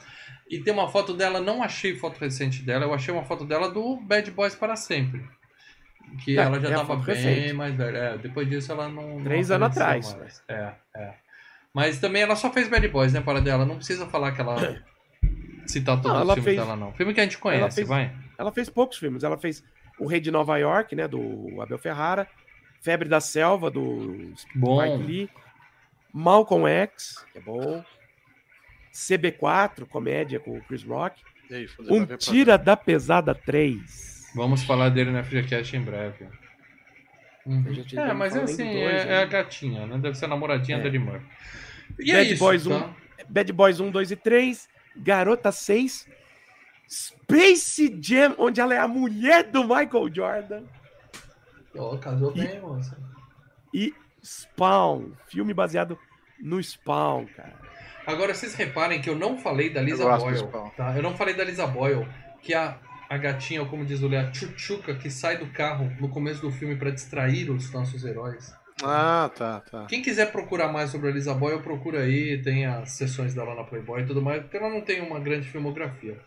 E 0.49 0.59
tem 0.59 0.73
uma 0.73 0.89
foto 0.89 1.13
dela, 1.13 1.39
não 1.39 1.63
achei 1.63 1.95
foto 1.95 2.19
recente 2.19 2.61
dela, 2.61 2.84
eu 2.84 2.93
achei 2.93 3.13
uma 3.13 3.23
foto 3.23 3.45
dela 3.45 3.71
do 3.71 3.95
Bad 3.95 4.30
Boys 4.32 4.53
para 4.53 4.76
sempre. 4.76 5.23
Que 6.26 6.38
É, 6.38 6.41
ela 6.41 6.59
já 6.59 6.69
é 6.69 6.73
tava 6.76 6.97
bem 6.97 7.15
recente. 7.15 7.53
mais 7.53 7.73
velha. 7.73 7.97
É, 7.97 8.17
depois 8.17 8.49
disso 8.49 8.69
ela 8.73 8.89
não. 8.89 9.15
não 9.19 9.23
Três 9.23 9.49
anos 9.49 9.78
apareceu 9.78 10.11
atrás, 10.11 10.17
mais. 10.19 10.43
É, 10.49 10.73
é. 10.93 11.13
Mas 11.73 11.99
também 11.99 12.21
ela 12.21 12.36
só 12.36 12.51
fez 12.51 12.67
Bad 12.67 12.86
Boys, 12.89 13.13
né, 13.13 13.21
para 13.21 13.39
dela. 13.39 13.65
Não 13.65 13.78
precisa 13.78 14.05
falar 14.07 14.34
que 14.34 14.41
ela. 14.41 14.55
citar 15.68 16.01
todos 16.01 16.11
Não, 16.18 16.22
os 16.28 16.34
filmes 16.34 16.43
fez- 16.43 16.57
dela, 16.57 16.76
não. 16.76 16.91
Filme 16.93 17.13
que 17.13 17.20
a 17.20 17.24
gente 17.24 17.38
conhece, 17.38 17.61
ela 17.61 17.72
fez- 17.72 17.88
vai. 17.88 18.13
Ela 18.38 18.51
fez 18.51 18.70
poucos 18.70 18.97
filmes. 18.97 19.24
Ela 19.24 19.38
fez 19.38 19.63
O 19.97 20.07
Rei 20.07 20.20
de 20.20 20.30
Nova 20.30 20.57
York, 20.57 20.93
né, 20.95 21.07
do 21.07 21.61
Abel 21.61 21.78
Ferrara. 21.78 22.28
Febre 22.82 23.07
da 23.07 23.20
Selva, 23.22 23.72
do 23.72 24.34
Bom. 24.53 24.82
Spike 24.82 25.03
Lee. 25.11 25.30
Malcolm 26.13 26.68
X, 26.68 27.26
que 27.32 27.38
é 27.39 27.41
bom. 27.41 27.84
CB4, 28.93 29.86
comédia 29.88 30.39
com 30.39 30.57
o 30.57 30.61
Chris 30.63 30.84
Rock. 30.84 31.22
Aí, 31.51 31.68
Um 31.89 32.05
Tira 32.18 32.57
da 32.57 32.76
Pesada 32.76 33.36
3. 33.36 34.32
Vamos 34.36 34.63
falar 34.63 34.89
dele 34.89 35.11
no 35.11 35.24
FGCast 35.24 35.76
em 35.76 35.82
breve. 35.82 36.26
Uhum. 37.45 37.63
É, 37.97 38.13
mas 38.13 38.34
não 38.34 38.41
é 38.41 38.43
assim, 38.45 38.66
do 38.66 38.74
dois, 38.74 39.01
é, 39.01 39.05
né? 39.05 39.13
é 39.13 39.22
a 39.22 39.26
gatinha, 39.26 39.86
né? 39.86 39.97
Deve 39.99 40.16
ser 40.18 40.26
a 40.26 40.28
namoradinha 40.30 40.78
É. 40.78 40.82
da 40.82 40.88
Eddie 40.88 40.99
Murphy. 40.99 41.26
E 41.99 42.11
é 42.11 42.16
Bad 42.16 42.34
isso, 42.34 42.43
Boys 42.43 42.63
tá? 42.66 42.76
1. 42.76 42.93
Bad 43.30 43.53
Boys 43.53 43.80
1, 43.80 43.91
2 43.91 44.11
e 44.11 44.16
3. 44.16 44.68
Garota 44.98 45.52
6. 45.52 46.08
Space 46.88 48.00
Jam, 48.02 48.36
onde 48.38 48.62
ela 48.62 48.74
é 48.74 48.78
a 48.78 48.88
mulher 48.88 49.43
do 49.43 49.64
Michael 49.64 50.14
Jordan. 50.14 50.64
Ó, 51.76 51.98
casou 51.98 52.32
bem, 52.32 52.60
moça. 52.62 52.98
E 53.74 53.93
Spawn, 54.24 55.12
filme 55.28 55.54
baseado 55.54 55.98
no 56.39 56.62
Spawn, 56.62 57.26
cara. 57.36 57.54
Agora, 58.06 58.34
vocês 58.34 58.54
reparem 58.54 59.02
que 59.02 59.10
eu 59.10 59.16
não 59.16 59.38
falei 59.38 59.70
da 59.70 59.82
Lisa 59.82 60.04
Eu 60.04 60.18
Boyle, 60.18 60.48
tá? 60.78 60.96
Eu 60.96 61.02
não 61.02 61.16
falei 61.16 61.34
da 61.34 61.43
Lisa 61.43 61.66
Boyle, 61.66 62.08
que 62.41 62.54
é 62.54 62.58
a, 62.58 62.78
a 63.10 63.18
gatinha, 63.18 63.62
ou 63.62 63.68
como 63.68 63.84
diz 63.84 64.02
o 64.04 64.08
Léo, 64.08 64.28
a 64.28 64.32
tchutchuca 64.32 64.93
que 64.96 65.10
sai 65.10 65.38
do 65.38 65.48
carro 65.48 65.91
no 66.00 66.08
começo 66.08 66.41
do 66.41 66.52
filme 66.52 66.76
pra 66.76 66.91
distrair 66.91 67.50
os 67.50 67.72
nossos 67.72 68.06
heróis. 68.06 68.54
Ah, 68.84 69.32
tá, 69.36 69.61
tá. 69.61 69.86
Quem 69.86 70.01
quiser 70.01 70.32
procurar 70.32 70.67
mais 70.71 70.89
sobre 70.91 71.09
a 71.09 71.11
Lisa 71.11 71.34
Boyle, 71.34 71.61
procura 71.61 72.01
aí, 72.01 72.41
tem 72.41 72.65
as 72.65 72.91
sessões 72.91 73.34
dela 73.34 73.55
na 73.55 73.63
Playboy 73.63 74.01
e 74.01 74.05
tudo 74.05 74.21
mais, 74.21 74.41
porque 74.41 74.57
ela 74.57 74.69
não 74.69 74.82
tem 74.82 75.01
uma 75.01 75.19
grande 75.19 75.47
filmografia. 75.47 76.19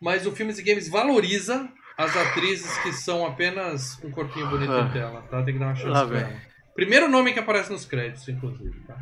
Mas 0.00 0.24
o 0.26 0.32
Filmes 0.32 0.58
e 0.58 0.62
Games 0.62 0.88
valoriza 0.88 1.68
as 1.96 2.16
atrizes 2.16 2.78
que 2.78 2.92
são 2.92 3.26
apenas 3.26 3.98
um 4.04 4.10
corpinho 4.12 4.48
bonito 4.48 4.70
Ah. 4.72 4.82
em 4.88 4.92
tela, 4.92 5.22
tá? 5.22 5.42
Tem 5.42 5.54
que 5.54 5.58
dar 5.60 5.66
uma 5.66 5.74
chance 5.74 5.88
Lá 5.90 6.06
pra 6.06 6.20
ela. 6.20 6.40
Primeiro 6.74 7.08
nome 7.08 7.32
que 7.32 7.40
aparece 7.40 7.72
nos 7.72 7.84
créditos, 7.84 8.28
inclusive, 8.28 8.78
tá? 8.86 8.96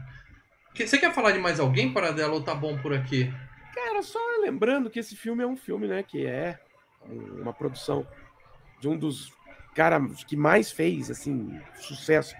Que- 0.75 0.87
Você 0.87 0.97
quer 0.97 1.13
falar 1.13 1.33
de 1.33 1.39
mais 1.39 1.61
alguém 1.61 1.93
para 1.93 2.11
dela 2.13 2.33
ou 2.33 2.43
tá 2.43 2.55
bom 2.55 2.79
por 2.79 2.95
aqui? 2.95 3.31
Cara, 3.75 4.03
só 4.03 4.19
lembrando 4.41 4.89
que 4.89 4.99
esse 4.99 5.15
filme 5.15 5.43
é 5.43 5.47
um 5.47 5.57
filme, 5.57 5.87
né, 5.87 6.03
que 6.03 6.25
é 6.27 6.59
um- 7.07 7.43
uma 7.43 7.53
produção 7.53 8.07
de 8.81 8.89
um 8.89 8.97
dos 8.97 9.31
caras 9.75 10.25
que 10.25 10.35
mais 10.35 10.73
fez, 10.73 11.11
assim, 11.11 11.61
sucesso 11.79 12.35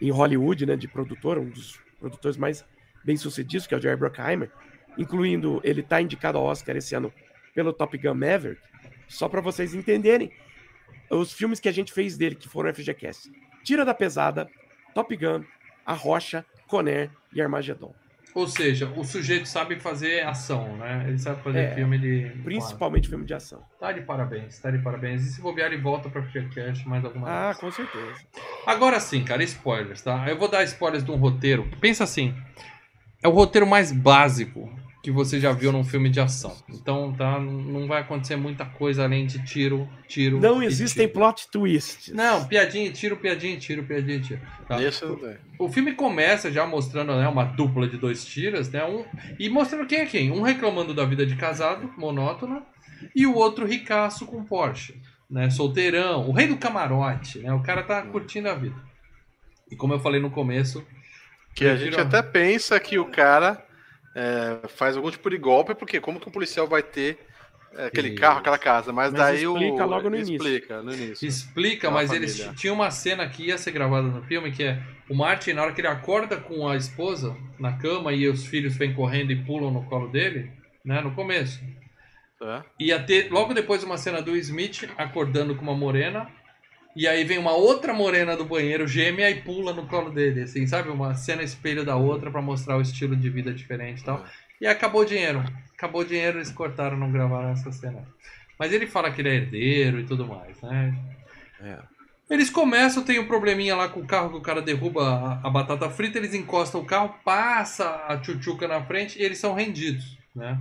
em 0.00 0.10
Hollywood, 0.10 0.66
né, 0.66 0.76
de 0.76 0.88
produtor, 0.88 1.38
um 1.38 1.48
dos 1.48 1.80
produtores 1.98 2.36
mais 2.36 2.64
bem-sucedidos, 3.04 3.66
que 3.66 3.74
é 3.74 3.78
o 3.78 3.80
Jerry 3.80 3.96
Bruckheimer, 3.96 4.50
incluindo, 4.96 5.60
ele 5.64 5.82
tá 5.82 6.00
indicado 6.00 6.38
ao 6.38 6.44
Oscar 6.44 6.76
esse 6.76 6.94
ano 6.94 7.12
pelo 7.54 7.72
Top 7.72 7.96
Gun 7.96 8.14
Maverick, 8.14 8.60
só 9.08 9.28
para 9.28 9.40
vocês 9.40 9.74
entenderem 9.74 10.32
os 11.10 11.32
filmes 11.32 11.60
que 11.60 11.68
a 11.68 11.72
gente 11.72 11.92
fez 11.92 12.16
dele, 12.16 12.34
que 12.34 12.48
foram 12.48 12.72
FGCast. 12.74 13.30
Tira 13.62 13.84
da 13.84 13.94
Pesada, 13.94 14.48
Top 14.94 15.14
Gun, 15.16 15.44
A 15.84 15.92
Rocha, 15.92 16.44
Conner 16.66 17.10
e 17.32 17.40
Armagedon. 17.40 17.94
Ou 18.34 18.48
seja, 18.48 18.90
o 18.96 19.04
sujeito 19.04 19.46
sabe 19.46 19.78
fazer 19.78 20.22
ação, 20.26 20.76
né? 20.76 21.04
Ele 21.06 21.18
sabe 21.18 21.40
fazer 21.42 21.58
É, 21.58 21.74
filme 21.76 21.98
de. 21.98 22.32
Principalmente 22.42 23.08
filme 23.08 23.24
de 23.24 23.32
ação. 23.32 23.62
Tá 23.78 23.92
de 23.92 24.00
parabéns, 24.00 24.58
tá 24.58 24.72
de 24.72 24.78
parabéns. 24.78 25.22
E 25.24 25.30
se 25.32 25.40
bobear, 25.40 25.72
ele 25.72 25.80
volta 25.80 26.10
pra 26.10 26.20
Fearcast 26.22 26.86
mais 26.88 27.04
alguma 27.04 27.28
Ah, 27.28 27.46
vez. 27.46 27.58
com 27.58 27.70
certeza. 27.70 28.14
Agora 28.66 28.98
sim, 28.98 29.22
cara, 29.24 29.42
spoilers, 29.44 30.02
tá? 30.02 30.28
Eu 30.28 30.36
vou 30.36 30.48
dar 30.48 30.64
spoilers 30.64 31.04
de 31.04 31.12
um 31.12 31.16
roteiro. 31.16 31.68
Pensa 31.80 32.02
assim: 32.02 32.34
é 33.22 33.28
o 33.28 33.30
roteiro 33.30 33.66
mais 33.68 33.92
básico 33.92 34.68
que 35.04 35.10
você 35.10 35.38
já 35.38 35.52
viu 35.52 35.70
num 35.70 35.84
filme 35.84 36.08
de 36.08 36.18
ação. 36.18 36.56
Então, 36.66 37.12
tá? 37.12 37.38
Não 37.38 37.86
vai 37.86 38.00
acontecer 38.00 38.36
muita 38.36 38.64
coisa 38.64 39.04
além 39.04 39.26
de 39.26 39.44
tiro, 39.44 39.86
tiro. 40.08 40.40
Não 40.40 40.62
e 40.62 40.66
existem 40.66 41.06
tiro. 41.06 41.20
plot 41.20 41.46
twists. 41.52 42.14
Não, 42.14 42.46
piadinha, 42.46 42.86
e 42.86 42.90
tiro, 42.90 43.18
piadinha, 43.18 43.52
e 43.52 43.58
tiro, 43.58 43.84
piadinha, 43.84 44.16
e 44.16 44.20
tiro. 44.22 44.40
Tá? 44.66 44.78
Tem. 44.78 45.36
O 45.58 45.68
filme 45.68 45.92
começa 45.92 46.50
já 46.50 46.64
mostrando 46.66 47.14
né, 47.14 47.28
uma 47.28 47.44
dupla 47.44 47.86
de 47.86 47.98
dois 47.98 48.24
tiras, 48.24 48.70
né? 48.70 48.82
Um, 48.86 49.04
e 49.38 49.50
mostrando 49.50 49.86
quem 49.86 49.98
é 50.00 50.06
quem. 50.06 50.32
Um 50.32 50.40
reclamando 50.40 50.94
da 50.94 51.04
vida 51.04 51.26
de 51.26 51.36
casado, 51.36 51.92
monótona, 51.98 52.62
e 53.14 53.26
o 53.26 53.34
outro 53.34 53.66
ricaço 53.66 54.24
com 54.24 54.42
Porsche, 54.42 54.98
né? 55.30 55.50
Solteirão, 55.50 56.26
o 56.30 56.32
rei 56.32 56.46
do 56.46 56.56
camarote, 56.56 57.40
né? 57.40 57.52
O 57.52 57.62
cara 57.62 57.82
tá 57.82 58.00
curtindo 58.00 58.48
a 58.48 58.54
vida. 58.54 58.76
E 59.70 59.76
como 59.76 59.92
eu 59.92 60.00
falei 60.00 60.18
no 60.18 60.30
começo, 60.30 60.82
Que 61.54 61.66
a 61.66 61.76
gente 61.76 61.98
a- 61.98 62.02
até 62.04 62.22
pensa 62.22 62.80
que 62.80 62.98
o 62.98 63.04
cara 63.04 63.62
é, 64.14 64.68
faz 64.68 64.96
algum 64.96 65.10
tipo 65.10 65.28
de 65.30 65.38
golpe, 65.38 65.74
porque 65.74 66.00
como 66.00 66.20
que 66.20 66.28
um 66.28 66.32
policial 66.32 66.66
vai 66.68 66.82
ter 66.82 67.18
é, 67.76 67.86
aquele 67.86 68.10
Isso. 68.10 68.18
carro, 68.20 68.38
aquela 68.38 68.58
casa? 68.58 68.92
Mas, 68.92 69.12
Mas 69.12 69.20
daí 69.20 69.46
o. 69.46 69.52
explica 69.54 69.84
logo 69.84 70.08
no 70.10 70.16
início. 70.16 70.34
Explica 70.36 70.82
no 70.82 70.94
início. 70.94 71.26
explica, 71.26 71.88
É 71.88 71.90
mas 71.90 72.12
eles 72.12 72.36
família. 72.38 72.56
tinha 72.56 72.72
uma 72.72 72.90
cena 72.90 73.28
que 73.28 73.46
ia 73.46 73.58
ser 73.58 73.72
gravada 73.72 74.06
no 74.06 74.22
filme, 74.22 74.52
que 74.52 74.62
é 74.62 74.82
o 75.08 75.14
Martin, 75.14 75.52
na 75.54 75.62
hora 75.62 75.72
que 75.72 75.80
ele 75.80 75.88
acorda 75.88 76.36
com 76.36 76.68
a 76.68 76.76
esposa 76.76 77.36
na 77.58 77.72
cama 77.76 78.12
e 78.12 78.28
os 78.28 78.46
filhos 78.46 78.76
vêm 78.76 78.94
correndo 78.94 79.32
e 79.32 79.44
pulam 79.44 79.70
no 79.70 79.84
colo 79.86 80.08
dele, 80.08 80.50
né? 80.84 81.00
No 81.00 81.12
começo. 81.14 81.60
Tá? 82.38 82.64
Ia 82.78 83.02
ter 83.02 83.30
logo 83.30 83.54
depois 83.54 83.82
uma 83.84 83.96
cena 83.98 84.20
do 84.22 84.36
Smith 84.36 84.88
acordando 84.96 85.54
com 85.54 85.62
uma 85.62 85.74
morena. 85.74 86.28
E 86.96 87.08
aí 87.08 87.24
vem 87.24 87.38
uma 87.38 87.52
outra 87.52 87.92
morena 87.92 88.36
do 88.36 88.44
banheiro 88.44 88.86
gêmea 88.86 89.28
e 89.30 89.40
pula 89.42 89.72
no 89.72 89.86
colo 89.86 90.10
dele, 90.10 90.42
assim, 90.42 90.66
sabe? 90.66 90.90
Uma 90.90 91.14
cena 91.14 91.42
espelho 91.42 91.84
da 91.84 91.96
outra 91.96 92.30
pra 92.30 92.40
mostrar 92.40 92.76
o 92.76 92.80
estilo 92.80 93.16
de 93.16 93.28
vida 93.28 93.52
diferente 93.52 94.00
e 94.00 94.04
tal. 94.04 94.24
E 94.60 94.66
acabou 94.66 95.02
o 95.02 95.04
dinheiro. 95.04 95.42
Acabou 95.76 96.02
o 96.02 96.04
dinheiro, 96.04 96.38
eles 96.38 96.50
cortaram, 96.50 96.96
não 96.96 97.10
gravaram 97.10 97.50
essa 97.50 97.72
cena. 97.72 98.06
Mas 98.58 98.72
ele 98.72 98.86
fala 98.86 99.10
que 99.10 99.20
ele 99.20 99.28
é 99.28 99.34
herdeiro 99.34 99.98
e 99.98 100.04
tudo 100.04 100.26
mais, 100.26 100.60
né? 100.62 100.96
É. 101.60 101.78
Eles 102.30 102.48
começam, 102.48 103.02
tem 103.02 103.18
um 103.18 103.26
probleminha 103.26 103.76
lá 103.76 103.88
com 103.88 104.00
o 104.00 104.06
carro 104.06 104.30
que 104.30 104.36
o 104.36 104.40
cara 104.40 104.62
derruba 104.62 105.02
a, 105.02 105.46
a 105.46 105.50
batata 105.50 105.90
frita, 105.90 106.16
eles 106.16 106.32
encostam 106.32 106.80
o 106.80 106.86
carro, 106.86 107.14
passa 107.24 108.06
a 108.08 108.16
tchutchuca 108.16 108.66
na 108.66 108.82
frente 108.82 109.18
e 109.18 109.22
eles 109.22 109.38
são 109.38 109.52
rendidos, 109.52 110.16
né? 110.34 110.58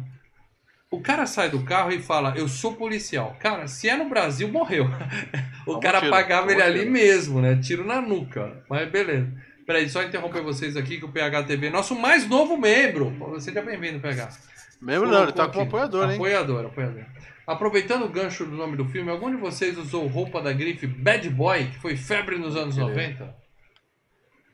O 0.93 1.01
cara 1.01 1.25
sai 1.25 1.49
do 1.49 1.63
carro 1.63 1.91
e 1.91 1.99
fala, 1.99 2.35
eu 2.37 2.47
sou 2.47 2.75
policial. 2.75 3.35
Cara, 3.39 3.65
se 3.67 3.89
é 3.89 3.97
no 3.97 4.07
Brasil, 4.07 4.47
morreu. 4.47 4.85
o 5.65 5.79
cara 5.79 5.99
tiro, 5.99 6.11
pagava 6.11 6.51
ele 6.51 6.61
ali 6.61 6.85
mesmo, 6.85 7.41
né? 7.41 7.55
Tiro 7.55 7.83
na 7.83 7.99
nuca. 7.99 8.63
Mas 8.69 8.87
beleza. 8.91 9.27
Peraí, 9.65 9.89
só 9.89 10.03
interromper 10.03 10.43
vocês 10.43 10.77
aqui 10.77 10.99
que 10.99 11.05
o 11.05 11.11
PH 11.11 11.43
TV, 11.45 11.71
nosso 11.71 11.95
mais 11.95 12.29
novo 12.29 12.55
membro. 12.55 13.11
Seja 13.39 13.63
bem-vindo, 13.63 13.99
PH. 13.99 14.37
Mesmo 14.79 15.07
não, 15.07 15.23
ele 15.23 15.31
tá 15.31 15.47
como 15.47 15.61
aqui. 15.61 15.67
apoiador, 15.69 16.09
hein? 16.11 16.15
Apoiador, 16.15 16.65
apoiador. 16.67 17.03
Aproveitando 17.47 18.05
o 18.05 18.09
gancho 18.09 18.45
do 18.45 18.55
nome 18.55 18.77
do 18.77 18.85
filme, 18.85 19.09
algum 19.09 19.31
de 19.31 19.37
vocês 19.37 19.75
usou 19.79 20.05
roupa 20.05 20.43
da 20.43 20.53
grife 20.53 20.85
Bad 20.85 21.27
Boy, 21.31 21.71
que 21.71 21.79
foi 21.79 21.97
febre 21.97 22.37
nos 22.37 22.55
anos 22.55 22.77
90? 22.77 23.35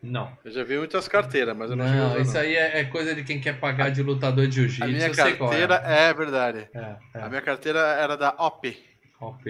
Não. 0.01 0.31
Eu 0.45 0.51
já 0.51 0.63
vi 0.63 0.77
muitas 0.77 1.07
carteiras, 1.07 1.55
mas 1.55 1.69
eu 1.69 1.75
não, 1.75 1.85
a 1.85 1.89
Não, 1.89 2.21
isso 2.21 2.33
não. 2.33 2.41
aí 2.41 2.55
é, 2.55 2.79
é 2.79 2.83
coisa 2.85 3.13
de 3.13 3.23
quem 3.23 3.39
quer 3.39 3.59
pagar 3.59 3.89
de 3.89 4.01
lutador 4.01 4.47
de 4.47 4.55
jiu-jitsu. 4.55 4.83
A 4.83 4.87
minha 4.87 5.07
eu 5.07 5.37
qual 5.37 5.49
carteira 5.49 5.75
é 5.75 6.13
verdade. 6.13 6.67
É, 6.73 6.95
é. 7.15 7.21
A 7.21 7.29
minha 7.29 7.41
carteira 7.41 7.79
era 7.79 8.15
da 8.15 8.33
OP. 8.37 8.77
OP, 9.19 9.43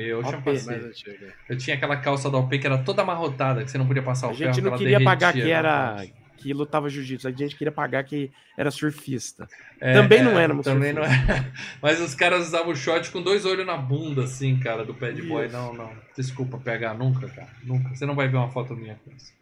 Pacific. 0.43 0.65
Mais 0.65 0.85
antiga. 0.85 1.33
Eu 1.47 1.55
tinha 1.55 1.75
aquela 1.75 1.95
calça 1.97 2.29
da 2.31 2.39
OP 2.39 2.57
que 2.57 2.65
era 2.65 2.79
toda 2.79 3.03
amarrotada, 3.03 3.63
que 3.63 3.69
você 3.69 3.77
não 3.77 3.85
podia 3.85 4.01
passar 4.01 4.27
o 4.27 4.31
A 4.31 4.33
ferro, 4.33 4.53
gente 4.53 4.63
não 4.63 4.71
queria 4.71 4.97
derretia 4.97 5.05
pagar 5.05 5.33
que 5.33 5.43
na 5.43 5.49
era 5.49 6.05
que 6.39 6.53
lutava 6.53 6.89
jiu-jitsu. 6.89 7.27
A 7.27 7.31
gente 7.31 7.55
queria 7.55 7.71
pagar 7.71 8.03
que 8.03 8.31
era 8.57 8.71
surfista. 8.71 9.47
É, 9.79 9.93
Também 9.93 10.19
é, 10.19 10.23
não 10.23 10.39
éramos 10.39 10.63
Também 10.63 10.93
não 10.93 11.03
surfistas. 11.03 11.37
é. 11.37 11.51
Mas 11.81 12.01
os 12.01 12.15
caras 12.15 12.47
usavam 12.47 12.73
short 12.73 13.11
com 13.11 13.21
dois 13.21 13.45
olhos 13.45 13.65
na 13.65 13.77
bunda, 13.77 14.23
assim, 14.23 14.57
cara, 14.57 14.83
do 14.83 14.93
bad 14.93 15.21
boy. 15.21 15.45
Isso. 15.45 15.55
Não, 15.55 15.73
não. 15.73 15.91
Desculpa 16.17 16.57
pegar 16.57 16.93
nunca, 16.93 17.27
cara. 17.27 17.49
Nunca. 17.63 17.93
Você 17.93 18.05
não 18.05 18.15
vai 18.15 18.27
ver 18.27 18.37
uma 18.37 18.49
foto 18.49 18.75
minha 18.75 18.95
com 19.03 19.11
isso. 19.11 19.37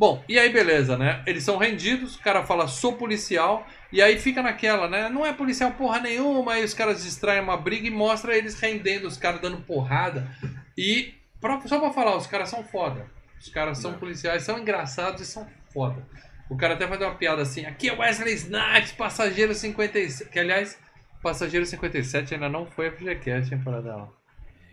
Bom, 0.00 0.24
e 0.26 0.38
aí 0.38 0.50
beleza, 0.50 0.96
né? 0.96 1.22
Eles 1.26 1.44
são 1.44 1.58
rendidos, 1.58 2.16
o 2.16 2.20
cara 2.22 2.42
fala, 2.42 2.66
sou 2.66 2.94
policial, 2.96 3.66
e 3.92 4.00
aí 4.00 4.18
fica 4.18 4.40
naquela, 4.42 4.88
né? 4.88 5.10
Não 5.10 5.26
é 5.26 5.30
policial 5.34 5.72
porra 5.72 6.00
nenhuma, 6.00 6.54
aí 6.54 6.64
os 6.64 6.72
caras 6.72 7.02
distraem 7.02 7.42
uma 7.42 7.58
briga 7.58 7.86
e 7.86 7.90
mostra 7.90 8.34
eles 8.34 8.58
rendendo, 8.58 9.06
os 9.06 9.18
caras 9.18 9.42
dando 9.42 9.58
porrada. 9.58 10.26
E, 10.74 11.12
pra- 11.38 11.60
só 11.66 11.78
pra 11.78 11.90
falar, 11.90 12.16
os 12.16 12.26
caras 12.26 12.48
são 12.48 12.64
foda. 12.64 13.04
Os 13.38 13.50
caras 13.50 13.76
são 13.76 13.92
policiais, 13.92 14.42
são 14.42 14.58
engraçados 14.58 15.20
e 15.20 15.26
são 15.26 15.46
foda. 15.70 16.02
O 16.48 16.56
cara 16.56 16.72
até 16.72 16.88
faz 16.88 16.98
uma 16.98 17.14
piada 17.16 17.42
assim, 17.42 17.66
aqui 17.66 17.90
é 17.90 17.92
Wesley 17.92 18.32
Snipes, 18.36 18.92
passageiro 18.92 19.52
57, 19.54 20.30
que 20.30 20.38
aliás, 20.38 20.78
passageiro 21.22 21.66
57 21.66 22.32
ainda 22.32 22.48
não 22.48 22.64
foi 22.64 22.88
a 22.88 22.92
FGCast, 22.92 23.52
hein, 23.54 23.60
para 23.62 23.82
dela. 23.82 24.10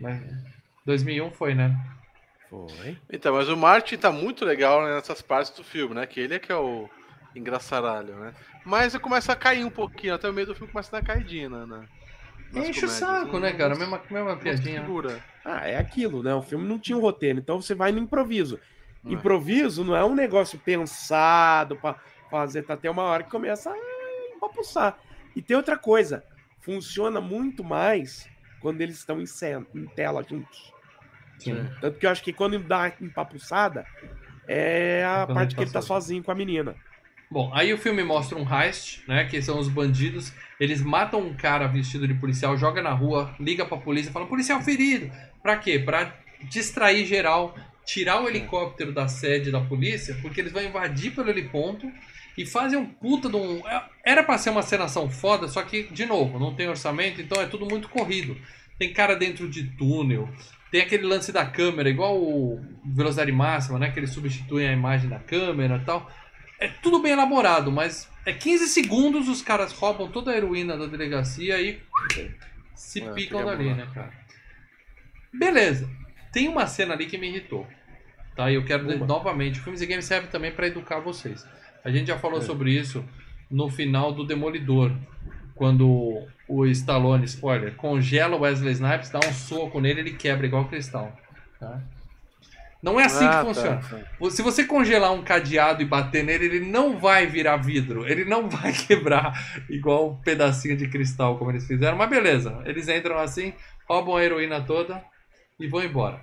Mas 0.00 0.22
2001 0.86 1.30
foi, 1.32 1.54
né? 1.54 1.78
Foi. 2.48 2.96
Então, 3.12 3.34
mas 3.34 3.48
o 3.48 3.56
Martin 3.56 3.96
tá 3.96 4.10
muito 4.10 4.44
legal 4.44 4.82
né, 4.84 4.94
nessas 4.94 5.20
partes 5.20 5.52
do 5.52 5.62
filme, 5.62 5.94
né? 5.94 6.06
Que 6.06 6.20
ele 6.20 6.34
é 6.34 6.38
que 6.38 6.50
é 6.50 6.56
o 6.56 6.88
engraçaralho, 7.34 8.14
né? 8.16 8.34
Mas 8.64 8.96
começa 8.96 9.32
a 9.32 9.36
cair 9.36 9.64
um 9.64 9.70
pouquinho, 9.70 10.14
até 10.14 10.28
o 10.28 10.32
meio 10.32 10.46
do 10.46 10.54
filme 10.54 10.72
começa 10.72 10.96
a 10.96 11.00
dar 11.00 11.06
caidinha, 11.06 11.48
né? 11.48 11.66
nas 11.66 12.68
Enche 12.68 12.86
o 12.86 12.88
saco, 12.88 13.38
né, 13.38 13.50
Não- 13.50 13.58
cara? 13.58 13.70
não- 13.74 13.78
Mesma, 13.80 14.02
mesma 14.10 14.30
não 14.32 14.38
piadinha. 14.38 14.80
né? 14.80 14.86
segura. 14.86 15.24
Ah, 15.44 15.68
é 15.68 15.76
aquilo, 15.76 16.22
né? 16.22 16.34
O 16.34 16.42
filme 16.42 16.66
não 16.66 16.78
tinha 16.78 16.96
um 16.96 17.00
roteiro, 17.00 17.38
então 17.38 17.60
você 17.60 17.74
vai 17.74 17.92
no 17.92 17.98
improviso. 17.98 18.58
É. 19.04 19.12
Improviso 19.12 19.84
não 19.84 19.94
é 19.94 20.04
um 20.04 20.14
negócio 20.14 20.58
pensado 20.58 21.76
pra 21.76 21.96
fazer, 22.30 22.62
tá 22.62 22.74
até 22.74 22.90
uma 22.90 23.02
hora 23.02 23.22
que 23.22 23.30
começa 23.30 23.70
a 23.70 23.76
empapuçar. 24.34 24.98
E 25.36 25.42
tem 25.42 25.56
outra 25.56 25.76
coisa, 25.76 26.24
funciona 26.60 27.20
muito 27.20 27.62
mais 27.62 28.26
quando 28.60 28.80
eles 28.80 28.96
estão 28.96 29.20
em, 29.20 29.26
cena, 29.26 29.66
em 29.74 29.86
tela 29.86 30.22
juntos. 30.22 30.72
Sim. 31.38 31.68
Tanto 31.80 31.98
que 31.98 32.06
eu 32.06 32.10
acho 32.10 32.22
que 32.22 32.32
quando 32.32 32.58
dá 32.58 32.92
empapuçada, 33.00 33.86
é 34.46 35.04
a 35.04 35.24
Quando 35.26 35.34
parte 35.36 35.54
que 35.54 35.60
ele 35.62 35.70
tá 35.70 35.80
tá 35.80 35.86
sozinho 35.86 36.22
com 36.22 36.30
a 36.30 36.34
menina. 36.34 36.74
Bom, 37.30 37.50
aí 37.54 37.72
o 37.74 37.78
filme 37.78 38.02
mostra 38.02 38.38
um 38.38 38.46
heist, 38.50 39.02
né? 39.06 39.24
Que 39.26 39.42
são 39.42 39.58
os 39.58 39.68
bandidos. 39.68 40.32
Eles 40.58 40.80
matam 40.82 41.20
um 41.20 41.34
cara 41.34 41.66
vestido 41.66 42.08
de 42.08 42.14
policial, 42.14 42.56
joga 42.56 42.80
na 42.82 42.92
rua, 42.92 43.34
liga 43.38 43.66
pra 43.66 43.76
polícia, 43.76 44.10
fala: 44.10 44.26
policial 44.26 44.62
ferido. 44.62 45.10
Pra 45.42 45.56
quê? 45.58 45.78
Pra 45.78 46.14
distrair 46.44 47.04
geral, 47.04 47.54
tirar 47.84 48.22
o 48.22 48.28
helicóptero 48.28 48.92
da 48.92 49.08
sede 49.08 49.50
da 49.50 49.60
polícia, 49.60 50.16
porque 50.22 50.40
eles 50.40 50.52
vão 50.52 50.62
invadir 50.62 51.14
pelo 51.14 51.28
heliponto 51.28 51.90
e 52.36 52.46
fazem 52.46 52.78
um 52.78 52.86
puta 52.86 53.28
de 53.28 53.36
um. 53.36 53.58
é- 53.68 53.84
Era 54.06 54.22
pra 54.22 54.38
ser 54.38 54.48
uma 54.50 54.62
cenação 54.62 55.10
foda, 55.10 55.48
só 55.48 55.62
que, 55.62 55.82
de 55.82 56.06
novo, 56.06 56.38
não 56.38 56.54
tem 56.54 56.66
orçamento, 56.68 57.20
então 57.20 57.42
é 57.42 57.46
tudo 57.46 57.66
muito 57.66 57.90
corrido. 57.90 58.36
Tem 58.78 58.92
cara 58.92 59.14
dentro 59.14 59.48
de 59.50 59.64
túnel. 59.76 60.28
Tem 60.70 60.80
aquele 60.82 61.04
lance 61.06 61.32
da 61.32 61.46
câmera, 61.46 61.88
igual 61.88 62.16
o 62.20 62.60
Velocidade 62.84 63.32
Máxima, 63.32 63.78
né? 63.78 63.90
Que 63.90 63.98
eles 64.00 64.10
substituem 64.10 64.68
a 64.68 64.72
imagem 64.72 65.08
da 65.08 65.18
câmera 65.18 65.76
e 65.76 65.84
tal. 65.84 66.10
É 66.60 66.68
tudo 66.68 67.00
bem 67.00 67.12
elaborado, 67.12 67.70
mas 67.72 68.08
é 68.26 68.32
15 68.32 68.68
segundos 68.68 69.28
os 69.28 69.40
caras 69.40 69.72
roubam 69.72 70.10
toda 70.10 70.30
a 70.32 70.36
heroína 70.36 70.76
da 70.76 70.86
delegacia 70.86 71.60
e 71.60 71.80
se 72.74 73.00
É, 73.02 73.12
picam 73.12 73.44
dali, 73.44 73.68
bom. 73.70 73.74
né, 73.76 73.88
cara? 73.94 74.12
Beleza. 75.32 75.88
Tem 76.32 76.48
uma 76.48 76.66
cena 76.66 76.94
ali 76.94 77.06
que 77.06 77.16
me 77.18 77.28
irritou. 77.28 77.66
Tá? 78.36 78.50
E 78.50 78.54
eu 78.54 78.64
quero 78.64 78.86
Uma. 78.94 79.06
novamente. 79.06 79.58
O 79.60 79.62
Filmes 79.62 79.80
e 79.80 79.86
Games 79.86 80.04
serve 80.04 80.28
também 80.28 80.52
pra 80.52 80.66
educar 80.66 81.00
vocês. 81.00 81.46
A 81.84 81.90
gente 81.90 82.08
já 82.08 82.18
falou 82.18 82.38
É. 82.38 82.42
sobre 82.42 82.72
isso 82.72 83.04
no 83.50 83.68
final 83.70 84.12
do 84.12 84.24
Demolidor. 84.24 84.92
Quando 85.54 86.26
o 86.48 86.64
Stallone, 86.66 87.24
spoiler, 87.24 87.74
congela 87.76 88.36
o 88.36 88.40
Wesley 88.40 88.72
Snipes, 88.72 89.10
dá 89.10 89.18
um 89.18 89.32
soco 89.32 89.80
nele, 89.80 90.00
ele 90.00 90.12
quebra 90.12 90.46
igual 90.46 90.64
cristal. 90.66 91.12
Tá? 91.60 91.80
Não 92.82 92.98
é 92.98 93.04
assim 93.06 93.24
Ah, 93.24 93.28
que 93.28 93.34
tá, 93.34 93.44
funciona. 93.44 93.76
tá. 93.76 94.30
Se 94.30 94.40
você 94.40 94.64
congelar 94.64 95.12
um 95.12 95.22
cadeado 95.22 95.82
e 95.82 95.84
bater 95.84 96.22
nele, 96.24 96.44
ele 96.44 96.60
não 96.60 96.96
vai 96.98 97.26
virar 97.26 97.56
vidro. 97.56 98.06
Ele 98.06 98.24
não 98.24 98.46
vai 98.48 98.72
quebrar 98.72 99.64
igual 99.68 100.10
um 100.10 100.16
pedacinho 100.16 100.76
de 100.76 100.88
cristal, 100.88 101.36
como 101.38 101.50
eles 101.50 101.66
fizeram. 101.66 101.96
Mas 101.96 102.08
beleza, 102.08 102.62
eles 102.64 102.88
entram 102.88 103.18
assim, 103.18 103.52
roubam 103.88 104.16
a 104.16 104.24
heroína 104.24 104.60
toda 104.60 105.02
e 105.58 105.66
vão 105.66 105.82
embora. 105.82 106.20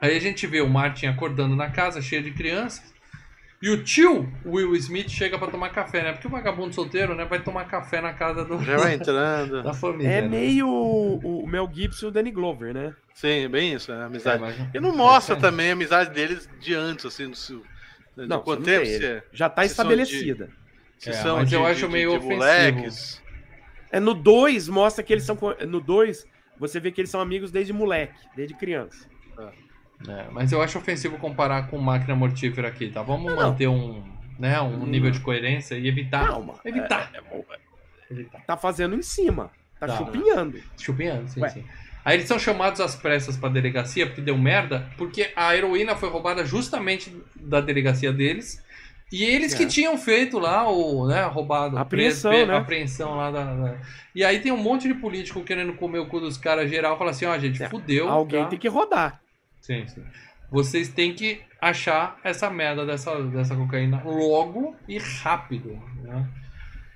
Aí 0.00 0.16
a 0.16 0.20
gente 0.20 0.46
vê 0.46 0.60
o 0.62 0.68
Martin 0.68 1.06
acordando 1.06 1.54
na 1.54 1.70
casa, 1.70 2.00
cheio 2.00 2.22
de 2.22 2.30
crianças. 2.30 2.95
E 3.62 3.70
o 3.70 3.82
tio 3.82 4.30
Will 4.44 4.74
Smith 4.76 5.08
chega 5.08 5.38
pra 5.38 5.48
tomar 5.48 5.70
café, 5.70 6.02
né? 6.02 6.12
Porque 6.12 6.26
o 6.26 6.30
vagabundo 6.30 6.74
solteiro, 6.74 7.14
né, 7.14 7.24
vai 7.24 7.42
tomar 7.42 7.64
café 7.64 8.00
na 8.02 8.12
casa 8.12 8.44
do, 8.44 8.62
Já 8.62 8.76
vai 8.76 8.94
entrando. 8.94 9.62
da 9.64 9.72
família. 9.72 10.08
É 10.10 10.20
né? 10.20 10.28
meio 10.28 10.68
o, 10.68 11.42
o 11.42 11.46
Mel 11.46 11.68
Gibson 11.72 12.06
e 12.06 12.08
o 12.08 12.12
Danny 12.12 12.30
Glover, 12.30 12.74
né? 12.74 12.94
Sim, 13.14 13.48
bem 13.48 13.72
isso, 13.72 13.90
é 13.90 13.96
a 13.96 14.00
É, 14.00 14.04
amizade. 14.04 14.40
mas- 14.42 14.56
E 14.74 14.78
não 14.78 14.94
mostra 14.94 15.36
é, 15.36 15.38
também 15.40 15.70
a 15.70 15.72
amizade 15.72 16.10
deles 16.10 16.46
de 16.60 16.74
antes, 16.74 17.06
assim, 17.06 17.30
do, 17.30 17.36
seu- 17.36 17.62
de 18.14 18.26
Não, 18.26 18.40
quanto 18.42 18.62
você 18.64 18.78
não 18.78 18.84
tempo 18.84 19.04
é- 19.06 19.22
Já 19.32 19.48
tá 19.48 19.62
se 19.62 19.68
são 19.70 19.84
estabelecida. 19.84 20.50
se 20.98 21.08
É, 21.10 21.12
são 21.14 21.36
mas 21.38 21.48
de, 21.48 21.54
eu 21.54 21.62
de- 21.62 21.66
acho 21.70 21.86
de- 21.86 21.92
meio 21.92 22.10
de 22.10 22.16
ofensivo. 22.16 22.36
moleques. 22.36 23.22
É 23.90 23.98
no 23.98 24.12
2 24.12 24.68
mostra 24.68 25.02
que 25.02 25.12
eles 25.14 25.24
são. 25.24 25.38
No 25.66 25.80
2, 25.80 26.26
você 26.58 26.78
vê 26.78 26.90
que 26.90 27.00
eles 27.00 27.10
são 27.10 27.20
amigos 27.22 27.50
desde 27.50 27.72
moleque, 27.72 28.18
desde 28.36 28.54
criança. 28.54 29.08
É, 30.08 30.26
mas 30.30 30.52
eu 30.52 30.60
acho 30.62 30.78
ofensivo 30.78 31.16
comparar 31.18 31.68
com 31.68 31.78
máquina 31.78 32.14
mortífera 32.14 32.68
aqui, 32.68 32.88
tá? 32.90 33.02
Vamos 33.02 33.26
Não, 33.30 33.36
não. 33.36 33.48
manter 33.50 33.66
um, 33.68 34.02
né, 34.38 34.60
um 34.60 34.82
Hum. 34.82 34.86
nível 34.86 35.10
de 35.10 35.20
coerência 35.20 35.74
e 35.76 35.88
evitar. 35.88 36.26
Calma. 36.28 36.54
Evitar. 36.64 37.10
é- 37.14 37.18
é- 37.18 37.58
evitar. 38.10 38.40
tá 38.46 38.56
fazendo 38.56 38.94
em 38.94 39.02
cima. 39.02 39.50
Tá, 39.80 39.86
Tá. 39.86 39.96
chupinhando. 39.96 40.60
Chupinhando, 40.78 41.28
sim, 41.28 41.40
Ué. 41.40 41.48
sim. 41.48 41.64
Aí 42.04 42.16
eles 42.18 42.28
são 42.28 42.38
chamados 42.38 42.80
às 42.80 42.94
pressas 42.94 43.36
pra 43.36 43.48
delegacia 43.48 44.06
porque 44.06 44.20
deu 44.20 44.38
merda, 44.38 44.88
porque 44.96 45.32
a 45.34 45.56
heroína 45.56 45.96
foi 45.96 46.08
roubada 46.08 46.44
justamente 46.44 47.14
da 47.34 47.60
delegacia 47.60 48.12
deles. 48.12 48.64
E 49.12 49.24
eles 49.24 49.54
que 49.54 49.64
É. 49.64 49.66
tinham 49.66 49.96
feito 49.98 50.38
lá 50.38 50.68
o, 50.68 51.06
né, 51.08 51.24
roubado, 51.24 51.76
A 51.78 51.82
apreensão, 51.82 52.30
preso- 52.30 52.46
né? 52.46 52.56
apreensão 52.56 53.16
lá 53.16 53.30
da, 53.30 53.44
da- 53.54 53.76
E 54.14 54.24
aí 54.24 54.40
tem 54.40 54.50
um 54.52 54.56
monte 54.56 54.88
de 54.88 54.94
político 54.94 55.42
querendo 55.42 55.72
comer 55.74 55.98
o 56.00 56.06
cu 56.06 56.20
dos 56.20 56.36
caras 56.38 56.68
geral, 56.70 56.96
fala 56.98 57.10
assim, 57.10 57.24
ó, 57.26 57.36
gente, 57.38 57.62
É, 57.62 57.68
fudeu. 57.68 58.08
Alguém 58.08 58.42
tá? 58.44 58.48
tem 58.50 58.58
que 58.58 58.68
rodar. 58.68 59.20
Sim, 59.66 59.86
sim. 59.88 60.04
Vocês 60.48 60.88
têm 60.88 61.12
que 61.12 61.40
achar 61.60 62.20
essa 62.22 62.48
merda 62.48 62.86
dessa, 62.86 63.20
dessa 63.24 63.56
cocaína 63.56 64.00
logo 64.04 64.76
e 64.86 64.96
rápido, 64.96 65.82
né? 66.02 66.28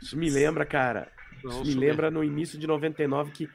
Isso 0.00 0.16
me 0.16 0.30
lembra, 0.30 0.64
cara. 0.64 1.08
Isso 1.44 1.64
me 1.64 1.74
lembra 1.74 2.12
no 2.12 2.22
início 2.22 2.56
de 2.56 2.68
99 2.68 3.32
que 3.32 3.48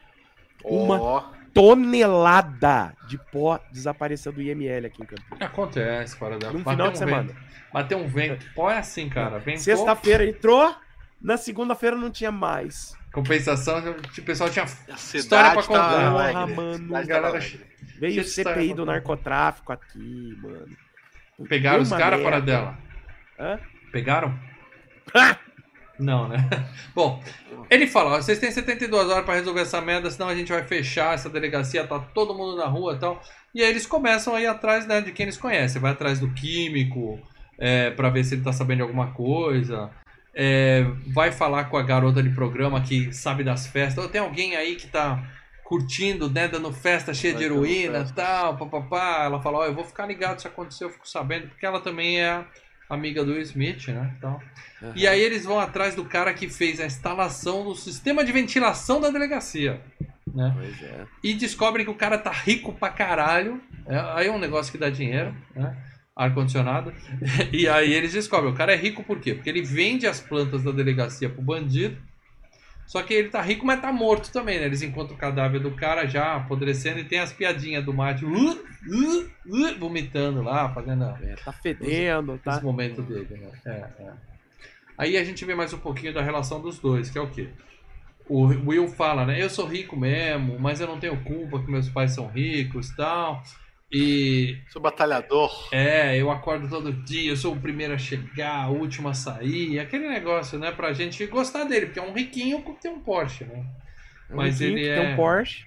uma 0.66 1.34
tonelada 1.54 2.94
de 3.08 3.18
pó 3.18 3.58
desapareceu 3.72 4.34
do 4.34 4.42
IML 4.42 4.88
aqui 4.88 5.02
em 5.02 5.06
Campinas. 5.06 5.42
Acontece. 5.42 6.18
Num 6.20 6.30
Bateu 6.30 6.60
final 6.60 6.88
um 6.88 6.92
de 6.92 6.98
semana. 6.98 7.28
Vento. 7.30 7.42
Bateu 7.72 7.98
um 7.98 8.08
vento. 8.08 8.46
Pó 8.54 8.70
é 8.70 8.80
assim, 8.80 9.08
cara. 9.08 9.42
Sexta-feira 9.58 10.26
entrou, 10.26 10.76
na 11.22 11.38
segunda-feira 11.38 11.96
não 11.96 12.12
tinha 12.12 12.32
mais. 12.32 12.98
Compensação, 13.16 13.80
o 14.18 14.22
pessoal 14.24 14.50
tinha 14.50 14.66
História 14.66 15.52
pra 15.52 15.62
cidade 15.62 15.68
contar. 15.68 15.90
tá 15.90 16.12
Porra, 16.12 16.24
alegre. 16.42 16.56
mano. 16.56 16.96
A 16.96 17.00
tá 17.00 17.06
Galera-. 17.08 17.40
Veio 17.98 18.22
o 18.22 18.26
CPI 18.26 18.68
do 18.68 18.76
bacana. 18.76 18.86
narcotráfico 18.92 19.72
aqui, 19.72 20.38
mano. 20.42 20.68
Pegaram 21.48 21.82
os 21.82 21.90
caras 21.90 22.22
para 22.22 22.40
dela. 22.42 22.78
Hã? 23.40 23.60
Pegaram? 23.92 24.38
Ah! 25.14 25.38
Não, 26.00 26.28
né? 26.28 26.38
Bom, 26.96 27.24
ele 27.70 27.86
fala, 27.88 28.16
ó, 28.16 28.22
vocês 28.22 28.40
têm 28.40 28.52
72 28.52 29.08
horas 29.08 29.24
para 29.24 29.36
resolver 29.36 29.62
essa 29.62 29.80
merda, 29.80 30.10
senão 30.10 30.28
a 30.28 30.36
gente 30.36 30.52
vai 30.52 30.64
fechar 30.64 31.14
essa 31.14 31.30
delegacia, 31.30 31.86
tá 31.88 32.00
todo 32.00 32.34
mundo 32.34 32.58
na 32.58 32.66
rua 32.66 32.96
e 32.96 33.00
tal. 33.00 33.22
E 33.54 33.62
aí 33.62 33.70
eles 33.70 33.86
começam 33.86 34.36
a 34.36 34.42
ir 34.42 34.48
atrás 34.48 34.86
né, 34.88 35.00
de 35.00 35.12
quem 35.12 35.26
eles 35.26 35.38
conhecem. 35.38 35.80
Vai 35.80 35.92
atrás 35.92 36.20
do 36.20 36.34
químico, 36.34 37.20
é, 37.58 37.92
para 37.92 38.10
ver 38.10 38.24
se 38.26 38.34
ele 38.36 38.44
tá 38.44 38.52
sabendo 38.52 38.78
de 38.78 38.82
alguma 38.82 39.12
coisa. 39.14 39.90
É, 40.36 40.86
vai 41.14 41.32
falar 41.32 41.66
com 41.66 41.78
a 41.78 41.84
garota 41.84 42.22
de 42.22 42.30
programa 42.30 42.82
que 42.82 43.14
sabe 43.14 43.44
das 43.44 43.68
festas. 43.68 44.04
Ou 44.04 44.10
tem 44.10 44.20
alguém 44.20 44.56
aí 44.56 44.76
que 44.76 44.88
tá 44.88 45.24
curtindo, 45.64 46.30
né, 46.30 46.48
dando 46.48 46.72
festa 46.72 47.14
cheia 47.14 47.34
Vai 47.34 47.40
de 47.40 47.46
heroína 47.46 47.98
e 47.98 48.02
festa. 48.02 48.22
tal, 48.22 48.58
papapá. 48.58 49.24
Ela 49.24 49.42
fala, 49.42 49.60
ó, 49.60 49.66
eu 49.66 49.74
vou 49.74 49.84
ficar 49.84 50.06
ligado 50.06 50.40
se 50.40 50.48
acontecer, 50.48 50.84
eu 50.84 50.90
fico 50.90 51.08
sabendo, 51.08 51.48
porque 51.48 51.66
ela 51.66 51.80
também 51.80 52.22
é 52.22 52.46
amiga 52.90 53.26
do 53.26 53.40
Smith, 53.40 53.88
né? 53.88 54.14
Então, 54.18 54.40
e 54.96 55.08
aí 55.08 55.20
eles 55.20 55.44
vão 55.44 55.60
atrás 55.60 55.96
do 55.96 56.06
cara 56.06 56.34
que 56.34 56.48
fez 56.48 56.80
a 56.80 56.86
instalação 56.86 57.64
do 57.64 57.74
sistema 57.74 58.24
de 58.24 58.32
ventilação 58.32 59.02
da 59.02 59.10
delegacia. 59.10 59.82
Né? 60.32 60.52
Pois 60.56 60.84
é. 60.84 61.06
E 61.24 61.34
descobrem 61.34 61.86
que 61.86 61.92
o 61.92 61.96
cara 61.96 62.18
tá 62.18 62.32
rico 62.32 62.74
pra 62.74 62.90
caralho. 62.90 63.60
É, 63.88 63.98
aí 64.14 64.28
é 64.28 64.32
um 64.32 64.38
negócio 64.38 64.72
que 64.72 64.78
dá 64.78 64.90
dinheiro, 64.90 65.34
né? 65.56 65.76
Ar-condicionado. 66.16 66.94
E 67.52 67.68
aí 67.68 67.94
eles 67.94 68.14
descobrem, 68.14 68.52
o 68.52 68.56
cara 68.56 68.74
é 68.74 68.76
rico 68.76 69.04
por 69.04 69.20
quê? 69.20 69.34
Porque 69.34 69.50
ele 69.50 69.62
vende 69.62 70.08
as 70.08 70.20
plantas 70.20 70.64
da 70.64 70.72
delegacia 70.72 71.30
pro 71.30 71.42
bandido. 71.42 71.98
Só 72.86 73.02
que 73.02 73.14
ele 73.14 73.30
tá 73.30 73.42
rico, 73.42 73.66
mas 73.66 73.82
tá 73.82 73.92
morto 73.92 74.32
também, 74.32 74.60
né? 74.60 74.66
Eles 74.66 74.84
encontram 74.84 75.16
o 75.16 75.20
cadáver 75.20 75.60
do 75.60 75.72
cara 75.72 76.06
já 76.06 76.36
apodrecendo 76.36 77.00
e 77.00 77.04
tem 77.04 77.20
as 77.20 77.34
piadinhas 77.34 77.84
do 77.84 77.92
Mate 77.92 78.24
uh, 78.24 78.30
uh, 78.30 79.32
uh, 79.48 79.80
vomitando 79.80 80.44
lá, 80.44 80.72
fazendo 80.72 81.04
É, 81.04 81.36
tá 81.44 81.52
fedendo, 81.52 82.40
tá? 82.44 82.58
os 82.58 82.64
momentos 82.64 83.04
dele, 83.06 83.28
né? 83.38 83.52
É, 83.66 84.04
é. 84.04 84.14
Aí 84.98 85.18
a 85.18 85.24
gente 85.24 85.44
vê 85.44 85.56
mais 85.56 85.74
um 85.74 85.80
pouquinho 85.80 86.14
da 86.14 86.22
relação 86.22 86.62
dos 86.62 86.78
dois, 86.78 87.10
que 87.10 87.18
é 87.18 87.22
o 87.22 87.30
quê? 87.30 87.50
O 88.30 88.46
Will 88.46 88.88
fala, 88.88 89.26
né? 89.26 89.42
Eu 89.42 89.50
sou 89.50 89.68
rico 89.68 89.98
mesmo, 89.98 90.58
mas 90.60 90.80
eu 90.80 90.88
não 90.88 91.00
tenho 91.00 91.18
culpa 91.24 91.60
que 91.60 91.70
meus 91.70 91.90
pais 91.90 92.12
são 92.12 92.28
ricos 92.28 92.90
e 92.90 92.96
tal. 92.96 93.44
E 93.98 94.58
Sou 94.70 94.82
batalhador. 94.82 95.70
é, 95.72 96.18
eu 96.18 96.30
acordo 96.30 96.68
todo 96.68 96.92
dia, 96.92 97.32
eu 97.32 97.38
sou 97.38 97.54
o 97.54 97.60
primeiro 97.60 97.94
a 97.94 97.98
chegar, 97.98 98.70
o 98.70 98.76
último 98.78 99.08
a 99.08 99.14
sair, 99.14 99.80
aquele 99.80 100.10
negócio, 100.10 100.60
né, 100.60 100.72
pra 100.72 100.92
gente 100.92 101.26
gostar 101.28 101.64
dele, 101.64 101.86
porque 101.86 102.00
é 102.00 102.04
um 102.04 102.12
riquinho 102.14 102.62
que 102.62 102.74
tem 102.82 102.92
um 102.92 103.00
Porsche, 103.00 103.46
né? 103.46 103.66
Um 104.30 104.36
Mas 104.36 104.60
ele 104.60 104.76
que 104.76 104.82
tem 104.82 104.92
é- 104.92 105.14
um 105.14 105.16
Porsche. 105.16 105.66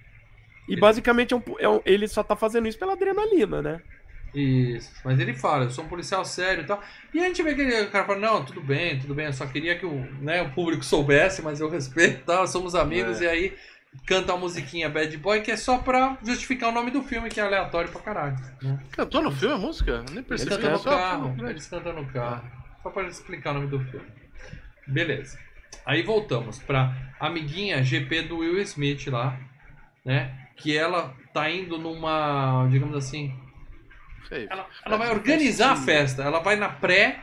E 0.69 0.73
Ele- 0.73 0.81
basicamente 0.81 1.33
é 1.33 1.37
um- 1.39 1.43
é 1.59 1.69
um- 1.69 1.81
ele 1.87 2.07
só 2.07 2.23
tá 2.23 2.37
fazendo 2.37 2.69
isso 2.69 2.79
pela 2.79 2.93
adrenalina, 2.93 3.63
né? 3.63 3.81
Isso, 4.35 4.93
mas 5.03 5.19
ele 5.19 5.33
fala, 5.33 5.65
eu 5.65 5.71
sou 5.71 5.85
um 5.85 5.89
policial 5.89 6.23
sério 6.23 6.63
e 6.63 6.67
tal. 6.67 6.83
E 7.15 7.19
a 7.21 7.25
gente 7.29 7.43
vê 7.43 7.55
que 7.55 7.63
ele, 7.63 7.81
o 7.85 7.91
cara 7.91 8.05
fala, 8.05 8.19
não, 8.19 8.45
tudo 8.45 8.61
bem, 8.61 8.99
tudo 8.99 9.15
bem, 9.15 9.25
eu 9.25 9.33
só 9.33 9.47
queria 9.47 9.79
que 9.79 9.87
o, 9.87 9.95
né, 10.21 10.43
o 10.43 10.51
público 10.51 10.85
soubesse, 10.85 11.41
mas 11.41 11.61
eu 11.61 11.71
respeito 11.71 12.21
e 12.21 12.25
tal, 12.25 12.47
somos 12.47 12.75
amigos, 12.75 13.23
É. 13.23 13.25
e 13.25 13.29
aí 13.29 13.55
canta 14.07 14.33
a 14.33 14.37
musiquinha 14.37 14.89
Bad 14.89 15.17
Boy, 15.19 15.41
que 15.43 15.51
é 15.51 15.57
só 15.57 15.79
pra 15.79 16.17
justificar 16.25 16.71
o 16.71 16.73
nome 16.73 16.91
do 16.91 17.03
filme, 17.03 17.29
que 17.29 17.41
é 17.41 17.43
aleatório 17.45 17.91
pra 17.91 18.01
caralho. 18.01 18.37
Né? 18.63 18.79
Cantou 18.93 19.23
no 19.23 19.31
filme 19.31 19.55
a 19.55 19.59
música? 19.59 19.91
Eu 19.91 20.03
Nem 20.05 20.17
Eles 20.17 20.27
percebi. 20.27 20.51
cantam 20.51 20.73
no 20.73 20.83
carro, 20.83 21.49
eles 21.49 21.67
cantam 21.67 21.93
no 21.93 22.07
carro. 22.07 22.51
Só 22.83 22.91
pra 22.91 23.03
explicar 23.09 23.51
o 23.51 23.55
nome 23.55 23.67
do 23.67 23.81
filme. 23.81 24.07
Beleza. 24.87 25.39
Aí 25.85 26.03
voltamos 26.03 26.59
pra 26.59 26.95
amiguinha 27.21 27.83
GP 27.83 28.23
do 28.23 28.39
Will 28.39 28.61
Smith 28.63 29.07
lá, 29.09 29.39
né? 30.05 30.49
Que 30.57 30.77
ela 30.77 31.15
tá 31.33 31.51
indo 31.51 31.79
numa, 31.79 32.67
digamos 32.71 32.97
assim, 32.97 33.35
ela, 34.31 34.67
ela 34.85 34.97
vai 34.97 35.11
organizar 35.11 35.73
a 35.73 35.77
festa. 35.77 36.23
Ela 36.23 36.41
vai 36.41 36.57
na 36.57 36.69
pré 36.69 37.21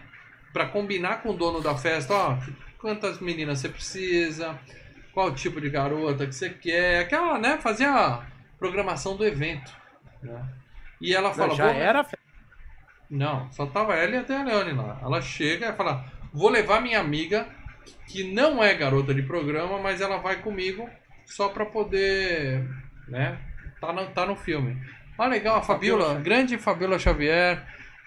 pra 0.54 0.68
combinar 0.68 1.22
com 1.22 1.30
o 1.32 1.34
dono 1.38 1.62
da 1.62 1.76
festa, 1.76 2.14
ó, 2.14 2.38
quantas 2.78 3.20
meninas 3.20 3.60
você 3.60 3.70
precisa, 3.70 4.58
qual 5.16 5.34
tipo 5.34 5.60
de 5.60 5.70
garota 5.72 6.28
que 6.28 6.36
você 6.36 6.50
quer, 6.52 7.00
aquela, 7.00 7.40
né, 7.40 7.58
fazer 7.58 7.86
a 7.86 8.24
programação 8.60 9.18
do 9.18 9.26
evento, 9.26 9.72
né? 10.22 10.48
E 11.02 11.16
ela 11.16 11.34
fala, 11.34 11.48
Não, 11.48 11.56
já 11.56 11.66
"Vou- 11.66 11.74
era. 11.74 12.06
não, 13.10 13.52
só 13.52 13.66
tava 13.66 13.96
ela 13.96 14.16
e 14.16 14.18
até 14.20 14.36
a 14.38 14.44
Leone 14.44 14.74
lá. 14.74 15.00
Ela 15.02 15.22
chega 15.22 15.70
e 15.70 15.74
fala: 15.74 16.06
Vou 16.34 16.50
levar 16.50 16.82
minha 16.82 17.00
amiga, 17.00 17.48
que 18.08 18.34
não 18.34 18.64
é 18.64 18.74
garota 18.74 19.14
de 19.14 19.22
programa, 19.22 19.80
mas 19.80 20.02
ela 20.02 20.18
vai 20.18 20.38
comigo 20.42 20.90
só 21.26 21.50
pra 21.50 21.66
poder. 21.66 22.68
né? 23.08 23.38
Tá 23.80 23.94
no, 23.94 24.08
tá 24.08 24.26
no 24.26 24.36
filme. 24.36 24.78
Ah, 25.18 25.28
legal, 25.28 25.58
a 25.58 25.62
Fabiola 25.62 26.16
grande 26.20 26.58
Fabiola 26.58 26.98
Xavier, 27.00 27.64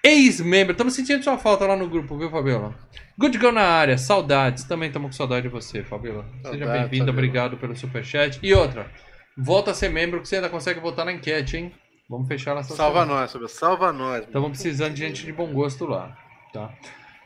ex-membro. 0.08 0.72
Estamos 0.72 0.94
sentindo 0.94 1.22
sua 1.22 1.38
falta 1.38 1.66
lá 1.66 1.76
no 1.76 1.88
grupo, 1.88 2.16
viu, 2.18 2.30
Fabiola? 2.30 2.74
Good 3.18 3.38
Girl 3.38 3.52
na 3.52 3.62
área, 3.62 3.98
saudades. 3.98 4.64
Também 4.64 4.88
estamos 4.88 5.08
com 5.08 5.12
saudade 5.16 5.42
de 5.42 5.48
você, 5.48 5.82
Fabiola. 5.82 6.24
Seja 6.42 6.66
bem-vinda, 6.66 6.88
Fabiola. 6.88 7.10
obrigado 7.10 7.56
pelo 7.56 7.76
superchat. 7.76 8.38
E 8.42 8.54
outra, 8.54 8.90
volta 9.36 9.70
a 9.72 9.74
ser 9.74 9.88
membro 9.90 10.20
que 10.20 10.28
você 10.28 10.36
ainda 10.36 10.48
consegue 10.48 10.80
votar 10.80 11.04
na 11.04 11.12
enquete, 11.12 11.56
hein? 11.56 11.72
Vamos 12.08 12.26
fechar 12.28 12.56
essa 12.56 12.74
Salva 12.74 13.00
semana. 13.02 13.20
nós, 13.20 13.30
Silvio. 13.30 13.48
Salva 13.48 13.92
nós. 13.92 14.24
Estavam 14.24 14.50
precisando 14.50 14.94
de 14.94 15.00
gente 15.00 15.26
de 15.26 15.32
bom 15.32 15.52
gosto 15.52 15.84
lá, 15.84 16.16
tá? 16.52 16.72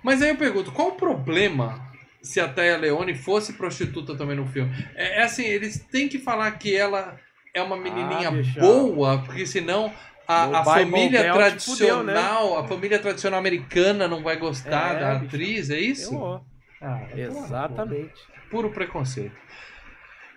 Mas 0.02 0.20
aí 0.20 0.30
eu 0.30 0.36
pergunto, 0.36 0.72
qual 0.72 0.88
o 0.88 0.92
problema 0.96 1.88
se 2.20 2.40
a 2.40 2.48
Taya 2.48 2.76
Leone 2.78 3.14
fosse 3.14 3.52
prostituta 3.52 4.16
também 4.16 4.36
no 4.36 4.46
filme? 4.46 4.72
É, 4.96 5.20
é 5.20 5.22
assim, 5.22 5.44
eles 5.44 5.78
têm 5.90 6.09
que 6.09 6.18
falar 6.18 6.50
que 6.52 6.74
ela 6.74 7.16
é 7.54 7.62
uma 7.62 7.76
menininha 7.76 8.28
Ah, 8.30 8.60
boa, 8.60 9.18
porque 9.18 9.46
senão 9.46 9.92
a, 10.28 10.61
a 10.61 10.65
família 10.65 11.32
Mobile 11.35 11.57
te 11.57 11.65
fudeu, 11.66 12.03
né? 12.03 12.12
tradicional, 12.12 12.59
a 12.59 12.65
família 12.69 12.99
tradicional 12.99 13.39
americana 13.40 14.07
não 14.09 14.23
vai 14.23 14.36
gostar 14.36 14.97
É, 14.97 15.01
da 15.01 15.15
bicho. 15.15 15.27
atriz, 15.27 15.70
é 15.70 15.78
isso? 15.81 16.15
Eu- 16.15 16.44
Ah. 16.81 17.01
Exatamente. 17.15 18.12
Puro 18.51 18.70
preconceito. 18.70 19.36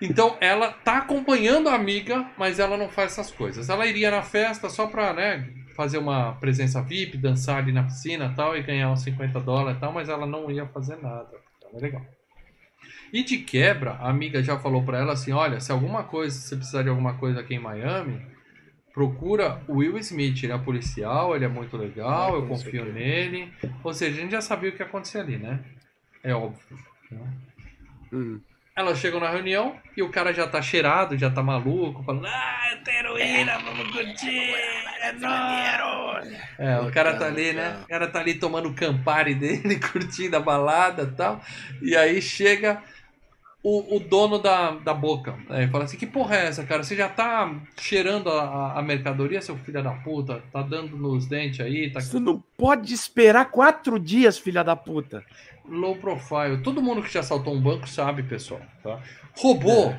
Então 0.02 0.38
ela 0.42 0.72
tá 0.72 0.98
acompanhando 0.98 1.70
a 1.70 1.74
amiga, 1.74 2.26
mas 2.38 2.60
ela 2.60 2.78
não 2.78 2.90
faz 2.90 3.14
essas 3.14 3.32
coisas. 3.32 3.70
Ela 3.70 3.88
iria 3.88 4.12
na 4.12 4.22
festa 4.22 4.70
só 4.70 4.88
pra, 4.88 5.14
né, 5.14 5.50
fazer 5.76 5.98
uma 5.98 6.34
presença 6.34 6.82
VIP, 6.82 7.18
dançar 7.18 7.58
ali 7.60 7.72
na 7.72 7.84
piscina 7.84 8.30
e 8.32 8.36
tal, 8.36 8.56
e 8.56 8.62
ganhar 8.62 8.92
uns 8.92 9.02
50 9.04 9.40
dólares 9.40 9.78
e 9.78 9.82
tal, 9.82 9.92
mas 9.92 10.08
ela 10.10 10.26
não 10.28 10.52
ia 10.52 10.66
fazer 10.68 10.98
nada. 11.02 11.30
Então 11.58 11.70
é 11.80 11.82
legal. 11.82 12.02
E 13.14 13.24
de 13.24 13.38
quebra, 13.38 13.92
a 13.94 14.10
amiga 14.10 14.44
já 14.44 14.60
falou 14.60 14.84
pra 14.84 15.00
ela 15.00 15.14
assim: 15.14 15.32
olha, 15.32 15.60
se 15.60 15.72
alguma 15.72 16.04
coisa, 16.04 16.36
se 16.38 16.50
você 16.50 16.56
precisar 16.58 16.84
de 16.84 16.90
alguma 16.90 17.14
coisa 17.16 17.40
aqui 17.40 17.56
em 17.56 17.60
Miami, 17.60 18.22
procura 18.96 19.62
o 19.68 19.76
Will 19.80 19.98
Smith. 20.00 20.42
Ele 20.44 20.54
é 20.54 20.58
policial, 20.58 21.36
ele 21.36 21.44
é 21.46 21.50
muito 21.50 21.76
legal, 21.78 22.34
Ah, 22.34 22.38
eu 22.38 22.48
confio 22.48 22.72
certeza. 22.86 22.94
nele. 22.94 23.54
Ou 23.84 23.94
seja, 23.94 24.18
a 24.18 24.22
gente 24.22 24.32
já 24.32 24.42
sabia 24.42 24.70
o 24.70 24.74
que 24.74 24.82
ia 24.82 24.86
acontecer 24.86 25.20
ali, 25.20 25.38
né? 25.38 25.60
É 26.24 26.34
óbvio. 26.34 26.80
né? 27.12 27.20
Hum. 28.14 28.40
Elas 28.78 28.98
chegam 29.00 29.20
na 29.22 29.30
reunião 29.30 29.76
e 29.96 30.02
o 30.02 30.10
cara 30.10 30.34
já 30.34 30.48
tá 30.48 30.62
cheirado, 30.62 31.18
já 31.18 31.30
tá 31.30 31.42
maluco, 31.42 32.04
falando, 32.04 32.26
ah, 32.26 32.70
eu 32.72 32.84
tenho 32.84 33.00
heroína, 33.00 33.58
vamos 33.60 33.90
curtir, 33.92 34.54
é 35.02 35.12
nóis." 35.14 36.34
É, 36.58 36.80
o 36.80 36.92
cara 36.92 37.16
tá 37.18 37.26
ali, 37.28 37.54
né? 37.54 37.80
O 37.84 37.88
cara 37.88 38.08
tá 38.08 38.20
ali 38.20 38.34
tomando 38.36 38.68
o 38.70 38.74
Campari 38.74 39.34
dele, 39.36 39.80
curtindo 39.80 40.36
a 40.36 40.40
balada 40.42 41.04
e 41.04 41.16
tal. 41.16 41.42
E 41.82 41.96
aí 41.96 42.22
chega 42.22 42.82
o, 43.68 43.96
o 43.96 44.00
dono 44.00 44.38
da, 44.38 44.72
da 44.76 44.94
boca. 44.94 45.36
Aí 45.50 45.68
fala 45.68 45.86
assim, 45.86 45.98
que 45.98 46.06
porra 46.06 46.36
é 46.36 46.46
essa, 46.46 46.64
cara? 46.64 46.84
Você 46.84 46.96
já 46.96 47.10
tá 47.10 47.52
cheirando 47.80 48.30
a, 48.30 48.78
a- 48.78 48.82
mercadoria, 48.84 49.42
seu 49.42 49.58
filho 49.58 49.82
da 49.82 49.92
puta? 49.92 50.44
Tá 50.54 50.62
dando 50.62 50.96
nos 50.96 51.26
dentes 51.26 51.62
aí, 51.62 51.90
tá 51.90 52.00
Você 52.00 52.20
não 52.20 52.44
pode 52.56 52.94
esperar 52.94 53.46
quatro 53.50 54.00
dias, 54.00 54.38
filha 54.38 54.64
da 54.64 54.76
puta. 54.76 55.26
low 55.68 55.96
profile. 55.96 56.62
Todo 56.64 56.80
mundo 56.80 57.02
que 57.02 57.12
já 57.12 57.22
assaltou 57.22 57.56
um 57.56 57.60
banco 57.60 57.90
sabe, 57.90 58.22
pessoal. 58.22 58.62
Tá? 58.84 59.00
Roubou. 59.36 59.96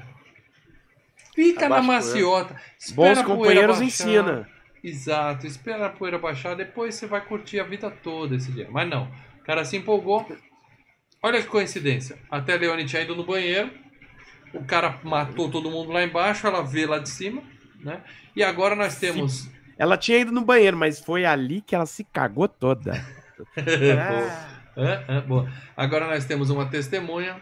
Fica 1.34 1.68
na 1.68 1.78
Abaixa 1.78 1.92
a 1.92 1.94
maciota. 1.96 2.56
espera 2.78 3.14
Bons 3.16 3.22
companheiros 3.26 3.80
ensina. 3.80 4.48
Exato. 4.82 5.44
Espera 5.46 5.86
a 5.86 5.90
poeira 5.90 6.18
baixar, 6.18 6.54
depois 6.54 6.94
você 6.94 7.06
vai 7.06 7.20
curtir 7.20 7.58
a 7.58 7.64
vida 7.64 7.90
toda 7.90 8.36
esse 8.36 8.52
dia. 8.52 8.68
Mas 8.70 8.88
não. 8.88 9.08
O 9.40 9.44
cara 9.44 9.64
se 9.64 9.76
empolgou. 9.76 10.24
Olha 11.26 11.42
que 11.42 11.48
coincidência. 11.48 12.16
Até 12.30 12.54
a 12.54 12.56
Leone 12.56 12.84
tinha 12.84 13.02
ido 13.02 13.16
no 13.16 13.24
banheiro. 13.24 13.70
O 14.54 14.64
cara 14.64 15.00
matou 15.02 15.50
todo 15.50 15.70
mundo 15.70 15.90
lá 15.90 16.02
embaixo. 16.04 16.46
Ela 16.46 16.62
vê 16.62 16.86
lá 16.86 16.98
de 17.00 17.08
cima. 17.08 17.42
Né? 17.80 18.00
E 18.36 18.44
agora 18.44 18.76
nós 18.76 18.96
temos. 19.00 19.50
Ela 19.76 19.96
tinha 19.96 20.18
ido 20.18 20.30
no 20.30 20.42
banheiro, 20.44 20.76
mas 20.76 21.00
foi 21.00 21.24
ali 21.24 21.60
que 21.60 21.74
ela 21.74 21.84
se 21.86 22.04
cagou 22.04 22.46
toda. 22.46 22.92
Boa. 23.56 24.56
É, 24.78 25.04
é, 25.16 25.20
boa. 25.22 25.50
Agora 25.76 26.06
nós 26.06 26.26
temos 26.26 26.48
uma 26.50 26.66
testemunha 26.66 27.40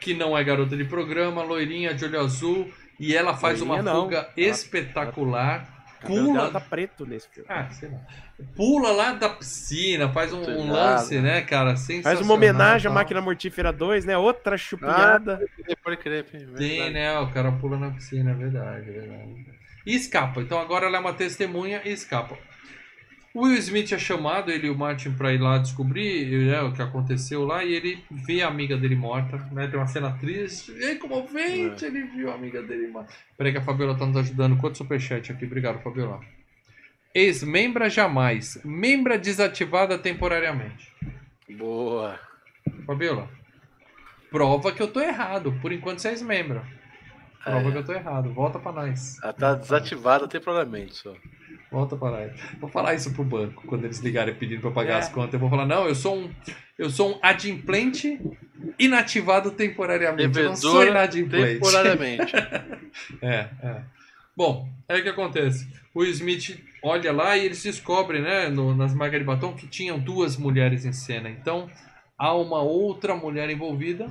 que 0.00 0.14
não 0.14 0.38
é 0.38 0.42
garota 0.44 0.76
de 0.76 0.84
programa, 0.84 1.42
loirinha, 1.42 1.92
de 1.92 2.04
olho 2.04 2.20
azul, 2.20 2.72
e 3.00 3.14
ela 3.16 3.36
faz 3.36 3.60
uma 3.60 3.74
Loirinha 3.74 3.92
não. 3.94 4.02
fuga 4.04 4.16
Ela- 4.18 4.32
espetacular. 4.36 5.86
O 5.98 6.00
cabelo 6.02 6.32
dela 6.32 6.38
Pula, 6.48 6.50
tá 6.52 6.60
preto 6.60 7.04
nesse 7.04 7.28
filme. 7.28 7.48
ah, 7.50 7.68
sei 7.72 7.88
lá. 7.90 7.98
Pula 8.54 8.92
lá 8.92 9.12
da 9.14 9.28
piscina, 9.28 10.08
faz 10.10 10.32
um, 10.32 10.40
um 10.40 10.70
lance, 10.70 11.18
né, 11.20 11.42
cara? 11.42 11.74
Faz 12.02 12.20
uma 12.20 12.34
homenagem 12.34 12.88
à. 12.88 12.94
Máquina 12.94 13.20
Mortífera 13.20 13.72
2, 13.72 14.04
né? 14.04 14.16
Outra 14.16 14.56
chupinhada. 14.56 15.40
Pode 15.82 15.96
crer, 15.96 16.24
Tem, 16.56 16.92
né? 16.92 17.18
O 17.18 17.30
cara 17.30 17.50
pula 17.50 17.76
na 17.76 17.90
piscina, 17.90 18.30
é 18.30 18.34
verdade, 18.34 18.90
é 18.90 18.92
verdade. 18.92 19.46
E 19.84 19.94
escapa. 19.94 20.40
Então 20.40 20.60
agora 20.60 20.86
ela 20.86 20.98
é 20.98 21.00
uma 21.00 21.14
testemunha 21.14 21.82
e 21.84 21.90
escapa. 21.90 22.38
O 23.34 23.42
Will 23.42 23.58
Smith 23.58 23.92
é 23.92 23.98
chamado, 23.98 24.50
ele 24.50 24.68
e 24.68 24.70
o 24.70 24.76
Martin, 24.76 25.12
pra 25.12 25.32
ir 25.32 25.38
lá 25.40 25.58
descobrir 25.58 26.46
né, 26.46 26.60
o 26.62 26.72
que 26.72 26.80
aconteceu 26.80 27.44
lá 27.44 27.64
e 27.64 27.72
ele 27.74 28.02
vê 28.10 28.42
a 28.42 28.48
amiga 28.48 28.76
dele 28.76 28.96
morta, 28.96 29.36
né? 29.52 29.66
Tem 29.66 29.78
uma 29.78 29.86
cena 29.86 30.12
triste, 30.12 30.72
e 30.72 30.84
aí 30.84 30.96
comovente, 30.96 31.84
ele 31.84 32.04
viu 32.04 32.30
a 32.30 32.34
amiga 32.34 32.62
dele 32.62 32.88
morta. 32.88 33.12
Peraí 33.36 33.52
que 33.52 33.58
a 33.58 33.62
Fabiola 33.62 33.96
tá 33.96 34.06
nos 34.06 34.16
ajudando. 34.16 34.56
Quanto 34.56 34.78
superchat 34.78 35.32
aqui? 35.32 35.44
Obrigado, 35.44 35.82
Fabiola. 35.82 36.20
Ex-membra 37.14 37.88
jamais. 37.90 38.60
Membra 38.64 39.18
desativada 39.18 39.98
temporariamente. 39.98 40.92
Boa. 41.56 42.18
Fabiola, 42.86 43.28
prova 44.30 44.72
que 44.72 44.82
eu 44.82 44.88
tô 44.88 45.00
errado. 45.00 45.52
Por 45.60 45.72
enquanto 45.72 45.98
você 46.00 46.08
é 46.08 46.10
ex-membro. 46.12 46.62
Prova 47.42 47.68
É. 47.68 47.72
que 47.72 47.78
eu 47.78 47.84
tô 47.84 47.92
errado. 47.92 48.32
Volta 48.32 48.58
pra 48.58 48.72
nós. 48.72 49.16
Ela 49.22 49.32
tá 49.32 49.54
desativada 49.54 50.28
temporariamente 50.28 50.94
só. 50.96 51.14
Volta 51.70 51.96
pra 51.96 52.10
nós. 52.10 52.32
Vou 52.60 52.68
falar 52.70 52.94
isso 52.94 53.12
pro 53.12 53.24
banco 53.24 53.66
quando 53.66 53.84
eles 53.84 53.98
ligarem 54.00 54.34
pedindo 54.34 54.60
pra 54.60 54.70
eu 54.70 54.74
pagar 54.74 54.94
É. 54.94 54.98
as 54.98 55.08
contas. 55.08 55.34
Eu 55.34 55.40
vou 55.40 55.50
falar, 55.50 55.66
não, 55.66 55.86
eu 55.86 55.94
sou 55.94 56.16
um. 56.16 56.30
Eu 56.78 56.88
sou 56.90 57.14
um 57.16 57.18
adimplente 57.22 58.20
inativado 58.78 59.50
temporariamente. 59.50 60.38
Eu 60.38 60.44
não 60.46 60.56
sou 60.56 60.86
inadimplente. 60.86 61.54
temporariamente. 61.54 62.32
É, 63.22 63.48
é. 63.62 63.82
Bom, 64.36 64.68
aí 64.88 65.00
o 65.00 65.02
que 65.02 65.08
acontece? 65.08 65.68
O 65.94 66.02
Smith 66.04 66.58
olha 66.82 67.12
lá 67.12 67.36
e 67.36 67.44
eles 67.44 67.62
descobrem, 67.62 68.22
né, 68.22 68.48
no- 68.48 68.74
nas 68.74 68.94
marcas 68.94 69.18
de 69.20 69.24
batom, 69.26 69.54
que 69.54 69.66
tinham 69.66 69.98
duas 69.98 70.36
mulheres 70.36 70.84
em 70.84 70.92
cena. 70.92 71.28
Então, 71.28 71.68
há 72.16 72.34
uma 72.34 72.60
outra 72.62 73.14
mulher 73.16 73.50
envolvida 73.50 74.08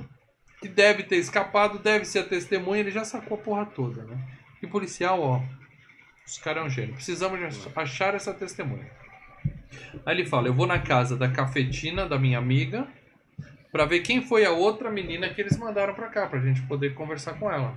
que 0.60 0.68
deve 0.68 1.02
ter 1.04 1.16
escapado, 1.16 1.78
deve 1.78 2.04
ser 2.04 2.20
a 2.20 2.24
testemunha, 2.24 2.80
ele 2.80 2.90
já 2.90 3.04
sacou 3.04 3.38
a 3.38 3.40
porra 3.40 3.66
toda, 3.66 4.02
né? 4.04 4.18
E 4.62 4.66
policial, 4.66 5.20
ó, 5.20 5.40
os 6.26 6.38
caras 6.38 6.62
é 6.64 6.66
um 6.66 6.70
gênio. 6.70 6.94
Precisamos 6.94 7.38
achar 7.76 8.14
essa 8.14 8.34
testemunha. 8.34 8.90
Aí 10.04 10.14
ele 10.16 10.26
fala: 10.26 10.48
Eu 10.48 10.54
vou 10.54 10.66
na 10.66 10.78
casa 10.78 11.16
da 11.16 11.28
cafetina 11.28 12.06
da 12.06 12.18
minha 12.18 12.38
amiga 12.38 12.86
para 13.70 13.84
ver 13.84 14.00
quem 14.00 14.20
foi 14.20 14.44
a 14.44 14.50
outra 14.50 14.90
menina 14.90 15.28
que 15.28 15.40
eles 15.40 15.56
mandaram 15.56 15.94
para 15.94 16.08
cá, 16.08 16.26
pra 16.26 16.40
gente 16.40 16.60
poder 16.62 16.94
conversar 16.94 17.34
com 17.38 17.50
ela. 17.50 17.74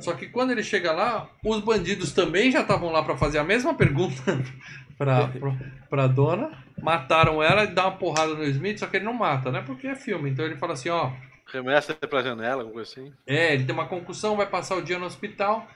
Só 0.00 0.12
que 0.14 0.26
quando 0.26 0.50
ele 0.50 0.62
chega 0.62 0.92
lá, 0.92 1.28
os 1.44 1.60
bandidos 1.60 2.12
também 2.12 2.50
já 2.50 2.60
estavam 2.60 2.90
lá 2.90 3.02
para 3.02 3.16
fazer 3.16 3.38
a 3.38 3.44
mesma 3.44 3.74
pergunta 3.74 4.22
pra, 4.96 5.28
pra, 5.28 5.56
pra 5.88 6.06
dona. 6.06 6.50
Mataram 6.80 7.42
ela 7.42 7.64
e 7.64 7.68
dá 7.68 7.86
uma 7.86 7.96
porrada 7.96 8.34
no 8.34 8.44
Smith, 8.44 8.78
só 8.78 8.86
que 8.86 8.96
ele 8.96 9.04
não 9.04 9.14
mata, 9.14 9.50
né? 9.50 9.62
Porque 9.64 9.86
é 9.86 9.94
filme. 9.94 10.30
Então 10.30 10.44
ele 10.44 10.56
fala 10.56 10.74
assim: 10.74 10.88
Ó. 10.88 11.10
Remessa 11.52 11.94
pra 11.94 12.22
janela, 12.22 12.62
alguma 12.62 12.74
coisa 12.74 12.90
assim. 12.90 13.12
É, 13.26 13.54
ele 13.54 13.64
tem 13.64 13.74
uma 13.74 13.86
concussão, 13.86 14.36
vai 14.36 14.46
passar 14.46 14.76
o 14.76 14.82
dia 14.82 14.98
no 14.98 15.06
hospital 15.06 15.66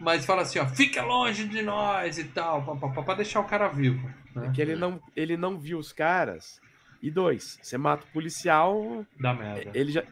mas 0.00 0.24
fala 0.24 0.42
assim, 0.42 0.60
ó, 0.60 0.66
fica 0.66 1.02
longe 1.02 1.46
de 1.48 1.60
nós 1.60 2.18
e 2.18 2.24
tal, 2.24 2.62
para 3.04 3.14
deixar 3.14 3.40
o 3.40 3.44
cara 3.44 3.66
vivo. 3.68 4.08
Né? 4.34 4.46
É 4.46 4.50
que 4.52 4.62
ele 4.62 4.76
não, 4.76 5.00
ele 5.16 5.36
não 5.36 5.58
viu 5.58 5.78
os 5.78 5.92
caras. 5.92 6.60
E 7.02 7.10
dois, 7.10 7.58
você 7.60 7.76
mata 7.76 8.04
o 8.04 8.12
policial. 8.12 9.04
Dá 9.18 9.34
merda. 9.34 9.70
Ele 9.74 9.92
já. 9.92 10.02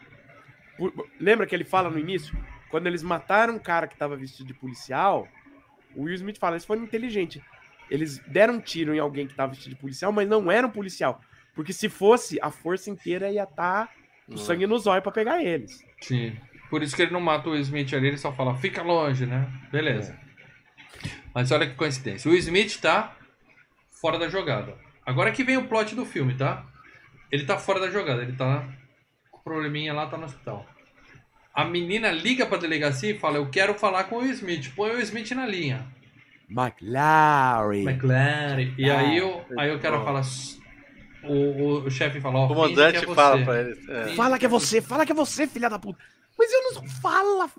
Lembra 1.21 1.47
que 1.47 1.55
ele 1.55 1.65
fala 1.65 1.91
no 1.91 1.99
início? 1.99 2.37
Quando 2.77 2.89
eles 2.89 3.03
mataram 3.03 3.55
um 3.55 3.59
cara 3.59 3.87
que 3.87 3.97
tava 3.97 4.15
vestido 4.19 4.49
de 4.49 4.53
policial, 4.53 5.27
o 5.95 6.03
Will 6.03 6.15
Smith 6.17 6.37
fala, 6.37 6.57
eles 6.57 6.67
foram 6.67 6.83
inteligentes. 6.83 7.43
Eles 7.91 8.19
deram 8.27 8.57
um 8.57 8.61
tiro 8.61 8.95
em 8.95 8.99
alguém 8.99 9.27
que 9.27 9.35
tava 9.35 9.53
vestido 9.53 9.75
de 9.75 9.81
policial, 9.81 10.13
mas 10.13 10.29
não 10.29 10.53
era 10.53 10.67
um 10.67 10.71
policial. 10.71 11.19
Porque 11.55 11.73
se 11.73 11.89
fosse, 11.89 12.39
a 12.43 12.51
força 12.51 12.91
inteira 12.91 13.33
ia 13.33 13.45
estar 13.45 13.87
tá 13.87 13.93
o 14.29 14.37
sangue 14.37 14.67
nos 14.67 14.87
olhos 14.87 15.03
para 15.03 15.11
pegar 15.11 15.43
eles. 15.43 15.83
Sim. 16.03 16.37
Por 16.69 16.83
isso 16.83 16.95
que 16.95 17.01
ele 17.01 17.13
não 17.13 17.21
mata 17.21 17.49
o 17.49 17.57
Smith 17.57 17.95
ali, 17.95 18.09
ele 18.09 18.19
só 18.19 18.31
fala, 18.31 18.55
fica 18.57 18.83
longe, 18.83 19.25
né? 19.25 19.51
Beleza. 19.73 20.13
É. 20.13 21.09
Mas 21.35 21.51
olha 21.51 21.67
que 21.67 21.77
coincidência. 21.77 22.31
O 22.31 22.35
Smith 22.35 22.79
tá 22.79 23.17
fora 24.03 24.19
da 24.19 24.29
jogada. 24.29 24.77
Agora 25.07 25.33
que 25.33 25.43
vem 25.43 25.57
o 25.57 25.67
plot 25.67 25.95
do 25.95 26.05
filme, 26.05 26.35
tá? 26.35 26.67
Ele 27.33 27.47
tá 27.47 27.57
fora 27.57 27.81
da 27.81 27.89
jogada, 27.89 28.21
ele 28.21 28.37
tá 28.37 28.69
com 29.31 29.41
probleminha 29.41 29.95
lá, 29.95 30.07
tá 30.09 30.19
no 30.19 30.27
hospital. 30.27 30.76
A 31.57 31.65
menina 31.65 32.11
liga 32.13 32.45
pra 32.45 32.59
delegacia 32.59 33.11
e 33.11 33.19
fala, 33.19 33.39
eu 33.39 33.49
quero 33.49 33.73
falar 33.73 34.05
com 34.05 34.17
o 34.17 34.27
Smith. 34.27 34.75
Põe 34.77 34.91
o 34.91 35.01
Smith 35.01 35.31
na 35.31 35.47
linha. 35.47 35.87
McLaren. 36.51 37.83
McLaren. 37.83 38.75
E 38.77 38.91
aí 38.91 39.17
eu, 39.17 39.43
aí 39.59 39.71
eu 39.71 39.79
quero 39.79 40.05
falar. 40.05 40.23
O, 41.23 41.33
o, 41.33 41.87
o 41.87 41.91
chefe 41.91 42.21
fala, 42.21 42.41
ó, 42.41 42.45
o 42.45 42.49
comandante 42.49 42.99
é 42.99 43.15
fala 43.15 43.43
pra 43.43 43.61
ele. 43.61 43.75
É. 43.89 44.15
Fala 44.15 44.39
que 44.39 44.45
é 44.45 44.49
você, 44.49 44.83
fala 44.83 45.07
que 45.07 45.13
é 45.13 45.15
você, 45.15 45.47
filha 45.47 45.71
da 45.71 45.79
puta. 45.79 45.99
Mas 46.39 46.53
eu 46.53 46.75
não 46.75 46.89
fala. 46.89 47.51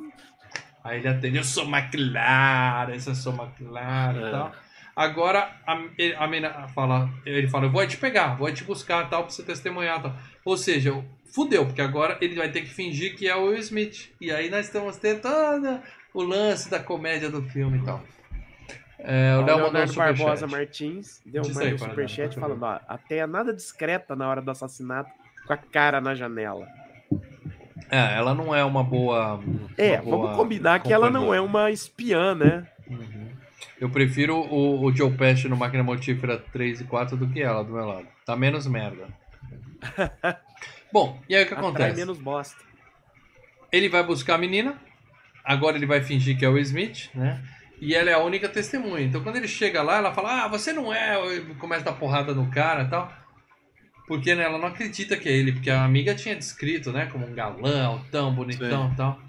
Aí 0.83 0.99
ele 0.99 1.07
atende, 1.07 1.37
eu 1.37 1.43
sou 1.43 1.65
McLaren, 1.65 2.93
eu 2.93 3.15
sou 3.15 3.33
McLaren 3.33 4.23
é. 4.23 4.27
e 4.27 4.31
tal. 4.31 4.55
Agora 4.95 5.57
a, 5.65 5.73
a 5.73 6.27
menina 6.27 6.67
fala, 6.69 7.09
ele 7.25 7.47
fala, 7.47 7.65
eu 7.65 7.71
vou 7.71 7.85
te 7.85 7.97
pegar, 7.97 8.35
vou 8.35 8.51
te 8.51 8.63
buscar 8.63 9.09
tal, 9.09 9.23
pra 9.23 9.31
você 9.31 9.41
testemunhar 9.41 10.01
tal. 10.03 10.15
Ou 10.45 10.55
seja, 10.55 11.03
fudeu, 11.31 11.65
porque 11.65 11.81
agora 11.81 12.17
ele 12.21 12.35
vai 12.35 12.49
ter 12.49 12.61
que 12.61 12.69
fingir 12.69 13.15
que 13.15 13.27
é 13.27 13.35
o 13.35 13.45
Will 13.45 13.59
Smith. 13.59 14.09
E 14.19 14.31
aí 14.31 14.49
nós 14.49 14.65
estamos 14.65 14.97
tendo 14.97 15.21
todo 15.21 15.79
o 16.13 16.23
lance 16.23 16.69
da 16.69 16.79
comédia 16.79 17.29
do 17.29 17.41
filme 17.43 17.79
e 17.79 17.83
tal. 17.83 18.03
É, 18.99 19.37
o 19.37 19.45
Léo 19.45 19.57
Leonardo 19.57 19.93
Barbosa 19.93 20.47
Martins 20.47 21.21
deu 21.25 21.43
um 21.43 21.59
aí, 21.59 21.77
superchat 21.77 22.37
falando, 22.39 22.63
ó, 22.63 22.79
até 22.87 23.17
é 23.17 23.27
nada 23.27 23.53
discreta 23.53 24.15
na 24.15 24.27
hora 24.27 24.41
do 24.41 24.49
assassinato 24.49 25.11
com 25.45 25.53
a 25.53 25.57
cara 25.57 26.01
na 26.01 26.15
janela. 26.15 26.67
É, 27.89 28.15
ela 28.15 28.33
não 28.33 28.53
é 28.53 28.65
uma 28.65 28.83
boa. 28.83 29.39
É, 29.77 29.93
uma 29.93 30.03
boa 30.03 30.17
vamos 30.17 30.35
combinar 30.35 30.79
que 30.81 30.91
ela 30.91 31.09
não 31.09 31.33
é 31.33 31.39
uma 31.39 31.71
espiã, 31.71 32.35
né? 32.35 32.67
Uhum. 32.89 33.27
Eu 33.79 33.89
prefiro 33.89 34.35
o, 34.35 34.83
o 34.83 34.93
Joe 34.93 35.11
Pesci 35.11 35.47
no 35.47 35.55
Máquina 35.55 35.83
Mortífera 35.83 36.37
3 36.51 36.81
e 36.81 36.83
4 36.83 37.15
do 37.15 37.27
que 37.27 37.41
ela 37.41 37.63
do 37.63 37.73
meu 37.73 37.85
lado. 37.85 38.07
Tá 38.25 38.35
menos 38.35 38.65
merda. 38.65 39.07
Bom, 40.91 41.21
e 41.27 41.35
aí 41.35 41.43
o 41.43 41.47
que 41.47 41.53
acontece? 41.53 41.95
menos 41.95 42.17
bosta. 42.17 42.61
Ele 43.71 43.89
vai 43.89 44.03
buscar 44.03 44.35
a 44.35 44.37
menina. 44.37 44.79
Agora 45.43 45.77
ele 45.77 45.85
vai 45.85 46.01
fingir 46.01 46.37
que 46.37 46.45
é 46.45 46.49
o 46.49 46.57
Smith, 46.57 47.09
né? 47.13 47.41
E 47.79 47.93
ela 47.93 48.09
é 48.09 48.13
a 48.13 48.19
única 48.19 48.49
testemunha. 48.49 49.05
Então 49.05 49.21
quando 49.21 49.35
ele 49.35 49.47
chega 49.47 49.81
lá, 49.81 49.97
ela 49.97 50.13
fala: 50.13 50.43
Ah, 50.43 50.47
você 50.47 50.73
não 50.73 50.93
é. 50.93 51.15
Começa 51.59 51.81
a 51.81 51.91
dar 51.91 51.99
porrada 51.99 52.33
no 52.33 52.49
cara 52.49 52.83
e 52.83 52.89
tal. 52.89 53.11
Porque 54.07 54.33
né, 54.33 54.43
ela 54.43 54.57
não 54.57 54.67
acredita 54.67 55.17
que 55.17 55.27
é 55.27 55.33
ele, 55.33 55.51
porque 55.51 55.69
a 55.69 55.83
amiga 55.83 56.15
tinha 56.15 56.33
descrito, 56.33 56.93
né, 56.93 57.07
como 57.07 57.27
um 57.27 57.33
galã, 57.33 58.01
tão 58.09 58.33
bonitão 58.33 58.89
e 58.93 58.95
tal. 58.95 59.19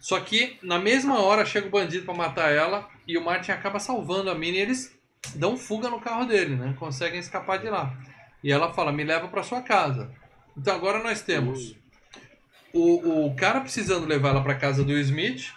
Só 0.00 0.18
que 0.18 0.58
na 0.60 0.78
mesma 0.78 1.20
hora 1.20 1.46
chega 1.46 1.68
o 1.68 1.70
bandido 1.70 2.04
para 2.04 2.14
matar 2.14 2.52
ela 2.52 2.88
e 3.06 3.16
o 3.16 3.24
Martin 3.24 3.52
acaba 3.52 3.78
salvando 3.78 4.30
a 4.30 4.34
mina 4.34 4.56
e 4.56 4.60
eles 4.60 4.92
dão 5.36 5.56
fuga 5.56 5.88
no 5.88 6.00
carro 6.00 6.24
dele, 6.26 6.56
né? 6.56 6.74
Conseguem 6.78 7.20
escapar 7.20 7.58
de 7.58 7.70
lá. 7.70 7.96
E 8.42 8.50
ela 8.50 8.72
fala: 8.72 8.92
"Me 8.92 9.04
leva 9.04 9.28
para 9.28 9.42
sua 9.44 9.62
casa". 9.62 10.10
Então 10.56 10.74
agora 10.74 11.02
nós 11.02 11.20
temos 11.22 11.76
o, 12.72 13.26
o 13.26 13.34
cara 13.34 13.60
precisando 13.60 14.06
levar 14.06 14.30
ela 14.30 14.42
para 14.42 14.54
casa 14.54 14.84
do 14.84 14.92
Smith, 14.98 15.52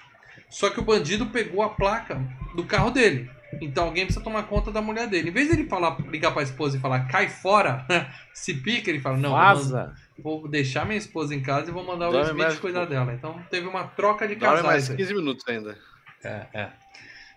só 0.49 0.69
que 0.69 0.79
o 0.79 0.83
bandido 0.83 1.27
pegou 1.27 1.63
a 1.63 1.69
placa 1.69 2.21
do 2.55 2.63
carro 2.65 2.91
dele. 2.91 3.29
Então 3.61 3.85
alguém 3.85 4.05
precisa 4.05 4.23
tomar 4.23 4.43
conta 4.43 4.71
da 4.71 4.81
mulher 4.81 5.07
dele. 5.07 5.29
Em 5.29 5.33
vez 5.33 5.49
dele 5.49 5.67
falar, 5.67 5.97
ligar 6.09 6.31
pra 6.31 6.43
esposa 6.43 6.77
e 6.77 6.79
falar, 6.79 7.07
cai 7.07 7.29
fora, 7.29 7.85
se 8.33 8.53
pica, 8.53 8.89
ele 8.89 8.99
fala, 8.99 9.17
não, 9.17 9.31
Vaza. 9.31 9.95
Vou, 10.17 10.41
vou, 10.41 10.49
deixar 10.49 10.85
minha 10.85 10.97
esposa 10.97 11.33
em 11.33 11.41
casa 11.41 11.69
e 11.69 11.73
vou 11.73 11.83
mandar 11.83 12.09
o 12.09 12.21
Smith 12.21 12.59
cuidar 12.59 12.85
dela. 12.85 13.13
Então 13.13 13.41
teve 13.49 13.67
uma 13.67 13.83
troca 13.85 14.27
de 14.27 14.35
casais. 14.35 14.65
mais 14.65 14.89
15 14.89 15.13
minutos 15.13 15.47
ainda. 15.47 15.77
É, 16.23 16.45
é. 16.53 16.69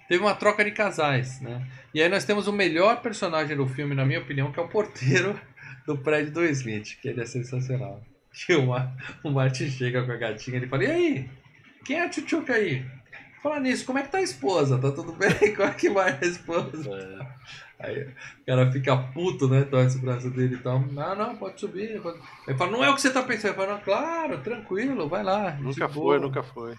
Teve 0.09 0.25
uma 0.25 0.35
troca 0.35 0.65
de 0.65 0.73
casais, 0.73 1.41
né? 1.41 1.65
E 1.95 2.03
aí 2.03 2.09
nós 2.09 2.25
temos 2.25 2.49
o 2.49 2.53
melhor 2.53 3.01
personagem 3.01 3.57
do 3.57 3.65
filme, 3.65 3.95
na 3.95 4.05
minha 4.05 4.19
opinião, 4.19 4.51
que 4.51 4.59
é 4.59 4.63
o 4.63 4.67
porteiro 4.67 5.39
do 5.87 5.97
prédio 5.97 6.33
do 6.33 6.45
Smith, 6.45 6.99
que 7.01 7.09
ele 7.09 7.23
é 7.23 7.27
sensacional. 7.27 8.03
E 8.49 8.55
o, 8.55 8.71
o 9.25 9.31
Martin 9.31 9.69
chega 9.69 10.05
com 10.05 10.13
a 10.13 10.17
gatinha 10.17 10.57
e 10.57 10.61
ele 10.61 10.69
fala, 10.69 10.85
e 10.85 10.91
aí? 10.91 11.31
Quem 11.85 11.99
é 11.99 12.05
a 12.05 12.09
tchutchuca 12.09 12.55
aí? 12.55 12.85
Falar 13.43 13.61
nisso, 13.61 13.87
como 13.87 13.99
é 13.99 14.03
que 14.03 14.11
tá 14.11 14.19
a 14.19 14.23
esposa? 14.23 14.79
Tá 14.79 14.93
tudo 14.93 15.13
bem? 15.13 15.31
Como 15.57 15.69
é 15.69 15.73
que 15.73 15.89
vai 15.89 16.13
a 16.13 16.27
esposa? 16.27 16.91
É. 17.79 17.87
Aí 17.87 18.03
o 18.03 18.47
cara 18.47 18.71
fica 18.71 18.95
puto, 18.95 19.49
né? 19.49 19.63
Torce 19.63 19.97
o 19.97 20.01
braço 20.03 20.29
dele 20.31 20.57
e 20.57 20.59
tal. 20.59 20.81
Não, 20.81 21.17
não, 21.17 21.37
pode 21.37 21.59
subir. 21.59 22.03
Pode... 22.03 22.19
Ele 22.47 22.59
fala, 22.59 22.71
não 22.71 22.85
é 22.85 22.91
o 22.91 22.95
que 22.95 23.01
você 23.01 23.11
tá 23.11 23.23
pensando. 23.23 23.53
Ele 23.53 23.57
fala, 23.57 23.73
não, 23.75 23.81
claro, 23.81 24.39
tranquilo, 24.43 25.09
vai 25.09 25.25
lá. 25.25 25.53
Nunca 25.53 25.89
foi, 25.89 26.19
nunca 26.19 26.43
foi. 26.43 26.75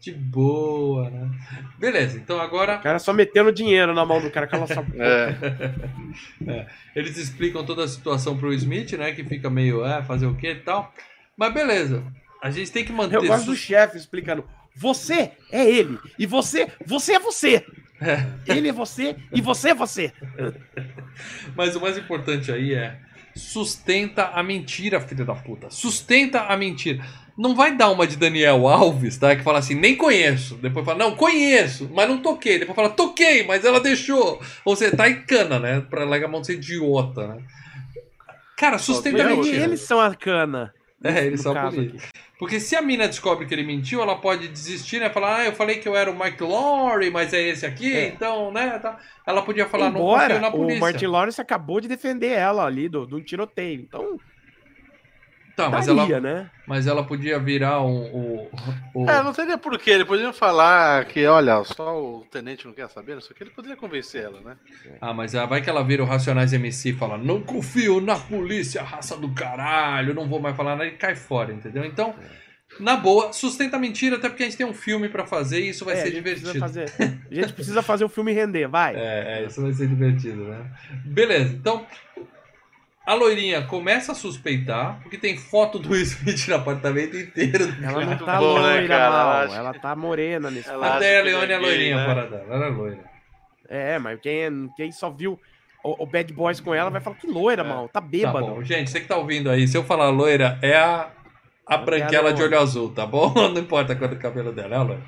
De 0.00 0.12
boa, 0.12 1.10
né? 1.10 1.30
Beleza, 1.78 2.16
então 2.16 2.40
agora. 2.40 2.76
O 2.76 2.82
cara 2.82 2.98
só 2.98 3.12
metendo 3.12 3.52
dinheiro 3.52 3.92
na 3.92 4.06
mão 4.06 4.18
do 4.18 4.30
cara, 4.30 4.46
cala 4.46 4.66
sua 4.66 4.82
é. 4.96 6.50
é. 6.50 6.66
Eles 6.96 7.18
explicam 7.18 7.64
toda 7.66 7.84
a 7.84 7.88
situação 7.88 8.36
pro 8.36 8.52
Smith, 8.54 8.92
né? 8.92 9.12
Que 9.12 9.22
fica 9.22 9.50
meio, 9.50 9.84
é, 9.84 10.02
fazer 10.02 10.26
o 10.26 10.34
que 10.34 10.50
e 10.50 10.54
tal. 10.54 10.94
Mas 11.36 11.52
beleza. 11.52 12.02
A 12.42 12.50
gente 12.50 12.72
tem 12.72 12.82
que 12.82 12.92
manter. 12.92 13.16
Eu 13.16 13.26
gosto 13.26 13.44
do 13.44 13.54
chefe 13.54 13.98
explicando. 13.98 14.42
Você 14.74 15.32
é 15.52 15.68
ele. 15.68 15.98
E 16.18 16.24
você, 16.24 16.68
você 16.86 17.14
é 17.14 17.18
você. 17.18 17.64
É. 18.00 18.24
Ele 18.46 18.68
é 18.68 18.72
você 18.72 19.14
e 19.30 19.42
você 19.42 19.70
é 19.70 19.74
você. 19.74 20.12
Mas 21.54 21.76
o 21.76 21.80
mais 21.80 21.98
importante 21.98 22.50
aí 22.50 22.72
é 22.72 22.98
sustenta 23.34 24.30
a 24.34 24.42
mentira, 24.42 25.00
filha 25.00 25.24
da 25.24 25.34
puta. 25.34 25.70
Sustenta 25.70 26.42
a 26.42 26.56
mentira. 26.56 27.04
Não 27.36 27.54
vai 27.54 27.74
dar 27.74 27.90
uma 27.90 28.06
de 28.06 28.16
Daniel 28.16 28.68
Alves, 28.68 29.16
tá? 29.16 29.34
Que 29.34 29.42
fala 29.42 29.58
assim, 29.58 29.74
nem 29.74 29.96
conheço. 29.96 30.56
Depois 30.56 30.84
fala, 30.84 30.98
não, 30.98 31.16
conheço, 31.16 31.90
mas 31.94 32.08
não 32.08 32.18
toquei. 32.18 32.58
Depois 32.58 32.76
fala, 32.76 32.90
toquei, 32.90 33.46
mas 33.46 33.64
ela 33.64 33.80
deixou. 33.80 34.40
Ou 34.64 34.76
seja, 34.76 34.96
tá 34.96 35.08
em 35.08 35.22
cana, 35.22 35.58
né? 35.58 35.80
Pra 35.80 36.04
largar 36.04 36.26
a 36.26 36.30
mão 36.30 36.40
de 36.40 36.48
ser 36.48 36.54
idiota, 36.54 37.28
né? 37.28 37.42
Cara, 38.56 38.78
sustenta 38.78 39.22
a 39.22 39.28
mentira. 39.28 39.64
Eles 39.64 39.80
são 39.80 39.98
a 39.98 40.14
cana. 40.14 40.74
É, 41.02 41.24
eles 41.24 41.40
são 41.40 41.56
a 41.56 41.70
porque 42.40 42.58
se 42.58 42.74
a 42.74 42.80
mina 42.80 43.06
descobre 43.06 43.44
que 43.44 43.52
ele 43.52 43.62
mentiu, 43.62 44.00
ela 44.00 44.16
pode 44.16 44.48
desistir, 44.48 44.98
né? 44.98 45.10
Falar, 45.10 45.40
ah, 45.40 45.44
eu 45.44 45.52
falei 45.52 45.76
que 45.76 45.86
eu 45.86 45.94
era 45.94 46.10
o 46.10 46.18
Mike 46.18 46.42
Lowry, 46.42 47.10
mas 47.10 47.34
é 47.34 47.42
esse 47.42 47.66
aqui, 47.66 47.94
é. 47.94 48.08
então, 48.08 48.50
né? 48.50 48.78
Tá. 48.78 48.98
Ela 49.26 49.42
podia 49.42 49.66
falar, 49.66 49.88
Embora, 49.88 50.20
não 50.20 50.28
confio 50.28 50.40
na 50.40 50.50
polícia. 50.50 50.78
O 50.78 50.80
Martin 50.80 51.06
Lawrence 51.06 51.38
acabou 51.38 51.82
de 51.82 51.88
defender 51.88 52.30
ela 52.30 52.64
ali 52.64 52.88
do, 52.88 53.04
do 53.04 53.20
tiroteio, 53.20 53.82
então 53.82 54.18
Tá, 55.64 55.70
mas 55.70 55.88
ela, 55.88 56.20
né? 56.20 56.50
mas 56.66 56.86
ela 56.86 57.04
podia 57.04 57.38
virar 57.38 57.82
um. 57.82 58.48
um, 58.94 59.08
É, 59.08 59.22
não 59.22 59.32
teria 59.32 59.58
porquê. 59.58 59.90
Ele 59.90 60.04
poderia 60.04 60.32
falar 60.32 61.04
que, 61.04 61.26
olha, 61.26 61.62
só 61.64 62.00
o 62.00 62.24
tenente 62.30 62.66
não 62.66 62.72
quer 62.72 62.88
saber, 62.88 63.14
não 63.14 63.20
sei 63.20 63.32
o 63.32 63.34
que. 63.34 63.42
Ele 63.42 63.50
poderia 63.50 63.76
convencer 63.76 64.24
ela, 64.24 64.40
né? 64.40 64.56
Ah, 65.00 65.12
mas 65.12 65.32
vai 65.32 65.60
que 65.60 65.68
ela 65.68 65.82
vira 65.82 66.02
o 66.02 66.06
Racionais 66.06 66.52
MC 66.52 66.90
e 66.90 66.94
fala: 66.94 67.18
Não 67.18 67.42
confio 67.42 68.00
na 68.00 68.16
polícia, 68.16 68.82
raça 68.82 69.16
do 69.16 69.32
caralho, 69.32 70.14
não 70.14 70.28
vou 70.28 70.40
mais 70.40 70.56
falar 70.56 70.76
nada 70.76 70.86
e 70.86 70.92
cai 70.92 71.14
fora, 71.14 71.52
entendeu? 71.52 71.84
Então. 71.84 72.14
Na 72.78 72.96
boa, 72.96 73.32
sustenta 73.32 73.76
a 73.76 73.80
mentira, 73.80 74.14
até 74.14 74.28
porque 74.28 74.44
a 74.44 74.46
gente 74.46 74.56
tem 74.56 74.64
um 74.64 74.72
filme 74.72 75.08
para 75.08 75.26
fazer 75.26 75.60
e 75.60 75.70
isso 75.70 75.84
vai 75.84 75.94
é, 75.94 76.02
ser 76.02 76.12
divertido. 76.12 76.56
Fazer, 76.56 76.84
a 77.28 77.34
gente 77.34 77.52
precisa 77.52 77.82
fazer 77.82 78.04
o 78.04 78.08
filme 78.08 78.32
render, 78.32 78.68
vai. 78.68 78.94
É, 78.94 79.40
é, 79.40 79.44
isso 79.44 79.60
vai 79.60 79.72
ser 79.72 79.88
divertido, 79.88 80.44
né? 80.44 80.70
Beleza, 81.04 81.52
então 81.52 81.84
A 83.10 83.14
loirinha 83.14 83.62
começa 83.62 84.12
a 84.12 84.14
suspeitar, 84.14 85.00
porque 85.02 85.18
tem 85.18 85.36
foto 85.36 85.80
do 85.80 85.90
Will 85.90 86.02
Smith 86.02 86.46
no 86.46 86.54
apartamento 86.54 87.16
inteiro. 87.16 87.64
Ela 87.82 88.00
não 88.02 88.06
Muito 88.06 88.24
tá 88.24 88.38
bom, 88.38 88.54
né, 88.54 88.60
loira, 88.74 88.86
cara? 88.88 89.10
mal. 89.10 89.20
Ela 89.20 89.44
acha- 89.46 89.56
Ela 89.56 89.74
tá 89.74 89.96
morena 89.96 90.48
nesse 90.48 90.68
Ela 90.70 90.94
Até 90.94 91.18
a 91.18 91.22
Leone 91.24 91.50
é 91.52 91.54
é 91.56 91.58
loirinha, 91.58 91.96
né? 91.96 92.04
para 92.04 92.26
dela. 92.26 92.46
Ela 92.54 92.66
é 92.66 92.68
loira. 92.68 92.98
É, 93.68 93.98
mas 93.98 94.20
quem, 94.20 94.70
quem 94.76 94.92
só 94.92 95.10
viu 95.10 95.40
o, 95.82 96.04
o 96.04 96.06
Bad 96.06 96.32
Boys 96.32 96.60
com 96.60 96.72
ela 96.72 96.88
vai 96.88 97.00
falar 97.00 97.16
que 97.16 97.26
loira, 97.26 97.62
É. 97.62 97.64
mal. 97.66 97.88
Tá 97.88 98.00
Tá 98.00 98.06
bêbado. 98.06 98.46
bom. 98.46 98.62
Gente, 98.62 98.88
você 98.90 99.00
que 99.00 99.08
tá 99.08 99.16
ouvindo 99.16 99.50
aí, 99.50 99.66
se 99.66 99.76
eu 99.76 99.82
falar 99.82 100.08
loira, 100.10 100.56
é 100.62 100.76
a, 100.76 101.08
a 101.74 101.78
branquela 101.78 102.32
de 102.32 102.42
olho 102.42 102.58
azul, 102.58 102.90
tá 102.92 103.06
bom? 103.06 103.32
Não 103.48 103.58
importa 103.60 103.92
a 103.92 103.96
cor 103.96 104.08
do 104.08 104.16
cabelo 104.16 104.52
dela, 104.52 104.74
é 104.74 104.78
a 104.78 104.82
loira. 104.82 105.02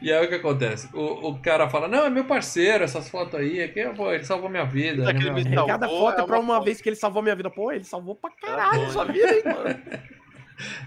E 0.00 0.12
aí 0.12 0.24
o 0.24 0.28
que 0.28 0.36
acontece? 0.36 0.88
O, 0.94 1.28
o 1.30 1.38
cara 1.40 1.68
fala, 1.68 1.88
não, 1.88 2.04
é 2.06 2.10
meu 2.10 2.24
parceiro, 2.24 2.84
essas 2.84 3.08
fotos 3.08 3.38
aí, 3.38 3.62
aqui, 3.62 3.82
pô, 3.96 4.10
ele 4.12 4.24
salvou 4.24 4.48
minha 4.48 4.64
vida. 4.64 5.04
né, 5.04 5.12
meu 5.12 5.22
me 5.34 5.40
amigo?" 5.40 5.48
salvou, 5.54 5.66
Cada 5.66 5.88
foto 5.88 6.20
é 6.20 6.22
é 6.22 6.26
pra 6.26 6.38
uma 6.38 6.54
foto. 6.54 6.64
vez 6.64 6.80
que 6.80 6.88
ele 6.88 6.96
salvou 6.96 7.22
minha 7.22 7.34
vida. 7.34 7.50
Pô, 7.50 7.72
ele 7.72 7.84
salvou 7.84 8.14
pra 8.14 8.30
Tá 8.30 8.46
caralho 8.46 8.84
bom, 8.86 8.90
sua 8.90 9.04
vida, 9.04 9.32
hein, 9.34 9.42
mano. 9.44 9.80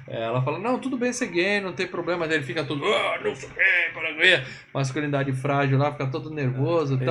É, 0.08 0.24
ela 0.24 0.42
fala, 0.42 0.60
não, 0.60 0.80
tudo 0.80 0.98
bem 0.98 1.12
ser 1.12 1.28
gay, 1.28 1.60
não 1.60 1.74
tem 1.74 1.86
problema. 1.86 2.26
Daí 2.26 2.38
ele 2.38 2.46
fica 2.46 2.64
todo, 2.64 2.86
ah, 2.86 3.20
não 3.22 3.36
sei 3.36 3.50
que, 3.50 3.94
para 3.94 4.14
ver. 4.14 4.48
Masculinidade 4.74 5.34
frágil 5.34 5.78
lá, 5.78 5.92
fica 5.92 6.08
todo 6.08 6.30
nervoso 6.30 6.94
e 6.96 7.04
É. 7.04 7.06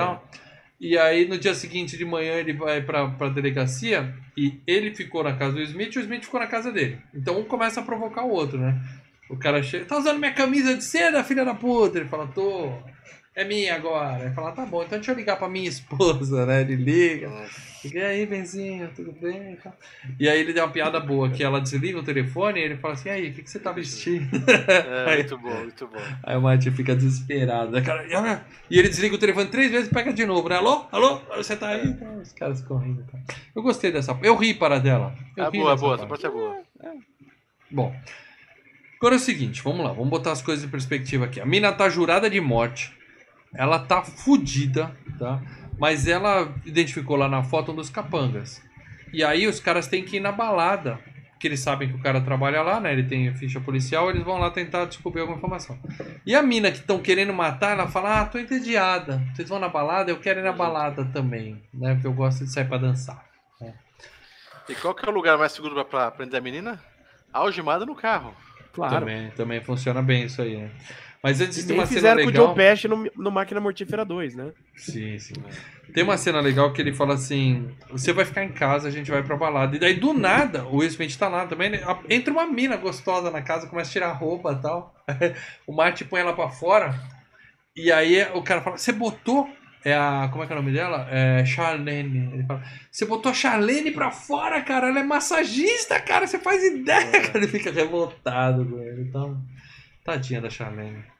E 0.80 0.98
aí 0.98 1.26
no 1.26 1.38
dia 1.38 1.54
seguinte 1.54 1.96
de 1.96 2.04
manhã 2.04 2.34
ele 2.34 2.52
vai 2.52 2.82
pra, 2.82 3.08
pra 3.08 3.28
delegacia 3.28 4.14
e 4.36 4.60
ele 4.66 4.94
ficou 4.94 5.24
na 5.24 5.34
casa 5.34 5.54
do 5.54 5.62
Smith 5.62 5.94
e 5.94 5.98
o 5.98 6.02
Smith 6.02 6.24
ficou 6.24 6.38
na 6.40 6.46
casa 6.46 6.70
dele. 6.70 6.98
Então 7.14 7.40
um 7.40 7.44
começa 7.44 7.80
a 7.80 7.84
provocar 7.84 8.24
o 8.24 8.30
outro, 8.30 8.58
né? 8.58 8.78
O 9.28 9.36
cara 9.36 9.62
chega, 9.62 9.84
tá 9.84 9.98
usando 9.98 10.18
minha 10.18 10.32
camisa 10.32 10.74
de 10.74 10.84
seda, 10.84 11.24
filha 11.24 11.44
da 11.44 11.54
puta? 11.54 11.98
Ele 11.98 12.08
fala, 12.08 12.26
tô. 12.28 12.72
É 13.36 13.44
minha 13.44 13.74
agora. 13.76 14.24
Ele 14.24 14.34
fala, 14.34 14.50
tá 14.52 14.64
bom, 14.64 14.82
então 14.82 14.96
deixa 14.96 15.12
eu 15.12 15.16
ligar 15.16 15.36
pra 15.36 15.46
minha 15.46 15.68
esposa, 15.68 16.46
né? 16.46 16.62
Ele 16.62 16.74
liga. 16.76 17.30
E 17.84 17.98
aí, 17.98 18.24
Benzinho, 18.24 18.90
tudo 18.96 19.12
bem? 19.12 19.52
E. 20.18 20.24
E 20.24 20.28
aí 20.28 20.40
ele 20.40 20.54
deu 20.54 20.64
uma 20.64 20.72
piada 20.72 20.98
boa, 20.98 21.28
que 21.28 21.44
ela 21.44 21.60
desliga 21.60 21.98
o 21.98 22.02
telefone 22.02 22.58
e 22.58 22.62
ele 22.64 22.76
fala 22.78 22.94
assim, 22.94 23.10
aí, 23.10 23.28
o 23.28 23.34
que, 23.34 23.42
que 23.42 23.50
você 23.50 23.58
tá 23.60 23.70
vestindo? 23.72 24.26
É, 24.66 25.14
muito 25.20 25.36
bom, 25.38 25.54
muito 25.54 25.86
bom. 25.86 26.00
Aí 26.22 26.34
o 26.34 26.40
Martin 26.40 26.70
fica 26.70 26.96
desesperado. 26.96 27.70
né, 27.72 27.82
cara? 27.82 28.46
E 28.70 28.78
ele 28.78 28.88
desliga 28.88 29.14
o 29.14 29.18
telefone 29.18 29.50
três 29.50 29.70
vezes 29.70 29.88
e 29.90 29.94
pega 29.94 30.14
de 30.14 30.24
novo, 30.24 30.48
né? 30.48 30.56
Alô? 30.56 30.86
Alô? 30.90 31.20
Você 31.36 31.54
tá 31.56 31.68
aí? 31.68 31.86
Então, 31.88 32.18
Os 32.18 32.32
caras 32.32 32.62
correndo. 32.62 33.04
Cara. 33.04 33.22
Eu 33.54 33.62
gostei 33.62 33.92
dessa. 33.92 34.18
Eu 34.22 34.34
ri 34.34 34.54
para 34.54 34.78
dela. 34.78 35.14
Eu 35.36 35.44
É 35.44 35.50
boa, 35.50 35.72
nessa 35.72 35.82
boa, 35.82 35.94
essa 35.94 36.06
parte. 36.06 36.22
parte 36.22 36.26
é 36.26 36.30
boa. 36.30 36.62
Bom. 37.70 37.94
Agora 38.98 39.14
é 39.14 39.18
o 39.18 39.20
seguinte, 39.20 39.60
vamos 39.62 39.84
lá, 39.84 39.92
vamos 39.92 40.08
botar 40.08 40.32
as 40.32 40.40
coisas 40.40 40.64
em 40.64 40.68
perspectiva 40.68 41.26
aqui. 41.26 41.38
A 41.38 41.44
mina 41.44 41.70
tá 41.70 41.86
jurada 41.90 42.30
de 42.30 42.40
morte. 42.40 42.95
Ela 43.56 43.78
tá 43.78 44.02
fudida, 44.02 44.94
tá? 45.18 45.40
Mas 45.78 46.06
ela 46.06 46.54
identificou 46.64 47.16
lá 47.16 47.28
na 47.28 47.42
foto 47.42 47.72
um 47.72 47.74
dos 47.74 47.90
capangas. 47.90 48.62
E 49.12 49.22
aí 49.22 49.46
os 49.46 49.60
caras 49.60 49.86
têm 49.86 50.04
que 50.04 50.16
ir 50.16 50.20
na 50.20 50.32
balada. 50.32 50.98
Que 51.38 51.48
eles 51.48 51.60
sabem 51.60 51.88
que 51.88 51.94
o 51.94 52.00
cara 52.00 52.18
trabalha 52.18 52.62
lá, 52.62 52.80
né? 52.80 52.90
Ele 52.92 53.02
tem 53.02 53.32
ficha 53.34 53.60
policial, 53.60 54.08
eles 54.08 54.22
vão 54.22 54.38
lá 54.38 54.50
tentar 54.50 54.86
descobrir 54.86 55.20
alguma 55.20 55.36
informação. 55.36 55.78
E 56.24 56.34
a 56.34 56.42
mina 56.42 56.70
que 56.70 56.78
estão 56.78 56.98
querendo 56.98 57.32
matar, 57.32 57.72
ela 57.72 57.86
fala: 57.88 58.22
Ah, 58.22 58.24
tô 58.24 58.38
entediada. 58.38 59.22
Vocês 59.34 59.46
vão 59.46 59.58
na 59.58 59.68
balada? 59.68 60.10
Eu 60.10 60.18
quero 60.18 60.40
ir 60.40 60.42
na 60.42 60.52
balada 60.52 61.04
também, 61.12 61.62
né? 61.74 61.92
Porque 61.92 62.06
eu 62.06 62.14
gosto 62.14 62.42
de 62.42 62.50
sair 62.50 62.66
pra 62.66 62.78
dançar. 62.78 63.22
E 64.68 64.74
qual 64.74 64.94
que 64.94 65.06
é 65.06 65.08
o 65.10 65.14
lugar 65.14 65.38
mais 65.38 65.52
seguro 65.52 65.74
pra, 65.74 65.84
pra 65.84 66.10
prender 66.10 66.38
a 66.38 66.42
menina? 66.42 66.80
Algemada 67.32 67.86
no 67.86 67.94
carro. 67.94 68.34
Claro. 68.72 69.00
Também, 69.00 69.30
também 69.30 69.60
funciona 69.60 70.02
bem 70.02 70.24
isso 70.24 70.42
aí, 70.42 70.56
né? 70.56 70.70
Mas 71.26 71.40
antes 71.40 71.58
E 71.58 71.66
tem 71.66 71.74
uma 71.74 71.86
cena 71.86 71.98
fizeram 71.98 72.16
com 72.18 72.22
o 72.22 72.26
legal. 72.26 72.46
Joe 72.46 72.54
Pesci 72.54 72.86
no, 72.86 73.10
no 73.16 73.32
Máquina 73.32 73.60
Mortífera 73.60 74.04
2, 74.04 74.36
né? 74.36 74.52
Sim, 74.76 75.18
sim. 75.18 75.34
Tem 75.92 76.04
uma 76.04 76.16
cena 76.16 76.40
legal 76.40 76.72
que 76.72 76.80
ele 76.80 76.94
fala 76.94 77.14
assim: 77.14 77.68
você 77.90 78.12
vai 78.12 78.24
ficar 78.24 78.44
em 78.44 78.52
casa, 78.52 78.86
a 78.86 78.92
gente 78.92 79.10
vai 79.10 79.24
pra 79.24 79.36
balada. 79.36 79.74
E 79.74 79.80
daí 79.80 79.94
do 79.94 80.12
nada, 80.14 80.64
o 80.66 80.76
Will 80.76 80.86
Smith 80.86 81.16
tá 81.16 81.26
lá 81.26 81.44
também. 81.44 81.70
né? 81.70 81.80
Entra 82.08 82.32
uma 82.32 82.46
mina 82.46 82.76
gostosa 82.76 83.28
na 83.28 83.42
casa, 83.42 83.66
começa 83.66 83.90
a 83.90 83.92
tirar 83.92 84.10
a 84.10 84.12
roupa 84.12 84.52
e 84.52 84.62
tal. 84.62 84.94
o 85.66 85.74
Marty 85.74 86.04
põe 86.04 86.20
ela 86.20 86.32
pra 86.32 86.48
fora. 86.48 86.94
E 87.74 87.90
aí 87.90 88.22
o 88.32 88.42
cara 88.44 88.60
fala: 88.60 88.78
você 88.78 88.92
botou. 88.92 89.50
É 89.84 89.94
a. 89.94 90.28
Como 90.30 90.44
é 90.44 90.46
que 90.46 90.52
é 90.52 90.56
o 90.56 90.62
nome 90.62 90.72
dela? 90.72 91.08
É 91.10 91.44
Charlene. 91.44 92.34
Ele 92.34 92.46
fala: 92.46 92.62
Você 92.88 93.04
botou 93.04 93.32
a 93.32 93.34
Charlene 93.34 93.90
pra 93.90 94.12
fora, 94.12 94.62
cara. 94.62 94.90
Ela 94.90 95.00
é 95.00 95.02
massagista, 95.02 95.98
cara. 95.98 96.24
Você 96.24 96.38
faz 96.38 96.62
ideia, 96.62 97.20
cara. 97.20 97.38
Ele 97.42 97.48
fica 97.48 97.72
revoltado 97.72 98.64
com 98.64 98.80
ele. 98.80 99.02
Então, 99.02 99.42
tadinha 100.04 100.40
da 100.40 100.48
Charlene. 100.48 101.15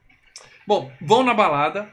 Bom, 0.66 0.90
vão 1.00 1.22
na 1.22 1.32
balada. 1.34 1.88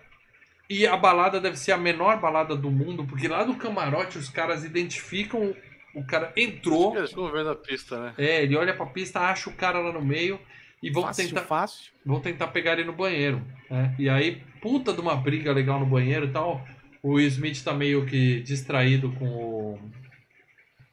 E 0.70 0.88
a 0.88 0.96
balada 0.98 1.40
deve 1.40 1.58
ser 1.58 1.72
a 1.74 1.78
menor 1.78 2.20
balada 2.20 2.56
do 2.56 2.72
mundo, 2.72 3.06
porque 3.06 3.28
lá 3.28 3.44
do 3.44 3.56
camarote 3.56 4.18
os 4.18 4.30
caras 4.30 4.64
identificam. 4.64 5.54
O 5.94 6.04
cara 6.04 6.34
entrou, 6.36 6.96
Eles 6.98 7.12
ficam 7.12 7.32
vendo 7.32 7.50
a 7.52 7.56
pista, 7.56 8.00
né? 8.00 8.14
é, 8.18 8.42
ele 8.42 8.56
olha 8.56 8.74
pra 8.74 8.86
pista, 8.88 9.20
acha 9.20 9.48
o 9.50 9.54
cara 9.54 9.78
lá 9.80 9.92
no 9.94 10.02
meio 10.04 10.40
e 10.82 10.90
vão 10.90 11.04
fácil, 11.04 11.28
tentar, 11.28 11.42
fácil. 11.42 11.92
vão 12.04 12.20
tentar 12.20 12.48
pegar 12.48 12.74
ele 12.74 12.86
no 12.86 12.94
banheiro. 12.94 13.46
né? 13.70 13.94
E 14.00 14.10
aí, 14.10 14.42
puta 14.60 14.92
de 14.92 15.00
uma 15.02 15.16
briga 15.16 15.52
legal 15.54 15.80
no 15.80 15.86
banheiro 15.86 16.26
e 16.26 16.32
tal. 16.32 16.66
O 17.04 17.20
Smith 17.20 17.62
tá 17.64 17.74
meio 17.74 18.06
que 18.08 18.42
distraído 18.42 19.12
com 19.12 19.26
o. 19.28 19.80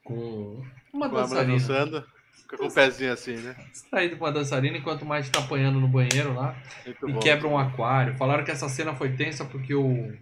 com 0.04 0.62
uma 0.92 1.08
dançarina. 1.08 1.52
dançando. 1.54 2.04
Fica 2.50 2.62
com 2.64 2.68
o 2.68 2.72
pezinho 2.72 3.12
assim, 3.12 3.36
né? 3.36 3.54
Distraído 3.70 4.16
com 4.16 4.24
uma 4.24 4.32
dançarina 4.32 4.76
enquanto 4.76 5.02
o 5.02 5.08
Mike 5.08 5.30
tá 5.30 5.38
apanhando 5.38 5.78
no 5.78 5.86
banheiro 5.86 6.34
lá. 6.34 6.56
Muito 6.84 7.08
e 7.08 7.12
bom. 7.12 7.20
quebra 7.20 7.46
um 7.46 7.56
aquário. 7.56 8.16
Falaram 8.16 8.42
que 8.42 8.50
essa 8.50 8.68
cena 8.68 8.92
foi 8.92 9.12
tensa 9.12 9.44
porque 9.44 9.72
o, 9.72 10.12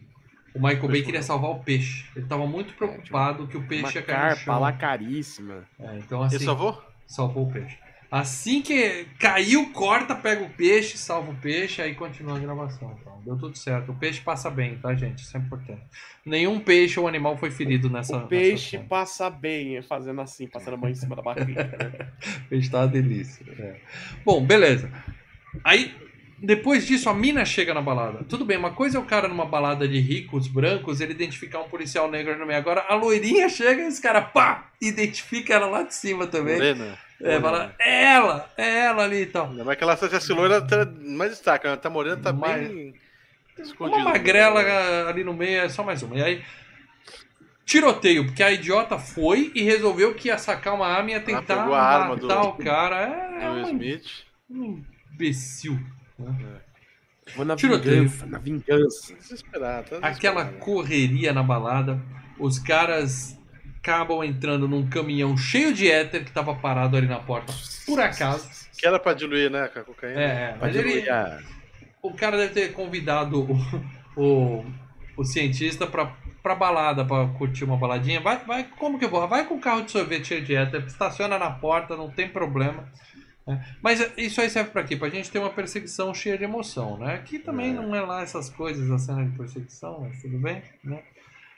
o 0.55 0.61
Michael 0.61 0.89
Bay 0.89 1.03
queria 1.03 1.23
salvar 1.23 1.51
o 1.53 1.61
peixe. 1.61 2.05
Ele 2.15 2.27
tava 2.27 2.47
muito 2.47 2.75
preocupado 2.75 3.47
que 3.47 3.57
o 3.57 3.61
Uma 3.61 3.69
peixe 3.69 3.97
ia 3.97 4.03
cair 4.03 4.17
no 4.17 4.23
carpa 4.23 4.43
chão. 4.43 4.61
lá 4.61 4.73
caríssima. 4.73 5.65
É, 5.81 5.97
então 5.99 6.23
assim, 6.23 6.37
Ele 6.37 6.45
salvou? 6.45 6.83
salvou 7.07 7.49
o 7.49 7.51
peixe. 7.53 7.79
Assim 8.11 8.63
que 8.63 9.07
caiu, 9.19 9.71
corta, 9.71 10.15
pega 10.15 10.43
o 10.43 10.49
peixe, 10.49 10.97
salva 10.97 11.31
o 11.31 11.37
peixe, 11.37 11.83
aí 11.83 11.95
continua 11.95 12.37
a 12.37 12.41
gravação. 12.41 12.97
Então, 12.99 13.21
deu 13.23 13.37
tudo 13.37 13.59
certo. 13.59 13.93
O 13.93 13.95
peixe 13.95 14.23
passa 14.23 14.49
bem, 14.49 14.79
tá, 14.79 14.95
gente? 14.95 15.19
Isso 15.19 15.37
é 15.37 15.41
importante. 15.41 15.83
Nenhum 16.25 16.59
peixe 16.59 16.99
ou 16.99 17.07
animal 17.07 17.37
foi 17.37 17.51
ferido 17.51 17.91
nessa. 17.91 18.17
o 18.17 18.27
peixe 18.27 18.79
nessa 18.79 18.89
passa 18.89 19.29
bem, 19.29 19.83
fazendo 19.83 20.23
assim, 20.23 20.47
passando 20.47 20.75
a 20.75 20.77
mão 20.79 20.89
em 20.89 20.95
cima 20.95 21.15
da 21.15 21.23
barriga. 21.23 21.65
né? 21.65 22.09
O 22.47 22.49
peixe 22.49 22.71
tá 22.71 22.79
uma 22.81 22.89
delícia. 22.89 23.45
é. 23.59 23.77
Bom, 24.25 24.43
beleza. 24.43 24.91
Aí, 25.63 25.95
depois 26.41 26.87
disso, 26.87 27.09
a 27.09 27.15
mina 27.15 27.45
chega 27.45 27.75
na 27.75 27.81
balada. 27.83 28.25
Tudo 28.29 28.45
bem, 28.45 28.57
uma 28.57 28.71
coisa 28.73 28.99
é 28.99 29.01
o 29.01 29.05
cara 29.05 29.27
numa 29.29 29.45
balada 29.47 29.87
de 29.89 29.99
ricos, 29.99 30.47
brancos, 30.49 31.01
ele 31.01 31.13
identificar 31.13 31.61
um 31.61 31.69
policial 31.69 32.11
negro 32.11 32.39
no 32.39 32.47
meio. 32.47 32.59
Agora, 32.59 32.85
a 32.89 32.95
loirinha 32.95 33.49
chega 33.49 33.83
e 33.83 33.87
os 33.89 33.99
caras, 33.99 34.27
pá, 34.33 34.69
identifica 34.81 35.55
ela 35.55 35.67
lá 35.67 35.83
de 35.83 35.95
cima 35.95 36.27
também. 36.27 36.55
Morena. 36.57 36.99
É, 37.21 37.41
fala, 37.41 37.75
é 37.81 38.05
ela, 38.15 38.51
é 38.57 38.79
ela 38.85 39.03
ali 39.05 39.23
e 39.23 39.27
tal. 39.27 39.51
Ainda 39.51 39.65
mais 39.65 39.77
que 39.77 39.83
ela 39.83 39.97
se 39.97 40.33
loira, 40.33 40.61
tá 40.63 40.87
mais 41.01 41.33
destaca. 41.33 41.67
Ela 41.67 41.77
tá 41.77 41.91
morena, 41.91 42.17
tá 42.17 42.33
Mais- 42.33 42.69
bem 42.69 42.95
escondida. 43.59 43.97
Uma 44.03 44.11
magrela 44.11 44.61
ali 45.09 45.25
no 45.25 45.35
meio 45.35 45.63
é 45.63 45.69
só 45.69 45.83
mais 45.83 46.01
uma. 46.05 46.17
E 46.17 46.23
aí, 46.23 46.43
tiroteio, 47.65 48.27
porque 48.27 48.43
a 48.43 48.53
idiota 48.53 48.99
foi 48.99 49.51
e 49.55 49.63
resolveu 49.63 50.15
que 50.15 50.29
ia 50.29 50.39
sacar 50.39 50.75
uma 50.75 50.87
arma 50.87 51.11
e 51.11 51.13
ia 51.15 51.21
tentar 51.21 51.43
pegou 51.57 51.75
a 51.75 51.83
arma 51.83 52.17
matar 52.17 52.41
do- 52.43 52.49
o 52.49 52.53
cara. 52.53 52.97
É, 53.41 53.45
é 53.45 53.51
um, 53.51 53.63
Smith. 53.63 54.05
um 54.49 54.85
imbecil. 55.13 55.79
Vou 57.37 57.45
na 57.45 57.57
Tiroteio. 57.57 58.05
vingança, 58.09 58.27
na 58.27 58.39
vingança. 58.39 59.15
Desesperado. 59.15 59.91
Tá 59.91 59.97
Aquela 60.09 60.43
desesperado. 60.45 60.57
correria 60.65 61.33
na 61.33 61.43
balada, 61.43 62.01
os 62.39 62.59
caras 62.59 63.39
acabam 63.79 64.23
entrando 64.25 64.67
num 64.67 64.89
caminhão 64.89 65.37
cheio 65.37 65.73
de 65.73 65.91
éter 65.91 66.25
que 66.25 66.33
tava 66.33 66.55
parado 66.55 66.97
ali 66.97 67.07
na 67.07 67.19
porta, 67.21 67.53
por 67.87 68.01
acaso. 68.01 68.49
Que 68.77 68.87
era 68.87 68.99
pra 68.99 69.13
diluir, 69.13 69.51
né, 69.51 69.69
com 69.69 69.79
a 69.81 69.85
cocaína. 69.85 70.21
É, 70.21 70.25
é, 70.25 70.57
mas 70.61 70.75
ele, 70.75 71.09
a- 71.11 71.39
o 72.03 72.13
cara 72.15 72.37
deve 72.37 72.53
ter 72.55 72.73
convidado 72.73 73.41
o, 73.43 74.21
o, 74.23 74.65
o 75.17 75.25
cientista 75.25 75.87
pra, 75.87 76.13
pra 76.43 76.55
balada, 76.55 77.05
pra 77.05 77.27
curtir 77.29 77.65
uma 77.65 77.77
baladinha. 77.77 78.21
Vai, 78.21 78.39
vai, 78.45 78.65
como 78.79 78.99
que 78.99 79.05
eu 79.05 79.11
vou? 79.11 79.27
Vai 79.29 79.45
com 79.47 79.55
o 79.57 79.61
carro 79.61 79.83
de 79.83 79.91
sorvete 79.91 80.29
cheio 80.29 80.45
de 80.45 80.55
éter, 80.55 80.85
estaciona 80.87 81.39
na 81.39 81.51
porta, 81.51 81.97
não 81.97 82.11
tem 82.11 82.29
problema. 82.29 82.89
Né? 83.49 83.65
Mas 83.83 84.13
isso 84.17 84.41
aí 84.41 84.49
serve 84.51 84.71
pra 84.71 84.85
quê? 84.85 84.95
Pra 84.97 85.09
gente 85.09 85.31
ter 85.31 85.39
uma 85.39 85.51
perseguição 85.51 86.13
cheia 86.15 86.39
de 86.39 86.45
emoção, 86.45 86.97
né? 86.99 87.15
Aqui 87.15 87.39
também 87.39 87.73
não 87.73 87.95
é 87.95 88.01
lá 88.01 88.23
essas 88.23 88.49
coisas, 88.51 88.91
a 88.91 88.99
cena 88.99 89.25
de 89.25 89.37
perseguição, 89.37 90.01
mas 90.03 90.21
tudo 90.23 90.39
bem, 90.39 90.63
né? 90.85 91.01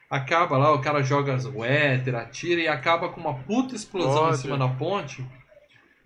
Acaba 0.08 0.56
lá, 0.58 0.72
o 0.72 0.80
cara 0.80 1.02
joga 1.02 1.36
o 1.54 1.64
éter, 1.64 2.14
atira 2.16 2.60
e 2.60 2.66
acaba 2.68 3.08
com 3.10 3.20
uma 3.20 3.34
puta 3.34 3.74
explosão 3.76 4.30
em 4.30 4.34
cima 4.34 4.56
da 4.58 4.66
ponte. 4.68 5.24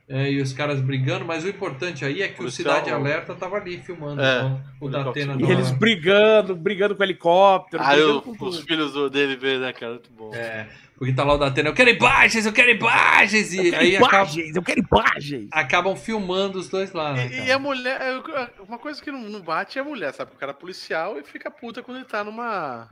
É, 0.06 0.31
e 0.31 0.39
os 0.43 0.52
caras 0.52 0.82
brigando, 0.82 1.24
mas 1.24 1.44
o 1.44 1.48
importante 1.48 2.05
aí 2.05 2.20
é 2.20 2.28
que 2.28 2.35
o 2.35 2.36
Policial- 2.36 2.74
Cidade 2.77 2.90
Alerta 2.90 3.35
tava 3.35 3.56
ali 3.56 3.78
filmando. 3.78 4.20
É, 4.20 4.36
então, 4.36 4.61
o 4.78 4.89
da 4.90 5.01
Atena 5.01 5.35
E 5.40 5.51
eles 5.51 5.70
brigando, 5.70 6.55
brigando 6.55 6.94
com 6.94 7.01
o 7.01 7.05
helicóptero, 7.06 7.82
Aí 7.82 7.97
brigando 7.97 8.19
o- 8.19 8.23
com 8.23 8.31
os 8.32 8.56
tudo. 8.59 8.66
filhos 8.66 9.11
dele 9.11 9.35
vê, 9.36 9.59
né, 9.59 9.73
cara? 9.73 9.93
Muito 9.93 10.11
bom. 10.12 10.35
É, 10.35 10.69
porque 10.97 11.12
tá 11.12 11.25
lá 11.25 11.35
o 11.35 11.39
da 11.39 11.47
Atena, 11.49 11.69
eu 11.71 11.75
quero 11.75 11.91
imagens, 11.91 12.47
eu 12.47 12.53
quero 12.53 12.71
imagens! 12.71 13.53
E 13.53 13.69
Eu 13.69 13.79
aí 13.79 13.91
quero 13.93 14.05
acaba- 14.07 14.25
imagens, 14.25 14.57
eu 14.57 14.62
quero 14.62 14.81
imagens. 14.91 15.49
acabam 15.53 15.97
filmando 15.97 16.59
os 16.59 16.69
dois 16.69 16.93
lá, 16.93 17.12
né? 17.12 17.29
E, 17.33 17.47
e 17.47 17.53
a 17.53 17.59
mulher, 17.59 18.01
é, 18.01 18.62
uma 18.66 18.79
coisa 18.79 19.03
que 19.03 19.11
não, 19.11 19.21
não 19.23 19.41
bate 19.41 19.79
é 19.79 19.83
a 19.83 19.85
mulher, 19.85 20.12
sabe? 20.15 20.33
O 20.35 20.39
cara 20.39 20.53
é 20.53 20.55
policial 20.55 21.19
e 21.19 21.25
fica 21.25 21.51
puta 21.51 21.83
quando 21.83 21.99
ele 21.99 22.07
tá 22.07 22.23
numa, 22.23 22.89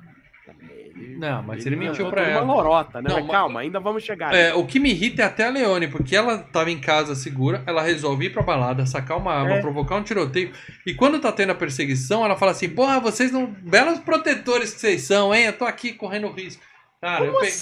Ele- 0.61 1.17
Não, 1.19 1.43
mas 1.45 1.65
ele 1.65 1.77
mentiu 1.77 2.05
mandou 2.05 2.11
pra 2.11 2.23
toda 2.25 2.35
ela. 2.35 2.45
Uma 2.45 2.55
lorota, 2.55 3.01
né? 3.01 3.09
Não, 3.09 3.21
Mas 3.23 3.31
calma, 3.31 3.61
ainda 3.61 3.79
vamos 3.81 4.03
chegar. 4.03 4.35
É, 4.35 4.53
o 4.53 4.67
que 4.67 4.79
me 4.81 4.91
irrita 4.91 5.23
é 5.23 5.25
até 5.25 5.47
a 5.47 5.51
Leone, 5.51 5.87
porque 5.89 6.15
ela 6.17 6.39
tava 6.39 6.71
em 6.71 6.81
casa 6.81 7.15
segura, 7.15 7.63
ela 7.67 7.81
resolve 7.81 8.27
ir 8.27 8.31
pra 8.33 8.43
balada, 8.43 8.85
sacar 8.85 9.17
uma 9.17 9.33
arma, 9.33 9.55
É. 9.55 9.61
provocar 9.61 9.97
um 9.97 10.03
tiroteio. 10.03 10.53
E 10.85 10.93
quando 10.95 11.21
tá 11.21 11.31
tendo 11.33 11.51
a 11.53 11.55
perseguição, 11.55 12.25
ela 12.25 12.37
fala 12.37 12.51
assim: 12.53 12.69
Porra, 12.69 12.99
vocês 13.01 13.31
não. 13.31 13.47
Belos 13.47 14.01
protetores 14.01 14.75
que 14.75 14.81
vocês 14.81 15.03
são, 15.03 15.33
hein? 15.35 15.45
Eu 15.47 15.53
tô 15.57 15.65
aqui 15.65 15.93
correndo 15.93 16.29
risco. 16.33 16.63
Cara, 17.01 17.25
eu 17.25 17.33
pe- 17.35 17.47
que- 17.47 17.53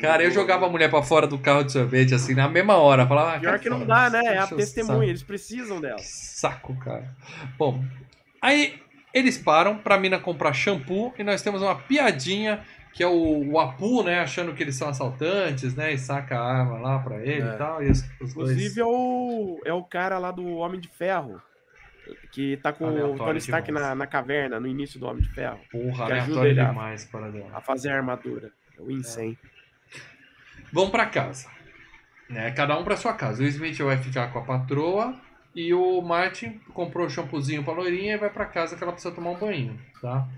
Cara, 0.00 0.22
eu 0.22 0.30
jogava 0.30 0.66
a 0.66 0.68
mulher 0.68 0.88
pra 0.90 1.02
fora 1.02 1.26
do 1.26 1.38
carro 1.38 1.64
de 1.64 1.72
sorvete, 1.72 2.14
assim, 2.14 2.34
na 2.34 2.48
mesma 2.48 2.76
hora. 2.76 3.06
Falava, 3.06 3.36
ah, 3.36 3.40
Pior 3.40 3.58
que 3.58 3.68
não 3.70 3.84
dá, 3.86 4.10
né? 4.10 4.22
É 4.24 4.38
a 4.38 4.44
o 4.44 4.56
testemunha, 4.56 5.08
eles 5.08 5.22
precisam 5.22 5.80
dela. 5.80 5.98
Saco, 6.00 6.74
cara. 6.78 7.08
Bom, 7.58 7.82
aí 8.40 8.80
eles 9.14 9.38
param 9.38 9.78
pra 9.78 9.98
mina 9.98 10.18
comprar 10.18 10.52
shampoo 10.52 11.12
e 11.18 11.22
nós 11.24 11.42
temos 11.42 11.62
uma 11.62 11.74
piadinha 11.74 12.60
que 12.92 13.02
é 13.02 13.06
o, 13.06 13.50
o 13.52 13.60
Apu, 13.60 14.02
né? 14.02 14.20
Achando 14.20 14.54
que 14.54 14.62
eles 14.62 14.74
são 14.74 14.88
assaltantes, 14.88 15.74
né? 15.74 15.92
E 15.92 15.98
saca 15.98 16.38
a 16.38 16.42
arma 16.60 16.78
lá 16.78 16.98
pra 16.98 17.16
ele 17.20 17.42
É. 17.42 17.54
e 17.54 17.58
tal. 17.58 17.82
E 17.82 17.90
os, 17.90 18.02
os 18.20 18.30
Inclusive 18.30 18.74
dois. 18.74 18.78
é 18.78 18.84
o, 18.84 19.60
é 19.66 19.72
o 19.74 19.82
cara 19.84 20.18
lá 20.18 20.30
do 20.30 20.46
Homem 20.56 20.80
de 20.80 20.88
Ferro. 20.88 21.40
Que 22.30 22.56
tá 22.58 22.72
com 22.72 22.84
o 22.84 22.86
Aleatório 22.88 23.16
Tony 23.18 23.38
Stark 23.38 23.72
na, 23.72 23.94
na 23.94 24.06
caverna, 24.06 24.60
no 24.60 24.66
início 24.68 24.98
do 25.00 25.06
Homem 25.06 25.22
de 25.22 25.28
Ferro. 25.28 25.58
Porra, 25.72 26.06
que 26.06 26.12
aleatório 26.12 26.22
ajuda 26.22 26.48
ele 26.48 26.60
a- 26.60 26.64
demais 26.68 27.04
para 27.04 27.30
dela. 27.30 27.50
A 27.52 27.60
fazer 27.60 27.90
a 27.90 27.96
armadura. 27.96 28.50
É 28.78 28.82
o 28.82 28.90
Insane. 28.90 29.38
Vão 30.72 30.90
pra 30.90 31.06
casa. 31.06 31.48
Né? 32.28 32.50
Cada 32.52 32.78
um 32.78 32.84
pra 32.84 32.96
sua 32.96 33.12
casa. 33.12 33.42
O 33.42 33.46
Smith 33.46 33.78
vai 33.78 33.96
ficar 33.96 34.32
com 34.32 34.38
a 34.38 34.44
patroa 34.44 35.18
e 35.54 35.72
o 35.72 36.02
Martin 36.02 36.60
comprou 36.74 37.06
o 37.06 37.10
shampoozinho 37.10 37.64
pra 37.64 37.72
loirinha 37.72 38.14
e 38.14 38.18
vai 38.18 38.28
pra 38.28 38.44
casa 38.44 38.76
que 38.76 38.82
ela 38.82 38.92
precisa 38.92 39.14
tomar 39.14 39.30
um 39.30 39.38
banho, 39.38 39.80
tá? 40.02 40.28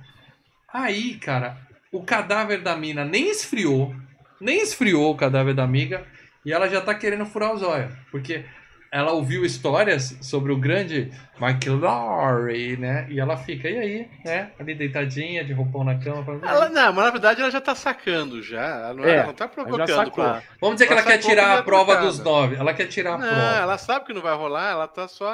Aí, 0.73 1.16
cara, 1.16 1.59
o 1.90 2.05
cadáver 2.05 2.62
da 2.62 2.77
mina 2.77 3.05
nem 3.05 3.28
esfriou, 3.28 3.94
nem 4.40 4.62
esfriou 4.62 5.10
o 5.10 5.16
cadáver 5.16 5.55
da 5.55 5.65
amiga 5.65 6.06
e 6.44 6.52
ela 6.52 6.69
já 6.69 6.81
tá 6.81 6.94
querendo 6.94 7.27
furar 7.27 7.52
os 7.52 7.62
olhos, 7.62 7.93
porque 8.12 8.44
ela 8.90 9.12
ouviu 9.12 9.44
histórias 9.44 10.16
sobre 10.20 10.52
o 10.52 10.56
grande 10.56 11.10
McLaury, 11.40 12.77
né? 12.77 13.06
E 13.09 13.20
ela 13.20 13.36
fica, 13.36 13.69
e 13.69 13.78
aí, 13.78 14.09
né? 14.24 14.51
Ali 14.59 14.74
deitadinha, 14.74 15.44
de 15.44 15.52
roupão 15.52 15.85
na 15.85 15.97
cama. 15.98 16.24
falando, 16.24 16.44
Ela, 16.44 16.69
não, 16.69 16.93
mas 16.93 17.05
na 17.05 17.10
verdade 17.10 17.40
ela 17.40 17.51
já 17.51 17.60
tá 17.60 17.74
sacando 17.74 18.43
já. 18.43 18.60
Ela 18.65 18.94
não, 18.94 19.05
É, 19.05 19.16
ela 19.16 19.27
não 19.27 19.35
tá 19.35 19.47
provocando. 19.48 20.10
pra- 20.12 20.43
Vamos 20.60 20.77
dizer 20.77 20.86
que 20.86 20.93
ela 20.93 21.02
Ela 21.02 21.10
quer 21.10 21.19
tirar 21.19 21.59
a 21.59 21.62
prova 21.62 21.93
trocada. 21.93 22.06
dos 22.06 22.19
nove. 22.20 22.56
Ela 22.56 22.74
quer 22.74 22.86
tirar 22.86 23.15
a 23.15 23.19
Não, 23.19 23.27
prova. 23.28 23.56
ela 23.56 23.78
sabe 23.78 24.05
que 24.06 24.12
não 24.12 24.23
vai 24.23 24.35
rolar, 24.35 24.70
ela 24.70 24.89
tá 24.89 25.06
só 25.06 25.32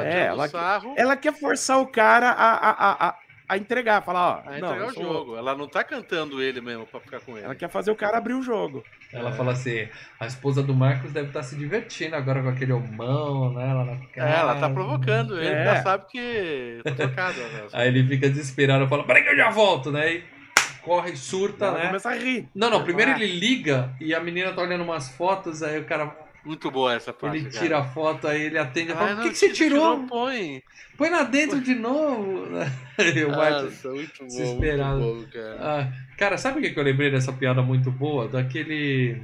É, 0.00 0.26
ela- 0.26 0.48
sarro 0.48 0.94
Ela 0.96 1.16
quer 1.16 1.32
forçar 1.34 1.80
o 1.80 1.86
cara 1.86 2.30
a, 2.30 2.52
a, 2.54 3.08
a, 3.08 3.14
a, 3.52 3.58
entregar, 3.58 4.02
falar, 4.02 4.42
ó. 4.46 4.48
a 4.48 4.58
não, 4.58 4.68
entregar 4.68 4.78
eu 4.78 4.88
o 4.88 4.92
jogo. 4.92 5.36
Ela 5.36 5.54
não 5.56 5.68
tá 5.68 5.82
cantando 5.84 6.42
ele 6.42 6.60
mesmo 6.60 6.86
pra 6.86 7.00
ficar 7.00 7.20
com 7.20 7.32
ele. 7.36 7.44
Ela 7.44 7.54
quer 7.54 7.68
fazer 7.68 7.90
o 7.90 7.96
cara 7.96 8.18
abrir 8.18 8.34
o 8.34 8.42
jogo. 8.42 8.84
Ela 9.12 9.32
fala 9.32 9.52
assim: 9.52 9.88
a 10.18 10.26
esposa 10.26 10.62
do 10.62 10.74
Marcos 10.74 11.12
deve 11.12 11.28
estar 11.28 11.42
se 11.42 11.54
divertindo 11.56 12.16
agora 12.16 12.42
com 12.42 12.48
aquele 12.48 12.72
homão, 12.72 13.52
né? 13.52 13.68
Ela, 13.70 13.84
na 13.84 13.92
É, 14.16 14.38
ela 14.40 14.54
tá 14.56 14.70
provocando 14.70 15.38
ele, 15.38 15.48
É. 15.54 15.66
ela 15.66 15.82
sabe 15.82 16.06
que 16.10 16.80
tá 16.84 16.90
trocado. 16.92 17.38
né? 17.38 17.66
Aí 17.72 17.88
ele 17.88 18.06
fica 18.06 18.28
desesperado, 18.28 18.88
fala: 18.88 19.04
peraí 19.04 19.22
que 19.22 19.28
eu 19.30 19.36
já 19.36 19.50
volto, 19.50 19.90
né? 19.92 20.14
E 20.14 20.24
corre, 20.82 21.14
surta, 21.16 21.66
ela 21.66 21.78
né? 21.78 21.86
começa 21.86 22.10
a 22.10 22.14
rir. 22.14 22.48
Não, 22.54 22.68
não, 22.70 22.82
primeiro 22.82 23.12
ele 23.12 23.26
liga 23.26 23.94
e 24.00 24.14
a 24.14 24.20
menina 24.20 24.52
tá 24.52 24.62
olhando 24.62 24.82
umas 24.82 25.08
fotos, 25.10 25.62
aí 25.62 25.78
o 25.78 25.84
cara 25.84 26.06
Muito 26.44 26.70
boa 26.70 26.94
essa 26.94 27.12
parte. 27.12 27.36
ele 27.36 27.50
cara. 27.50 27.62
tira 27.62 27.78
a 27.78 27.84
foto, 27.84 28.26
aí 28.26 28.42
ele 28.42 28.58
atende 28.58 28.92
Ah, 28.92 28.96
fala: 28.96 29.08
não, 29.10 29.16
por 29.16 29.22
que, 29.24 29.30
que 29.30 29.38
você 29.38 29.50
tira- 29.52 29.68
tirou? 29.70 30.06
Põe. 30.06 30.62
Põe 30.96 31.08
lá 31.10 31.22
dentro 31.22 31.60
de 31.60 31.74
novo. 31.74 32.46
E 32.98 33.24
o 33.24 33.30
Martin- 33.30 33.64
Nossa, 33.64 33.88
muito 33.90 34.18
bom, 34.20 34.26
desesperado. 34.26 35.00
muito 35.00 35.24
bom, 35.26 35.32
cara. 35.32 35.56
Ah, 35.60 35.92
cara, 36.18 36.36
sabe 36.38 36.58
o 36.58 36.62
que 36.62 36.70
que 36.70 36.78
eu 36.78 36.84
lembrei 36.84 37.10
dessa 37.10 37.32
piada 37.32 37.62
muito 37.62 37.90
boa? 37.90 38.28
Daquele 38.28 39.22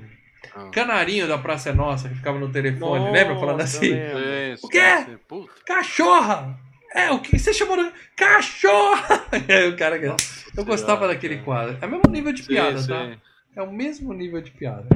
Ah. 0.54 0.70
canarinho 0.72 1.26
da 1.28 1.36
Praça 1.38 1.70
é 1.70 1.72
Nossa 1.72 2.08
que 2.08 2.14
ficava 2.14 2.38
no 2.38 2.48
telefone, 2.50 3.10
lembra? 3.10 3.34
Falando 3.34 3.58
Nossa, 3.58 3.76
assim: 3.78 3.88
eu 3.92 4.18
lembro. 4.18 4.56
Sim, 4.58 4.66
O 4.66 4.68
quê? 4.68 4.96
sim, 4.98 5.04
sim. 5.06 5.18
Puta. 5.28 5.52
Cachorra! 5.66 6.58
É, 6.94 7.10
o 7.10 7.18
que 7.20 7.38
você 7.38 7.52
chamou 7.52 7.76
de. 7.76 7.92
Cachorra! 8.16 9.26
E 9.48 9.52
aí 9.52 9.68
o 9.68 9.76
cara. 9.76 9.98
Nossa 10.00 10.48
Eu 10.56 10.64
gostava 10.64 10.98
Senhora, 11.00 11.14
daquele 11.14 11.34
cara. 11.36 11.44
quadro. 11.44 11.78
É 11.82 11.86
o 11.86 11.90
mesmo 11.90 12.10
nível 12.10 12.32
de 12.32 12.42
Sim, 12.42 12.48
piada, 12.48 12.78
sim. 12.78 12.88
tá? 12.88 13.10
É 13.56 13.62
o 13.62 13.70
mesmo 13.72 14.12
nível 14.14 14.40
de 14.40 14.50
piada. 14.52 14.86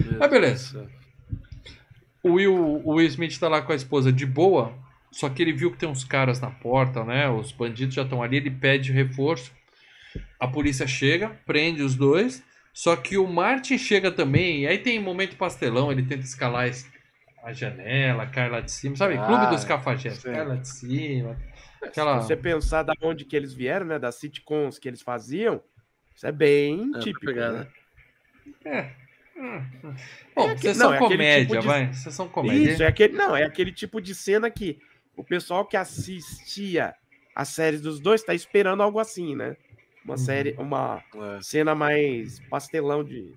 Meu 0.00 0.18
Mas 0.18 0.30
beleza. 0.30 0.88
O 2.24 2.32
Will, 2.32 2.54
o 2.84 2.94
Will 2.94 3.06
Smith 3.08 3.38
tá 3.38 3.48
lá 3.48 3.60
com 3.62 3.70
a 3.72 3.76
esposa 3.76 4.10
de 4.12 4.24
boa, 4.24 4.72
só 5.12 5.28
que 5.28 5.42
ele 5.42 5.52
viu 5.52 5.70
que 5.70 5.76
tem 5.78 5.88
uns 5.88 6.02
caras 6.04 6.40
na 6.40 6.50
porta, 6.50 7.04
né? 7.04 7.28
Os 7.28 7.52
bandidos 7.52 7.94
já 7.94 8.02
estão 8.02 8.22
ali, 8.22 8.38
ele 8.38 8.50
pede 8.50 8.90
reforço. 8.92 9.52
A 10.40 10.48
polícia 10.48 10.86
chega, 10.86 11.28
prende 11.46 11.82
os 11.82 11.94
dois, 11.94 12.42
só 12.72 12.96
que 12.96 13.16
o 13.18 13.26
Martin 13.26 13.76
chega 13.78 14.10
também, 14.10 14.62
e 14.62 14.66
aí 14.66 14.78
tem 14.78 14.98
momento 14.98 15.36
pastelão, 15.36 15.92
ele 15.92 16.02
tenta 16.02 16.24
escalar 16.24 16.66
es- 16.66 16.90
a 17.42 17.52
janela, 17.52 18.26
cai 18.26 18.48
lá 18.48 18.60
de 18.60 18.72
cima, 18.72 18.96
sabe? 18.96 19.16
Ah, 19.18 19.26
Clube 19.26 19.46
dos 19.48 19.64
Cafajestes, 19.66 20.22
sim. 20.22 20.32
cai 20.32 20.46
lá 20.46 20.56
de 20.56 20.66
cima. 20.68 21.38
Aquela... 21.82 22.20
Se 22.22 22.28
você 22.28 22.36
pensar 22.36 22.82
da 22.82 22.94
onde 23.02 23.26
que 23.26 23.36
eles 23.36 23.52
vieram, 23.52 23.84
né? 23.84 23.98
Das 23.98 24.14
sitcoms 24.14 24.78
que 24.78 24.88
eles 24.88 25.02
faziam, 25.02 25.62
isso 26.16 26.26
é 26.26 26.32
bem 26.32 26.90
É, 26.94 26.98
típico. 27.00 27.20
pra 27.26 27.32
pegar, 27.34 27.52
né? 27.52 27.66
É. 28.64 29.03
Bom, 29.36 30.50
É 30.50 30.74
não, 30.74 30.92
é 30.92 30.96
aquele 30.96 31.12
comédia, 31.16 31.46
tipo 31.46 31.60
de- 31.60 31.66
vai. 31.66 31.92
Vocês 31.92 32.14
são 32.14 32.28
comédia. 32.28 32.72
Isso, 32.72 32.82
é 32.82 32.86
aquele, 32.86 33.14
não, 33.14 33.36
é 33.36 33.42
aquele 33.44 33.72
tipo 33.72 34.00
de 34.00 34.14
cena 34.14 34.50
que 34.50 34.78
o 35.16 35.24
pessoal 35.24 35.64
que 35.64 35.76
assistia 35.76 36.94
as 37.34 37.48
séries 37.48 37.80
dos 37.80 37.98
dois 38.00 38.22
tá 38.22 38.32
esperando 38.34 38.82
algo 38.82 38.98
assim, 38.98 39.34
né? 39.34 39.56
Uma 40.04 40.12
Uhum. 40.14 40.18
série, 40.18 40.54
uma 40.58 41.02
É. 41.14 41.38
cena 41.42 41.74
mais 41.74 42.38
pastelão 42.48 43.02
de, 43.02 43.34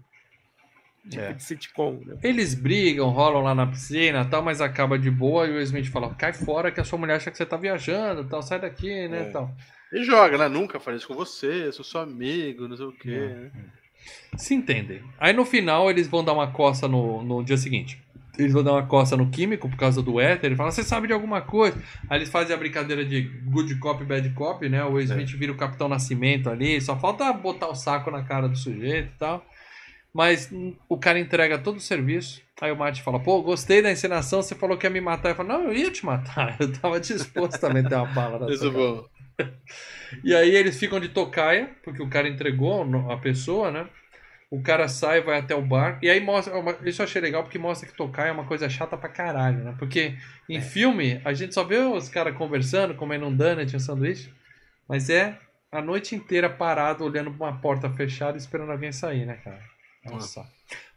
tipo 1.10 1.22
É. 1.24 1.34
de 1.34 1.44
sitcom, 1.44 2.00
né? 2.06 2.18
Eles 2.22 2.54
brigam, 2.54 3.10
rolam 3.10 3.42
lá 3.42 3.56
na 3.56 3.66
piscina 3.66 4.22
e 4.22 4.26
tal, 4.30 4.44
mas 4.44 4.60
acaba 4.62 5.00
de 5.00 5.10
boa 5.10 5.48
e 5.48 5.52
o 5.52 5.62
Smith 5.62 5.88
fala: 5.88 6.14
cai 6.14 6.34
fora 6.34 6.72
que 6.72 6.80
a 6.80 6.84
sua 6.84 7.00
mulher 7.00 7.16
acha 7.16 7.32
que 7.32 7.38
você 7.38 7.46
tá 7.46 7.58
viajando 7.58 8.28
tal, 8.28 8.42
sai 8.44 8.60
daqui, 8.60 9.08
né? 9.08 9.30
É. 9.30 9.32
Tal. 9.32 9.50
E 9.94 10.04
joga, 10.04 10.38
né? 10.38 10.48
Nunca 10.50 10.80
falei 10.80 10.98
isso 10.98 11.08
com 11.08 11.14
você, 11.16 11.72
sou 11.72 11.84
seu 11.86 12.02
amigo, 12.02 12.68
não 12.68 12.76
sei 12.76 12.86
o 12.86 12.92
quê. 12.92 13.10
É. 13.12 13.28
né? 13.36 13.52
Se 14.36 14.54
entendem. 14.54 15.02
Aí 15.20 15.34
no 15.34 15.46
final 15.46 15.90
eles 15.90 16.08
vão 16.08 16.24
dar 16.24 16.34
uma 16.34 16.48
coça 16.52 16.88
no, 16.88 17.24
no 17.24 17.44
dia 17.44 17.58
seguinte. 17.58 18.02
Eles 18.38 18.54
vão 18.54 18.64
dar 18.64 18.74
uma 18.74 18.86
coça 18.86 19.18
no 19.18 19.30
químico 19.30 19.68
por 19.68 19.78
causa 19.78 20.02
do 20.02 20.20
éter. 20.20 20.46
Ele 20.46 20.56
fala: 20.56 20.72
Você 20.72 20.84
sabe 20.84 21.08
de 21.08 21.14
alguma 21.14 21.42
coisa? 21.42 21.82
Aí 22.10 22.20
eles 22.20 22.30
fazem 22.30 22.56
a 22.56 22.60
brincadeira 22.60 23.04
de 23.04 23.22
good 23.22 23.74
cop, 23.80 24.04
bad 24.04 24.30
cop, 24.32 24.68
né? 24.70 24.84
O 24.86 25.00
Smith 25.00 25.32
vira 25.32 25.52
o 25.52 25.58
Capitão 25.58 25.90
Nascimento 25.90 26.50
ali. 26.50 26.80
Só 26.80 26.96
falta 27.00 27.32
botar 27.34 27.68
o 27.68 27.76
saco 27.76 28.12
na 28.12 28.22
cara 28.24 28.48
do 28.48 28.56
sujeito 28.56 29.08
e 29.16 29.18
tal. 29.18 29.44
Mas 30.14 30.52
o 30.88 30.98
cara 30.98 31.20
entrega 31.20 31.58
todo 31.58 31.78
o 31.78 31.82
serviço. 31.82 32.42
Aí 32.62 32.72
o 32.72 32.78
Martin 32.78 33.02
fala: 33.02 33.20
Pô, 33.20 33.42
gostei 33.42 33.82
da 33.82 33.92
encenação. 33.92 34.42
Você 34.42 34.54
falou 34.54 34.78
que 34.78 34.86
ia 34.86 34.90
me 34.92 35.02
matar. 35.02 35.30
Eu 35.30 35.36
falo: 35.36 35.50
Não, 35.50 35.64
eu 35.66 35.74
ia 35.74 35.92
te 35.92 36.06
matar. 36.06 36.56
Eu 36.62 36.72
tava 36.74 37.00
disposto 37.00 37.64
a 37.64 37.74
meter 37.74 37.96
uma 37.96 38.06
bala 38.06 38.40
na 38.40 38.54
Isso 38.54 38.68
é 38.68 38.72
cara." 38.72 38.84
bom. 38.84 39.06
E 40.24 40.34
aí 40.34 40.56
eles 40.56 40.80
ficam 40.80 41.00
de 41.00 41.10
tocaia, 41.10 41.70
porque 41.84 42.02
o 42.02 42.10
cara 42.10 42.28
entregou 42.28 42.84
a 43.12 43.18
pessoa, 43.18 43.72
né? 43.72 43.88
O 44.50 44.62
cara 44.62 44.88
sai, 44.88 45.22
vai 45.22 45.40
até 45.40 45.54
o 45.54 45.62
bar. 45.62 46.00
E 46.02 46.10
aí 46.10 46.22
mostra. 46.22 46.54
é 46.54 46.90
Isso 46.90 47.02
eu 47.02 47.04
achei 47.04 47.22
legal 47.22 47.44
porque 47.44 47.60
mostra 47.60 47.88
que 47.88 47.96
tocaia 47.96 48.30
é 48.30 48.32
uma 48.32 48.46
coisa 48.46 48.70
chata 48.70 48.98
pra 48.98 49.10
caralho, 49.10 49.64
né? 49.64 49.76
Porque 49.78 50.16
em 50.48 50.62
filme 50.62 51.22
a 51.26 51.34
gente 51.34 51.54
só 51.54 51.64
vê 51.64 51.78
os 51.78 52.08
caras 52.08 52.36
conversando, 52.38 52.96
comendo 52.96 53.28
um 53.28 53.36
donut, 53.36 53.76
um 53.76 53.80
sanduíche. 53.80 54.34
Mas 54.88 55.10
é 55.10 55.38
a 55.70 55.82
noite 55.82 56.16
inteira 56.16 56.50
parado, 56.50 57.04
olhando 57.04 57.32
pra 57.32 57.48
uma 57.48 57.60
porta 57.60 57.90
fechada, 57.90 58.38
esperando 58.38 58.72
alguém 58.72 58.92
sair, 58.92 59.26
né, 59.26 59.36
cara? 59.44 59.62
Nossa. 60.06 60.46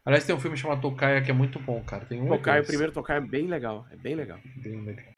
Aliás, 0.05 0.25
tem 0.25 0.35
um 0.35 0.41
filme 0.41 0.57
chamado 0.57 0.81
Tocaia 0.81 1.21
que 1.21 1.31
é 1.31 1.35
muito 1.35 1.59
bom, 1.59 1.83
cara. 1.83 2.05
Tem 2.05 2.21
um 2.21 2.29
Tocar, 2.29 2.61
o 2.61 2.67
primeiro 2.67 2.93
tocar 2.93 3.17
é 3.17 3.21
bem 3.21 3.49
legal, 3.49 3.87
é 3.91 3.97
bem 3.97 4.15
legal. 4.15 4.39
Bem 4.57 4.81
legal. 4.83 5.12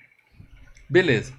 Beleza. 0.89 1.35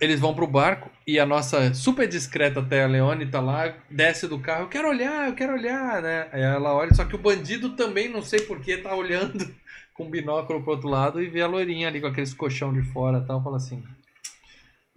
Eles 0.00 0.18
vão 0.18 0.34
pro 0.34 0.46
barco 0.46 0.90
e 1.06 1.20
a 1.20 1.26
nossa 1.26 1.72
super 1.72 2.08
discreta 2.08 2.62
Thea 2.62 2.86
Leone 2.86 3.26
tá 3.26 3.40
lá, 3.40 3.74
desce 3.88 4.26
do 4.26 4.38
carro, 4.38 4.64
eu 4.64 4.68
quero 4.68 4.88
olhar, 4.88 5.28
eu 5.28 5.34
quero 5.34 5.52
olhar, 5.52 6.02
né? 6.02 6.28
Aí 6.32 6.42
ela 6.42 6.74
olha, 6.74 6.92
só 6.92 7.04
que 7.04 7.14
o 7.14 7.18
bandido 7.18 7.70
também, 7.70 8.08
não 8.08 8.20
sei 8.20 8.40
porquê, 8.40 8.76
tá 8.76 8.94
olhando 8.94 9.54
com 9.94 10.06
o 10.06 10.10
binóculo 10.10 10.62
pro 10.62 10.72
outro 10.72 10.88
lado 10.88 11.22
e 11.22 11.28
vê 11.28 11.42
a 11.42 11.46
loirinha 11.46 11.88
ali 11.88 12.00
com 12.00 12.08
aqueles 12.08 12.34
colchão 12.34 12.72
de 12.72 12.82
fora 12.82 13.18
e 13.18 13.26
tal, 13.26 13.42
fala 13.42 13.56
assim, 13.56 13.84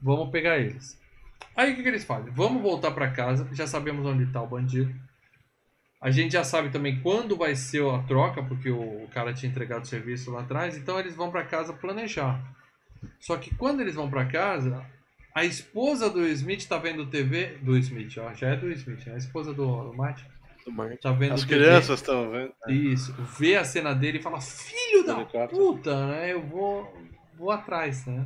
vamos 0.02 0.32
pegar 0.32 0.58
eles. 0.58 1.00
Aí 1.56 1.72
o 1.72 1.76
que, 1.76 1.84
que 1.84 1.90
eles 1.90 2.04
fazem? 2.04 2.32
Vamos 2.34 2.62
voltar 2.62 2.92
pra 2.92 3.12
casa, 3.12 3.48
já 3.52 3.68
sabemos 3.68 4.06
onde 4.06 4.26
tá 4.28 4.42
o 4.42 4.48
bandido. 4.48 4.94
A 6.00 6.12
gente 6.12 6.34
já 6.34 6.44
sabe 6.44 6.70
também 6.70 7.00
quando 7.02 7.36
vai 7.36 7.56
ser 7.56 7.84
a 7.84 8.00
troca, 8.04 8.44
porque 8.44 8.70
o, 8.70 9.08
cara 9.12 9.34
tinha 9.34 9.50
entregado 9.50 9.84
o 9.84 9.88
serviço 9.88 10.30
lá 10.30 10.42
atrás, 10.42 10.78
então 10.78 11.00
eles 11.00 11.16
vão 11.16 11.32
pra 11.32 11.44
casa 11.44 11.74
planejar. 11.74 12.40
Só 13.20 13.38
que 13.38 13.54
quando 13.56 13.82
eles 13.82 13.96
vão 13.96 14.10
pra 14.10 14.26
casa, 14.26 14.86
a 15.34 15.44
esposa 15.46 16.10
do 16.10 16.26
Smith 16.28 16.66
tá 16.68 16.78
vendo 16.78 17.06
TV. 17.06 17.58
Do 17.62 17.78
Smith, 17.78 18.18
ó, 18.18 18.34
já 18.34 18.50
é 18.50 18.56
do 18.56 18.72
Smith, 18.72 19.06
né? 19.06 19.14
A 19.16 19.18
esposa 19.18 19.54
do, 19.54 19.92
do 19.92 19.94
Martin 19.96 20.26
Do 20.66 20.72
Martin. 20.72 20.98
tá 20.98 21.12
vendo 21.12 21.34
As 21.34 21.44
TV. 21.44 21.56
crianças 21.56 22.00
estão 22.00 22.32
vendo. 22.32 22.54
Isso, 22.70 23.14
vê 23.38 23.56
a 23.56 23.64
cena 23.64 23.94
dele 23.94 24.18
e 24.20 24.22
fala: 24.22 24.42
Filho 24.42 25.06
da 25.06 25.26
puta, 25.48 26.08
né? 26.08 26.34
Eu 26.34 26.42
vou, 26.42 26.98
vou 27.38 27.52
atrás, 27.52 28.06
né? 28.06 28.24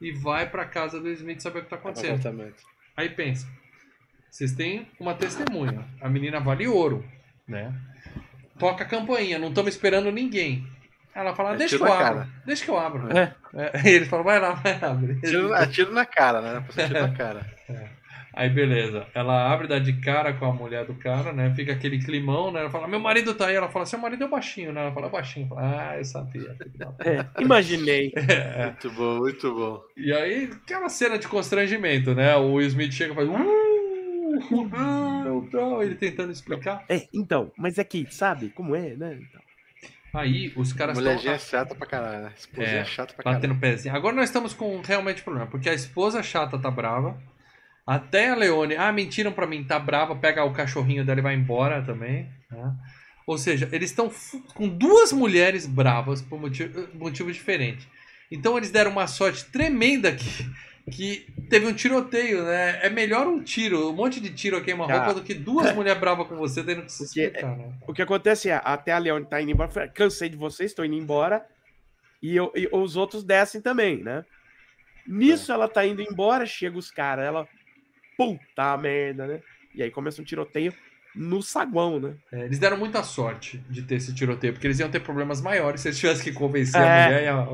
E 0.00 0.12
vai 0.12 0.48
pra 0.48 0.64
casa 0.66 1.00
do 1.00 1.08
Smith 1.10 1.40
saber 1.40 1.60
o 1.60 1.62
que 1.64 1.70
tá 1.70 1.76
acontecendo. 1.76 2.10
Apartamento. 2.20 2.62
Aí 2.96 3.08
pensa: 3.08 3.48
vocês 4.30 4.52
têm 4.52 4.86
uma 5.00 5.14
testemunha. 5.14 5.86
A 6.00 6.08
menina 6.08 6.38
vale 6.40 6.68
ouro, 6.68 7.02
né? 7.48 7.74
Toca 8.58 8.84
a 8.84 8.86
campainha, 8.86 9.38
não 9.38 9.48
estamos 9.48 9.72
esperando 9.74 10.10
ninguém. 10.12 10.66
Ela 11.16 11.34
fala, 11.34 11.54
É 11.54 11.56
deixa 11.56 11.78
que 11.78 11.82
eu 11.82 11.86
abro. 11.92 12.04
cara. 12.04 12.28
Deixa 12.44 12.64
que 12.64 12.70
eu 12.70 12.78
abro. 12.78 13.16
É. 13.18 13.34
É, 13.54 13.72
ele 13.90 14.04
fala, 14.04 14.22
vai 14.22 14.38
lá, 14.38 14.52
vai 14.52 14.78
abrir. 14.82 15.18
Tiro, 15.22 15.54
atiro 15.54 15.92
na 15.92 16.04
cara, 16.04 16.42
né? 16.42 16.64
Você 16.68 16.86
tiro 16.86 17.00
na 17.00 17.12
cara. 17.14 17.46
Aí 18.34 18.50
beleza, 18.50 19.06
ela 19.14 19.50
abre, 19.50 19.66
dá 19.66 19.78
de 19.78 19.94
cara 19.94 20.34
com 20.34 20.44
a 20.44 20.52
mulher 20.52 20.84
do 20.84 20.94
cara, 20.94 21.32
né? 21.32 21.54
Fica 21.56 21.72
aquele 21.72 21.98
climão, 21.98 22.52
né? 22.52 22.60
Ela 22.60 22.68
fala, 22.68 22.86
meu 22.86 23.00
marido 23.00 23.32
tá 23.32 23.46
aí. 23.46 23.54
Ela 23.54 23.70
fala, 23.70 23.86
seu 23.86 23.98
marido 23.98 24.24
é 24.24 24.28
baixinho, 24.28 24.74
né? 24.74 24.82
Ela 24.82 24.92
fala, 24.92 25.08
baixinho. 25.08 25.48
Fala, 25.48 25.62
ah, 25.92 25.96
eu 25.96 26.04
sabia. 26.04 26.54
É, 27.00 27.42
imaginei. 27.42 28.12
Muito 28.62 28.90
bom, 28.90 29.16
muito 29.20 29.54
bom. 29.54 29.80
E 29.96 30.12
aí, 30.12 30.50
aquela 30.52 30.90
cena 30.90 31.18
de 31.18 31.26
constrangimento, 31.26 32.14
né? 32.14 32.36
O 32.36 32.52
Will 32.52 32.66
Smith 32.66 32.92
chega 32.92 33.12
e 33.12 33.16
faz. 33.16 33.26
Uh, 33.26 34.68
não, 34.70 35.48
não, 35.50 35.82
ele 35.82 35.94
tentando 35.94 36.30
explicar. 36.30 36.84
É, 36.90 37.08
então, 37.14 37.50
mas 37.56 37.78
é 37.78 37.84
que, 37.84 38.06
sabe 38.10 38.50
como 38.50 38.76
é, 38.76 38.94
né? 38.94 39.18
Então, 39.18 39.40
Aí 40.18 40.52
os 40.56 40.72
caras 40.72 40.96
Mulherzinha 40.96 41.32
é 41.32 41.36
estão 41.36 41.60
chata 41.60 41.74
pra 41.74 41.86
caralho, 41.86 42.22
né? 42.24 42.32
Esposinha 42.36 42.76
É, 42.76 42.80
é, 42.80 42.84
chata 42.84 43.12
pra 43.14 43.24
caralho. 43.24 43.42
batendo 43.42 43.60
pezinho. 43.60 43.94
Agora 43.94 44.14
nós 44.16 44.28
estamos 44.28 44.54
com 44.54 44.80
realmente 44.80 45.22
problema, 45.22 45.46
porque 45.46 45.68
a 45.68 45.74
esposa 45.74 46.22
chata 46.22 46.58
tá 46.58 46.70
brava. 46.70 47.16
Até 47.86 48.30
a 48.30 48.34
Leone, 48.34 48.74
ah, 48.76 48.90
mentiram 48.92 49.30
pra 49.32 49.46
mim, 49.46 49.62
tá 49.62 49.78
brava, 49.78 50.16
pega 50.16 50.42
o 50.44 50.52
cachorrinho 50.52 51.04
dela 51.04 51.20
e 51.20 51.22
vai 51.22 51.34
embora 51.34 51.82
também. 51.82 52.28
né? 52.50 52.72
Ou 53.26 53.36
seja, 53.38 53.68
eles 53.72 53.90
estão 53.90 54.10
com 54.54 54.68
duas 54.68 55.12
mulheres 55.12 55.66
bravas 55.66 56.22
por 56.22 56.40
motivo, 56.40 56.88
motivos 56.94 57.34
diferentes. 57.34 57.86
Então 58.30 58.56
eles 58.56 58.70
deram 58.70 58.90
uma 58.90 59.06
sorte 59.06 59.44
tremenda 59.46 60.12
que, 60.12 60.48
que 60.90 61.26
teve 61.50 61.66
um 61.66 61.72
tiroteio, 61.74 62.44
né? 62.44 62.78
É 62.82 62.88
melhor 62.88 63.26
um 63.26 63.42
tiro, 63.42 63.90
um 63.90 63.92
monte 63.92 64.20
de 64.20 64.30
tiro 64.32 64.56
a 64.56 64.60
queima-roupa 64.60 65.10
Ah. 65.10 65.12
do 65.12 65.22
que 65.22 65.34
duas 65.34 65.74
mulheres 65.74 65.98
bravas 66.00 66.28
com 66.28 66.36
você 66.36 66.62
tendo 66.62 66.82
que 66.82 66.92
se 66.92 67.04
explicar, 67.04 67.56
né? 67.56 67.72
o 67.86 67.92
que 67.92 68.02
acontece 68.02 68.48
é, 68.50 68.60
até 68.64 68.92
a 68.92 68.98
Leone 68.98 69.26
tá 69.26 69.40
indo 69.42 69.50
embora, 69.50 69.68
fala, 69.70 69.88
cansei 69.88 70.28
de 70.28 70.36
vocês, 70.36 70.72
tô 70.74 70.84
indo 70.84 70.94
embora, 70.94 71.44
e, 72.22 72.36
eu- 72.36 72.52
e 72.54 72.68
os 72.72 72.96
outros 72.96 73.24
descem 73.24 73.60
também, 73.60 74.02
né? 74.02 74.24
Nisso 75.06 75.52
ela 75.52 75.68
tá 75.68 75.84
indo 75.86 76.02
embora, 76.02 76.46
chega 76.46 76.78
os 76.78 76.90
caras, 76.90 77.24
ela, 77.26 77.48
puta 78.16 78.76
merda, 78.76 79.26
né? 79.26 79.40
E 79.74 79.82
aí 79.82 79.90
começa 79.90 80.20
um 80.22 80.24
tiroteio 80.24 80.72
no 81.14 81.42
saguão, 81.42 81.98
né? 81.98 82.14
É, 82.32 82.44
eles 82.44 82.58
deram 82.58 82.76
muita 82.76 83.02
sorte 83.02 83.58
de 83.70 83.82
ter 83.82 83.96
esse 83.96 84.14
tiroteio, 84.14 84.52
porque 84.52 84.66
eles 84.66 84.78
iam 84.78 84.90
ter 84.90 85.00
problemas 85.00 85.40
maiores 85.40 85.80
se 85.80 85.88
eles 85.88 85.98
tivessem 85.98 86.24
que 86.24 86.32
convencer 86.32 86.80
a 86.80 86.84
É. 86.86 87.04
mulher 87.06 87.22
e 87.24 87.28
a... 87.28 87.46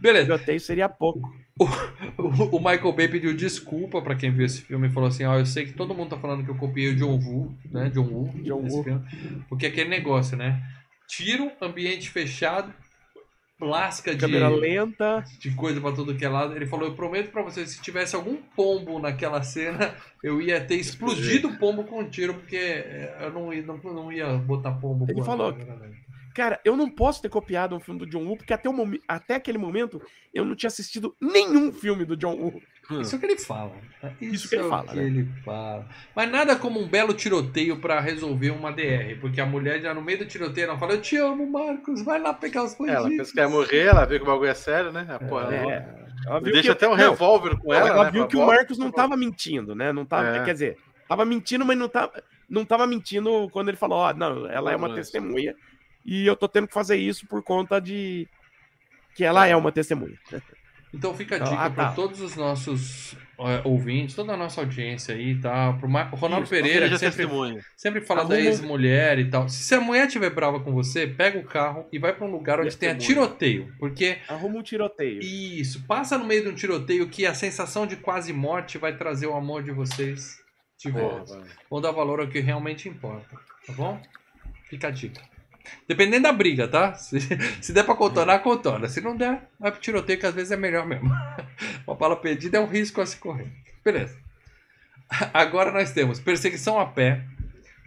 Beleza. 0.00 0.24
Tiroteio 0.26 0.60
seria 0.60 0.88
pouco. 0.88 1.34
O, 2.18 2.56
o 2.56 2.58
Michael 2.58 2.92
Bay 2.92 3.08
pediu 3.08 3.34
desculpa 3.34 4.00
pra 4.00 4.14
quem 4.14 4.30
viu 4.30 4.44
esse 4.46 4.62
filme 4.62 4.88
e 4.88 4.90
falou 4.90 5.08
assim: 5.08 5.24
Ó, 5.24 5.38
eu 5.38 5.46
sei 5.46 5.66
que 5.66 5.72
todo 5.72 5.94
mundo 5.94 6.10
tá 6.10 6.18
falando 6.18 6.44
que 6.44 6.50
eu 6.50 6.56
copiei 6.56 6.90
o 6.90 6.96
John 6.96 7.18
Woo, 7.18 7.54
né? 7.70 7.90
John 7.90 8.06
Woo, 8.06 8.32
John 8.42 8.62
Woo. 8.66 8.84
filme. 8.84 9.04
Porque 9.48 9.66
é 9.66 9.68
aquele 9.68 9.90
negócio, 9.90 10.36
né? 10.36 10.62
Tiro, 11.06 11.50
ambiente 11.60 12.10
fechado, 12.10 12.72
lasca 13.60 14.14
de, 14.14 14.20
Câmera 14.20 14.48
lenta. 14.48 15.24
de 15.38 15.50
coisa 15.52 15.80
pra 15.80 15.92
tudo 15.92 16.14
que 16.14 16.24
é 16.24 16.28
lado. 16.28 16.54
Ele 16.54 16.66
falou: 16.66 16.88
Eu 16.88 16.94
prometo 16.94 17.30
pra 17.30 17.42
vocês, 17.42 17.70
se 17.70 17.82
tivesse 17.82 18.16
algum 18.16 18.36
pombo 18.36 18.98
naquela 18.98 19.42
cena, 19.42 19.94
eu 20.22 20.40
ia 20.40 20.60
ter 20.60 20.76
explodido 20.76 21.48
o 21.48 21.58
pombo 21.58 21.84
com 21.84 22.00
um 22.00 22.08
tiro, 22.08 22.34
porque 22.34 22.56
é, 22.56 23.18
eu 23.20 23.32
não 23.32 23.52
ia, 23.52 23.62
não, 23.62 23.76
não 23.78 24.12
ia 24.12 24.36
botar 24.38 24.72
pombo. 24.72 25.06
Ele 25.08 25.22
falou 25.22 25.52
câmera 25.52 25.74
lenta. 25.74 26.05
Cara, 26.36 26.60
eu 26.66 26.76
não 26.76 26.90
posso 26.90 27.22
ter 27.22 27.30
copiado 27.30 27.74
um 27.74 27.80
filme 27.80 27.98
do 28.00 28.06
John 28.06 28.22
Woo, 28.26 28.36
porque 28.36 28.52
até, 28.52 28.68
o 28.68 28.74
até 29.08 29.36
aquele 29.36 29.56
momento 29.56 30.02
eu 30.34 30.44
não 30.44 30.54
tinha 30.54 30.68
assistido 30.68 31.16
nenhum 31.18 31.72
filme 31.72 32.04
do 32.04 32.14
John 32.14 32.34
Woo. 32.36 32.60
Isso 33.00 33.14
é 33.14 33.16
o 33.16 33.20
que 33.20 33.26
ele 33.26 33.38
fala. 33.38 33.72
Isso 34.20 34.46
que 34.48 34.54
ele 34.54 34.62
é 34.62 34.66
o 34.66 34.68
fala, 34.68 34.88
que 34.88 34.96
né? 34.96 35.04
ele 35.06 35.24
fala. 35.42 35.88
Mas 36.14 36.30
nada 36.30 36.54
como 36.54 36.78
um 36.78 36.86
belo 36.86 37.14
tiroteio 37.14 37.80
pra 37.80 38.00
resolver 38.00 38.50
uma 38.50 38.70
DR. 38.70 39.16
Porque 39.18 39.40
a 39.40 39.46
mulher 39.46 39.80
já 39.80 39.94
no 39.94 40.02
meio 40.02 40.18
do 40.18 40.26
tiroteio 40.26 40.68
ela 40.68 40.78
fala: 40.78 40.92
Eu 40.92 41.00
te 41.00 41.16
amo, 41.16 41.50
Marcos, 41.50 42.04
vai 42.04 42.20
lá 42.20 42.34
pegar 42.34 42.64
os 42.64 42.78
Ela 42.78 43.02
bandidos. 43.04 43.16
pensa 43.16 43.32
que 43.32 43.40
ia 43.40 43.48
morrer, 43.48 43.86
ela 43.86 44.04
vê 44.04 44.18
que 44.18 44.22
o 44.24 44.26
bagulho 44.26 44.50
é 44.50 44.54
sério, 44.54 44.92
né? 44.92 45.06
A 45.08 45.18
porra 45.18 45.54
É, 45.54 45.62
louca. 45.62 46.06
Ela 46.26 46.40
viu 46.40 46.52
Deixa 46.52 46.62
que- 46.68 46.70
até 46.72 46.86
um 46.88 46.94
revólver 46.94 47.56
com 47.58 47.72
ela, 47.72 47.88
Ela, 47.88 48.04
né? 48.04 48.10
viu 48.10 48.26
que 48.28 48.36
o 48.36 48.40
"Volta, 48.40 48.56
Marcos 48.56 48.76
não 48.78 48.90
por 48.90 48.96
favor." 48.96 49.08
tava 49.10 49.16
mentindo, 49.18 49.74
né? 49.74 49.90
Não 49.92 50.04
tava, 50.04 50.28
É. 50.36 50.44
Quer 50.44 50.52
dizer, 50.52 50.76
tava 51.08 51.24
mentindo, 51.24 51.64
mas 51.64 51.78
não 51.78 51.88
tava, 51.88 52.12
não 52.48 52.64
tava 52.64 52.86
mentindo 52.86 53.48
quando 53.50 53.68
ele 53.68 53.76
falou: 53.78 53.98
Ó, 53.98 54.12
não, 54.12 54.46
ela 54.48 54.70
é 54.70 54.76
uma 54.76 54.94
testemunha. 54.94 55.54
E 56.06 56.24
eu 56.26 56.36
tô 56.36 56.48
tendo 56.48 56.68
que 56.68 56.74
fazer 56.74 56.96
isso 56.96 57.26
por 57.26 57.42
conta 57.42 57.80
de 57.80 58.28
que 59.14 59.24
ela 59.24 59.46
é 59.46 59.56
uma 59.56 59.72
testemunha. 59.72 60.16
Então 60.94 61.12
fica 61.14 61.34
a 61.34 61.38
Então, 61.38 61.50
dica 61.50 61.62
ah, 61.64 61.70
tá. 61.70 61.92
todos 61.92 62.20
os 62.20 62.36
nossos 62.36 63.14
é, 63.38 63.60
ouvintes, 63.64 64.14
toda 64.14 64.32
a 64.32 64.36
nossa 64.36 64.60
audiência 64.60 65.14
aí, 65.14 65.34
tá? 65.38 65.72
Pro 65.74 65.88
Mar... 65.88 66.10
o 66.12 66.16
Ronaldo 66.16 66.44
Isso, 66.44 66.50
Pereira, 66.54 66.88
que 66.88 66.96
sempre, 66.96 67.16
testemunha. 67.24 67.60
sempre 67.76 68.00
fala 68.00 68.24
da 68.24 68.34
Arruma 68.34 68.40
um- 68.40 68.50
ex-mulher 68.50 69.18
e 69.18 69.28
tal. 69.28 69.48
Se 69.48 69.74
a 69.74 69.80
mulher 69.80 70.06
estiver 70.06 70.30
brava 70.30 70.60
com 70.60 70.72
você, 70.72 71.06
pega 71.06 71.38
o 71.38 71.44
carro 71.44 71.86
e 71.92 71.98
vai 71.98 72.14
pra 72.14 72.24
um 72.24 72.30
lugar 72.30 72.60
onde 72.60 72.74
tenha 72.76 72.94
Testemunha. 72.94 73.26
tiroteio. 73.26 73.74
Porque 73.78 74.18
Arruma 74.28 74.58
um 74.58 74.62
tiroteio. 74.62 75.20
Isso, 75.20 75.82
passa 75.86 76.16
no 76.16 76.24
meio 76.24 76.44
de 76.44 76.48
um 76.48 76.54
tiroteio 76.54 77.08
que 77.08 77.26
a 77.26 77.34
sensação 77.34 77.86
de 77.86 77.96
quase 77.96 78.32
morte 78.32 78.78
vai 78.78 78.96
trazer 78.96 79.26
o 79.26 79.34
amor 79.34 79.62
de 79.64 79.72
vocês 79.72 80.38
de 80.78 80.90
volta. 80.90 81.42
Vão 81.68 81.80
dar 81.80 81.90
valor 81.90 82.20
ao 82.20 82.28
que 82.28 82.38
realmente 82.40 82.88
importa, 82.88 83.36
tá 83.66 83.72
bom? 83.72 84.00
Fica 84.70 84.88
a 84.88 84.90
dica. 84.90 85.20
Dependendo 85.88 86.24
da 86.24 86.32
briga, 86.32 86.66
tá? 86.68 86.94
Se, 86.94 87.18
se 87.60 87.72
der 87.72 87.84
pra 87.84 87.94
contornar, 87.94 88.40
contorna. 88.40 88.88
Se 88.88 89.00
não 89.00 89.16
der, 89.16 89.48
vai 89.58 89.70
pro 89.70 89.80
tiroteio, 89.80 90.18
que 90.18 90.26
às 90.26 90.34
vezes 90.34 90.52
é 90.52 90.56
melhor 90.56 90.86
mesmo. 90.86 91.10
Uma 91.86 91.96
bala 91.96 92.16
perdida 92.16 92.58
é 92.58 92.60
um 92.60 92.66
risco 92.66 93.00
a 93.00 93.06
se 93.06 93.16
correr. 93.16 93.48
Beleza. 93.84 94.16
Agora 95.32 95.70
nós 95.70 95.92
temos 95.92 96.18
perseguição 96.18 96.80
a 96.80 96.86
pé, 96.86 97.22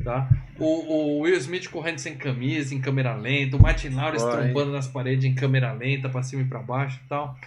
tá? 0.04 0.30
O, 0.58 1.18
o 1.18 1.20
Will 1.22 1.36
Smith 1.36 1.70
correndo 1.70 2.00
sem 2.00 2.16
camisa, 2.16 2.74
em 2.74 2.80
câmera 2.80 3.14
lenta. 3.16 3.58
O 3.58 3.62
Martin 3.62 3.90
Lawrence 3.90 4.26
trombando 4.30 4.72
nas 4.72 4.88
paredes 4.88 5.26
em 5.26 5.36
câmera 5.36 5.74
lenta, 5.74 6.08
pra 6.08 6.24
cima 6.24 6.42
e 6.42 6.46
pra 6.46 6.60
baixo 6.60 7.00
e 7.04 7.10
tal. 7.10 7.38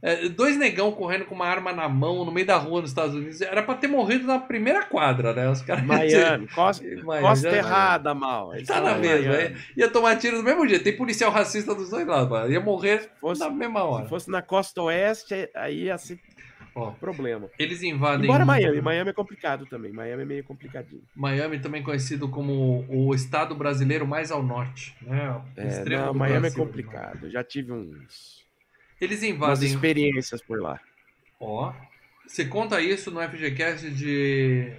É, 0.00 0.28
dois 0.28 0.56
negão 0.56 0.92
correndo 0.92 1.24
com 1.24 1.34
uma 1.34 1.46
arma 1.46 1.72
na 1.72 1.88
mão 1.88 2.24
no 2.24 2.30
meio 2.30 2.46
da 2.46 2.56
rua 2.56 2.80
nos 2.80 2.90
Estados 2.90 3.14
Unidos. 3.16 3.40
Era 3.40 3.62
pra 3.62 3.74
ter 3.74 3.88
morrido 3.88 4.26
na 4.26 4.38
primeira 4.38 4.84
quadra, 4.84 5.32
né? 5.34 5.50
Os 5.50 5.60
caras 5.62 5.84
Miami, 5.84 6.46
costa, 6.54 6.84
Miami, 7.04 7.26
costa 7.26 7.48
errada, 7.48 8.14
mal. 8.14 8.50
Tá 8.50 8.58
estavam 8.58 8.90
na 8.92 8.98
mesma, 8.98 9.32
ia, 9.34 9.56
ia 9.76 9.90
tomar 9.90 10.16
tiro 10.16 10.36
do 10.36 10.44
mesmo 10.44 10.66
jeito. 10.68 10.84
Tem 10.84 10.96
policial 10.96 11.32
racista 11.32 11.74
dos 11.74 11.90
dois 11.90 12.06
lados, 12.06 12.30
mano. 12.30 12.50
Ia 12.50 12.60
morrer 12.60 13.10
Fosse- 13.20 13.40
na 13.40 13.50
mesma 13.50 13.82
hora. 13.82 14.04
Se 14.04 14.08
fosse 14.10 14.30
na 14.30 14.40
costa 14.40 14.80
oeste, 14.82 15.48
aí 15.54 15.84
ia 15.86 15.98
ser 15.98 16.20
Ó, 16.76 16.92
problema. 16.92 17.48
eles 17.58 17.82
invadem. 17.82 18.24
Embora 18.26 18.44
Miami, 18.44 18.80
Miami 18.80 19.10
é 19.10 19.12
complicado 19.12 19.66
também. 19.66 19.92
Miami 19.92 20.22
é 20.22 20.26
meio 20.26 20.44
complicadinho. 20.44 21.02
Miami 21.16 21.58
também 21.58 21.82
conhecido 21.82 22.28
como 22.28 22.84
o 22.88 23.12
estado 23.12 23.52
brasileiro 23.52 24.06
mais 24.06 24.30
ao 24.30 24.44
norte, 24.44 24.94
né? 25.02 25.40
É, 25.56 25.84
não, 25.96 26.14
Miami 26.14 26.36
é 26.36 26.40
Brasil. 26.42 26.64
complicado. 26.64 27.24
Eu 27.24 27.30
já 27.30 27.42
tive 27.42 27.72
uns, 27.72 28.37
Eles 29.00 29.22
invadem. 29.22 29.68
experiências 29.68 30.42
por 30.42 30.60
lá. 30.60 30.80
Ó, 31.40 31.72
você 32.26 32.44
conta 32.44 32.80
isso 32.80 33.10
no 33.10 33.20
FGCast 33.22 33.90
de. 33.90 34.72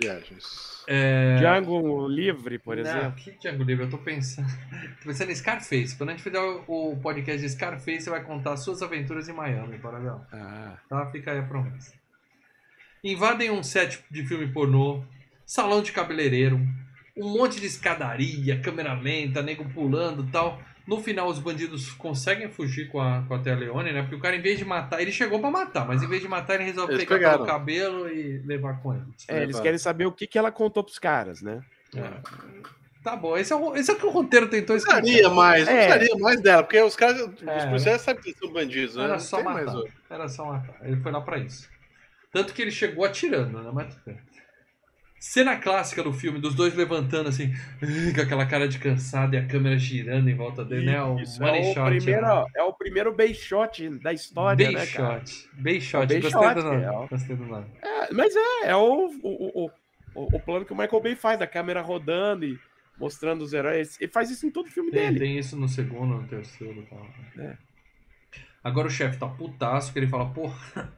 Viagens. 0.00 0.82
É... 0.86 1.36
Django 1.36 2.06
Livre, 2.08 2.58
por 2.58 2.76
Não, 2.76 2.82
exemplo. 2.82 3.12
que 3.22 3.32
Django 3.32 3.62
Livre? 3.64 3.84
Eu 3.84 3.90
tô 3.90 3.98
pensando. 3.98 4.48
tô 5.02 5.08
pensando 5.08 5.30
em 5.30 5.34
Scarface. 5.34 5.96
Quando 5.96 6.10
a 6.10 6.12
gente 6.12 6.22
fizer 6.22 6.40
o 6.40 6.96
podcast 7.02 7.40
de 7.40 7.50
Scarface, 7.52 8.02
você 8.02 8.10
vai 8.10 8.22
contar 8.22 8.56
suas 8.56 8.82
aventuras 8.82 9.28
em 9.28 9.32
Miami, 9.32 9.78
Parabéns. 9.78 10.20
Ah, 10.32 10.76
Tá? 10.88 11.10
Fica 11.10 11.32
aí 11.32 11.38
a 11.38 11.42
promessa. 11.42 11.92
Invadem 13.02 13.50
um 13.50 13.62
set 13.62 14.02
de 14.10 14.26
filme 14.26 14.48
pornô, 14.48 15.04
salão 15.44 15.82
de 15.82 15.92
cabeleireiro, 15.92 16.56
um 17.16 17.28
monte 17.36 17.60
de 17.60 17.66
escadaria, 17.66 18.58
câmera 18.60 18.94
lenta, 18.94 19.42
nego 19.42 19.68
pulando 19.70 20.26
e 20.26 20.30
tal. 20.30 20.60
No 20.86 21.00
final, 21.00 21.28
os 21.28 21.38
bandidos 21.38 21.90
conseguem 21.92 22.50
fugir 22.50 22.88
com 22.90 23.00
a, 23.00 23.22
com 23.26 23.34
a 23.34 23.38
Leone, 23.38 23.92
né? 23.92 24.02
Porque 24.02 24.16
o 24.16 24.20
cara, 24.20 24.36
em 24.36 24.42
vez 24.42 24.58
de 24.58 24.64
matar, 24.66 25.00
ele 25.00 25.10
chegou 25.10 25.40
pra 25.40 25.50
matar, 25.50 25.86
mas 25.86 26.02
em 26.02 26.06
vez 26.06 26.20
de 26.20 26.28
matar, 26.28 26.56
ele 26.56 26.64
resolve 26.64 26.92
Eles 26.92 27.04
pegar 27.06 27.32
pelo 27.32 27.46
cabelo 27.46 28.08
e 28.08 28.38
levar 28.44 28.82
com 28.82 28.92
ele. 28.94 29.04
é, 29.28 29.42
eles 29.44 29.58
querem 29.60 29.78
saber 29.78 30.04
o 30.06 30.12
que, 30.12 30.26
que 30.26 30.38
ela 30.38 30.52
contou 30.52 30.84
pros 30.84 30.98
caras, 30.98 31.40
né? 31.40 31.62
Tá 33.02 33.16
bom, 33.16 33.36
esse 33.36 33.52
é, 33.52 33.56
o, 33.56 33.76
esse 33.76 33.90
é 33.90 33.94
o 33.94 33.96
que 33.98 34.06
o 34.06 34.10
roteiro 34.10 34.48
tentou 34.48 34.74
escrever. 34.76 35.02
Precisaria 35.02 35.30
mais, 35.30 35.68
É. 35.68 35.72
precisaria 35.74 36.16
mais 36.16 36.40
dela, 36.40 36.62
porque 36.62 36.80
os 36.80 36.96
caras, 36.96 37.20
os 37.20 37.42
É. 37.46 37.66
policiais 37.66 38.00
sabem 38.00 38.22
que 38.22 38.28
eles 38.30 38.38
são 38.38 38.50
bandidos, 38.50 38.96
né? 38.96 39.04
Era 39.04 39.18
só 39.18 39.42
matar. 39.42 39.76
Era 40.08 40.28
só 40.28 40.44
matar. 40.46 40.76
Ele 40.82 40.96
foi 40.96 41.12
lá 41.12 41.20
pra 41.20 41.38
isso. 41.38 41.68
Tanto 42.32 42.52
que 42.54 42.62
ele 42.62 42.70
chegou 42.70 43.04
atirando, 43.04 43.62
né? 43.62 43.70
Mas 43.72 43.94
tudo 43.94 44.02
bem. 44.06 44.18
Cena 45.26 45.56
clássica 45.56 46.02
do 46.02 46.12
filme, 46.12 46.38
dos 46.38 46.54
dois 46.54 46.74
levantando 46.74 47.30
assim, 47.30 47.50
com 48.14 48.20
aquela 48.20 48.44
cara 48.44 48.68
de 48.68 48.78
cansado 48.78 49.34
e 49.34 49.38
a 49.38 49.46
câmera 49.46 49.78
girando 49.78 50.28
em 50.28 50.34
volta 50.34 50.62
dele, 50.62 50.84
né? 50.84 51.02
O 51.02 51.18
Isso, 51.18 51.42
é, 51.42 51.60
o 51.60 51.72
shot. 51.72 51.96
primeiro, 51.96 52.26
né? 52.26 52.44
é 52.54 52.62
o 52.62 52.72
primeiro 52.74 53.14
base 53.14 53.34
shot 53.34 53.88
da 54.00 54.12
história, 54.12 54.66
Bay 54.66 54.74
né, 54.74 54.86
cara? 54.86 55.20
shot. 55.24 55.48
Bay 55.54 55.80
shot. 55.80 56.06
Bay 56.06 56.20
Gostei 56.20 56.42
shot, 56.42 56.54
do 56.56 56.62
nome. 56.62 56.82
é. 56.84 57.06
Gostei 57.08 57.36
do 57.36 57.46
nome. 57.46 57.66
É, 57.82 58.12
mas 58.12 58.36
é, 58.36 58.66
é 58.66 58.76
o, 58.76 59.06
o, 59.22 59.64
o, 59.64 59.70
o, 60.14 60.36
o 60.36 60.40
plano 60.40 60.66
que 60.66 60.74
o 60.74 60.76
Michael 60.76 61.02
Bay 61.02 61.16
faz, 61.16 61.38
da 61.38 61.46
câmera 61.46 61.80
rodando 61.80 62.44
e 62.44 62.58
mostrando 63.00 63.40
os 63.40 63.54
heróis. 63.54 63.96
Ele 64.02 64.12
faz 64.12 64.30
isso 64.30 64.46
em 64.46 64.50
todo 64.50 64.68
filme 64.68 64.90
Tem, 64.90 65.04
dele. 65.06 65.20
tem 65.20 65.38
isso 65.38 65.56
no 65.56 65.66
segundo, 65.68 66.20
no 66.20 66.28
terceiro 66.28 66.80
e 66.80 66.84
tal. 66.84 67.08
É. 67.38 67.56
Agora 68.62 68.88
o 68.88 68.90
chefe 68.90 69.16
tá 69.18 69.26
putaço, 69.26 69.90
que 69.90 69.98
ele 69.98 70.06
fala, 70.06 70.26
porra, 70.26 70.92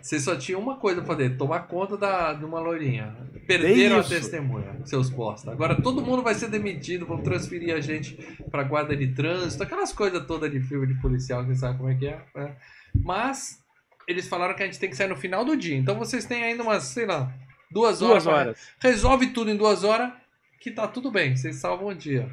Você 0.00 0.18
só 0.18 0.36
tinha 0.36 0.58
uma 0.58 0.76
coisa 0.76 1.00
pra 1.00 1.14
fazer, 1.14 1.36
tomar 1.36 1.60
conta 1.60 1.96
da, 1.96 2.32
de 2.32 2.44
uma 2.44 2.58
loirinha. 2.60 3.16
Perderam 3.46 3.96
a 3.98 4.02
testemunha, 4.04 4.80
seus 4.84 5.10
postos. 5.10 5.48
Agora 5.52 5.80
todo 5.80 6.00
mundo 6.02 6.22
vai 6.22 6.34
ser 6.34 6.48
demitido, 6.48 7.06
vão 7.06 7.18
transferir 7.22 7.74
a 7.74 7.80
gente 7.80 8.14
pra 8.50 8.62
guarda 8.62 8.96
de 8.96 9.08
trânsito, 9.14 9.62
aquelas 9.62 9.92
coisas 9.92 10.24
todas 10.26 10.50
de 10.50 10.60
filme 10.60 10.86
de 10.86 10.94
policial, 11.00 11.44
que 11.44 11.54
sabe 11.54 11.76
como 11.78 11.90
é 11.90 11.94
que 11.94 12.06
é. 12.06 12.20
é. 12.36 12.56
Mas 12.94 13.58
eles 14.06 14.28
falaram 14.28 14.54
que 14.54 14.62
a 14.62 14.66
gente 14.66 14.78
tem 14.78 14.90
que 14.90 14.96
sair 14.96 15.08
no 15.08 15.16
final 15.16 15.44
do 15.44 15.56
dia. 15.56 15.76
Então 15.76 15.96
vocês 15.98 16.24
têm 16.24 16.42
ainda 16.44 16.62
umas, 16.62 16.84
sei 16.84 17.06
lá, 17.06 17.32
duas 17.70 18.00
horas. 18.02 18.22
Duas 18.22 18.24
pra- 18.24 18.34
horas. 18.34 18.68
Resolve 18.80 19.28
tudo 19.28 19.50
em 19.50 19.56
duas 19.56 19.82
horas, 19.84 20.12
que 20.60 20.70
tá 20.70 20.86
tudo 20.86 21.10
bem, 21.10 21.36
vocês 21.36 21.56
salvam 21.56 21.88
o 21.88 21.94
dia. 21.94 22.28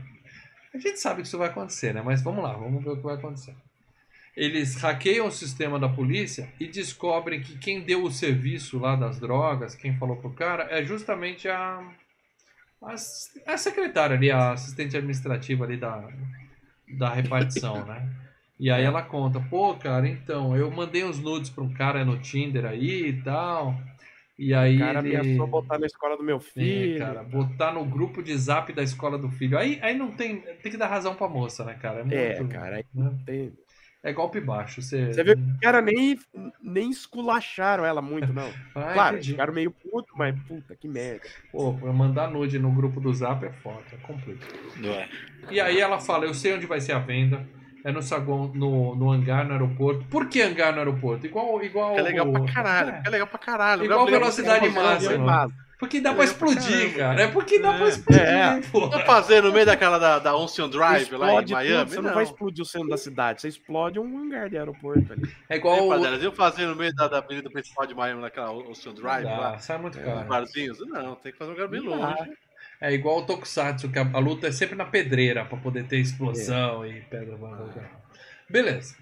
A 0.74 0.78
gente 0.78 1.00
sabe 1.00 1.22
que 1.22 1.28
isso 1.28 1.38
vai 1.38 1.48
acontecer, 1.50 1.94
né? 1.94 2.02
Mas 2.06 2.22
vamos 2.22 2.44
lá, 2.44 2.54
vamos 2.54 2.84
ver 2.84 2.92
o 2.92 2.98
que 2.98 3.04
vai 3.04 3.16
acontecer. 3.16 3.56
Eles 4.40 4.76
hackeiam 4.82 5.28
o 5.28 5.32
sistema 5.32 5.78
da 5.78 5.90
polícia 5.90 6.48
e 6.58 6.66
descobrem 6.66 7.42
que 7.42 7.58
quem 7.58 7.82
deu 7.82 8.06
o 8.06 8.12
serviço 8.12 8.80
lá 8.80 8.96
das 8.96 9.20
drogas, 9.20 9.76
quem 9.76 9.98
falou 9.98 10.16
pro 10.16 10.30
cara, 10.32 10.66
é 10.72 10.82
justamente 10.82 11.50
a, 11.50 11.84
a, 12.82 12.94
a 12.94 13.58
secretária 13.58 14.16
ali, 14.16 14.32
a 14.32 14.54
assistente 14.54 14.96
administrativa 14.96 15.66
ali 15.66 15.76
da, 15.76 16.08
da 16.98 17.10
repartição, 17.10 17.86
né? 17.86 18.10
E 18.58 18.72
aí 18.72 18.84
ela 18.84 19.02
conta, 19.02 19.42
pô, 19.42 19.76
cara, 19.76 20.08
então, 20.08 20.56
eu 20.56 20.72
mandei 20.72 21.04
uns 21.04 21.20
nudes 21.20 21.50
pra 21.50 21.64
um 21.64 21.74
cara 21.74 22.06
no 22.06 22.18
Tinder 22.18 22.66
aí 22.66 23.08
e 23.10 23.22
tal. 23.22 23.76
E 24.38 24.54
aí 24.54 24.78
O 24.78 24.80
cara 24.80 25.00
ele... 25.00 25.18
ameaçou 25.18 25.48
botar 25.48 25.78
na 25.78 25.86
escola 25.86 26.16
do 26.16 26.24
meu 26.24 26.40
Sim, 26.40 26.52
filho. 26.62 27.00
cara, 27.00 27.24
botar 27.24 27.74
no 27.74 27.84
grupo 27.84 28.24
de 28.24 28.34
zap 28.38 28.72
da 28.72 28.82
escola 28.84 29.18
do 29.18 29.30
filho. 29.30 29.58
Aí, 29.58 29.80
aí 29.82 29.98
não 29.98 30.12
tem. 30.12 30.40
Tem 30.40 30.72
que 30.72 30.78
dar 30.78 30.88
razão 30.88 31.14
pra 31.14 31.28
moça, 31.28 31.66
né, 31.66 31.74
cara? 31.74 32.06
É, 32.10 32.40
muito- 32.40 32.54
cara, 32.54 32.78
aí 32.78 32.86
né? 32.94 33.12
tem- 33.26 33.52
É 34.02 34.14
golpe 34.14 34.40
baixo. 34.40 34.82
Você, 34.82 35.08
Você 35.14 35.24
viu 35.24 35.36
que 35.36 35.42
os 35.42 35.60
caras 35.60 35.84
nem, 35.84 36.18
nem 36.62 36.90
esculacharam 36.90 37.86
ela 37.86 38.02
muito, 38.02 38.32
não. 38.32 38.50
Ah, 38.76 38.94
claro, 38.94 39.16
entendi. 39.18 39.32
ficaram 39.32 39.54
meio 39.54 39.72
puto, 39.72 40.14
mas 40.16 40.34
puta, 40.48 40.76
que 40.76 40.88
merda. 40.88 41.28
Pô, 41.52 41.74
pra 41.74 41.92
mandar 41.92 42.30
nude 42.32 42.58
no 42.58 42.72
grupo 42.72 43.02
do 43.02 43.14
zap 43.14 43.46
é 43.46 43.52
foda, 43.52 43.84
é 43.92 43.98
complicado. 43.98 44.54
E 45.52 45.60
aí 45.60 45.80
ela 45.82 46.00
fala: 46.00 46.26
Eu 46.26 46.34
sei 46.34 46.54
onde 46.54 46.66
vai 46.66 46.80
ser 46.80 46.94
a 46.94 47.00
venda. 47.00 47.46
É 47.84 47.94
no 47.94 48.02
saguão, 48.02 48.52
no, 48.54 48.94
no 48.94 49.10
hangar 49.10 49.46
no 49.46 49.54
aeroporto. 49.54 50.04
Por 50.10 50.28
que 50.28 50.42
hangar 50.42 50.74
no 50.74 50.80
aeroporto? 50.80 51.26
Igual. 51.26 51.64
igual 51.64 51.98
É 51.98 52.02
legal 52.02 52.30
pra 52.30 52.42
o- 52.42 52.54
caralho, 52.54 52.90
É, 52.90 53.04
é 53.06 53.10
legal 53.10 53.28
pra 53.28 53.40
caralho. 53.40 53.86
Igual 53.86 54.04
Legal- 54.06 54.20
velocidade 54.20 54.70
máxima. 54.70 55.50
Porque 55.80 56.02
dá 56.02 56.10
pra 56.10 56.18
pra 56.18 56.26
explodir, 56.26 56.98
cara. 56.98 57.22
É 57.22 57.28
porque 57.28 57.58
dá 57.58 57.74
pra 57.74 57.86
É. 57.86 57.90
explodir, 57.90 58.22
É. 58.22 58.62
pô. 58.70 58.88
Não 58.88 59.00
fazer 59.06 59.42
no 59.42 59.52
meio 59.54 59.66
daquela 59.66 59.98
da, 59.98 60.20
da 60.20 60.36
Ocean 60.36 60.70
Drive 60.70 61.10
lá 61.12 61.32
em 61.32 61.38
Explode 61.38 61.54
Miami? 61.54 61.80
tudo, 61.86 61.90
você 61.96 62.02
não, 62.02 62.14
vai 62.14 62.24
explodir 62.26 62.62
o 62.62 62.66
centro 62.66 62.90
da 62.90 62.98
cidade, 62.98 63.42
você 63.42 63.48
explode 63.48 63.98
um 63.98 64.18
hangar 64.20 64.50
de 64.50 64.58
aeroporto 64.58 65.14
ali. 65.14 65.24
É 65.48 65.54
É, 65.54 65.58
igual. 65.58 65.88
o- 65.88 66.06
Eles 66.06 66.22
iam 66.22 66.34
fazer 66.34 66.66
no 66.66 66.76
meio 66.76 66.94
da, 66.94 67.08
da 67.08 67.20
avenida 67.20 67.50
principal 67.50 67.88
de 67.88 67.96
Miami, 67.96 68.22
naquela 68.22 68.52
Ocean 68.52 68.94
Drive 68.94 69.24
Dá, 69.24 69.38
lá, 69.38 69.58
sai 69.58 69.78
muito 69.78 69.98
É, 69.98 70.04
caro. 70.04 70.20
os 70.20 70.26
barzinhos. 70.28 70.80
Não, 70.86 71.16
tem 71.16 71.32
que 71.32 71.38
fazer 71.38 71.52
um 71.52 71.54
lugar 71.54 71.70
bem 71.70 71.82
Não 71.82 71.96
longe. 71.98 72.30
É 72.82 72.94
igual 72.94 73.20
o 73.20 73.26
Tokusatsu, 73.26 73.90
que 73.90 74.00
a, 74.00 74.10
a 74.14 74.20
luta 74.20 74.48
é 74.48 74.52
sempre 74.52 74.76
na 74.76 74.86
pedreira 74.86 75.46
pra 75.46 75.58
poder 75.58 75.86
ter 75.86 75.98
explosão 76.00 76.86
e 76.86 77.00
pedra. 77.02 77.38
Beleza. 78.50 78.96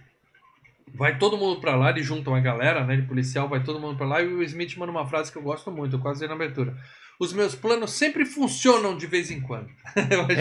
Vai 0.94 1.18
todo 1.18 1.38
mundo 1.38 1.60
pra 1.62 1.76
lá, 1.76 1.90
ele 1.92 2.02
junta 2.02 2.30
uma 2.30 2.40
galera, 2.40 2.84
né, 2.86 2.96
de 2.96 3.04
policial, 3.04 3.48
vai 3.48 3.62
todo 3.64 3.80
mundo 3.80 3.98
pra 3.98 4.08
lá 4.08 4.22
e 4.22 4.28
o 4.28 4.38
Will 4.38 4.44
Smith 4.44 4.76
manda 4.78 4.92
uma 4.92 5.06
frase 5.06 5.32
que 5.32 5.38
eu 5.38 5.42
gosto 5.44 5.70
muito, 5.72 5.96
eu 5.96 6.00
quase 6.00 6.20
dei 6.20 6.28
na 6.30 6.34
abertura. 6.36 6.76
Os 7.20 7.34
meus 7.34 7.56
planos 7.56 7.92
sempre 7.94 8.26
funcionam 8.26 8.96
de 8.96 9.08
vez 9.08 9.32
em 9.32 9.42
quando. 9.42 9.68
Acho 9.98 10.32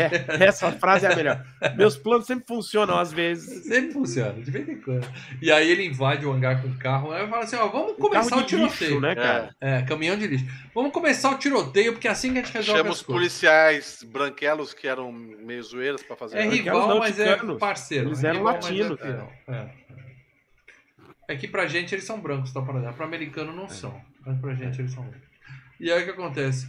É, 0.42 0.44
essa 0.46 0.70
frase 0.72 1.06
é 1.06 1.12
a 1.12 1.16
melhor. 1.16 1.42
Meus 1.74 1.96
planos 1.96 2.26
sempre 2.26 2.44
funcionam 2.46 2.98
às 2.98 3.10
vezes. 3.10 3.64
Sempre 3.64 3.92
funciona, 3.94 4.34
de 4.34 4.50
vez 4.50 4.68
em 4.68 4.78
quando. 4.82 5.08
E 5.40 5.50
aí 5.50 5.70
ele 5.70 5.86
invade 5.86 6.26
o 6.26 6.32
hangar 6.32 6.60
com 6.60 6.68
o 6.68 6.74
carro, 6.76 7.12
aí 7.12 7.26
fala 7.28 7.44
assim, 7.44 7.56
ó, 7.56 7.66
vamos 7.68 7.96
começar 7.96 8.28
carro 8.28 8.42
o 8.42 8.46
de 8.46 8.56
lixo, 8.56 8.76
tiroteio. 8.76 9.00
né, 9.00 9.14
cara? 9.14 9.56
É, 9.58 9.82
caminhão 9.82 10.18
de 10.18 10.26
lixo. 10.26 10.44
Vamos 10.74 10.92
começar 10.92 11.30
o 11.30 11.38
tiroteio, 11.38 11.92
porque 11.94 12.08
é 12.08 12.10
assim 12.10 12.32
que 12.34 12.40
a 12.40 12.42
gente 12.42 12.52
resolve 12.52 12.78
Chama 12.80 12.90
as 12.90 12.96
os 12.96 13.02
coisas. 13.02 13.20
policiais 13.22 14.02
branquelos 14.06 14.74
que 14.74 14.86
eram 14.86 15.10
meio 15.10 15.62
zoeiras 15.62 16.02
pra 16.02 16.14
fazer. 16.14 16.36
É 16.38 16.42
a- 16.42 16.50
rival, 16.50 16.88
não, 16.88 16.98
mas 16.98 17.18
é 17.18 17.36
parceiro. 17.58 18.10
Eles 18.10 18.22
É 18.22 18.28
eram 18.28 18.42
latinos, 18.42 18.98
É, 19.00 19.02
fiel. 19.02 19.32
É. 21.28 21.34
É 21.34 21.36
que 21.36 21.48
pra 21.48 21.66
gente 21.66 21.94
eles 21.94 22.04
são 22.04 22.20
brancos, 22.20 22.52
tá 22.52 22.62
para 22.62 22.92
Pra 22.92 23.06
americano 23.06 23.52
não 23.52 23.68
são. 23.68 24.00
Mas 24.24 24.38
pra 24.40 24.54
gente 24.54 24.80
eles 24.80 24.92
são 24.92 25.02
brancos. 25.04 25.28
E 25.78 25.90
aí 25.90 26.02
o 26.02 26.04
que 26.04 26.10
acontece? 26.10 26.68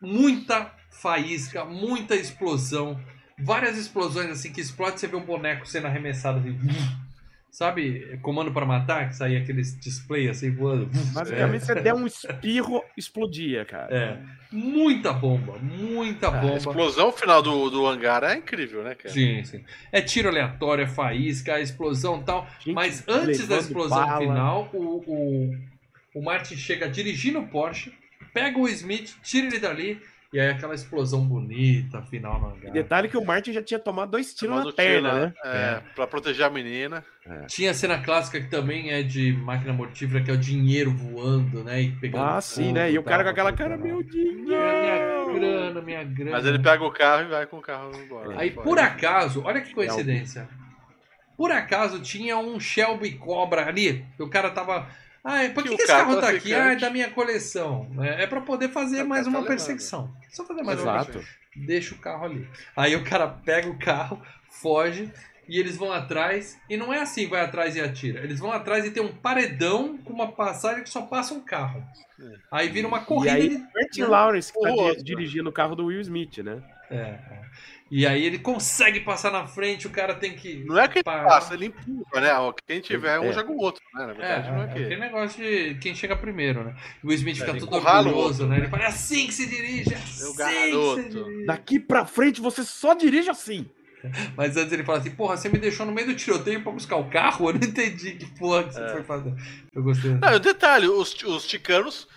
Muita 0.00 0.72
faísca, 0.90 1.64
muita 1.64 2.14
explosão. 2.14 3.00
Várias 3.38 3.76
explosões 3.76 4.30
assim 4.30 4.52
que 4.52 4.60
explode, 4.60 5.00
você 5.00 5.06
vê 5.06 5.16
um 5.16 5.24
boneco 5.24 5.66
sendo 5.66 5.86
arremessado 5.86 6.40
assim. 6.40 6.58
Sabe, 7.52 8.18
comando 8.22 8.50
para 8.50 8.64
matar, 8.64 9.10
que 9.10 9.14
saía 9.14 9.38
aqueles 9.38 9.78
display 9.78 10.26
assim 10.26 10.50
voando. 10.50 10.88
Basicamente, 11.12 11.66
você 11.66 11.74
der 11.74 11.92
um 11.92 12.06
espirro, 12.06 12.82
explodia, 12.96 13.62
cara. 13.66 13.94
É. 13.94 14.18
Muita 14.50 15.12
bomba, 15.12 15.58
muita 15.58 16.28
A 16.28 16.30
bomba. 16.30 16.56
explosão 16.56 17.12
final 17.12 17.42
do, 17.42 17.68
do 17.68 17.86
hangar 17.86 18.24
é 18.24 18.36
incrível, 18.38 18.82
né, 18.82 18.94
cara? 18.94 19.12
Sim, 19.12 19.44
sim. 19.44 19.62
É 19.92 20.00
tiro 20.00 20.30
aleatório, 20.30 20.84
é 20.84 20.86
faísca, 20.86 21.58
é 21.58 21.62
explosão 21.62 22.20
e 22.20 22.24
tal. 22.24 22.48
Gente 22.58 22.74
Mas 22.74 23.04
antes 23.06 23.46
da 23.46 23.58
explosão 23.58 23.98
bala. 23.98 24.18
final, 24.18 24.70
o, 24.72 25.02
o, 25.06 25.58
o 26.14 26.22
Martin 26.24 26.56
chega 26.56 26.88
dirigindo 26.88 27.38
o 27.38 27.46
Porsche, 27.48 27.92
pega 28.32 28.58
o 28.58 28.66
Smith, 28.66 29.14
tira 29.22 29.48
ele 29.48 29.58
dali, 29.58 30.00
e 30.32 30.40
aí 30.40 30.48
aquela 30.48 30.74
explosão 30.74 31.24
bonita, 31.26 32.00
final 32.02 32.40
no 32.40 32.46
hangar. 32.48 32.72
detalhe 32.72 33.08
que 33.08 33.16
o 33.16 33.24
Martin 33.24 33.52
já 33.52 33.62
tinha 33.62 33.78
tomado 33.78 34.10
dois 34.12 34.32
tiros 34.34 34.54
Tomando 34.56 34.70
na 34.70 34.72
perna, 34.74 35.10
tiro, 35.10 35.22
né? 35.22 35.34
É, 35.44 35.82
pra 35.94 36.06
proteger 36.06 36.46
a 36.46 36.50
menina. 36.50 37.04
Tinha 37.46 37.70
a 37.70 37.74
cena 37.74 37.98
clássica 38.02 38.40
que 38.40 38.48
também 38.48 38.90
é 38.90 39.02
de 39.02 39.32
máquina 39.32 39.72
mortífera, 39.72 40.24
que 40.24 40.30
é 40.30 40.34
o 40.34 40.38
dinheiro 40.38 40.90
voando, 40.90 41.62
né? 41.62 41.82
E 41.82 41.92
pegando 41.92 42.24
Ah, 42.24 42.40
sim, 42.40 42.72
né? 42.72 42.90
E 42.90 42.98
o 42.98 43.02
cara 43.02 43.22
com 43.22 43.30
aquela 43.30 43.52
cara, 43.52 43.76
meu 43.76 44.00
É, 44.00 44.02
Minha 44.02 44.04
dinheiro! 44.04 45.34
grana, 45.34 45.80
minha 45.82 46.02
grana. 46.04 46.30
Mas 46.32 46.46
ele 46.46 46.58
pega 46.58 46.82
o 46.84 46.90
carro 46.90 47.22
e 47.22 47.28
vai 47.28 47.46
com 47.46 47.58
o 47.58 47.62
carro 47.62 47.92
embora. 47.94 48.34
Aí, 48.40 48.50
por 48.50 48.78
acaso, 48.78 49.42
olha 49.44 49.60
que 49.60 49.72
coincidência. 49.74 50.48
Por 51.36 51.50
acaso 51.50 52.00
tinha 52.00 52.36
um 52.38 52.58
Shelby 52.60 53.12
Cobra 53.12 53.66
ali. 53.66 54.04
O 54.18 54.28
cara 54.28 54.50
tava. 54.50 54.86
Ah, 55.24 55.38
por 55.54 55.62
que, 55.62 55.70
Que 55.70 55.76
que 55.76 55.82
esse 55.82 55.86
carro 55.92 56.08
carro 56.16 56.20
tá 56.20 56.28
aqui? 56.30 56.52
Ah, 56.54 56.72
é 56.72 56.76
da 56.76 56.90
minha 56.90 57.10
coleção. 57.10 57.88
É, 58.00 58.24
é 58.24 58.26
pra 58.26 58.40
poder 58.40 58.68
fazer 58.70 59.02
O 59.02 59.08
mais 59.08 59.24
tá 59.24 59.30
uma 59.30 59.38
levando. 59.40 59.48
perseguição. 59.56 60.12
Só 60.30 60.44
fazer 60.44 60.62
mais 60.62 60.80
uma 60.80 60.92
Exato. 60.92 61.12
perseguição. 61.12 61.42
Deixa 61.54 61.94
o 61.94 61.98
carro 61.98 62.24
ali. 62.24 62.48
Aí 62.76 62.96
o 62.96 63.04
cara 63.04 63.28
pega 63.28 63.68
o 63.68 63.78
carro, 63.78 64.20
foge. 64.50 65.12
E 65.48 65.58
eles 65.58 65.76
vão 65.76 65.92
atrás, 65.92 66.56
e 66.70 66.76
não 66.76 66.94
é 66.94 67.00
assim, 67.00 67.26
vai 67.28 67.40
atrás 67.44 67.74
e 67.76 67.80
atira. 67.80 68.20
Eles 68.20 68.38
vão 68.38 68.52
atrás 68.52 68.84
e 68.86 68.90
tem 68.92 69.02
um 69.02 69.12
paredão 69.12 69.98
com 69.98 70.12
uma 70.12 70.30
passagem 70.30 70.84
que 70.84 70.88
só 70.88 71.02
passa 71.02 71.34
um 71.34 71.40
carro. 71.40 71.84
Aí 72.50 72.68
vira 72.68 72.86
uma 72.86 72.98
E 72.98 73.04
corrida 73.04 73.34
aí, 73.34 73.88
de 73.90 74.04
Lawrence 74.04 74.52
que 74.52 74.60
tá 74.60 74.70
O 74.70 74.74
di- 74.74 74.80
outro. 74.80 75.04
dirigindo 75.04 75.50
o 75.50 75.52
carro 75.52 75.74
do 75.74 75.86
Will 75.86 76.00
Smith, 76.00 76.38
né? 76.38 76.62
É, 76.88 76.96
é. 76.96 77.42
E 77.94 78.06
aí 78.06 78.24
ele 78.24 78.38
consegue 78.38 79.00
passar 79.00 79.30
na 79.30 79.46
frente, 79.46 79.86
o 79.86 79.90
cara 79.90 80.14
tem 80.14 80.34
que. 80.34 80.64
Não 80.64 80.78
é 80.78 80.88
que 80.88 80.98
ele 81.00 81.04
parar. 81.04 81.28
passa, 81.28 81.52
ele 81.52 81.66
empurra, 81.66 82.20
né? 82.22 82.30
Quem 82.66 82.80
tiver 82.80 83.20
um 83.20 83.24
É. 83.24 83.32
joga 83.34 83.52
o 83.52 83.58
outro, 83.58 83.82
né? 83.92 84.06
Na 84.06 84.12
É, 84.12 84.14
verdade, 84.14 84.50
não 84.50 84.62
é 84.62 84.64
é, 84.64 84.66
que. 84.68 84.78
aquele 84.82 84.96
negócio 85.00 85.44
de 85.44 85.74
quem 85.74 85.94
chega 85.94 86.16
primeiro, 86.16 86.64
né? 86.64 86.74
O 87.04 87.08
Will 87.08 87.16
Smith 87.18 87.42
É, 87.42 87.44
fica 87.44 87.58
todo 87.58 87.74
orgulhoso, 87.74 88.44
né? 88.46 88.56
né? 88.56 88.62
Ele 88.62 88.68
fala, 88.70 88.84
é 88.84 88.86
assim 88.86 89.26
que 89.26 89.34
se 89.34 89.46
dirige, 89.46 89.92
é 89.92 89.96
assim 89.98 90.32
que 90.32 90.38
garoto." 90.38 91.02
se 91.02 91.08
dirige. 91.10 91.44
Daqui 91.46 91.78
pra 91.78 92.06
frente 92.06 92.40
você 92.40 92.64
só 92.64 92.94
dirige 92.94 93.28
assim. 93.28 93.68
Mas 94.36 94.56
antes 94.56 94.72
ele 94.72 94.84
fala 94.84 94.98
assim, 94.98 95.10
porra, 95.10 95.36
você 95.36 95.50
me 95.50 95.58
deixou 95.58 95.84
no 95.84 95.92
meio 95.92 96.06
do 96.08 96.14
tiroteio 96.16 96.62
pra 96.62 96.72
buscar 96.72 96.96
o 96.96 97.10
carro? 97.10 97.46
Eu 97.50 97.52
não 97.52 97.60
entendi 97.68 98.12
que 98.12 98.24
porra 98.38 98.64
que 98.64 98.72
você 98.72 98.80
É. 98.82 98.88
foi 98.88 99.02
fazer. 99.02 99.34
Eu 99.74 99.82
gostei. 99.82 100.12
Não, 100.12 100.34
o 100.34 100.38
detalhe, 100.40 100.88
os, 100.88 101.12
os 101.24 101.46
ticanos 101.46 102.08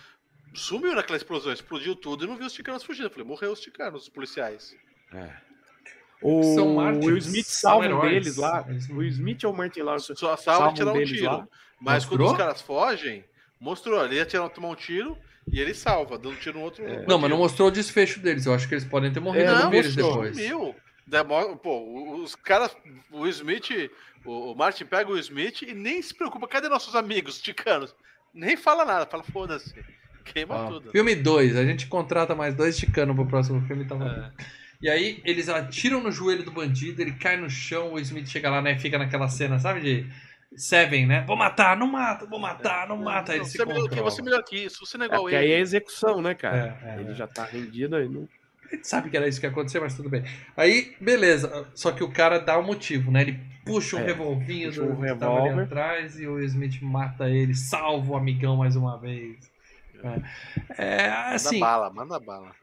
sumiu 0.54 0.94
naquela 0.94 1.18
explosão, 1.18 1.52
explodiu 1.52 1.94
tudo 1.94 2.24
e 2.24 2.28
não 2.28 2.36
viu 2.38 2.46
os 2.46 2.54
ticanos 2.54 2.82
fugindo. 2.82 3.04
Eu 3.08 3.10
falei, 3.10 3.26
morreu 3.26 3.52
os 3.52 3.60
ticanos, 3.60 4.04
os 4.04 4.08
policiais. 4.08 4.74
O 6.22 6.42
São 6.54 6.76
Will 6.76 7.16
Smith 7.18 7.44
salva 7.46 7.86
um 7.88 8.00
deles 8.00 8.36
lá. 8.36 8.64
O 8.90 8.96
Will 8.96 9.08
Smith 9.08 9.44
ou 9.44 9.52
o 9.52 9.56
Martin 9.56 9.80
Lawrence? 9.82 10.14
Só 10.16 10.36
salva 10.36 10.70
e 10.70 10.74
tirar 10.74 10.90
um 10.90 10.94
deles 10.94 11.10
tiro. 11.10 11.24
lá. 11.26 11.48
Mas 11.80 12.04
quando 12.04 12.20
Mostrou? 12.20 12.32
os 12.32 12.36
caras 12.38 12.62
fogem, 12.62 13.24
mostrou. 13.60 14.04
Ele 14.04 14.14
ia 14.16 14.24
tirar, 14.24 14.48
tomar 14.48 14.68
um 14.68 14.74
tiro 14.74 15.16
e 15.50 15.60
ele 15.60 15.74
salva, 15.74 16.16
dando 16.18 16.34
um 16.34 16.36
tiro 16.38 16.58
no 16.58 16.64
outro. 16.64 16.82
É. 16.84 17.04
Não, 17.06 17.18
mas 17.18 17.30
não 17.30 17.36
mostrou 17.38 17.68
o 17.68 17.70
desfecho 17.70 18.18
deles. 18.20 18.46
Eu 18.46 18.54
acho 18.54 18.66
que 18.66 18.74
eles 18.74 18.84
podem 18.84 19.12
ter 19.12 19.20
morrido 19.20 19.44
É, 19.50 19.54
não 19.62 19.70
mostrou. 19.70 20.10
depois. 20.12 20.36
Sumiu. 20.36 20.74
Demo- 21.06 21.56
Pô, 21.58 22.20
os 22.22 22.34
caras, 22.34 22.76
o 23.12 23.20
Will 23.20 23.30
Smith, 23.30 23.90
o 24.24 24.54
Martin 24.56 24.84
pega 24.86 25.08
o 25.08 25.12
Will 25.12 25.20
Smith 25.20 25.62
e 25.62 25.72
nem 25.72 26.02
se 26.02 26.12
preocupa. 26.14 26.48
Cadê 26.48 26.68
nossos 26.68 26.96
amigos 26.96 27.40
ticanos? 27.40 27.94
Nem 28.34 28.56
fala 28.56 28.84
nada, 28.84 29.06
fala 29.06 29.22
foda-se. 29.22 29.72
Queima 30.24 30.56
Ó, 30.56 30.66
tudo. 30.68 30.90
filme 30.90 31.14
2, 31.14 31.56
a 31.56 31.64
gente 31.64 31.86
contrata 31.86 32.34
mais 32.34 32.52
dois 32.56 32.76
ticanos 32.76 33.14
pro 33.14 33.24
próximo 33.26 33.64
filme, 33.68 33.84
tá 33.84 33.94
bom. 33.94 34.04
É. 34.08 34.32
E 34.80 34.88
aí 34.88 35.20
eles 35.24 35.48
atiram 35.48 36.02
no 36.02 36.10
joelho 36.12 36.44
do 36.44 36.50
bandido, 36.50 37.00
ele 37.02 37.12
cai 37.12 37.36
no 37.36 37.48
chão, 37.50 37.92
o 37.94 37.98
Smith 38.00 38.28
chega 38.28 38.50
lá, 38.50 38.60
né, 38.62 38.78
fica 38.78 38.98
naquela 38.98 39.28
cena, 39.28 39.58
sabe, 39.58 39.80
de 39.80 40.06
Seven, 40.56 41.06
né? 41.06 41.24
Vou 41.26 41.36
matar, 41.36 41.76
não 41.76 41.86
mata, 41.86 42.26
vou 42.26 42.38
matar, 42.38 42.88
não 42.88 42.96
mata, 42.96 43.32
aí 43.32 43.38
ele 43.38 43.44
Não, 43.44 43.44
se 43.44 43.56
você, 43.56 43.62
é 43.62 43.66
melhor 43.66 43.88
que, 43.88 44.00
você 44.00 44.20
é 44.20 44.24
melhor 44.24 44.42
que 44.44 44.56
isso, 44.56 44.86
você 44.86 44.96
não 44.98 45.04
é 45.04 45.08
É, 45.08 45.08
igual 45.08 45.22
porque 45.22 45.34
aí 45.36 45.50
é 45.50 45.58
ele. 45.58 45.60
execução, 45.60 46.22
né, 46.22 46.34
cara? 46.34 46.78
É, 46.82 46.96
é, 46.96 47.00
ele 47.00 47.12
é. 47.12 47.14
já 47.14 47.26
tá 47.26 47.44
rendido 47.44 47.96
aí. 47.96 48.08
Não... 48.08 48.28
A 48.70 48.74
gente 48.74 48.86
sabe 48.88 49.10
que 49.10 49.16
era 49.16 49.28
isso 49.28 49.38
que 49.40 49.46
ia 49.46 49.50
acontecer, 49.50 49.80
mas 49.80 49.94
tudo 49.94 50.08
bem. 50.08 50.24
Aí, 50.56 50.96
beleza. 51.00 51.68
Só 51.74 51.92
que 51.92 52.02
o 52.02 52.10
cara 52.10 52.38
dá 52.38 52.58
o 52.58 52.62
motivo, 52.64 53.10
né? 53.12 53.22
Ele 53.22 53.40
puxa 53.64 53.96
um 53.96 54.00
É, 54.00 54.04
revolvinho 54.04 54.68
puxa 54.68 54.82
do 54.82 54.92
um 54.92 55.00
que 55.00 55.14
tava 55.14 55.40
ali 55.40 55.50
atrás 55.60 56.18
e 56.18 56.26
o 56.26 56.40
Smith 56.42 56.80
mata 56.82 57.28
ele, 57.30 57.54
salva 57.54 58.12
o 58.12 58.16
amigão 58.16 58.56
mais 58.56 58.74
uma 58.76 58.98
vez. 58.98 59.50
É, 60.78 61.06
é, 61.06 61.08
assim, 61.34 61.58
Manda 61.60 61.66
bala, 61.66 61.90
manda 61.92 62.20
bala. 62.20 62.56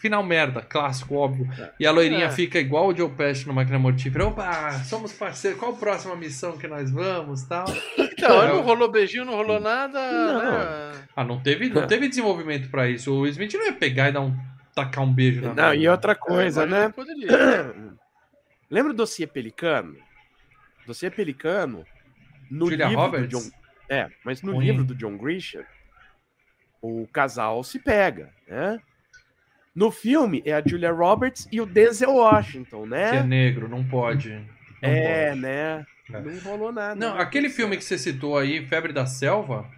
Final 0.00 0.22
merda, 0.24 0.62
clássico, 0.62 1.14
óbvio. 1.14 1.48
E 1.78 1.86
a 1.86 1.90
loirinha 1.92 2.26
É. 2.26 2.30
fica 2.30 2.58
igual 2.58 2.88
o 2.88 2.96
Joe 2.96 3.10
Pesci 3.10 3.46
no 3.46 3.52
Máquina 3.54 3.78
Mortífera. 3.78 4.26
Opa, 4.26 4.72
somos 4.84 5.12
parceiros, 5.12 5.58
qual 5.60 5.72
a 5.72 5.76
próxima 5.76 6.16
missão 6.16 6.56
que 6.58 6.66
nós 6.66 6.90
vamos 6.90 7.42
tal? 7.44 7.66
Então, 7.98 8.42
É, 8.42 8.48
não 8.48 8.62
rolou 8.62 8.90
beijinho, 8.90 9.24
não 9.24 9.34
rolou 9.34 9.60
nada. 9.60 9.98
Não. 10.00 10.42
né? 10.92 11.06
Ah, 11.14 11.24
não 11.24 11.40
teve, 11.40 11.68
não 11.68 11.86
teve 11.86 12.08
desenvolvimento 12.08 12.70
pra 12.70 12.88
isso. 12.88 13.12
O 13.12 13.26
Smith 13.26 13.52
não 13.54 13.66
ia 13.66 13.72
pegar 13.72 14.08
e 14.08 14.12
dar 14.12 14.22
um, 14.22 14.36
tacar 14.74 15.04
um 15.04 15.12
beijo 15.12 15.40
na 15.42 15.54
Não, 15.54 15.74
e 15.74 15.86
outra 15.88 16.14
coisa, 16.14 16.62
É, 16.62 16.66
né? 16.66 16.88
Poderia. 16.88 17.28
Lembra 18.70 18.92
do 18.92 18.96
dossiê 18.98 19.26
Pelicano? 19.26 19.96
Dossiê 20.86 21.10
Pelicano, 21.10 21.84
no 22.50 22.66
Julia 22.70 22.86
livro 22.88 23.02
Roberts? 23.02 23.28
do 23.28 23.38
John... 23.50 23.50
É, 23.88 24.08
mas 24.24 24.40
no 24.42 24.52
Ruim. 24.52 24.64
livro 24.66 24.84
do 24.84 24.94
John 24.94 25.16
Grisham, 25.16 25.64
o 26.80 27.06
casal 27.12 27.62
se 27.64 27.78
pega, 27.78 28.32
né? 28.48 28.78
No 29.74 29.90
filme 29.90 30.42
é 30.44 30.52
a 30.52 30.62
Julia 30.66 30.90
Roberts 30.92 31.46
e 31.52 31.60
o 31.60 31.66
Denzel 31.66 32.14
Washington, 32.14 32.88
Que 32.88 32.94
é 32.94 33.12
né? 33.12 33.22
negro, 33.22 33.68
não 33.68 33.84
pode. 33.84 34.30
Não 34.30 34.44
É, 34.82 35.28
pode. 35.28 35.40
né? 35.40 35.86
É. 36.12 36.20
Não 36.20 36.38
rolou 36.40 36.72
nada. 36.72 36.94
Não, 36.96 37.14
né? 37.16 37.22
aquele 37.22 37.48
filme 37.48 37.76
que 37.76 37.84
você 37.84 37.96
citou 37.96 38.36
aí, 38.36 38.66
Febre 38.66 38.92
da 38.92 39.06
Selva, 39.06 39.70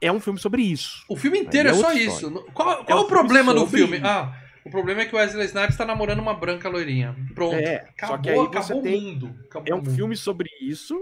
É 0.00 0.10
um 0.10 0.18
filme 0.20 0.38
sobre 0.38 0.62
isso. 0.62 1.04
o 1.08 1.16
filme 1.16 1.38
inteiro 1.38 1.68
é, 1.68 1.72
é 1.72 1.74
só 1.74 1.86
outra 1.88 1.94
isso. 2.02 2.26
história. 2.28 2.52
Qual, 2.52 2.84
qual 2.84 2.98
É 2.98 3.00
um 3.00 3.04
o 3.04 3.08
problema 3.08 3.52
do 3.52 3.66
filme? 3.66 3.98
isso. 3.98 4.06
Ah, 4.06 4.34
o 4.64 4.70
problema 4.70 5.02
é 5.02 5.04
que 5.04 5.14
o 5.14 5.18
Wesley 5.18 5.44
Snipes 5.46 5.76
tá 5.76 5.84
namorando 5.84 6.20
uma 6.20 6.32
branca 6.34 6.68
loirinha. 6.70 7.14
Pronto. 7.34 7.56
É, 7.56 7.86
acabou, 7.90 8.16
só 8.16 8.22
que 8.22 8.30
aí 8.30 8.36
você 8.36 8.46
acabou 8.72 8.82
tem... 8.82 8.94
o 8.94 9.02
mundo. 9.02 9.34
Acabou 9.44 9.68
É 9.68 9.72
o 9.74 9.76
um 9.78 9.82
mundo. 9.82 9.94
filme 9.94 10.16
sobre 10.16 10.48
isso. 10.62 10.98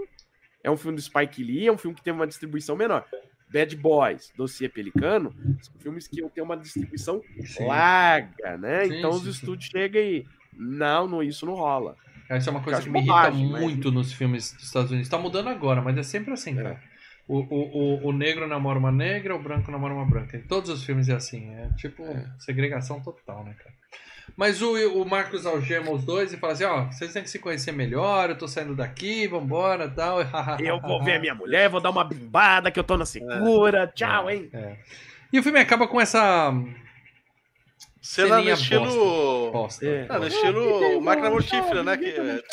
É 0.61 0.69
um 0.69 0.75
filme 0.77 0.95
do 0.97 1.01
Spike 1.01 1.41
Lee, 1.43 1.67
é 1.67 1.71
um 1.71 1.77
filme 1.77 1.95
que 1.95 2.03
teve 2.03 2.15
uma 2.17 2.27
distribuição 2.27 2.75
menor. 2.75 3.05
Bad 3.53 3.75
Boys, 3.77 4.31
Dossiê 4.35 4.67
Pelicano, 4.67 5.31
são 5.61 5.79
filmes 5.79 6.07
que 6.07 6.27
têm 6.29 6.43
uma 6.43 6.57
distribuição 6.57 7.21
Sim. 7.45 7.67
larga, 7.67 8.57
né? 8.57 8.85
Sim, 8.87 8.97
então 8.97 9.11
sim, 9.11 9.17
os 9.19 9.27
estúdios 9.27 9.69
chegam 9.71 10.01
e. 10.01 10.25
Não, 10.55 11.07
não, 11.07 11.21
isso 11.23 11.45
não 11.45 11.53
rola. 11.53 11.95
Essa 12.29 12.49
é 12.49 12.51
uma 12.51 12.61
coisa 12.63 12.81
que 12.81 12.89
me 12.89 12.99
irrita 12.99 13.13
bobagem, 13.13 13.49
mas- 13.49 13.61
muito 13.61 13.91
nos 13.91 14.11
filmes 14.13 14.51
dos 14.53 14.63
Estados 14.63 14.91
Unidos. 14.91 15.09
Tá 15.09 15.17
mudando 15.17 15.49
agora, 15.49 15.81
mas 15.81 15.97
é 15.97 16.03
sempre 16.03 16.33
assim, 16.33 16.57
É. 16.59 16.63
cara. 16.63 16.81
O, 17.27 17.39
o, 17.39 17.45
o, 18.05 18.07
o 18.07 18.11
negro 18.11 18.47
namora 18.47 18.77
uma 18.77 18.91
negra, 18.91 19.35
o 19.35 19.41
branco 19.41 19.71
namora 19.71 19.93
uma 19.93 20.05
branca. 20.05 20.35
Em 20.35 20.41
todos 20.41 20.69
os 20.69 20.83
filmes 20.83 21.07
é 21.09 21.13
assim. 21.13 21.53
É 21.53 21.69
tipo 21.77 22.03
segregação 22.39 23.01
total, 23.01 23.45
né, 23.45 23.53
cara? 23.57 23.73
Mas 24.35 24.61
o, 24.61 24.73
o 25.01 25.05
Marcos 25.07 25.45
algema 25.45 25.91
os 25.91 26.03
dois 26.03 26.33
e 26.33 26.37
fala 26.37 26.53
assim: 26.53 26.63
ó, 26.63 26.85
vocês 26.85 27.11
têm 27.13 27.21
que 27.23 27.29
se 27.29 27.39
conhecer 27.39 27.71
melhor, 27.71 28.29
eu 28.29 28.37
tô 28.37 28.47
saindo 28.47 28.75
daqui, 28.75 29.27
vambora 29.27 29.87
tal. 29.89 30.19
Eu 30.59 30.79
vou 30.81 31.03
ver 31.03 31.15
a 31.15 31.19
minha 31.19 31.35
mulher, 31.35 31.69
vou 31.69 31.81
dar 31.81 31.89
uma 31.91 32.03
bimbada 32.03 32.71
que 32.71 32.79
eu 32.79 32.83
tô 32.83 32.97
na 32.97 33.05
segura. 33.05 33.87
Tchau, 33.93 34.29
hein? 34.29 34.49
É. 34.53 34.75
E 35.31 35.39
o 35.39 35.43
filme 35.43 35.59
acaba 35.59 35.87
com 35.87 35.99
essa 35.99 36.51
Cena 38.01 38.41
no 38.41 38.49
estilo. 38.49 39.51
bosta. 39.51 39.85
É. 39.85 40.05
Ah, 40.09 40.19
no 40.19 40.27
estilo 40.27 40.99
máquina 41.01 41.29
mortífera, 41.29 41.83
né? 41.83 41.95
Que, 41.95 42.09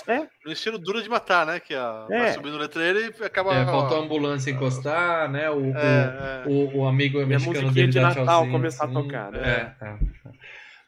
É. 0.06 0.26
no 0.46 0.52
estilo 0.52 0.78
duro 0.78 1.02
de 1.02 1.08
matar, 1.08 1.44
né? 1.44 1.58
Que 1.58 1.74
a, 1.74 2.06
É. 2.10 2.18
vai 2.20 2.32
subindo 2.32 2.54
o 2.54 2.58
letreiro 2.58 3.00
e 3.00 3.24
acaba. 3.24 3.54
É, 3.56 3.64
faltou 3.64 3.98
a 3.98 4.00
ambulância 4.04 4.50
encostar, 4.50 5.28
né? 5.28 5.50
O, 5.50 5.76
É, 5.76 6.44
é. 6.46 6.48
o, 6.48 6.52
o, 6.52 6.76
o 6.82 6.86
amigo 6.86 7.20
a 7.20 7.26
mexicano 7.26 7.62
musiquinha 7.66 7.72
dele 7.72 7.88
de 7.92 8.00
dá 8.00 8.08
Natal 8.20 8.48
começar 8.48 8.84
a 8.84 8.86
assim. 8.86 8.94
tocar, 8.94 9.32
né? 9.32 9.74
É, 9.80 9.84
é. 9.86 9.94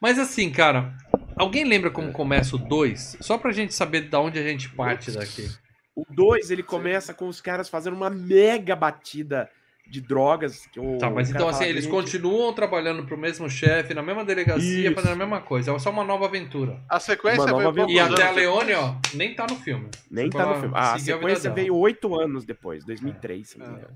Mas 0.03 0.19
assim, 0.19 0.51
cara, 0.51 0.93
alguém 1.37 1.63
lembra 1.65 1.89
como 1.89 2.11
começa 2.11 2.57
o 2.57 2.59
2? 2.59 3.19
Só 3.21 3.39
pra 3.39 3.53
gente 3.53 3.73
saber 3.73 4.09
de 4.09 4.17
onde 4.17 4.37
a 4.37 4.43
gente 4.43 4.69
parte 4.71 5.13
daqui. 5.13 5.49
O 5.95 6.05
2, 6.11 6.51
ele 6.51 6.65
começa 6.65 7.15
com 7.15 7.29
os 7.29 7.41
caras 7.41 7.69
fazendo 7.69 7.95
uma 7.95 8.11
mega 8.11 8.75
batida 8.75 9.49
de 9.87 10.01
drogas. 10.01 10.67
Que 10.67 10.81
o 10.81 10.99
Tá, 10.99 11.09
mas 11.09 11.31
então 11.31 11.49
assim, 11.49 11.65
eles 11.67 11.85
"Gente, 11.85 11.93
continuam 11.93 12.53
trabalhando 12.53 13.05
pro 13.05 13.17
mesmo 13.17 13.49
chefe, 13.49 13.95
na 13.95 14.03
mesma 14.03 14.25
delegacia, 14.25 14.87
Isso. 14.89 14.95
fazendo 14.95 15.13
a 15.13 15.17
mesma 15.17 15.41
coisa. 15.41 15.71
É 15.71 15.79
só 15.79 15.91
uma 15.91 16.03
nova 16.03 16.25
aventura. 16.27 16.81
A 16.89 16.99
sequência 16.99 17.43
Uma 17.43 17.53
nova 17.53 17.71
veio 17.71 17.87
poucos 17.87 17.95
E 17.95 17.99
até 18.01 18.27
a. 18.27 18.33
Leone, 18.33 18.73
ó, 18.73 18.95
nem 19.15 19.35
tá 19.37 19.47
no 19.49 19.55
filme. 19.55 19.89
Nem 20.11 20.33
Só 20.33 20.39
tá 20.39 20.47
no 20.47 20.55
filme. 20.61 20.75
Ah, 20.77 20.81
a 20.91 20.95
a 20.95 20.99
sequência 20.99 21.43
dela. 21.45 21.55
veio 21.55 21.77
oito 21.77 22.19
anos 22.19 22.45
depois, 22.45 22.85
2003. 22.85 23.49
se 23.51 23.59
não 23.59 23.69
me 23.71 23.83
É. 23.83 23.87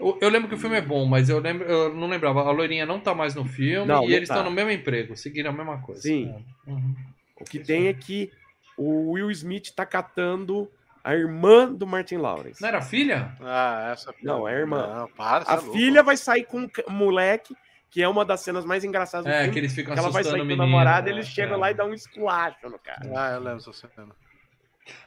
Eu, 0.00 0.18
eu 0.20 0.28
lembro 0.30 0.48
que 0.48 0.54
o 0.54 0.58
filme 0.58 0.76
é 0.76 0.80
bom, 0.80 1.04
mas 1.04 1.28
eu, 1.28 1.38
lembro, 1.38 1.66
eu 1.68 1.94
não 1.94 2.08
lembrava. 2.08 2.40
A 2.40 2.50
loirinha 2.50 2.86
não 2.86 2.98
tá 2.98 3.14
mais 3.14 3.34
no 3.34 3.44
filme 3.44 3.86
Não, 3.86 4.04
e 4.04 4.06
não 4.08 4.14
eles 4.16 4.28
tá. 4.28 4.34
estão 4.36 4.48
no 4.48 4.54
mesmo 4.54 4.70
emprego, 4.70 5.14
seguindo 5.16 5.48
a 5.48 5.52
mesma 5.52 5.78
coisa. 5.82 6.00
Sim. 6.00 6.34
É. 6.66 6.70
Uhum. 6.70 6.94
O 7.40 7.44
que 7.44 7.58
tem 7.58 7.86
é 7.88 7.92
que 7.92 8.32
o 8.78 9.12
Will 9.12 9.30
Smith 9.30 9.72
tá 9.74 9.84
catando 9.84 10.70
a 11.04 11.14
irmã 11.14 11.70
do 11.72 11.86
Martin 11.86 12.16
Lawrence. 12.16 12.60
Não 12.62 12.68
era 12.68 12.78
a 12.78 12.82
filha? 12.82 13.34
Ah, 13.40 13.90
essa. 13.92 14.14
Não, 14.22 14.48
é 14.48 14.54
a 14.54 14.58
irmã. 14.58 14.86
Não, 15.00 15.08
para, 15.08 15.44
A 15.50 15.56
é 15.56 15.60
filha 15.72 16.02
vai 16.02 16.16
sair 16.16 16.44
com 16.44 16.60
um 16.62 16.92
moleque, 16.92 17.54
que 17.90 18.02
é 18.02 18.08
uma 18.08 18.24
das 18.24 18.40
cenas 18.40 18.64
mais 18.64 18.84
engraçadas 18.84 19.26
do 19.26 19.30
É, 19.30 19.38
filme. 19.40 19.52
que 19.52 19.58
eles 19.58 19.74
ficam 19.74 19.92
que 19.94 20.00
ela 20.00 20.10
vai 20.10 20.22
sair 20.24 20.32
o 20.32 20.36
com 20.36 20.42
o 20.42 20.46
menino. 20.46 20.64
namorado, 20.64 21.06
né? 21.06 21.12
eles 21.12 21.26
chegam 21.26 21.54
É. 21.56 21.58
lá 21.58 21.70
e 21.70 21.74
dão 21.74 21.90
um 21.90 21.94
esculacho 21.94 22.68
no 22.70 22.78
cara. 22.78 23.00
Ah, 23.14 23.32
eu 23.34 23.40
lembro 23.40 23.58
essa 23.58 23.72
cena. 23.72 24.08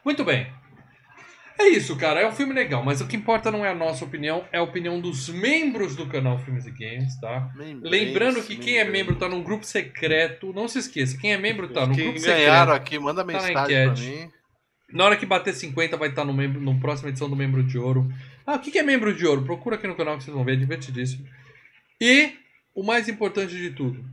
Muito 0.06 0.24
bem. 0.24 0.52
É 1.60 1.68
isso, 1.68 1.96
cara. 1.96 2.22
É 2.22 2.28
um 2.28 2.32
filme 2.32 2.54
legal, 2.54 2.84
mas 2.84 3.00
o 3.00 3.08
que 3.08 3.16
importa 3.16 3.52
não 3.52 3.66
é 3.66 3.70
a 3.70 3.76
nossa 3.76 4.04
opinião, 4.04 4.44
é 4.52 4.58
a 4.58 4.64
opinião 4.64 5.00
dos 5.00 5.30
membros 5.30 5.96
do 5.96 6.08
canal 6.08 6.40
Filmes 6.40 6.66
e 6.66 6.72
Games, 6.72 7.20
tá? 7.20 7.52
Lembrando 7.82 8.42
que 8.44 8.56
quem 8.56 8.80
é 8.80 8.84
membro 8.84 9.16
tá 9.16 9.30
num 9.30 9.44
grupo 9.44 9.66
secreto. 9.66 10.52
Não 10.54 10.68
se 10.68 10.80
esqueça, 10.80 11.18
quem 11.18 11.32
é 11.34 11.38
membro 11.38 11.68
tá 11.70 11.86
no 11.86 11.96
Quem 11.96 12.06
grupo 12.12 12.22
ganharam 12.26 12.74
secreto. 12.74 12.82
aqui, 12.82 13.00
manda 13.00 13.24
na 13.24 13.32
mensagem 13.34 13.54
pra 13.54 13.64
enquete. 13.64 14.02
mim. 14.02 14.30
Na 14.92 15.06
hora 15.06 15.18
que 15.18 15.26
bater 15.26 15.54
50 15.54 15.98
vai 15.98 16.10
estar 16.10 16.24
no, 16.24 16.34
membro, 16.34 16.62
no 16.62 16.80
próxima 16.80 17.10
edição 17.10 17.28
do 17.30 17.36
Membro 17.36 17.64
de 17.64 17.80
Ouro. 17.80 18.08
Ah, 18.46 18.56
o 18.56 18.60
que 18.60 18.70
que 18.70 18.78
é 18.78 18.84
Membro 18.84 19.14
de 19.14 19.26
Ouro? 19.26 19.44
Procura 19.44 19.76
aqui 19.76 19.88
no 19.88 19.96
canal 19.96 20.18
que 20.18 20.24
vocês 20.24 20.36
vão 20.36 20.46
ver, 20.46 20.54
é 20.54 20.58
divertidíssimo. 20.58 21.26
E 22.00 22.34
o 22.76 22.84
mais 22.84 23.08
importante 23.08 23.56
de 23.56 23.72
tudo, 23.72 24.04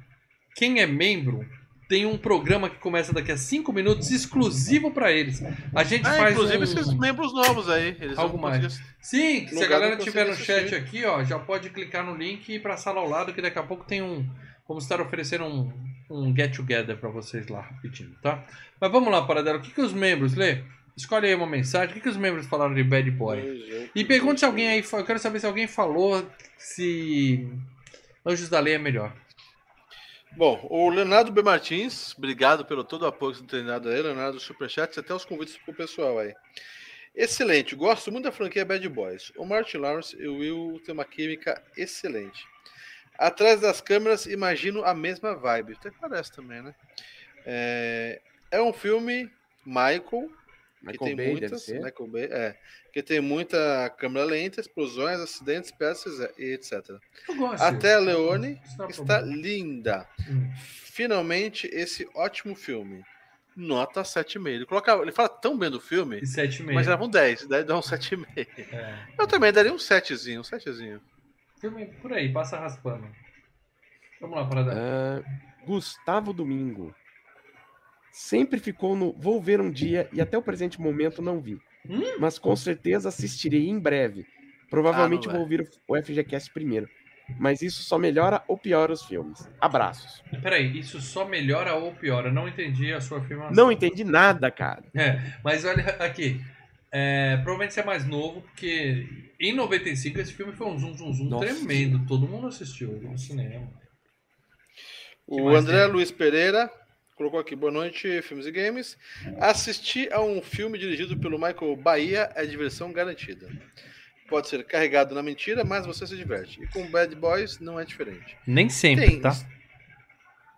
quem 0.57 0.81
é 0.81 0.87
membro 0.87 1.45
tem 1.91 2.07
um 2.07 2.17
programa 2.17 2.71
que 2.71 2.77
começa 2.79 3.13
daqui 3.13 3.33
a 3.33 3.37
5 3.37 3.73
minutos 3.73 4.13
exclusivo 4.13 4.93
pra 4.93 5.11
eles. 5.11 5.43
A 5.75 5.83
gente 5.83 6.07
Ah, 6.07 6.13
faz 6.17 6.33
inclusive 6.35 6.59
um... 6.59 6.63
esses 6.63 6.95
membros 6.95 7.35
novos 7.35 7.69
aí. 7.69 7.97
Eles 8.01 8.17
Algo 8.17 8.39
mais. 8.41 8.63
conseguir- 8.63 8.85
Sim, 9.01 9.49
se 9.49 9.65
a 9.65 9.67
galera 9.67 9.97
tiver 9.97 10.23
no 10.23 10.29
consigo 10.31 10.47
chat 10.47 10.59
assistir. 10.67 10.77
aqui, 10.77 11.05
ó, 11.05 11.25
já 11.25 11.37
pode 11.41 11.69
clicar 11.71 12.07
no 12.07 12.15
link 12.17 12.49
e 12.49 12.55
ir 12.55 12.63
pra 12.63 12.77
sala 12.77 13.01
ao 13.01 13.09
lado, 13.09 13.33
que 13.35 13.43
daqui 13.43 13.59
a 13.59 13.63
pouco 13.65 13.85
tem 13.85 14.01
um. 14.01 14.25
Vamos 14.69 14.85
estar 14.85 15.01
oferecendo 15.01 15.45
um, 15.47 15.73
um 16.09 16.33
get 16.37 16.55
together 16.55 16.97
pra 16.97 17.09
vocês 17.11 17.49
lá 17.49 17.61
rapidinho, 17.61 18.15
tá? 18.23 18.45
Mas 18.81 18.93
vamos 18.93 19.11
lá, 19.11 19.27
Paradelo. 19.27 19.59
O 19.59 19.61
que, 19.61 19.73
que 19.73 19.81
os 19.81 19.93
membros, 19.93 20.35
Lê? 20.37 20.63
Escolhe 20.97 21.27
aí 21.27 21.35
uma 21.35 21.47
mensagem. 21.47 21.91
O 21.91 21.95
que, 21.95 22.01
que 22.01 22.09
os 22.09 22.17
membros 22.17 22.47
falaram 22.47 22.73
de 22.73 22.85
Bad 22.85 23.11
Boy? 23.11 23.91
E 23.97 24.05
pergunte 24.05 24.39
se 24.39 24.47
alguém 24.47 24.69
aí. 24.69 24.85
Eu 24.93 25.05
quero 25.05 25.19
saber 25.19 25.41
se 25.41 25.47
alguém 25.47 25.67
falou 25.67 26.25
se. 26.57 27.49
Anjos 28.25 28.49
da 28.49 28.61
Lei 28.61 28.75
é 28.75 28.79
melhor. 28.79 29.13
Bom, 30.37 30.65
o 30.71 30.89
Leonardo 30.89 31.33
B. 31.33 31.43
Martins, 31.43 32.15
obrigado 32.17 32.65
pelo 32.65 32.85
todo 32.85 33.03
o 33.03 33.07
apoio 33.07 33.33
que 33.33 33.41
você 33.41 33.47
tem 33.47 33.65
dado 33.65 33.89
aí, 33.89 34.01
Leonardo 34.01 34.39
Superchat, 34.39 34.99
até 34.99 35.13
os 35.13 35.25
convites 35.25 35.57
pro 35.59 35.75
pessoal 35.75 36.19
aí. 36.19 36.35
Excelente, 37.15 37.75
gosto 37.75 38.13
muito 38.13 38.25
da 38.25 38.33
franquia 38.33 38.65
Bad 38.65 38.89
Boys. 38.89 39.33
O 39.37 39.45
Martin 39.45 39.79
Lawrence 39.79 40.17
e 40.17 40.29
o 40.29 40.39
Will 40.39 40.81
têm 40.85 40.95
uma 40.95 41.05
química 41.05 41.61
excelente. 41.77 42.47
Atrás 43.19 43.61
das 43.61 43.81
câmeras, 43.81 44.25
imagino 44.27 44.85
a 44.85 44.95
mesma 44.95 45.35
vibe. 45.35 45.75
Até 45.75 45.91
parece 45.91 46.33
também, 46.33 46.63
né? 46.63 46.75
É, 47.45 48.23
é 48.53 48.63
um 48.63 48.73
filme 48.73 49.31
Michael, 49.67 50.31
que 50.81 50.87
Michael 50.87 51.07
tem 51.09 51.17
Bay 51.17 51.31
muitas. 51.33 51.69
Michael 51.69 52.07
Bay, 52.09 52.25
é, 52.25 52.57
que 52.93 53.03
tem 53.03 53.21
muita 53.21 53.91
câmera 53.99 54.25
lenta, 54.27 54.61
explosões, 54.61 55.21
acidentes, 55.21 55.71
peças 55.71 56.19
e 56.39 56.55
etc. 56.55 56.73
Eu 57.29 57.37
gosto. 57.37 57.63
Até 57.63 57.95
a 57.95 57.99
Leone 57.99 58.59
é 58.81 58.87
está 58.91 59.19
problema. 59.19 59.37
linda. 59.37 60.09
Hum. 60.29 60.51
Finalmente, 60.57 61.67
esse 61.73 62.09
ótimo 62.15 62.55
filme. 62.55 63.05
Nota 63.57 64.03
7,5. 64.03 64.49
Ele, 64.49 64.65
coloca, 64.67 64.93
ele 64.95 65.13
fala 65.13 65.29
tão 65.29 65.59
bem 65.59 65.71
do 65.71 65.81
filme, 65.81 66.19
E 66.19 66.23
7,5. 66.23 66.73
mas 66.73 66.87
dava 66.87 67.05
um 67.05 67.09
10, 67.11 67.47
daí 67.47 67.65
dá 67.65 67.77
um 67.77 67.81
7,5. 67.81 68.27
É. 68.73 68.99
Eu 69.19 69.27
também 69.27 69.53
daria 69.53 69.73
um 69.73 69.77
7zinho, 69.77 70.41
um 70.41 70.43
7zinho. 70.43 71.01
Filme 71.61 71.87
por 72.01 72.13
aí, 72.13 72.33
passa 72.33 72.59
raspando. 72.59 73.07
Vamos 74.21 74.37
lá, 74.37 74.47
Paradelo. 74.47 74.79
Ah, 74.81 75.23
Gustavo 75.67 76.33
Domingo. 76.33 76.95
Sempre 78.13 78.59
ficou 78.59 78.97
no 78.97 79.13
vou 79.13 79.41
ver 79.41 79.61
um 79.61 79.71
dia 79.71 80.09
e 80.13 80.21
até 80.21 80.37
o 80.37 80.43
presente 80.43 80.81
momento 80.81 81.23
não 81.23 81.41
vi. 81.41 81.59
Hum? 81.89 82.19
Mas 82.19 82.39
com 82.39 82.55
certeza 82.57 83.09
assistirei 83.09 83.69
em 83.69 83.79
breve. 83.79 84.27
Provavelmente 84.69 85.29
Ah, 85.29 85.33
vou 85.33 85.41
ouvir 85.41 85.69
o 85.89 85.97
FGCast 85.97 86.53
primeiro. 86.53 86.89
Mas 87.39 87.63
isso 87.63 87.83
só 87.83 87.97
melhora 87.97 88.43
ou 88.49 88.59
piora 88.59 88.93
os 88.93 89.05
filmes. 89.05 89.49
Abraços. 89.61 90.23
Peraí, 90.43 90.79
isso 90.79 91.01
só 91.01 91.25
melhora 91.25 91.75
ou 91.75 91.95
piora? 91.95 92.33
Não 92.33 92.49
entendi 92.49 92.93
a 92.93 93.01
sua 93.01 93.19
afirmação. 93.19 93.55
Não 93.55 93.71
entendi 93.71 94.03
nada, 94.03 94.51
cara. 94.51 94.85
É, 94.95 95.21
mas 95.45 95.65
olha 95.65 95.85
aqui. 96.01 96.41
É, 96.93 97.37
provavelmente 97.37 97.75
você 97.75 97.81
é 97.81 97.85
mais 97.85 98.05
novo, 98.05 98.43
porque 98.43 99.07
em 99.39 99.53
95 99.53 100.21
esse 100.21 100.33
filme 100.33 100.53
foi 100.53 100.67
um 100.67 100.77
zoom, 100.77 100.93
zoom, 100.93 101.13
zoom 101.13 101.29
Nossa. 101.29 101.47
tremendo. 101.47 102.05
Todo 102.07 102.27
mundo 102.27 102.49
assistiu 102.49 103.01
no 103.01 103.17
cinema. 103.17 103.71
O 105.27 105.49
André 105.51 105.85
tem? 105.85 105.93
Luiz 105.93 106.11
Pereira 106.11 106.69
colocou 107.21 107.39
aqui, 107.39 107.55
boa 107.55 107.71
noite, 107.71 108.23
filmes 108.23 108.47
e 108.47 108.51
games. 108.51 108.97
Assistir 109.39 110.11
a 110.11 110.23
um 110.23 110.41
filme 110.41 110.79
dirigido 110.79 111.19
pelo 111.19 111.39
Michael 111.39 111.77
Bahia 111.77 112.33
é 112.35 112.47
diversão 112.47 112.91
garantida. 112.93 113.47
Pode 114.27 114.49
ser 114.49 114.65
carregado 114.65 115.15
na 115.15 115.23
mentira, 115.23 115.63
mas 115.63 115.85
você 115.85 116.07
se 116.07 116.17
diverte. 116.17 116.63
E 116.63 116.67
com 116.69 116.91
Bad 116.91 117.15
Boys 117.15 117.59
não 117.61 117.79
é 117.79 117.85
diferente. 117.85 118.39
Nem 118.47 118.71
sempre, 118.71 119.07
Tem, 119.07 119.21
tá? 119.21 119.33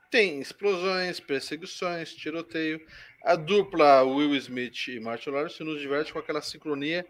tem 0.08 0.40
explosões, 0.40 1.18
perseguições, 1.18 2.14
tiroteio. 2.14 2.80
A 3.24 3.34
dupla 3.34 4.04
Will 4.04 4.36
Smith 4.36 4.86
e 4.86 5.00
Martin 5.00 5.30
Lawrence 5.30 5.64
nos 5.64 5.80
diverte 5.80 6.12
com 6.12 6.20
aquela 6.20 6.40
sincronia 6.42 7.04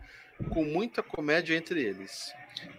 com 0.49 0.65
muita 0.65 1.03
comédia 1.03 1.55
entre 1.55 1.83
eles. 1.85 2.33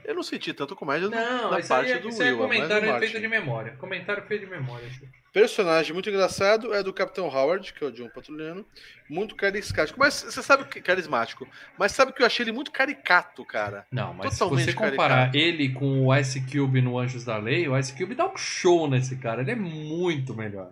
Eu 0.04 0.16
não 0.16 0.24
senti 0.24 0.52
tanto 0.56 0.76
comédia 0.76 1.08
Não, 1.08 1.52
na 1.52 1.62
parte 1.62 1.91
aí, 1.91 2.00
é- 2.00 2.00
do 2.00 2.10
isso 2.10 2.24
aí 2.24 2.30
é 2.30 2.32
Will, 2.32 2.48
mas 2.48 2.62
do 2.62 2.68
comentário 2.68 3.00
feito 3.00 3.22
de 3.22 3.28
memória. 3.28 3.76
Comentário 3.78 4.24
feito 4.26 4.45
de 4.45 4.50
memória. 4.50 4.90
Personagem 5.34 5.94
muito 5.94 6.12
engraçado 6.12 6.76
é 6.76 6.84
do 6.84 6.94
Capitão 6.94 7.26
Howard, 7.26 7.74
que 7.74 7.84
é 7.84 7.88
o 7.88 7.92
John 7.92 8.08
Patrulhano. 8.08 8.64
Muito 9.10 9.36
carismático. 9.36 10.00
Mas 10.00 10.22
você 10.22 10.44
sabe 10.44 10.66
que 10.66 10.80
carismático. 10.80 11.48
Mas 11.76 11.92
sabe 11.92 12.14
que 12.14 12.22
eu 12.22 12.26
achei 12.28 12.44
ele 12.44 12.52
muito 12.52 12.72
caricato, 12.72 13.44
cara. 13.44 13.88
Não, 13.92 14.14
mas 14.14 14.38
Totalmente 14.38 14.66
se 14.66 14.72
você 14.72 14.92
comparar 14.92 15.32
caricato. 15.32 15.38
ele 15.38 15.70
com 15.70 16.06
o 16.06 16.16
Ice 16.16 16.40
Cube 16.42 16.84
no 16.84 17.00
Anjos 17.00 17.26
da 17.26 17.36
Lei, 17.38 17.68
o 17.68 17.76
Ice 17.76 17.98
Cube 17.98 18.14
dá 18.14 18.32
um 18.32 18.38
show 18.38 18.88
nesse 18.88 19.16
cara. 19.16 19.42
Ele 19.42 19.52
é 19.52 19.56
muito 19.56 20.36
melhor. 20.36 20.72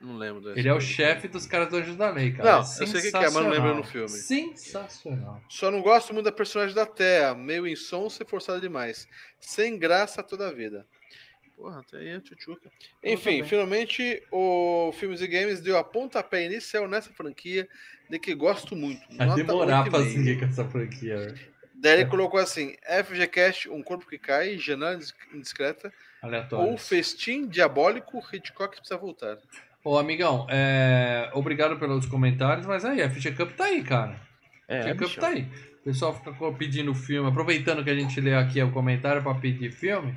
Não 0.00 0.16
lembro. 0.16 0.56
Ele 0.56 0.68
é 0.68 0.72
o 0.72 0.80
chefe 0.80 1.28
dos 1.28 1.44
caras 1.44 1.68
do 1.68 1.76
Anjos 1.76 1.96
da 1.96 2.08
Lei, 2.08 2.32
cara. 2.32 2.50
Não, 2.50 2.58
é 2.58 2.60
eu 2.62 2.64
sei 2.64 2.86
o 2.86 3.02
que 3.02 3.10
que 3.10 3.16
é, 3.16 3.20
mas 3.20 3.34
não 3.34 3.50
lembro 3.50 3.74
no 3.74 3.84
filme. 3.84 4.08
Sensacional. 4.08 5.42
Só 5.50 5.70
não 5.70 5.82
gosto 5.82 6.14
muito 6.14 6.24
da 6.24 6.32
personagem 6.32 6.74
da 6.74 6.86
Terra. 6.86 7.34
Meio 7.34 7.66
insonsa 7.66 8.22
e 8.22 8.26
forçada 8.26 8.58
demais. 8.58 9.06
Sem 9.38 9.78
graça 9.78 10.22
toda 10.22 10.48
a 10.48 10.52
vida. 10.52 10.86
Porra, 11.58 11.80
até 11.80 11.98
aí 11.98 12.08
é 12.10 12.20
tchutchuca. 12.20 12.70
Enfim, 13.02 13.38
também. 13.38 13.44
finalmente 13.44 14.22
o 14.30 14.92
Filmes 14.92 15.20
e 15.20 15.26
Games 15.26 15.60
deu 15.60 15.76
a 15.76 15.82
pontapé 15.82 16.46
inicial 16.46 16.86
nessa 16.86 17.10
franquia 17.10 17.68
de 18.08 18.16
que 18.16 18.32
gosto 18.32 18.76
muito. 18.76 19.00
Vai 19.16 19.34
demorar 19.34 19.82
pra 19.90 19.98
8,5. 19.98 20.12
seguir 20.12 20.38
com 20.38 20.44
essa 20.44 20.64
franquia. 20.64 21.18
velho. 21.18 21.38
Daí 21.74 22.00
ele 22.00 22.06
colocou 22.06 22.38
assim: 22.38 22.76
FGCast, 23.04 23.68
um 23.70 23.82
corpo 23.82 24.06
que 24.06 24.18
cai, 24.18 24.56
janela 24.56 25.00
indiscreta, 25.34 25.92
Aleatório. 26.22 26.70
ou 26.70 26.78
festim 26.78 27.48
diabólico, 27.48 28.22
Hitchcock 28.32 28.76
precisa 28.76 28.96
voltar. 28.96 29.38
Ô, 29.84 29.98
amigão, 29.98 30.46
é... 30.48 31.28
obrigado 31.34 31.76
pelos 31.76 32.06
comentários, 32.06 32.66
mas 32.66 32.84
aí, 32.84 33.02
a 33.02 33.10
FG 33.10 33.32
Cup 33.32 33.50
tá 33.52 33.64
aí, 33.64 33.82
cara. 33.82 34.20
É, 34.68 34.82
FG 34.82 34.90
Cup 34.90 35.08
bichão. 35.08 35.20
tá 35.20 35.28
aí. 35.30 35.42
O 35.80 35.84
pessoal 35.84 36.14
fica 36.14 36.52
pedindo 36.52 36.94
filme, 36.94 37.28
aproveitando 37.28 37.82
que 37.82 37.90
a 37.90 37.94
gente 37.94 38.20
lê 38.20 38.34
aqui 38.34 38.62
o 38.62 38.70
comentário 38.70 39.22
pra 39.22 39.34
pedir 39.34 39.72
filme. 39.72 40.14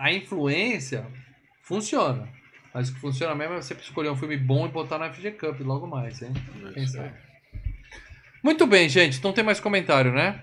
A 0.00 0.12
influência 0.12 1.06
funciona. 1.62 2.28
Mas 2.72 2.88
o 2.88 2.94
que 2.94 3.00
funciona 3.00 3.34
mesmo 3.34 3.54
é 3.54 3.62
você 3.62 3.74
escolher 3.74 4.08
um 4.10 4.16
filme 4.16 4.36
bom 4.36 4.66
e 4.66 4.70
botar 4.70 4.98
na 4.98 5.12
FG 5.12 5.32
Cup 5.32 5.60
logo 5.60 5.86
mais, 5.86 6.22
hein? 6.22 6.32
Quem 6.72 6.86
sabe? 6.86 7.12
Muito 8.42 8.66
bem, 8.66 8.88
gente. 8.88 9.22
Não 9.22 9.32
tem 9.32 9.44
mais 9.44 9.60
comentário, 9.60 10.12
né? 10.12 10.42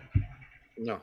Não. 0.77 1.01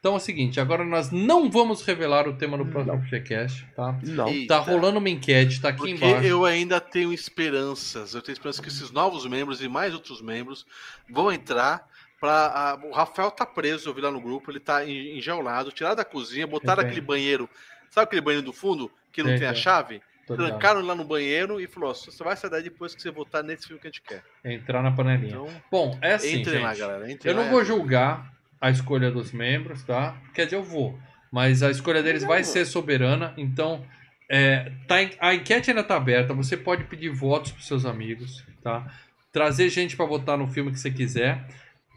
Então 0.00 0.14
é 0.14 0.16
o 0.16 0.20
seguinte, 0.20 0.60
agora 0.60 0.84
nós 0.84 1.10
não 1.10 1.50
vamos 1.50 1.82
revelar 1.82 2.28
o 2.28 2.34
tema 2.36 2.58
do 2.58 2.66
próximo 2.66 3.00
FGCast, 3.04 3.64
tá? 3.74 3.98
Não. 4.02 4.46
Tá 4.46 4.58
rolando 4.58 4.98
uma 4.98 5.08
enquete, 5.08 5.60
tá 5.62 5.68
aqui 5.70 5.78
Porque 5.78 5.92
embaixo. 5.92 6.26
eu 6.26 6.44
ainda 6.44 6.78
tenho 6.80 7.10
esperanças. 7.12 8.12
Eu 8.14 8.20
tenho 8.20 8.34
esperança 8.34 8.60
que 8.60 8.68
esses 8.68 8.90
novos 8.90 9.24
membros 9.26 9.62
e 9.62 9.68
mais 9.68 9.94
outros 9.94 10.20
membros 10.20 10.66
vão 11.08 11.32
entrar. 11.32 11.88
Pra, 12.20 12.78
o 12.84 12.90
Rafael 12.92 13.30
tá 13.30 13.44
preso, 13.46 13.88
eu 13.88 13.94
vi 13.94 14.00
lá 14.00 14.10
no 14.10 14.20
grupo, 14.20 14.50
ele 14.50 14.60
tá 14.60 14.84
en- 14.88 15.16
enjaulado, 15.18 15.70
tiraram 15.72 15.96
da 15.96 16.04
cozinha, 16.04 16.46
botaram 16.46 16.82
Entendi. 16.82 16.92
aquele 16.98 17.06
banheiro. 17.06 17.48
Sabe 17.94 18.06
aquele 18.06 18.22
banheiro 18.22 18.44
do 18.44 18.52
fundo 18.52 18.90
que 19.12 19.22
não 19.22 19.30
Sei, 19.30 19.38
tem 19.38 19.46
a 19.46 19.54
chave? 19.54 20.02
Trancaram 20.26 20.80
lá 20.80 20.96
no 20.96 21.04
banheiro 21.04 21.60
e 21.60 21.68
falou: 21.68 21.90
"Ó, 21.90 21.94
você 21.94 22.24
vai 22.24 22.36
sair 22.36 22.50
daí 22.50 22.64
depois 22.64 22.92
que 22.92 23.00
você 23.00 23.08
votar 23.08 23.44
nesse 23.44 23.68
filme 23.68 23.80
que 23.80 23.86
a 23.86 23.90
gente 23.90 24.02
quer. 24.02 24.24
Entrar 24.44 24.82
na 24.82 24.90
panelinha. 24.90 25.36
Então, 25.36 25.62
Bom, 25.70 25.96
é 26.02 26.14
assim, 26.14 26.40
entrem 26.40 26.60
lá, 26.60 26.70
gente. 26.70 26.80
galera. 26.80 27.12
Entrem 27.12 27.32
Eu 27.32 27.38
lá 27.38 27.44
não 27.44 27.52
vou 27.52 27.64
julgar 27.64 28.32
a 28.60 28.68
escolha 28.68 29.12
dos 29.12 29.30
membros, 29.30 29.84
tá? 29.84 30.20
Quer 30.34 30.46
dizer, 30.46 30.56
eu 30.56 30.64
vou. 30.64 30.98
Mas 31.30 31.62
a 31.62 31.70
escolha 31.70 32.02
deles 32.02 32.24
vai 32.24 32.42
ser 32.42 32.64
soberana. 32.64 33.32
Então, 33.36 33.86
é, 34.28 34.72
tá 34.88 34.96
a 35.20 35.32
enquete 35.32 35.70
ainda 35.70 35.84
tá 35.84 35.94
aberta. 35.94 36.34
Você 36.34 36.56
pode 36.56 36.82
pedir 36.84 37.10
votos 37.10 37.52
pros 37.52 37.68
seus 37.68 37.86
amigos, 37.86 38.44
tá? 38.60 38.92
Trazer 39.30 39.68
gente 39.68 39.96
pra 39.96 40.04
votar 40.04 40.36
no 40.36 40.48
filme 40.48 40.72
que 40.72 40.80
você 40.80 40.90
quiser. 40.90 41.46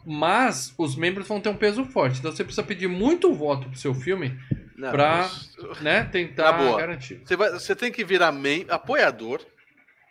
Mas 0.06 0.72
os 0.78 0.94
membros 0.94 1.26
vão 1.26 1.40
ter 1.40 1.48
um 1.48 1.56
peso 1.56 1.84
forte. 1.86 2.20
Então 2.20 2.30
você 2.30 2.44
precisa 2.44 2.64
pedir 2.64 2.86
muito 2.86 3.34
voto 3.34 3.68
pro 3.68 3.78
seu 3.78 3.92
filme, 3.92 4.38
Não, 4.78 4.90
pra- 4.92 5.28
mas 5.28 5.80
né? 5.82 6.04
Tentar 6.04 6.52
garantir. 6.76 7.20
Você, 7.24 7.36
vai- 7.36 7.50
você 7.50 7.74
tem 7.74 7.90
que 7.90 8.04
virar 8.04 8.30
mem- 8.32 8.64
apoiador, 8.68 9.40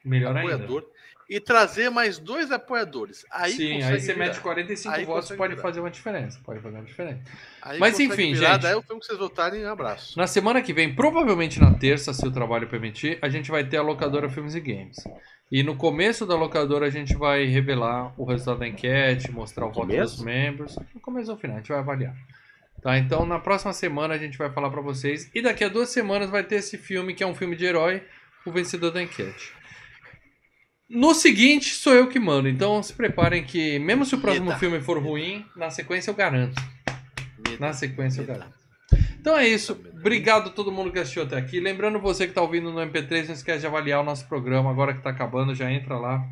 Melhor 0.03 0.35
ainda. 0.35 0.53
apoiador 0.55 0.85
e 1.29 1.39
trazer 1.39 1.89
mais 1.89 2.17
dois 2.19 2.51
apoiadores. 2.51 3.25
Aí 3.31 3.51
Sim, 3.53 3.81
aí 3.81 3.99
você 3.99 4.13
virar. 4.13 4.27
mete 4.27 4.39
45 4.41 4.95
Aí 4.95 5.05
votos, 5.05 5.31
pode 5.31 5.55
virar. 5.55 5.61
fazer 5.61 5.79
uma 5.79 5.89
diferença. 5.89 6.39
Pode 6.43 6.59
fazer 6.61 6.75
uma 6.77 6.85
diferença. 6.85 7.19
Aí 7.61 7.79
Mas 7.79 7.99
enfim, 7.99 8.33
virar, 8.33 8.53
gente. 8.53 8.61
Daí 8.63 8.75
o 8.75 8.81
filme 8.81 8.99
que 9.01 9.07
vocês 9.07 9.17
votarem, 9.19 9.65
um 9.65 9.71
abraço. 9.71 10.17
Na 10.17 10.27
semana 10.27 10.61
que 10.61 10.73
vem, 10.73 10.93
provavelmente 10.93 11.59
na 11.61 11.73
terça, 11.73 12.13
se 12.13 12.25
o 12.27 12.31
trabalho 12.31 12.67
permitir, 12.67 13.17
a 13.21 13.29
gente 13.29 13.49
vai 13.51 13.63
ter 13.65 13.77
a 13.77 13.81
locadora 13.81 14.29
Filmes 14.29 14.53
e 14.55 14.59
Games. 14.59 14.97
E 15.49 15.63
no 15.63 15.77
começo 15.77 16.25
da 16.25 16.35
locadora 16.35 16.85
a 16.85 16.89
gente 16.89 17.15
vai 17.15 17.45
revelar 17.45 18.13
o 18.17 18.25
resultado 18.25 18.59
da 18.59 18.67
enquete, 18.67 19.31
mostrar 19.31 19.65
o 19.65 19.71
voto 19.71 19.87
dos 19.95 20.21
membros. 20.21 20.77
No 20.93 20.99
começo 20.99 21.31
ou 21.31 21.37
final, 21.37 21.55
a 21.55 21.59
gente 21.59 21.69
vai 21.69 21.79
avaliar. 21.79 22.13
Tá, 22.87 22.97
então 22.97 23.25
na 23.25 23.37
próxima 23.37 23.73
semana 23.73 24.13
a 24.13 24.17
gente 24.17 24.37
vai 24.37 24.49
falar 24.49 24.69
pra 24.69 24.79
vocês. 24.79 25.29
E 25.35 25.41
daqui 25.41 25.61
a 25.61 25.67
duas 25.67 25.89
semanas 25.89 26.29
vai 26.29 26.41
ter 26.41 26.55
esse 26.55 26.77
filme, 26.77 27.13
que 27.13 27.21
é 27.21 27.27
um 27.27 27.35
filme 27.35 27.53
de 27.53 27.65
herói, 27.65 28.01
o 28.45 28.51
vencedor 28.51 28.91
da 28.91 29.03
enquete. 29.03 29.51
No 30.89 31.13
seguinte, 31.13 31.71
sou 31.73 31.93
eu 31.93 32.07
que 32.07 32.17
mando. 32.17 32.47
Então 32.47 32.81
se 32.81 32.93
preparem 32.93 33.43
que, 33.43 33.77
mesmo 33.77 34.05
se 34.05 34.15
o 34.15 34.21
próximo 34.21 34.45
Meta. 34.45 34.59
filme 34.59 34.79
for 34.79 35.03
ruim, 35.03 35.45
na 35.53 35.69
sequência 35.69 36.11
eu 36.11 36.15
garanto. 36.15 36.55
Medo. 37.45 37.59
Na 37.59 37.73
sequência 37.73 38.21
eu 38.21 38.25
Medo. 38.25 38.39
garanto. 38.39 38.57
Então 39.19 39.37
é 39.37 39.45
isso. 39.45 39.73
Obrigado 39.93 40.47
a 40.47 40.53
todo 40.53 40.71
mundo 40.71 40.89
que 40.89 40.99
assistiu 40.99 41.23
até 41.23 41.35
aqui. 41.35 41.59
Lembrando 41.59 41.99
você 41.99 42.23
que 42.23 42.31
está 42.31 42.41
ouvindo 42.41 42.71
no 42.71 42.79
MP3, 42.79 43.25
não 43.25 43.33
esquece 43.33 43.59
de 43.59 43.67
avaliar 43.67 43.99
o 43.99 44.05
nosso 44.05 44.25
programa. 44.29 44.71
Agora 44.71 44.93
que 44.93 44.99
está 44.99 45.09
acabando, 45.09 45.53
já 45.53 45.69
entra 45.69 45.97
lá, 45.97 46.25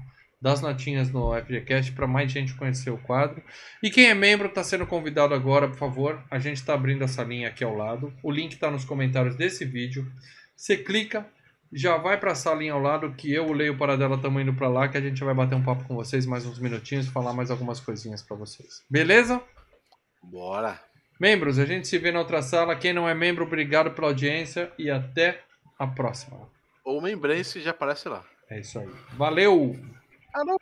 dá 0.46 0.54
as 0.54 0.62
notinhas 0.62 1.10
no 1.10 1.34
FGCast 1.34 1.92
para 1.94 2.06
mais 2.06 2.32
gente 2.32 2.54
conhecer 2.54 2.92
o 2.92 3.00
quadro. 3.00 3.42
E 3.82 3.90
quem 3.90 4.06
é 4.06 4.14
membro 4.14 4.48
está 4.48 4.64
sendo 4.64 4.86
convidado 4.86 5.34
agora, 5.34 5.68
por 5.68 5.76
favor. 5.76 6.24
A 6.30 6.38
gente 6.38 6.58
está 6.58 6.76
abrindo 6.76 7.04
essa 7.04 7.24
linha 7.24 7.48
aqui 7.48 7.64
ao 7.64 7.76
lado. 7.76 8.14
O 8.22 8.30
link 8.32 8.54
está 8.54 8.70
nos 8.70 8.86
comentários 8.86 9.36
desse 9.36 9.66
vídeo. 9.66 10.06
Você 10.56 10.78
clica, 10.78 11.26
já 11.74 11.98
vai 11.98 12.20
para 12.20 12.34
a 12.34 12.36
salinha 12.36 12.74
ao 12.74 12.80
lado 12.80 13.12
que 13.14 13.34
eu, 13.34 13.48
o 13.48 13.54
Leio 13.54 13.76
Paradela, 13.76 14.18
estamos 14.18 14.40
indo 14.40 14.54
para 14.54 14.68
lá, 14.68 14.88
que 14.88 14.96
a 14.96 15.02
gente 15.02 15.24
vai 15.24 15.34
bater 15.34 15.56
um 15.56 15.64
papo 15.64 15.84
com 15.86 15.96
vocês 15.96 16.28
mais 16.28 16.46
uns 16.46 16.60
minutinhos, 16.60 17.08
falar 17.08 17.34
mais 17.34 17.50
algumas 17.50 17.80
coisinhas 17.80 18.22
para 18.22 18.38
vocês. 18.38 18.84
Beleza? 18.88 19.42
Bora. 20.22 20.80
Membros, 21.20 21.58
a 21.58 21.66
gente 21.66 21.88
se 21.88 21.98
vê 21.98 22.12
na 22.12 22.20
outra 22.20 22.44
sala. 22.44 22.76
Quem 22.76 22.94
não 22.94 23.10
é 23.10 23.16
membro, 23.16 23.46
obrigado 23.46 23.96
pela 23.96 24.10
audiência 24.10 24.72
e 24.78 24.92
até 24.92 25.42
a 25.80 25.88
próxima. 25.88 26.48
Ou 26.84 27.02
membrense 27.02 27.60
já 27.62 27.72
aparece 27.72 28.08
lá. 28.08 28.24
É 28.48 28.60
isso 28.60 28.78
aí. 28.78 28.88
Valeu! 29.14 29.76
Ah, 30.36 30.44
não, 30.46 30.58